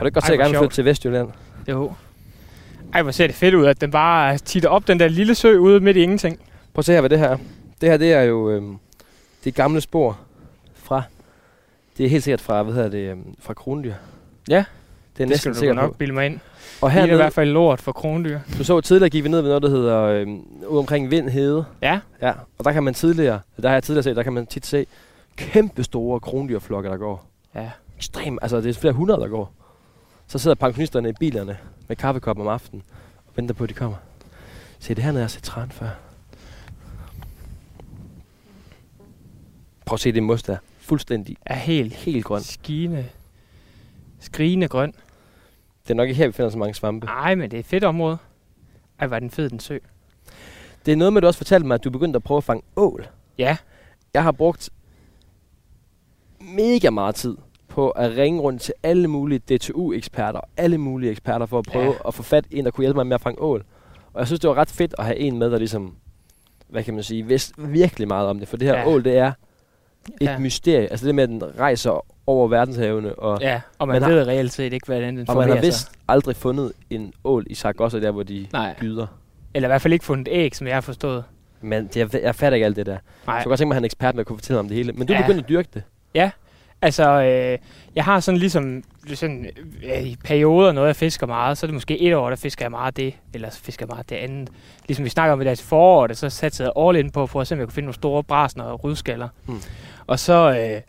du 0.00 0.04
ikke 0.04 0.14
godt 0.14 0.24
Ej, 0.24 0.26
se, 0.28 0.32
at 0.32 0.38
jeg 0.38 0.46
gerne 0.46 0.58
flytte 0.58 0.74
til 0.74 0.84
Vestjylland? 0.84 1.28
jo. 1.68 1.92
Ej, 2.94 3.02
hvor 3.02 3.10
ser 3.12 3.26
det 3.26 3.36
fedt 3.36 3.54
ud, 3.54 3.66
at 3.66 3.80
den 3.80 3.90
bare 3.90 4.38
titter 4.38 4.68
op 4.68 4.88
den 4.88 5.00
der 5.00 5.08
lille 5.08 5.34
sø 5.34 5.56
ude 5.56 5.80
midt 5.80 5.96
i 5.96 6.00
ingenting. 6.00 6.38
Prøv 6.74 6.80
at 6.80 6.84
se 6.84 6.92
her, 6.92 7.00
hvad 7.00 7.10
det 7.10 7.18
her 7.18 7.28
er. 7.28 7.36
Det 7.80 7.88
her, 7.88 7.96
det 7.96 8.12
er 8.12 8.22
jo 8.22 8.50
øhm, 8.50 8.76
det 9.44 9.54
gamle 9.54 9.80
spor 9.80 10.18
fra... 10.74 11.02
Det 11.98 12.06
er 12.06 12.10
helt 12.10 12.24
sikkert 12.24 12.40
fra, 12.40 12.62
hvad 12.62 12.74
hedder 12.74 12.88
det, 12.88 13.10
øhm, 13.10 13.34
fra 13.40 13.54
krondyr. 13.54 13.94
Ja, 14.48 14.54
Det 14.54 14.58
er 14.58 14.64
Det 15.16 15.28
næsten 15.28 15.38
skal 15.38 15.52
du 15.52 15.58
sikkert 15.58 15.76
nok 15.76 15.96
bilde 15.96 16.14
mig 16.14 16.26
ind. 16.26 16.38
Og 16.80 16.90
Det 16.90 16.98
er 16.98 17.04
i 17.04 17.14
hvert 17.14 17.32
fald 17.32 17.50
lort 17.50 17.80
for 17.80 17.92
krondyr. 17.92 18.38
du 18.58 18.64
så 18.64 18.80
tidligere 18.80 19.10
gik 19.10 19.24
vi 19.24 19.28
ned 19.28 19.40
ved 19.40 19.48
noget, 19.48 19.62
der 19.62 19.68
hedder 19.70 20.02
øhm, 20.02 20.40
ude 20.68 20.78
omkring 20.78 21.10
Vind 21.10 21.28
Hede. 21.28 21.64
Ja, 21.82 22.00
Ja, 22.22 22.32
og 22.58 22.64
der 22.64 22.72
kan 22.72 22.82
man 22.82 22.94
tidligere, 22.94 23.40
der 23.62 23.68
har 23.68 23.74
jeg 23.74 23.82
tidligere 23.82 24.02
set, 24.02 24.16
der 24.16 24.22
kan 24.22 24.32
man 24.32 24.46
tit 24.46 24.66
se 24.66 24.86
kæmpe 25.36 25.84
store 25.84 26.20
krondyrflokke, 26.20 26.88
der 26.88 26.96
går. 26.96 27.26
ja. 27.54 27.70
Ekstrem, 27.96 28.38
altså 28.42 28.60
det 28.60 28.76
er 28.76 28.80
flere 28.80 28.92
hundrede, 28.94 29.20
der 29.20 29.28
går. 29.28 29.52
Så 30.30 30.38
sidder 30.38 30.54
pensionisterne 30.54 31.08
i 31.08 31.12
bilerne 31.20 31.58
med 31.88 31.96
kaffekop 31.96 32.38
om 32.38 32.48
aftenen 32.48 32.82
og 33.26 33.32
venter 33.36 33.54
på, 33.54 33.64
at 33.64 33.68
de 33.70 33.74
kommer. 33.74 33.96
Se, 34.78 34.94
det 34.94 35.04
her 35.04 35.12
nede 35.12 35.24
er 35.24 35.28
set 35.28 35.42
træn 35.42 35.70
før. 35.70 35.88
Prøv 39.86 39.94
at 39.94 40.00
se 40.00 40.12
det 40.12 40.22
mos 40.22 40.42
der. 40.42 40.56
Fuldstændig 40.78 41.36
Er 41.46 41.54
helt 41.54 41.94
helt 41.94 42.24
grøn. 42.24 42.42
skine, 42.42 43.08
skrigende 44.20 44.68
grøn. 44.68 44.92
Det 45.82 45.90
er 45.90 45.94
nok 45.94 46.08
ikke 46.08 46.18
her, 46.18 46.26
vi 46.26 46.32
finder 46.32 46.50
så 46.50 46.58
mange 46.58 46.74
svampe. 46.74 47.06
Nej, 47.06 47.34
men 47.34 47.50
det 47.50 47.56
er 47.56 47.60
et 47.60 47.66
fedt 47.66 47.84
område. 47.84 48.18
Ej, 48.98 49.06
er 49.06 49.18
den 49.18 49.30
fed, 49.30 49.50
den 49.50 49.60
sø. 49.60 49.78
Det 50.86 50.92
er 50.92 50.96
noget 50.96 51.12
med, 51.12 51.18
at 51.18 51.22
du 51.22 51.26
også 51.26 51.38
fortalte 51.38 51.66
mig, 51.66 51.74
at 51.74 51.84
du 51.84 51.90
begyndte 51.90 52.16
at 52.16 52.22
prøve 52.22 52.38
at 52.38 52.44
fange 52.44 52.62
ål. 52.76 53.06
Ja, 53.38 53.56
Jeg 54.14 54.22
har 54.22 54.32
brugt 54.32 54.70
mega 56.40 56.90
meget 56.90 57.14
tid 57.14 57.36
på 57.70 57.90
at 57.90 58.16
ringe 58.16 58.40
rundt 58.40 58.62
til 58.62 58.74
alle 58.82 59.08
mulige 59.08 59.38
DTU-eksperter, 59.38 60.40
alle 60.56 60.78
mulige 60.78 61.10
eksperter 61.10 61.46
for 61.46 61.58
at 61.58 61.64
prøve 61.64 61.84
Ja. 61.84 61.90
ja. 61.90 62.08
at 62.08 62.14
få 62.14 62.22
fat 62.22 62.44
i 62.50 62.58
en, 62.58 62.64
der 62.64 62.70
kunne 62.70 62.82
hjælpe 62.82 62.96
mig 62.96 63.06
med 63.06 63.14
at 63.14 63.20
fange 63.20 63.42
ål. 63.42 63.64
Og 64.12 64.18
jeg 64.20 64.26
synes, 64.26 64.40
det 64.40 64.48
var 64.50 64.56
ret 64.56 64.70
fedt 64.70 64.94
at 64.98 65.04
have 65.04 65.16
en 65.18 65.38
med, 65.38 65.50
der 65.50 65.58
ligesom, 65.58 65.94
hvad 66.68 66.82
kan 66.84 66.94
man 66.94 67.02
sige, 67.02 67.26
vidste 67.26 67.54
virkelig 67.58 68.08
meget 68.08 68.28
om 68.28 68.38
det. 68.38 68.48
For 68.48 68.56
det 68.56 68.68
her 68.68 68.74
Ja. 68.74 68.80
ja. 68.80 68.86
ål, 68.88 69.04
det 69.04 69.16
er 69.18 69.26
et 69.28 69.34
Ja. 70.20 70.32
ja. 70.32 70.38
mysterie. 70.38 70.88
Altså 70.90 71.06
det 71.06 71.14
med, 71.14 71.22
at 71.24 71.28
den 71.28 71.42
rejser 71.58 72.04
over 72.26 72.48
verdenshavene, 72.48 73.14
og, 73.14 73.38
ja. 73.40 73.50
ja. 73.50 73.60
Og 73.78 73.88
man, 73.88 74.00
Man 74.02 74.10
ved 74.10 74.18
har- 74.18 74.26
reelt 74.26 74.52
set 74.52 74.72
ikke, 74.72 74.86
hvordan 74.86 75.16
den 75.16 75.28
og 75.30 75.36
man 75.36 75.42
har 75.48 75.48
formerer 75.48 75.60
sig. 75.62 75.66
vist 75.66 75.92
aldrig 76.08 76.36
fundet 76.36 76.72
en 76.90 77.12
ål 77.24 77.46
i 77.50 77.54
Sargossa, 77.54 78.00
der 78.00 78.10
hvor 78.10 78.22
de 78.22 78.46
Nej, 78.52 78.74
gyder. 78.80 79.06
eller 79.54 79.68
i 79.68 79.70
hvert 79.70 79.82
fald 79.82 79.92
ikke 79.92 80.04
fundet 80.04 80.28
æg, 80.30 80.56
som 80.56 80.66
jeg 80.66 80.76
har 80.76 80.80
forstået. 80.80 81.24
Men 81.60 81.86
det, 81.86 81.96
jeg, 81.96 82.22
jeg 82.22 82.34
fatter 82.34 82.54
ikke 82.56 82.64
alt 82.66 82.76
det 82.76 82.86
der. 82.86 82.96
Så 82.96 83.00
Nej. 83.26 83.34
jeg 83.34 83.44
kunne 83.44 83.50
godt 83.50 83.58
tænke 83.58 83.68
mig, 83.68 83.74
at 83.74 83.76
han 83.76 83.84
er 83.84 83.86
ekspert, 83.86 84.14
der 84.16 84.24
kunne 84.24 84.38
fortælle 84.38 84.60
om 84.60 84.68
det 84.68 84.76
hele. 84.76 84.92
Men 84.92 85.06
du 85.06 85.12
Ja. 85.12 85.18
ja. 85.18 85.26
begyndte 85.26 85.42
at 85.44 85.48
dyrke 85.48 85.68
det. 85.74 85.82
Altså, 86.82 87.22
øh, 87.22 87.58
jeg 87.94 88.04
har 88.04 88.20
sådan 88.20 88.38
ligesom 88.38 88.82
sådan, 89.14 89.46
øh, 89.84 90.02
i 90.02 90.16
perioder 90.24 90.72
noget, 90.72 90.86
jeg 90.86 90.96
fisker 90.96 91.26
meget, 91.26 91.58
så 91.58 91.66
er 91.66 91.68
det 91.68 91.74
måske 91.74 92.00
et 92.00 92.14
år, 92.14 92.28
der 92.28 92.36
fisker 92.36 92.64
jeg 92.64 92.70
meget 92.70 92.96
det, 92.96 93.14
eller 93.34 93.50
så 93.50 93.60
fisker 93.60 93.86
jeg 93.86 93.94
meget 93.94 94.10
det 94.10 94.16
andet. 94.16 94.50
Ligesom 94.88 95.04
vi 95.04 95.10
snakker 95.10 95.32
om 95.32 95.40
i 95.40 95.44
deres 95.44 95.62
forår, 95.62 96.12
så 96.12 96.30
satte 96.30 96.62
jeg 96.62 96.72
all 96.76 96.96
in 96.96 97.10
på, 97.10 97.26
for 97.26 97.40
at 97.40 97.46
se, 97.46 97.54
om 97.54 97.58
jeg 97.58 97.66
kunne 97.66 97.74
finde 97.74 97.86
nogle 97.86 97.94
store 97.94 98.24
brasner 98.24 98.64
og 98.64 98.84
rydskaller. 98.84 99.28
Mm. 99.46 99.60
Og 100.06 100.18
så, 100.18 100.56
øh, 100.60 100.80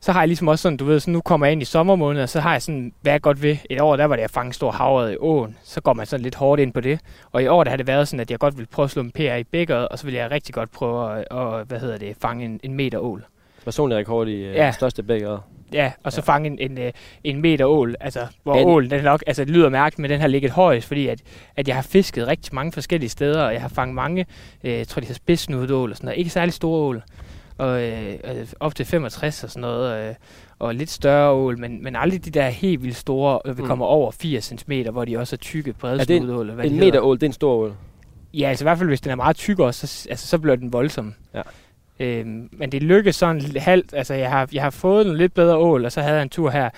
så 0.00 0.12
har 0.12 0.20
jeg 0.20 0.28
ligesom 0.28 0.48
også 0.48 0.62
sådan, 0.62 0.76
du 0.76 0.84
ved, 0.84 1.00
så 1.00 1.10
nu 1.10 1.20
kommer 1.20 1.46
jeg 1.46 1.52
ind 1.52 1.62
i 1.62 1.64
sommermåneder, 1.64 2.26
så 2.26 2.40
har 2.40 2.52
jeg 2.52 2.62
sådan, 2.62 2.92
hvad 3.00 3.12
jeg 3.12 3.20
godt 3.20 3.42
ved. 3.42 3.56
Et 3.70 3.80
år, 3.80 3.96
der 3.96 4.04
var 4.04 4.16
det 4.16 4.22
at 4.22 4.30
fange 4.30 4.52
stor 4.52 4.70
havred 4.70 5.12
i 5.12 5.16
åen, 5.20 5.56
så 5.62 5.80
går 5.80 5.92
man 5.92 6.06
sådan 6.06 6.22
lidt 6.22 6.34
hårdt 6.34 6.60
ind 6.60 6.72
på 6.72 6.80
det. 6.80 7.00
Og 7.32 7.42
i 7.42 7.46
år, 7.46 7.64
der 7.64 7.70
har 7.70 7.76
det 7.76 7.86
været 7.86 8.08
sådan, 8.08 8.20
at 8.20 8.30
jeg 8.30 8.38
godt 8.38 8.58
vil 8.58 8.66
prøve 8.66 8.84
at 8.84 8.90
slå 8.90 9.02
en 9.02 9.10
PR 9.10 9.20
i 9.20 9.44
bækkeret, 9.44 9.88
og 9.88 9.98
så 9.98 10.04
vil 10.04 10.14
jeg 10.14 10.30
rigtig 10.30 10.54
godt 10.54 10.72
prøve 10.72 11.18
at, 11.18 11.28
og, 11.28 11.64
hvad 11.64 11.80
hedder 11.80 11.98
det, 11.98 12.16
fange 12.22 12.44
en, 12.44 12.60
en 12.62 12.74
meter 12.74 12.98
ål. 12.98 13.24
Personlig 13.68 13.98
rekord 13.98 14.28
i 14.28 14.32
øh, 14.34 14.54
Ja. 14.54 14.64
ja. 14.64 14.70
største 14.72 15.02
bækker. 15.02 15.38
Ja, 15.72 15.92
og 16.04 16.12
så 16.12 16.20
Ja. 16.26 16.32
fange 16.32 16.46
en, 16.50 16.58
en, 16.70 16.78
øh, 16.78 16.92
en 17.24 17.40
meter 17.40 17.64
ål, 17.66 17.94
altså 18.00 18.20
hvor 18.42 18.54
En- 18.54 18.68
ålen, 18.68 18.90
den 18.90 19.04
nok, 19.04 19.22
altså 19.26 19.44
det 19.44 19.52
lyder 19.54 19.68
mærkeligt, 19.68 19.98
men 19.98 20.10
den 20.10 20.20
har 20.20 20.28
ligget 20.28 20.50
højst, 20.50 20.86
fordi 20.86 21.06
at, 21.08 21.20
at 21.56 21.68
jeg 21.68 21.74
har 21.76 21.82
fisket 21.82 22.26
rigtig 22.26 22.54
mange 22.54 22.72
forskellige 22.72 23.10
steder, 23.10 23.42
og 23.42 23.52
jeg 23.52 23.60
har 23.62 23.68
fanget 23.68 23.94
mange, 23.94 24.26
øh, 24.64 24.72
jeg 24.72 24.88
tror 24.88 25.00
de 25.00 25.06
hedder 25.06 25.14
spidsnudet 25.16 25.70
ål 25.70 25.90
og 25.90 25.96
sådan 25.96 26.06
noget, 26.06 26.18
ikke 26.18 26.30
særlig 26.30 26.54
store 26.54 26.80
ål, 26.80 27.02
og 27.58 27.82
øh, 27.82 28.14
op 28.60 28.74
til 28.74 28.86
65 28.86 29.44
og 29.44 29.50
sådan 29.50 29.60
noget, 29.60 30.08
øh, 30.08 30.14
og 30.58 30.74
lidt 30.74 30.90
større 30.90 31.30
ål, 31.30 31.58
men, 31.58 31.82
men 31.84 31.96
aldrig 31.96 32.24
de 32.24 32.30
der 32.30 32.48
helt 32.48 32.82
vildt 32.82 32.96
store, 32.96 33.40
øh, 33.44 33.56
vi 33.58 33.62
Mm. 33.62 33.68
kommer 33.68 33.86
over 33.86 34.10
80 34.10 34.44
cm, 34.44 34.72
hvor 34.92 35.04
de 35.04 35.16
også 35.18 35.36
er 35.36 35.38
tykke, 35.38 35.72
brede 35.72 36.00
Er 36.00 36.04
det 36.04 36.16
en- 36.16 36.50
En 36.64 36.78
meter 36.80 37.00
ål, 37.00 37.16
det 37.16 37.22
er 37.22 37.26
en 37.28 37.32
stor 37.32 37.52
ål. 37.54 37.74
Ja, 38.34 38.48
altså 38.48 38.64
i 38.64 38.66
hvert 38.66 38.78
fald, 38.78 38.88
hvis 38.88 39.00
den 39.00 39.10
er 39.10 39.16
meget 39.16 39.36
tyk 39.36 39.58
også, 39.58 39.86
så, 39.86 40.08
altså, 40.10 40.26
så 40.26 40.38
bliver 40.38 40.56
den 40.56 40.72
voldsom. 40.72 41.14
Ja. 41.34 41.42
Øhm, 42.00 42.48
men 42.52 42.72
det 42.72 42.82
lykkedes 42.82 43.16
sådan 43.16 43.42
halvt. 43.56 43.94
Altså, 43.94 44.14
jeg 44.14 44.30
har, 44.30 44.48
jeg 44.52 44.62
har 44.62 44.70
fået 44.70 45.06
en 45.06 45.16
lidt 45.16 45.34
bedre 45.34 45.56
ål, 45.56 45.84
og 45.84 45.92
så 45.92 46.00
havde 46.00 46.14
jeg 46.14 46.22
en 46.22 46.28
tur 46.28 46.50
her, 46.50 46.70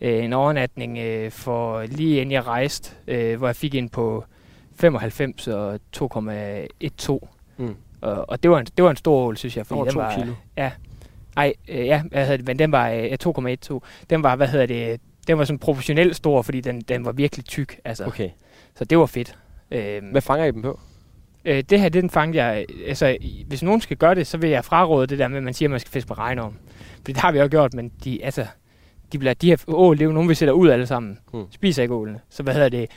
øh, 0.00 0.24
en 0.24 0.32
overnatning 0.32 0.98
øh, 0.98 1.30
for 1.30 1.82
lige 1.82 2.20
inden 2.20 2.32
jeg 2.32 2.46
rejste, 2.46 2.90
øh, 3.06 3.38
hvor 3.38 3.48
jeg 3.48 3.56
fik 3.56 3.74
en 3.74 3.88
på 3.88 4.24
95 4.76 5.48
og 5.48 5.80
2,12. 5.96 7.28
Mm. 7.56 7.76
Og, 8.00 8.30
og 8.30 8.42
det, 8.42 8.50
var 8.50 8.58
en, 8.58 8.66
det 8.76 8.84
var 8.84 8.90
en 8.90 8.96
stor 8.96 9.16
ål, 9.26 9.36
synes 9.36 9.56
jeg. 9.56 9.66
Fordi 9.66 9.76
Over 9.76 9.84
den 9.84 9.94
to 9.94 10.00
var, 10.00 10.14
kilo. 10.14 10.32
Ej, 11.36 11.52
øh, 11.68 11.86
ja, 11.86 12.02
hvad 12.02 12.22
hedder 12.22 12.36
det, 12.36 12.46
men 12.46 12.58
den 12.58 12.72
var 12.72 12.90
øh, 12.90 13.16
2,12. 13.72 13.78
Den 14.10 14.22
var, 14.22 14.36
hvad 14.36 14.48
hedder 14.48 14.66
det, 14.66 15.00
den 15.26 15.38
var 15.38 15.44
sådan 15.44 15.58
proportionelt 15.58 16.16
stor, 16.16 16.42
fordi 16.42 16.60
den, 16.60 16.80
den 16.80 17.04
var 17.04 17.12
virkelig 17.12 17.44
tyk. 17.44 17.80
Altså, 17.84 18.04
okay. 18.06 18.30
Så 18.74 18.84
det 18.84 18.98
var 18.98 19.06
fedt. 19.06 19.38
Øhm, 19.70 20.06
Hvad 20.06 20.20
fanger 20.20 20.44
I 20.44 20.50
dem 20.50 20.62
på? 20.62 20.80
Øh, 21.44 21.62
det 21.70 21.80
her, 21.80 21.88
det 21.88 22.02
den 22.02 22.10
fangede 22.10 22.44
jeg... 22.44 22.66
Altså, 22.86 23.16
hvis 23.46 23.62
nogen 23.62 23.80
skal 23.80 23.96
gøre 23.96 24.14
det, 24.14 24.26
så 24.26 24.38
vil 24.38 24.50
jeg 24.50 24.64
fraråde 24.64 25.06
det 25.06 25.18
der 25.18 25.28
med, 25.28 25.36
at 25.36 25.42
man 25.42 25.54
siger, 25.54 25.66
at 25.66 25.70
man 25.70 25.80
skal 25.80 25.90
fiske 25.92 26.08
på 26.08 26.14
regnorm. 26.14 26.56
For 26.94 27.04
det 27.04 27.16
har 27.16 27.32
vi 27.32 27.38
også 27.38 27.50
gjort, 27.50 27.74
men 27.74 27.92
de, 28.04 28.24
altså, 28.24 28.46
de, 29.12 29.18
bliver, 29.18 29.34
de 29.34 29.48
her 29.48 29.56
ål, 29.68 29.96
det 29.96 30.02
er 30.02 30.06
jo 30.06 30.12
nogen, 30.12 30.28
vi 30.28 30.34
sætter 30.34 30.54
ud 30.54 30.68
alle 30.68 30.86
sammen. 30.86 31.18
Hmm. 31.32 31.44
Spiser 31.50 31.82
ikke 31.82 31.94
ålene. 31.94 32.20
Så 32.30 32.42
hvad 32.42 32.54
hedder 32.54 32.68
det? 32.68 32.90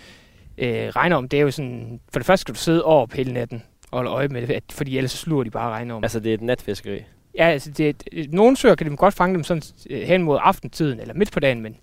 Øh, 0.58 0.88
regnorm, 0.88 1.30
det 1.30 1.39
er 1.39 1.44
jo 1.44 1.52
sådan... 1.52 2.00
For 2.14 2.20
det 2.20 2.26
første 2.26 2.41
skal 2.41 2.54
du 2.54 2.60
sidde 2.60 2.84
over 2.84 3.06
på 3.06 3.16
hele 3.18 3.34
natten 3.34 3.64
og 3.91 3.98
holde 3.98 4.12
øje 4.12 4.28
med 4.28 4.48
det, 4.48 4.64
fordi 4.72 4.98
ellers 4.98 5.12
så 5.12 5.18
sluger 5.18 5.44
de 5.44 5.50
bare 5.50 5.72
regnorm. 5.72 6.04
Altså, 6.04 6.20
det 6.20 6.30
er 6.30 6.34
et 6.34 6.41
natfiskeri. 6.41 7.00
Ja, 7.38 7.50
altså, 7.50 7.72
det, 7.72 8.04
det, 8.12 8.34
nogle 8.34 8.58
søer 8.58 8.76
kan 8.76 8.91
de 8.91 8.98
godt 8.98 9.14
fange 9.14 9.36
dem 9.36 9.44
sådan 9.44 9.64
øh, 9.89 10.02
hen 10.02 10.24
mod 10.24 10.38
aftentiden, 10.41 11.00
eller 11.00 11.14
midt 11.14 11.32
på 11.32 11.39
dagen, 11.39 11.62
men 11.62 11.76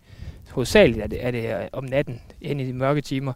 hovedsageligt 0.50 1.02
er 1.02 1.06
det, 1.06 1.24
er 1.24 1.30
det 1.30 1.44
øh, 1.44 1.68
om 1.72 1.84
natten, 1.84 2.20
hen 2.42 2.60
i 2.60 2.66
de 2.66 2.72
mørke 2.72 3.00
timer. 3.00 3.32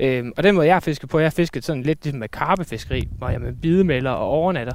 Øhm, 0.00 0.32
og 0.36 0.42
den 0.42 0.54
måde, 0.54 0.66
jeg 0.66 0.74
har 0.74 0.80
fisket 0.80 1.08
på, 1.08 1.18
jeg 1.18 1.26
har 1.26 1.30
fisket 1.30 1.64
sådan 1.64 1.82
lidt 1.82 2.04
ligesom 2.04 2.20
med 2.20 2.28
karpefiskeri, 2.28 3.08
hvor 3.18 3.28
jeg 3.28 3.40
med 3.40 3.52
bidemelder 3.52 4.10
og 4.10 4.28
overnatter, 4.28 4.72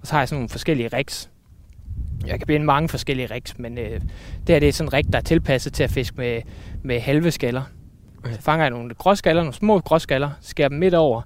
og 0.00 0.06
så 0.06 0.12
har 0.12 0.20
jeg 0.20 0.28
sådan 0.28 0.36
nogle 0.38 0.48
forskellige 0.48 0.88
rigs. 0.88 1.30
Jeg 2.26 2.38
kan 2.38 2.46
binde 2.46 2.66
mange 2.66 2.88
forskellige 2.88 3.34
rigs, 3.34 3.58
men 3.58 3.78
øh, 3.78 3.90
det 3.90 4.00
her 4.48 4.58
det 4.58 4.68
er 4.68 4.72
sådan 4.72 4.88
en 4.88 4.92
rig, 4.92 5.12
der 5.12 5.18
er 5.18 5.22
tilpasset 5.22 5.72
til 5.72 5.82
at 5.82 5.90
fiske 5.90 6.16
med, 6.16 6.42
med 6.82 7.00
halve 7.00 7.30
skaller. 7.30 7.62
Okay. 8.18 8.32
Så 8.32 8.40
fanger 8.42 8.64
jeg 8.64 8.70
nogle 8.70 8.94
gråskaller, 8.94 9.42
nogle 9.42 9.54
små 9.54 9.80
gråskaller, 9.80 10.30
skærer 10.40 10.68
dem 10.68 10.78
midt 10.78 10.94
over, 10.94 11.22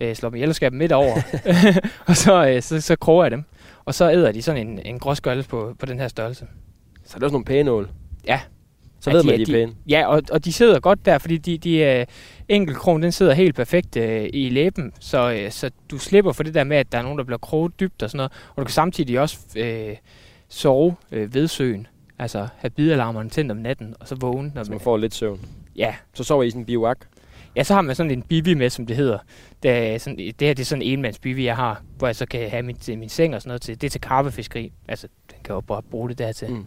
øh, 0.00 0.14
slår 0.14 0.28
dem 0.30 0.36
ihjel 0.36 0.48
og 0.48 0.54
skærer 0.54 0.70
dem 0.70 0.78
midt 0.78 0.92
over, 0.92 1.14
og 2.08 2.16
så, 2.16 2.48
øh, 2.48 2.62
så, 2.62 2.80
så 2.80 2.96
kroger 2.96 3.24
jeg 3.24 3.30
dem. 3.30 3.44
Og 3.84 3.94
så 3.94 4.10
æder 4.12 4.32
de 4.32 4.42
sådan 4.42 4.68
en, 4.68 4.78
en 4.84 4.98
gråskalle 4.98 5.42
på, 5.42 5.74
på 5.78 5.86
den 5.86 5.98
her 5.98 6.08
størrelse. 6.08 6.46
Så 7.04 7.12
er 7.14 7.18
det 7.18 7.22
også 7.24 7.32
nogle 7.34 7.44
pæne 7.44 7.70
ål. 7.70 7.90
Ja. 8.26 8.40
Så 9.00 9.10
Ja, 9.10 9.16
ved 9.16 9.22
de 9.22 9.26
man, 9.30 9.40
er- 9.40 9.44
de 9.44 9.52
er 9.52 9.66
pæne. 9.66 9.72
Ja, 9.88 10.06
og, 10.06 10.22
og 10.32 10.44
de 10.44 10.52
sidder 10.52 10.80
godt 10.80 11.04
der, 11.06 11.18
fordi 11.18 11.38
de, 11.38 11.58
de 11.58 11.78
øh, 11.78 12.06
enkeltkrogen, 12.50 13.02
den 13.02 13.12
sidder 13.12 13.34
helt 13.34 13.54
perfekt 13.54 13.96
øh, 13.96 14.28
i 14.32 14.48
læben, 14.48 14.92
så, 15.00 15.32
øh, 15.32 15.50
så 15.50 15.70
du 15.90 15.98
slipper 15.98 16.32
for 16.32 16.42
det 16.42 16.54
der 16.54 16.64
med, 16.64 16.76
at 16.76 16.92
der 16.92 16.98
er 16.98 17.02
nogen, 17.02 17.18
der 17.18 17.24
bliver 17.24 17.38
kroget 17.38 17.80
dybt 17.80 18.02
og 18.02 18.10
sådan 18.10 18.16
noget, 18.16 18.32
og 18.50 18.56
du 18.56 18.64
kan 18.64 18.72
samtidig 18.72 19.20
også 19.20 19.38
øh, 19.56 19.96
sove 20.48 20.96
øh, 21.12 21.34
ved 21.34 21.48
søen, 21.48 21.86
altså 22.18 22.48
have 22.56 22.70
bidalarmerne 22.70 23.30
tændt 23.30 23.50
om 23.50 23.56
natten, 23.56 23.94
og 24.00 24.08
så 24.08 24.14
vågne. 24.14 24.52
Når 24.54 24.62
Så 24.64 24.70
man, 24.70 24.74
man 24.76 24.80
får 24.80 24.96
lidt 24.96 25.14
søvn. 25.14 25.40
ja. 25.76 25.94
Så 26.14 26.24
sover 26.24 26.42
I 26.42 26.46
i 26.46 26.50
sådan 26.50 26.62
en 26.62 26.66
biwak. 26.66 26.98
ja, 27.56 27.62
så 27.62 27.74
har 27.74 27.82
man 27.82 27.94
sådan 27.94 28.10
en 28.10 28.22
bivi 28.22 28.54
med, 28.54 28.70
som 28.70 28.86
det 28.86 28.96
hedder. 28.96 29.18
Det, 29.62 29.70
er 29.70 29.98
sådan, 29.98 30.16
det 30.18 30.34
her 30.40 30.54
det 30.54 30.60
er 30.60 30.64
sådan 30.64 30.82
en 30.82 30.88
enmands 30.92 31.18
bivi, 31.18 31.44
jeg 31.44 31.56
har, 31.56 31.82
hvor 31.98 32.08
jeg 32.08 32.16
så 32.16 32.26
kan 32.26 32.50
have 32.50 32.62
min, 32.62 32.76
til 32.76 32.98
min 32.98 33.08
seng 33.08 33.34
og 33.34 33.42
sådan 33.42 33.48
noget 33.48 33.62
til. 33.62 33.80
Det 33.80 33.86
er 33.86 33.90
til 33.90 34.00
karpefiskeri, 34.00 34.72
altså 34.88 35.08
den 35.30 35.38
kan 35.44 35.54
jo 35.54 35.60
bare 35.60 35.82
bruge 35.82 36.08
det 36.08 36.18
der 36.18 36.32
til. 36.32 36.50
Mm. 36.50 36.64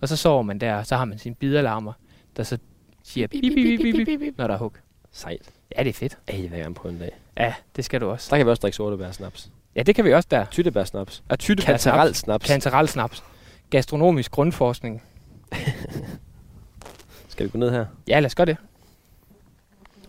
Og 0.00 0.08
så 0.08 0.16
sover 0.16 0.42
man 0.42 0.58
der, 0.58 0.74
og 0.74 0.86
så 0.86 0.96
har 0.96 1.04
man 1.04 1.18
sine 1.18 1.34
bidalarmer, 1.34 1.92
der 2.36 2.42
så 2.42 2.58
siger 3.04 3.26
bip, 3.26 3.42
bip, 3.42 3.54
bip, 3.54 3.80
bip, 3.82 4.06
bip, 4.06 4.20
bip, 4.20 4.38
når 4.38 4.46
der 4.46 4.54
er 4.54 4.58
hug. 4.58 4.72
Sejt. 5.16 5.42
Ja, 5.76 5.82
det 5.82 5.88
er 5.88 5.92
fedt. 5.92 6.18
Ej, 6.28 6.34
det 6.34 6.42
vil 6.42 6.50
jeg 6.50 6.60
gerne 6.60 6.74
prøve 6.74 6.92
en 6.92 6.98
dag. 6.98 7.10
Ja, 7.36 7.54
det 7.76 7.84
skal 7.84 8.00
du 8.00 8.10
også. 8.10 8.28
Der 8.30 8.36
kan 8.36 8.46
vi 8.46 8.50
også 8.50 8.60
drikke 8.60 8.76
sortebærsnaps. 8.76 9.50
Ja, 9.76 9.82
det 9.82 9.94
kan 9.94 10.04
vi 10.04 10.12
også 10.12 10.28
der. 10.30 10.44
Tyttebærsnaps. 10.44 11.22
Og 11.28 11.38
tytte 11.38 11.62
Kantarelsnaps. 11.62 12.46
Kantarelsnaps. 12.46 13.24
Gastronomisk 13.70 14.30
grundforskning. 14.30 15.02
Skal 17.28 17.46
vi 17.46 17.50
gå 17.50 17.58
ned 17.58 17.70
her? 17.70 17.86
Ja, 18.08 18.20
lad 18.20 18.26
os 18.26 18.34
gøre 18.34 18.46
det. 18.46 18.56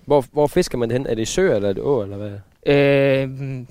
Hvor, 0.06 0.26
hvor 0.32 0.48
fisker 0.48 0.78
man 0.78 0.90
det 0.90 0.98
hen? 0.98 1.08
Er 1.08 1.16
det 1.16 1.22
i 1.22 1.26
søer, 1.26 1.56
eller 1.56 1.70
er 1.70 1.74
det 1.74 1.84
å, 1.84 2.02
eller 2.02 2.18
hvad? 2.18 2.32
Øh, 2.66 3.66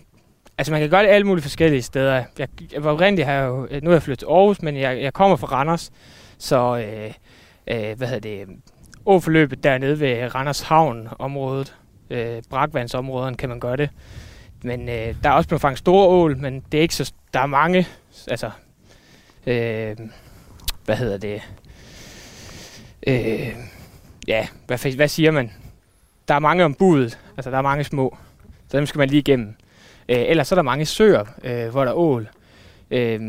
altså, 0.59 0.73
man 0.73 0.81
kan 0.81 0.91
gøre 0.91 1.03
det 1.03 1.09
alle 1.09 1.27
mulige 1.27 1.43
forskellige 1.43 1.83
steder. 1.83 2.25
Jeg, 2.39 2.49
jeg 2.73 2.85
var 2.85 2.93
oprindeligt 2.93 3.29
her 3.29 3.43
jo, 3.43 3.69
nu 3.83 3.91
er 3.91 3.95
jeg 3.95 4.03
flyttet 4.03 4.19
til 4.19 4.27
Aarhus, 4.27 4.63
men 4.63 4.77
jeg, 4.77 5.03
jeg 5.03 5.13
kommer 5.13 5.37
fra 5.37 5.47
Randers. 5.47 5.93
Så, 6.39 6.77
øh, 6.77 7.15
øh, 7.67 7.97
hvad 7.97 8.09
hedder 8.09 8.45
det, 8.45 8.49
åforløbet 9.07 9.65
dernede 9.65 10.01
ved 10.01 10.35
Randers 10.35 10.61
Havn-området, 10.61 11.75
øh, 12.11 12.43
brakvandsområderne, 12.51 13.37
kan 13.37 13.49
man 13.49 13.61
gøre 13.61 13.77
det. 13.77 13.91
Men 14.63 14.89
øh, 14.89 15.15
der 15.23 15.31
er 15.31 15.33
også 15.33 15.49
blevet 15.49 15.61
fanget 15.61 15.79
store 15.79 16.09
ål, 16.09 16.37
men 16.37 16.63
det 16.73 16.79
er 16.79 16.83
ikke 16.83 16.95
så... 16.95 17.13
Der 17.35 17.41
er 17.41 17.47
mange, 17.47 17.87
altså... 18.29 18.51
Øh, 19.47 19.97
hvad 20.85 20.97
hedder 20.97 21.19
det? 21.19 21.43
Øh, 23.07 23.57
ja, 24.29 24.47
hvad, 24.67 24.95
hvad 24.97 25.09
siger 25.09 25.31
man? 25.31 25.53
Der 26.29 26.35
er 26.35 26.39
mange 26.39 26.65
om 26.65 26.75
budet, 26.75 27.19
altså 27.37 27.51
der 27.51 27.59
er 27.59 27.63
mange 27.63 27.85
små, 27.85 28.17
så 28.69 28.77
dem 28.77 28.87
skal 28.87 28.99
man 28.99 29.09
lige 29.09 29.19
igennem. 29.19 29.55
Øh, 30.09 30.17
ellers 30.19 30.49
så 30.49 30.55
er 30.55 30.57
der 30.57 30.63
mange 30.63 30.87
søer, 30.87 31.25
øh, 31.45 31.69
hvor 31.69 31.85
der 31.85 31.91
er 31.91 31.97
ål. 31.97 32.29
Øh, 32.91 33.21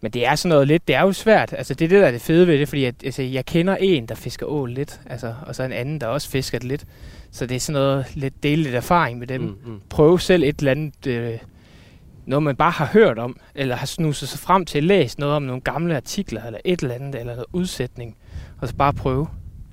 men 0.00 0.12
det 0.12 0.26
er 0.26 0.34
sådan 0.34 0.48
noget 0.48 0.68
lidt, 0.68 0.88
det 0.88 0.96
er 0.96 1.00
jo 1.00 1.12
svært. 1.12 1.52
Altså 1.52 1.74
det 1.74 1.84
er 1.84 1.88
det, 1.88 2.00
der 2.00 2.06
er 2.06 2.10
det 2.10 2.20
fede 2.20 2.46
ved 2.46 2.58
det, 2.58 2.68
fordi 2.68 2.84
at, 2.84 2.94
altså, 3.04 3.22
jeg 3.22 3.46
kender 3.46 3.76
en, 3.76 4.06
der 4.06 4.14
fisker 4.14 4.46
ål 4.46 4.70
lidt, 4.70 5.00
altså, 5.06 5.34
og 5.46 5.54
så 5.54 5.62
en 5.62 5.72
anden, 5.72 6.00
der 6.00 6.06
også 6.06 6.30
fisker 6.30 6.58
det 6.58 6.68
lidt. 6.68 6.84
Så 7.30 7.46
det 7.46 7.54
er 7.54 7.60
sådan 7.60 7.80
noget 7.80 8.06
lidt 8.14 8.42
dele 8.42 8.62
lidt 8.62 8.74
erfaring 8.74 9.18
med 9.18 9.26
dem. 9.26 9.40
Mm, 9.40 9.56
mm. 9.64 9.80
Prøve 9.88 10.20
selv 10.20 10.42
et 10.42 10.58
eller 10.58 10.70
andet, 10.70 11.06
øh, 11.06 11.38
noget 12.26 12.42
man 12.42 12.56
bare 12.56 12.70
har 12.70 12.86
hørt 12.86 13.18
om, 13.18 13.40
eller 13.54 13.76
har 13.76 13.86
snuset 13.86 14.28
sig 14.28 14.40
frem 14.40 14.64
til 14.64 14.78
at 14.78 14.84
læse 14.84 15.20
noget 15.20 15.36
om 15.36 15.42
nogle 15.42 15.60
gamle 15.60 15.96
artikler, 15.96 16.44
eller 16.44 16.58
et 16.64 16.80
eller 16.80 16.94
andet, 16.94 17.20
eller 17.20 17.32
noget 17.32 17.46
udsætning, 17.52 18.16
og 18.60 18.68
så 18.68 18.74
bare 18.74 18.92
prøve. 18.92 19.28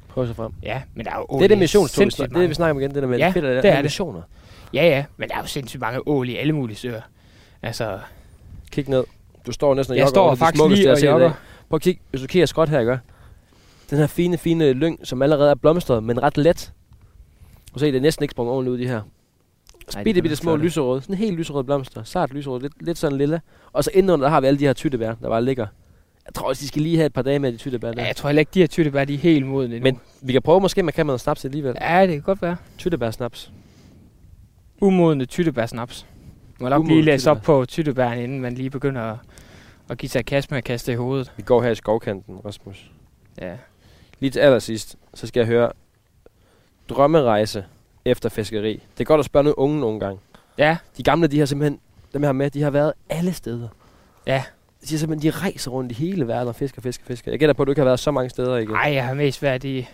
Prøve 0.07 0.27
sig 0.27 0.35
frem. 0.35 0.51
Ja, 0.63 0.81
men 0.93 1.05
der 1.05 1.11
er 1.11 1.17
jo 1.17 1.25
ål 1.29 1.39
Det 1.39 1.43
er 1.43 1.47
det 1.47 1.57
missionstog, 1.57 2.05
det 2.05 2.19
er 2.19 2.27
det, 2.27 2.49
vi 2.49 2.53
snakker 2.53 2.75
om 2.75 2.79
igen, 2.79 2.93
det 2.93 3.01
der 3.01 3.09
med 3.09 3.17
ja, 3.17 3.29
fedt, 3.29 3.63
det 3.63 3.65
er 3.65 3.81
missioner. 3.81 4.21
Ja, 4.73 4.85
ja, 4.85 5.05
men 5.17 5.29
der 5.29 5.35
er 5.35 5.39
jo 5.39 5.47
sindssygt 5.47 5.81
mange 5.81 6.07
ål 6.07 6.29
i 6.29 6.35
alle 6.35 6.53
mulige 6.53 6.77
søer. 6.77 7.01
Altså... 7.61 7.99
Kig 8.71 8.89
ned. 8.89 9.03
Du 9.47 9.51
står 9.51 9.75
næsten 9.75 9.91
og 9.91 9.97
Jeg 9.97 10.07
står 10.07 10.35
faktisk 10.35 10.63
lige 10.69 10.91
og 10.91 11.03
jogger. 11.03 11.31
Prøv 11.69 11.75
at 11.75 11.81
kigge, 11.81 12.01
hvis 12.09 12.21
du 12.21 12.27
kigger 12.27 12.45
skråt 12.45 12.69
her, 12.69 12.83
gør. 12.83 12.97
Den 13.89 13.97
her 13.97 14.07
fine, 14.07 14.37
fine 14.37 14.73
lyng, 14.73 15.07
som 15.07 15.21
allerede 15.21 15.51
er 15.51 15.55
blomstret, 15.55 16.03
men 16.03 16.23
ret 16.23 16.37
let. 16.37 16.73
Og 17.73 17.79
se, 17.79 17.85
det 17.85 17.95
er 17.95 18.01
næsten 18.01 18.23
ikke 18.23 18.31
sprunget 18.31 18.53
ordentligt 18.55 18.73
ud 18.73 18.79
de 18.79 18.87
her. 18.87 19.01
Bitte, 20.03 20.21
bitte 20.21 20.35
små 20.35 20.55
lyserøde. 20.55 21.01
Sådan 21.01 21.15
helt 21.15 21.37
lyserøde 21.37 21.63
blomster. 21.63 22.03
Sart 22.03 22.33
lyserøde. 22.33 22.61
Lidt, 22.61 22.73
lidt 22.81 22.97
sådan 22.97 23.17
lille. 23.17 23.41
Og 23.73 23.83
så 23.83 23.91
indenunder, 23.93 24.25
der 24.25 24.29
har 24.29 24.41
vi 24.41 24.47
alle 24.47 24.59
de 24.59 24.65
her 24.65 24.73
tyttebær, 24.73 25.13
der 25.21 25.29
bare 25.29 25.45
ligger. 25.45 25.67
Jeg 26.25 26.33
tror 26.33 26.47
også, 26.47 26.61
de 26.61 26.67
skal 26.67 26.81
lige 26.81 26.97
have 26.97 27.05
et 27.05 27.13
par 27.13 27.21
dage 27.21 27.39
med 27.39 27.51
de 27.51 27.57
tyttebær 27.57 27.91
der. 27.91 28.01
Ja, 28.01 28.07
jeg 28.07 28.15
tror 28.15 28.29
heller 28.29 28.39
ikke, 28.39 28.51
de 28.53 28.59
her 28.59 28.67
tyttebær, 28.67 29.05
de 29.05 29.13
er 29.13 29.17
helt 29.17 29.45
modne 29.45 29.75
endnu. 29.75 29.83
Men 29.91 29.99
vi 30.21 30.31
kan 30.31 30.41
prøve 30.41 30.61
måske, 30.61 30.83
man 30.83 30.93
kan 30.93 31.05
med 31.05 31.11
noget 31.11 31.21
snaps 31.21 31.45
alligevel. 31.45 31.75
Ja, 31.81 32.01
det 32.01 32.09
kan 32.09 32.21
godt 32.21 32.41
være. 32.41 32.55
Tyttebær 32.77 33.11
snaps. 33.11 33.51
Umodne 34.81 35.25
tyttebær 35.25 35.65
snaps. 35.65 36.05
Man 36.59 36.71
må 36.71 36.77
nok 36.77 36.87
lige 36.87 37.01
læse 37.01 37.31
op 37.31 37.41
på 37.41 37.65
tyttebæren, 37.65 38.19
inden 38.19 38.41
man 38.41 38.53
lige 38.53 38.69
begynder 38.69 39.01
at, 39.01 39.17
at 39.89 39.97
give 39.97 40.09
sig 40.09 40.25
kast 40.25 40.51
med 40.51 40.57
at 40.57 40.63
kaste 40.63 40.91
i 40.91 40.95
hovedet. 40.95 41.31
Vi 41.37 41.43
går 41.43 41.63
her 41.63 41.69
i 41.69 41.75
skovkanten, 41.75 42.39
Rasmus. 42.45 42.91
Ja. 43.41 43.53
Lige 44.19 44.29
til 44.29 44.39
allersidst, 44.39 44.95
så 45.13 45.27
skal 45.27 45.39
jeg 45.39 45.47
høre 45.47 45.71
drømmerejse 46.89 47.65
efter 48.05 48.29
fiskeri. 48.29 48.73
Det 48.73 48.99
er 48.99 49.05
godt 49.05 49.19
at 49.19 49.25
spørge 49.25 49.43
noget 49.43 49.55
unge 49.55 49.79
nogle 49.79 49.99
gange. 49.99 50.19
Ja. 50.57 50.77
De 50.97 51.03
gamle, 51.03 51.27
de 51.27 51.39
har 51.39 51.45
simpelthen, 51.45 51.79
dem 52.13 52.23
her 52.23 52.31
med, 52.31 52.49
de 52.49 52.61
har 52.61 52.69
været 52.69 52.93
alle 53.09 53.33
steder. 53.33 53.67
Ja. 54.27 54.43
De 54.81 54.87
siger 54.87 54.99
simpelthen, 54.99 55.33
de 55.33 55.37
rejser 55.37 55.71
rundt 55.71 55.91
i 55.91 55.95
hele 55.95 56.27
verden 56.27 56.47
og 56.47 56.55
fisker, 56.55 56.81
fisker, 56.81 57.05
fisker. 57.05 57.31
Jeg 57.31 57.39
gætter 57.39 57.53
på, 57.53 57.63
at 57.63 57.67
du 57.67 57.71
ikke 57.71 57.81
har 57.81 57.85
været 57.85 57.99
så 57.99 58.11
mange 58.11 58.29
steder 58.29 58.57
igen. 58.57 58.69
Nej, 58.69 58.93
jeg 58.93 59.05
har 59.05 59.13
mest 59.13 59.43
været 59.43 59.63
i, 59.63 59.87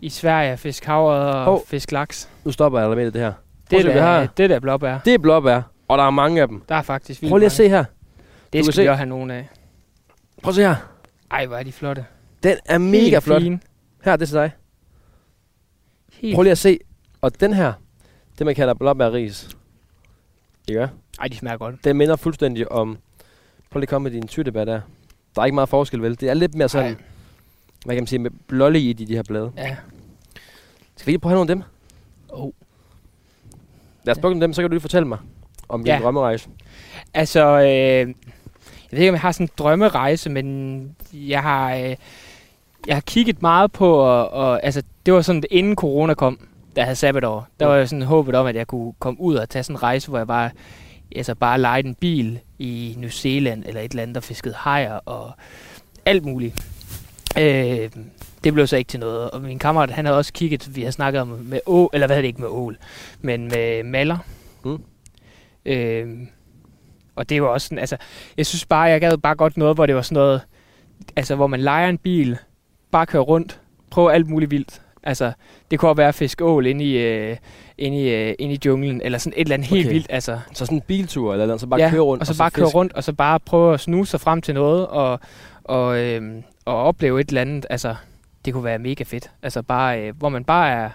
i 0.00 0.08
Sverige 0.08 0.56
fisk 0.56 0.84
havret 0.84 1.34
og 1.34 1.54
oh. 1.54 1.60
fisk 1.66 1.92
laks. 1.92 2.30
Nu 2.44 2.52
stopper 2.52 2.80
jeg 2.80 2.90
med 2.90 3.10
det 3.10 3.20
her. 3.20 3.32
Det, 3.70 3.84
der, 3.84 4.02
har. 4.02 4.26
det 4.36 4.50
der 4.50 4.60
blåbær. 4.60 4.98
Det 5.04 5.14
er 5.14 5.18
blåbær, 5.18 5.62
og 5.88 5.98
der 5.98 6.04
er 6.04 6.10
mange 6.10 6.42
af 6.42 6.48
dem. 6.48 6.62
Der 6.68 6.74
er 6.74 6.82
faktisk 6.82 7.22
vildt 7.22 7.30
Prøv 7.30 7.38
lige 7.38 7.46
at 7.46 7.52
se 7.52 7.68
her. 7.68 7.84
Det 8.52 8.64
du 8.64 8.72
skal 8.72 8.84
vi 8.84 8.88
også 8.88 8.96
have 8.96 9.08
nogen 9.08 9.30
af. 9.30 9.48
Prøv 10.42 10.48
at 10.50 10.54
se 10.54 10.62
her. 10.62 10.76
Ej, 11.30 11.46
hvor 11.46 11.56
er 11.56 11.62
de 11.62 11.72
flotte. 11.72 12.04
Den 12.42 12.56
er 12.64 12.78
mega 12.78 13.00
Helt 13.04 13.22
flot. 13.22 13.42
Fin. 13.42 13.62
Her, 14.04 14.16
det 14.16 14.22
er 14.22 14.26
til 14.26 14.34
dig. 14.34 14.50
Helt 16.12 16.34
Prøv 16.34 16.42
lige 16.42 16.50
at 16.50 16.58
se. 16.58 16.78
Og 17.20 17.40
den 17.40 17.52
her, 17.52 17.72
det 18.38 18.46
man 18.46 18.54
kalder 18.54 18.74
blåbærris. 18.74 19.48
Ja. 20.68 20.88
Ej, 21.20 21.28
de 21.28 21.36
smager 21.36 21.56
godt. 21.56 21.84
Den 21.84 21.96
minder 21.96 22.16
fuldstændig 22.16 22.72
om... 22.72 22.98
Prøv 23.70 23.80
lige 23.80 23.84
at 23.84 23.88
komme 23.88 24.10
med 24.10 24.20
din 24.20 24.28
tyttebær 24.28 24.64
der. 24.64 24.80
Der 25.34 25.40
er 25.40 25.44
ikke 25.44 25.54
meget 25.54 25.68
forskel, 25.68 26.02
vel? 26.02 26.20
Det 26.20 26.28
er 26.28 26.34
lidt 26.34 26.54
mere 26.54 26.68
sådan... 26.68 26.92
Ej. 26.92 27.02
Hvad 27.84 27.94
kan 27.94 28.02
man 28.02 28.06
sige? 28.06 28.18
Med 28.18 28.30
blålig 28.46 28.88
i 28.88 28.92
de, 28.92 29.06
de 29.06 29.14
her 29.14 29.22
blade. 29.22 29.52
Ja. 29.56 29.76
Skal 30.96 31.06
vi 31.06 31.12
lige 31.12 31.18
prøve 31.18 31.34
nogle 31.34 31.50
af 31.50 31.56
dem? 31.56 31.62
Oh. 32.28 32.52
Lad 34.04 34.16
os 34.16 34.20
plukke 34.20 34.40
dem, 34.40 34.52
så 34.52 34.62
kan 34.62 34.70
du 34.70 34.74
lige 34.74 34.80
fortælle 34.80 35.08
mig 35.08 35.18
om 35.68 35.84
din 35.84 35.92
ja. 35.92 35.98
drømmerejse. 36.02 36.48
Altså, 37.14 37.60
øh, 37.60 38.14
jeg 38.90 38.92
ved 38.92 38.98
ikke, 38.98 39.10
om 39.10 39.14
jeg 39.14 39.20
har 39.20 39.32
sådan 39.32 39.44
en 39.44 39.50
drømmerejse, 39.58 40.30
men 40.30 40.96
jeg 41.12 41.42
har, 41.42 41.74
øh, 41.74 41.96
jeg 42.86 42.96
har 42.96 43.00
kigget 43.00 43.42
meget 43.42 43.72
på, 43.72 43.94
og, 43.94 44.30
og 44.30 44.64
altså, 44.64 44.82
det 45.06 45.14
var 45.14 45.22
sådan, 45.22 45.42
inden 45.50 45.76
corona 45.76 46.14
kom, 46.14 46.38
da 46.76 46.80
jeg 46.80 46.86
havde 46.86 46.96
sabbatår, 46.96 47.46
der 47.60 47.66
var 47.66 47.76
jeg 47.76 47.88
sådan 47.88 48.02
håbet 48.02 48.34
om, 48.34 48.46
at 48.46 48.56
jeg 48.56 48.66
kunne 48.66 48.92
komme 48.98 49.20
ud 49.20 49.34
og 49.34 49.48
tage 49.48 49.62
sådan 49.62 49.76
en 49.76 49.82
rejse, 49.82 50.08
hvor 50.08 50.18
jeg 50.18 50.26
bare, 50.26 50.50
altså 51.16 51.34
bare 51.34 51.60
lejede 51.60 51.88
en 51.88 51.94
bil 51.94 52.38
i 52.58 52.94
New 52.98 53.10
Zealand, 53.10 53.64
eller 53.66 53.80
et 53.80 53.90
eller 53.90 54.02
andet, 54.02 54.14
der 54.14 54.20
fiskede 54.20 54.54
hajer 54.54 55.00
og 55.04 55.32
alt 56.04 56.24
muligt. 56.24 56.66
Øh, 57.38 57.90
det 58.44 58.52
blev 58.52 58.66
så 58.66 58.76
ikke 58.76 58.88
til 58.88 59.00
noget. 59.00 59.30
Og 59.30 59.40
min 59.40 59.58
kammerat, 59.58 59.90
han 59.90 60.04
havde 60.04 60.18
også 60.18 60.32
kigget, 60.32 60.76
vi 60.76 60.82
har 60.82 60.90
snakket 60.90 61.20
om 61.20 61.28
med 61.28 61.60
å, 61.66 61.90
eller 61.92 62.06
hvad 62.06 62.16
er 62.16 62.20
det 62.20 62.28
ikke 62.28 62.40
med 62.40 62.48
ål, 62.48 62.76
men 63.20 63.48
med 63.48 63.82
maler. 63.82 64.18
Mm. 64.64 64.82
Øh, 65.66 66.08
og 67.16 67.28
det 67.28 67.42
var 67.42 67.48
også 67.48 67.64
sådan, 67.64 67.78
altså, 67.78 67.96
jeg 68.36 68.46
synes 68.46 68.66
bare, 68.66 68.82
jeg 68.82 69.00
gad 69.00 69.18
bare 69.18 69.34
godt 69.34 69.56
noget, 69.56 69.76
hvor 69.76 69.86
det 69.86 69.94
var 69.94 70.02
sådan 70.02 70.14
noget, 70.14 70.40
altså, 71.16 71.34
hvor 71.34 71.46
man 71.46 71.60
leger 71.60 71.88
en 71.88 71.98
bil, 71.98 72.38
bare 72.90 73.06
kører 73.06 73.22
rundt, 73.22 73.60
prøver 73.90 74.10
alt 74.10 74.28
muligt 74.28 74.50
vildt. 74.50 74.82
Altså, 75.02 75.32
det 75.70 75.78
kunne 75.78 75.90
også 75.90 75.96
være 75.96 76.08
at 76.08 76.14
fiske 76.14 76.44
ål 76.44 76.66
inde 76.66 76.84
i, 76.84 76.98
øh, 76.98 77.36
inde 77.78 78.02
i, 78.02 78.14
øh, 78.14 78.34
inde 78.38 78.54
i 78.54 78.58
junglen, 78.66 79.02
eller 79.02 79.18
sådan 79.18 79.32
et 79.36 79.40
eller 79.40 79.54
andet 79.54 79.68
okay. 79.68 79.76
helt 79.76 79.90
vildt. 79.90 80.06
Altså. 80.10 80.38
Så 80.52 80.66
sådan 80.66 80.78
en 80.78 80.82
biltur, 80.86 81.32
eller 81.32 81.46
noget, 81.46 81.60
så 81.60 81.66
bare 81.66 81.80
ja, 81.80 81.90
køre 81.90 82.00
rundt? 82.00 82.20
og 82.20 82.26
så, 82.26 82.30
og 82.30 82.34
så 82.34 82.38
bare 82.38 82.50
køre 82.50 82.66
rundt, 82.66 82.92
og 82.92 83.04
så 83.04 83.12
bare 83.12 83.40
prøve 83.40 83.74
at 83.74 83.80
snuse 83.80 84.10
sig 84.10 84.20
frem 84.20 84.42
til 84.42 84.54
noget, 84.54 84.86
og, 84.86 85.20
og, 85.64 85.98
øh, 85.98 86.42
og 86.64 86.76
opleve 86.82 87.20
et 87.20 87.28
eller 87.28 87.40
andet. 87.40 87.66
Altså, 87.70 87.94
det 88.44 88.52
kunne 88.52 88.64
være 88.64 88.78
mega 88.78 89.04
fedt. 89.04 89.30
Altså 89.42 89.62
bare, 89.62 90.00
øh, 90.00 90.16
hvor 90.18 90.28
man 90.28 90.44
bare 90.44 90.70
er, 90.70 90.90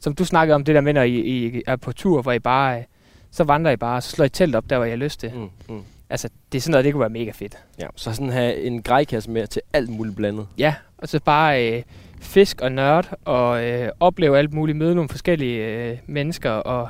som 0.00 0.14
du 0.14 0.24
snakkede 0.24 0.54
om 0.54 0.64
det 0.64 0.74
der 0.74 0.80
med, 0.80 0.92
når 0.92 1.02
I, 1.02 1.14
I 1.14 1.62
er 1.66 1.76
på 1.76 1.92
tur, 1.92 2.22
hvor 2.22 2.32
I 2.32 2.38
bare, 2.38 2.78
øh, 2.78 2.84
så 3.32 3.44
vandrer 3.44 3.72
I 3.72 3.76
bare, 3.76 3.96
og 3.96 4.02
så 4.02 4.10
slår 4.10 4.24
I 4.24 4.28
telt 4.28 4.54
op 4.54 4.70
der, 4.70 4.76
hvor 4.76 4.86
I 4.86 4.90
har 4.90 4.96
lyst 4.96 5.20
til. 5.20 5.32
Mm, 5.34 5.50
mm. 5.74 5.82
Altså, 6.10 6.28
det 6.52 6.58
er 6.58 6.62
sådan 6.62 6.70
noget, 6.70 6.84
det 6.84 6.92
kunne 6.92 7.00
være 7.00 7.10
mega 7.10 7.30
fedt. 7.30 7.58
Ja, 7.80 7.86
så 7.96 8.12
sådan 8.12 8.30
have 8.30 8.56
en 8.56 8.82
grejkasse 8.82 9.30
med 9.30 9.46
til 9.46 9.62
alt 9.72 9.90
muligt 9.90 10.16
blandet. 10.16 10.46
Ja, 10.58 10.74
og 10.98 11.08
så 11.08 11.20
bare 11.24 11.72
øh, 11.72 11.82
fisk 12.20 12.60
og 12.60 12.72
nørd, 12.72 13.18
og 13.24 13.64
øh, 13.64 13.88
opleve 14.00 14.38
alt 14.38 14.52
muligt, 14.52 14.78
møde 14.78 14.94
nogle 14.94 15.08
forskellige 15.08 15.66
øh, 15.66 15.98
mennesker, 16.06 16.50
og 16.50 16.88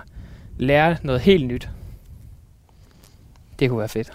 lære 0.59 0.97
noget 1.03 1.21
helt 1.21 1.47
nyt. 1.47 1.69
Det 3.59 3.69
kunne 3.69 3.79
være 3.79 3.89
fedt. 3.89 4.13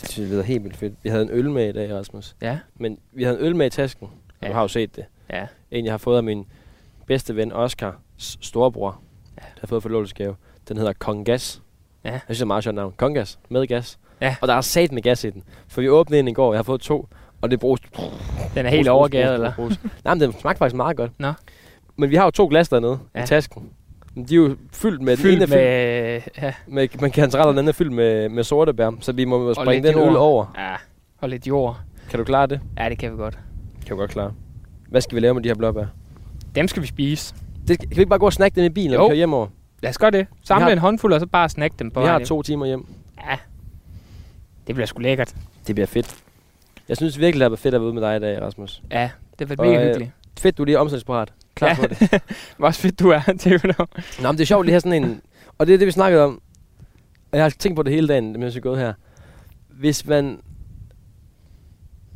Det 0.00 0.10
synes 0.10 0.18
jeg 0.18 0.32
lyder 0.32 0.42
helt 0.42 0.64
vildt 0.64 0.76
fedt. 0.76 0.94
Vi 1.02 1.08
havde 1.08 1.22
en 1.22 1.30
øl 1.30 1.50
med 1.50 1.68
i 1.68 1.72
dag, 1.72 1.94
Rasmus. 1.94 2.36
Ja. 2.42 2.58
Men 2.76 2.98
vi 3.12 3.24
havde 3.24 3.38
en 3.38 3.44
øl 3.44 3.56
med 3.56 3.66
i 3.66 3.70
tasken. 3.70 4.08
Ja. 4.42 4.48
Du 4.48 4.52
har 4.52 4.62
jo 4.62 4.68
set 4.68 4.96
det. 4.96 5.04
Ja. 5.30 5.46
En, 5.70 5.84
jeg 5.84 5.92
har 5.92 5.98
fået 5.98 6.16
af 6.16 6.22
min 6.22 6.46
bedste 7.06 7.36
ven 7.36 7.52
Oscar 7.52 7.98
storebror. 8.16 9.00
Ja. 9.36 9.42
Der 9.42 9.60
har 9.60 9.66
fået 9.66 9.82
forlovelsesgave. 9.82 10.36
Den 10.68 10.76
hedder 10.76 10.92
Kongas. 10.92 11.62
Ja. 12.04 12.10
Jeg 12.10 12.20
synes, 12.24 12.38
det 12.38 12.42
er 12.42 12.46
meget 12.46 12.64
sjovt 12.64 12.76
navn. 12.76 12.94
Kongas. 12.96 13.38
Med 13.48 13.66
gas. 13.66 13.98
Ja. 14.20 14.36
Og 14.40 14.48
der 14.48 14.54
er 14.54 14.60
sat 14.60 14.92
med 14.92 15.02
gas 15.02 15.24
i 15.24 15.30
den. 15.30 15.42
For 15.68 15.80
vi 15.80 15.88
åbnede 15.88 16.20
en 16.20 16.28
i 16.28 16.32
går. 16.32 16.52
Jeg 16.52 16.58
har 16.58 16.62
fået 16.62 16.80
to. 16.80 17.08
Og 17.40 17.50
det 17.50 17.60
bruges... 17.60 17.80
Den 18.54 18.66
er 18.66 18.70
helt 18.70 18.88
overgæret, 18.88 19.34
eller? 19.34 19.76
Nej, 20.04 20.14
men 20.14 20.20
den 20.20 20.32
smagte 20.40 20.58
faktisk 20.58 20.76
meget 20.76 20.96
godt. 20.96 21.10
Nå. 21.18 21.32
Men 21.96 22.10
vi 22.10 22.16
har 22.16 22.24
jo 22.24 22.30
to 22.30 22.48
glas 22.48 22.68
dernede 22.68 22.98
ja. 23.14 23.22
i 23.22 23.26
tasken. 23.26 23.70
Men 24.14 24.24
de 24.24 24.34
er 24.34 24.36
jo 24.36 24.56
fyldt 24.72 25.02
med... 25.02 25.16
Fyldt 25.16 25.38
med... 25.38 26.20
Fyldt, 26.20 26.38
ja. 26.42 26.52
med 26.66 26.88
man 27.00 27.10
kan 27.10 27.24
og 27.24 27.32
den 27.32 27.48
anden 27.48 27.68
er 27.68 27.72
fyldt 27.72 27.92
med, 27.92 28.28
med 28.28 28.44
sortebær. 28.44 28.90
Så 29.00 29.12
vi 29.12 29.24
må 29.24 29.54
springe 29.54 29.88
den 29.88 29.98
øl 29.98 30.16
over. 30.16 30.46
Ja, 30.58 30.74
og 31.18 31.28
lidt 31.28 31.46
jord. 31.46 31.80
Kan 32.10 32.18
du 32.18 32.24
klare 32.24 32.46
det? 32.46 32.60
Ja, 32.78 32.88
det 32.88 32.98
kan 32.98 33.12
vi 33.12 33.16
godt. 33.16 33.38
Kan 33.86 33.96
vi 33.96 34.00
godt 34.00 34.10
klare. 34.10 34.32
Hvad 34.88 35.00
skal 35.00 35.16
vi 35.16 35.20
lave 35.20 35.34
med 35.34 35.42
de 35.42 35.48
her 35.48 35.54
blåbær? 35.54 35.84
Dem 36.54 36.68
skal 36.68 36.82
vi 36.82 36.86
spise. 36.86 37.34
Det, 37.68 37.78
kan 37.78 37.90
vi 37.90 38.00
ikke 38.00 38.08
bare 38.08 38.18
gå 38.18 38.26
og 38.26 38.32
snakke 38.32 38.56
dem 38.56 38.64
i 38.64 38.68
bilen, 38.68 39.00
og 39.00 39.08
køre 39.08 39.16
hjem 39.16 39.34
over? 39.34 39.46
Lad 39.82 39.90
os 39.90 39.98
gøre 39.98 40.10
det. 40.10 40.26
Samle 40.44 40.64
har, 40.64 40.72
en 40.72 40.78
håndfuld, 40.78 41.12
og 41.12 41.20
så 41.20 41.26
bare 41.26 41.48
snakke 41.48 41.76
dem 41.78 41.90
på 41.90 42.00
Vi 42.00 42.06
har 42.06 42.18
to 42.18 42.42
timer 42.42 42.66
hjem. 42.66 42.86
Ja. 43.18 43.36
Det 44.66 44.74
bliver 44.74 44.86
sgu 44.86 45.00
lækkert. 45.00 45.34
Det 45.66 45.74
bliver 45.74 45.86
fedt. 45.86 46.16
Jeg 46.88 46.96
synes 46.96 47.18
virkelig, 47.18 47.40
det 47.40 47.50
været 47.50 47.58
fedt 47.58 47.74
at 47.74 47.80
være 47.80 47.86
ude 47.86 47.94
med 47.94 48.02
dig 48.02 48.16
i 48.16 48.20
dag, 48.20 48.42
Rasmus. 48.42 48.82
Ja, 48.90 49.10
det 49.38 49.48
været 49.48 49.60
mega 49.60 49.80
øh, 49.80 49.86
hyggeligt. 49.86 50.10
Fedt, 50.38 50.58
du 50.58 50.62
er 50.62 50.66
lige 50.66 50.78
omstillingsparat. 50.78 51.32
Klar 51.54 51.68
ja. 51.68 51.74
på 51.74 51.86
det. 51.86 52.22
Hvor 52.56 52.66
også 52.66 52.80
fedt 52.80 53.00
du 53.00 53.08
er 53.08 53.20
til 53.40 53.60
Nå, 54.22 54.28
men 54.28 54.32
det 54.32 54.40
er 54.40 54.44
sjovt 54.44 54.66
lige 54.66 54.72
have 54.72 54.80
sådan 54.80 55.04
en... 55.04 55.22
Og 55.58 55.66
det 55.66 55.74
er 55.74 55.78
det, 55.78 55.86
vi 55.86 55.92
snakkede 55.92 56.24
om. 56.24 56.40
Og 57.32 57.38
jeg 57.38 57.44
har 57.44 57.50
tænkt 57.50 57.76
på 57.76 57.82
det 57.82 57.92
hele 57.92 58.08
dagen, 58.08 58.40
mens 58.40 58.54
vi 58.54 58.58
er 58.58 58.62
gået 58.62 58.78
her. 58.78 58.92
Hvis 59.68 60.06
man 60.06 60.40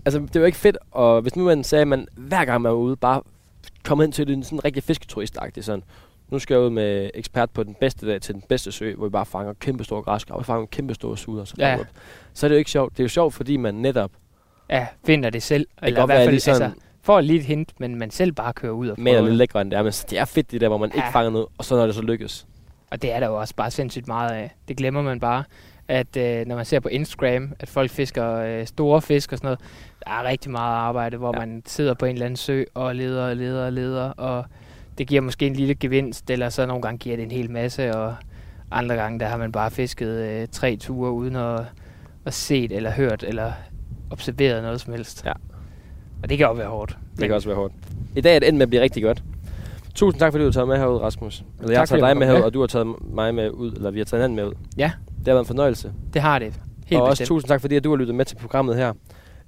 altså, 0.04 0.26
det 0.32 0.40
var 0.40 0.46
ikke 0.46 0.58
fedt, 0.58 0.78
og 0.90 1.20
hvis 1.20 1.36
nu 1.36 1.44
man 1.44 1.64
sagde, 1.64 1.82
at 1.82 1.88
man 1.88 2.06
hver 2.16 2.44
gang 2.44 2.62
man 2.62 2.72
var 2.72 2.78
ude, 2.78 2.96
bare 2.96 3.22
kom 3.84 4.00
hen 4.00 4.12
til 4.12 4.30
en 4.30 4.42
sådan 4.42 4.64
rigtig 4.64 4.82
fisketurist 4.82 5.38
sådan. 5.64 5.84
Nu 6.28 6.38
skal 6.38 6.54
jeg 6.54 6.62
ud 6.62 6.70
med 6.70 7.10
ekspert 7.14 7.50
på 7.50 7.62
den 7.62 7.74
bedste 7.80 8.06
dag 8.06 8.20
til 8.20 8.34
den 8.34 8.42
bedste 8.48 8.72
sø, 8.72 8.94
hvor 8.94 9.06
vi 9.06 9.10
bare 9.10 9.26
fanger 9.26 9.52
kæmpe 9.52 9.84
store 9.84 10.02
græskrab, 10.02 10.38
og 10.38 10.46
fanger 10.46 10.66
kæmpe 10.66 10.94
store 10.94 11.16
suder. 11.16 11.44
Så, 11.44 11.54
ja. 11.58 11.78
så 12.32 12.46
er 12.46 12.48
det 12.48 12.54
jo 12.54 12.58
ikke 12.58 12.70
sjovt. 12.70 12.92
Det 12.92 13.00
er 13.00 13.04
jo 13.04 13.08
sjovt, 13.08 13.34
fordi 13.34 13.56
man 13.56 13.74
netop... 13.74 14.10
Ja, 14.70 14.86
finder 15.06 15.30
det 15.30 15.42
selv. 15.42 15.66
Det 15.80 15.88
eller 15.88 16.02
i 16.02 16.06
hvert 16.06 16.24
fald, 16.24 16.48
altså, 16.48 16.70
får 17.02 17.20
lige 17.20 17.38
et 17.38 17.44
hint, 17.44 17.72
men 17.78 17.94
man 17.94 18.10
selv 18.10 18.32
bare 18.32 18.52
kører 18.52 18.72
ud 18.72 18.88
og 18.88 18.96
prøver 18.96 19.20
lidt 19.20 19.30
det. 19.30 19.36
lækre 19.36 19.60
end 19.60 19.70
det 19.70 19.78
er, 19.78 19.82
men 19.82 19.92
det 19.92 20.18
er 20.18 20.24
fedt 20.24 20.50
det 20.50 20.60
der, 20.60 20.68
hvor 20.68 20.78
man 20.78 20.90
ja. 20.94 20.96
ikke 20.96 21.12
fanger 21.12 21.30
noget, 21.30 21.46
og 21.58 21.64
så 21.64 21.76
når 21.76 21.86
det 21.86 21.94
så 21.94 22.02
lykkes. 22.02 22.46
Og 22.90 23.02
det 23.02 23.12
er 23.12 23.20
der 23.20 23.26
jo 23.26 23.40
også 23.40 23.54
bare 23.54 23.70
sindssygt 23.70 24.06
meget 24.06 24.30
af. 24.30 24.54
Det 24.68 24.76
glemmer 24.76 25.02
man 25.02 25.20
bare, 25.20 25.44
at 25.88 26.16
øh, 26.16 26.46
når 26.46 26.56
man 26.56 26.64
ser 26.64 26.80
på 26.80 26.88
Instagram, 26.88 27.52
at 27.58 27.68
folk 27.68 27.90
fisker 27.90 28.36
øh, 28.36 28.66
store 28.66 29.02
fisk 29.02 29.32
og 29.32 29.38
sådan 29.38 29.46
noget, 29.46 29.60
der 30.04 30.10
er 30.10 30.24
rigtig 30.24 30.50
meget 30.50 30.74
arbejde, 30.74 31.16
hvor 31.16 31.32
ja. 31.34 31.46
man 31.46 31.62
sidder 31.66 31.94
på 31.94 32.06
en 32.06 32.12
eller 32.12 32.26
anden 32.26 32.36
sø 32.36 32.64
og 32.74 32.96
leder 32.96 33.28
og 33.28 33.36
leder 33.36 33.66
og 33.66 33.72
leder, 33.72 34.10
og 34.10 34.44
det 34.98 35.06
giver 35.06 35.20
måske 35.20 35.46
en 35.46 35.52
lille 35.52 35.74
gevinst, 35.74 36.30
eller 36.30 36.48
så 36.48 36.66
nogle 36.66 36.82
gange 36.82 36.98
giver 36.98 37.16
det 37.16 37.22
en 37.22 37.30
hel 37.30 37.50
masse, 37.50 37.94
og 37.96 38.14
andre 38.70 38.94
gange, 38.94 39.20
der 39.20 39.26
har 39.26 39.36
man 39.36 39.52
bare 39.52 39.70
fisket 39.70 40.08
øh, 40.08 40.48
tre 40.52 40.76
ture 40.76 41.12
uden 41.12 41.36
at, 41.36 41.60
at 42.24 42.34
set 42.34 42.72
eller 42.72 42.90
hørt 42.90 43.24
eller 43.28 43.52
observeret 44.10 44.62
noget 44.62 44.80
som 44.80 44.92
helst. 44.92 45.24
Ja. 45.24 45.32
Og 46.22 46.28
det 46.28 46.38
kan 46.38 46.46
jo 46.46 46.52
være 46.52 46.68
hårdt. 46.68 46.98
Det 47.16 47.26
kan 47.26 47.34
også 47.34 47.48
være 47.48 47.56
hårdt. 47.56 47.74
I 48.16 48.20
dag 48.20 48.34
er 48.34 48.38
det 48.38 48.48
endt 48.48 48.58
med 48.58 48.62
at 48.62 48.68
blive 48.68 48.82
rigtig 48.82 49.02
godt. 49.02 49.22
Tusind 49.94 50.20
tak, 50.20 50.32
fordi 50.32 50.42
du 50.42 50.46
har 50.46 50.52
taget 50.52 50.68
med 50.68 50.76
herud, 50.76 51.00
Rasmus. 51.00 51.44
Eller 51.60 51.72
jeg 51.72 51.80
har 51.80 51.86
Tak, 51.86 51.88
fordi 51.88 52.00
taget 52.00 52.10
dig 52.10 52.16
med 52.16 52.26
herud, 52.26 52.42
og 52.42 52.54
du 52.54 52.60
har 52.60 52.66
taget 52.66 52.86
mig 53.14 53.34
med 53.34 53.50
ud, 53.50 53.72
eller 53.72 53.90
vi 53.90 53.98
har 53.98 54.04
taget 54.04 54.22
hinanden 54.22 54.36
med 54.36 54.44
ud. 54.44 54.52
Ja. 54.76 54.90
Det 55.18 55.26
har 55.26 55.32
været 55.32 55.44
en 55.44 55.46
fornøjelse. 55.46 55.92
Det 56.14 56.22
har 56.22 56.38
det. 56.38 56.60
Helt 56.86 57.00
og 57.00 57.08
også 57.08 57.22
bestemt. 57.22 57.28
tusind 57.28 57.48
tak, 57.48 57.60
fordi 57.60 57.80
du 57.80 57.90
har 57.90 57.96
lyttet 57.96 58.14
med 58.14 58.24
til 58.24 58.36
programmet 58.36 58.76
her. 58.76 58.92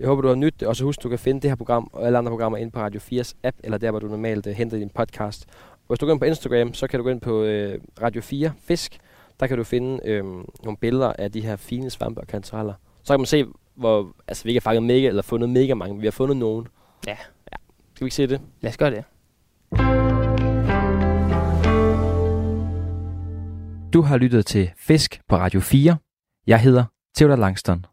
Jeg 0.00 0.08
håber, 0.08 0.22
du 0.22 0.28
har 0.28 0.34
nydt 0.34 0.60
det, 0.60 0.68
og 0.68 0.76
så 0.76 0.84
husk, 0.84 1.02
du 1.02 1.08
kan 1.08 1.18
finde 1.18 1.40
det 1.40 1.50
her 1.50 1.56
program 1.56 1.90
og 1.92 2.06
alle 2.06 2.18
andre 2.18 2.30
programmer 2.30 2.58
inde 2.58 2.72
på 2.72 2.80
Radio 2.80 3.00
4's 3.00 3.32
app, 3.42 3.56
eller 3.64 3.78
der, 3.78 3.90
hvor 3.90 4.00
du 4.00 4.08
normalt 4.08 4.46
uh, 4.46 4.52
henter 4.52 4.78
din 4.78 4.90
podcast. 4.90 5.46
Og 5.72 5.88
hvis 5.88 5.98
du 5.98 6.06
går 6.06 6.12
ind 6.12 6.20
på 6.20 6.24
Instagram, 6.24 6.74
så 6.74 6.86
kan 6.86 6.98
du 6.98 7.04
gå 7.04 7.10
ind 7.10 7.20
på 7.20 7.40
uh, 7.42 7.46
Radio 8.02 8.22
4 8.22 8.52
Fisk. 8.60 8.98
Der 9.40 9.46
kan 9.46 9.58
du 9.58 9.64
finde 9.64 10.00
øh, 10.04 10.24
nogle 10.64 10.76
billeder 10.80 11.12
af 11.18 11.32
de 11.32 11.40
her 11.40 11.56
fine 11.56 11.90
svampe 11.90 12.20
og 12.20 12.26
kantareller. 12.26 12.74
Så 13.02 13.12
kan 13.12 13.20
man 13.20 13.26
se, 13.26 13.46
hvor 13.74 14.14
altså, 14.28 14.44
vi 14.44 14.50
ikke 14.50 14.60
har 14.60 14.70
fanget 14.70 14.82
mega, 14.82 15.08
eller 15.08 15.22
fundet 15.22 15.48
mega 15.50 15.74
mange, 15.74 15.94
men 15.94 16.00
vi 16.00 16.06
har 16.06 16.10
fundet 16.12 16.36
nogen. 16.36 16.66
Ja. 17.06 17.16
ja. 17.52 17.56
Skal 17.94 18.04
vi 18.04 18.06
ikke 18.06 18.14
se 18.14 18.26
det? 18.26 18.40
Lad 18.60 18.70
os 18.70 18.76
gøre 18.76 18.90
det. 18.90 19.04
Du 23.92 24.02
har 24.02 24.16
lyttet 24.16 24.46
til 24.46 24.70
Fisk 24.78 25.20
på 25.28 25.36
Radio 25.36 25.60
4. 25.60 25.96
Jeg 26.46 26.60
hedder 26.60 26.84
Theodor 27.16 27.36
Langston. 27.36 27.84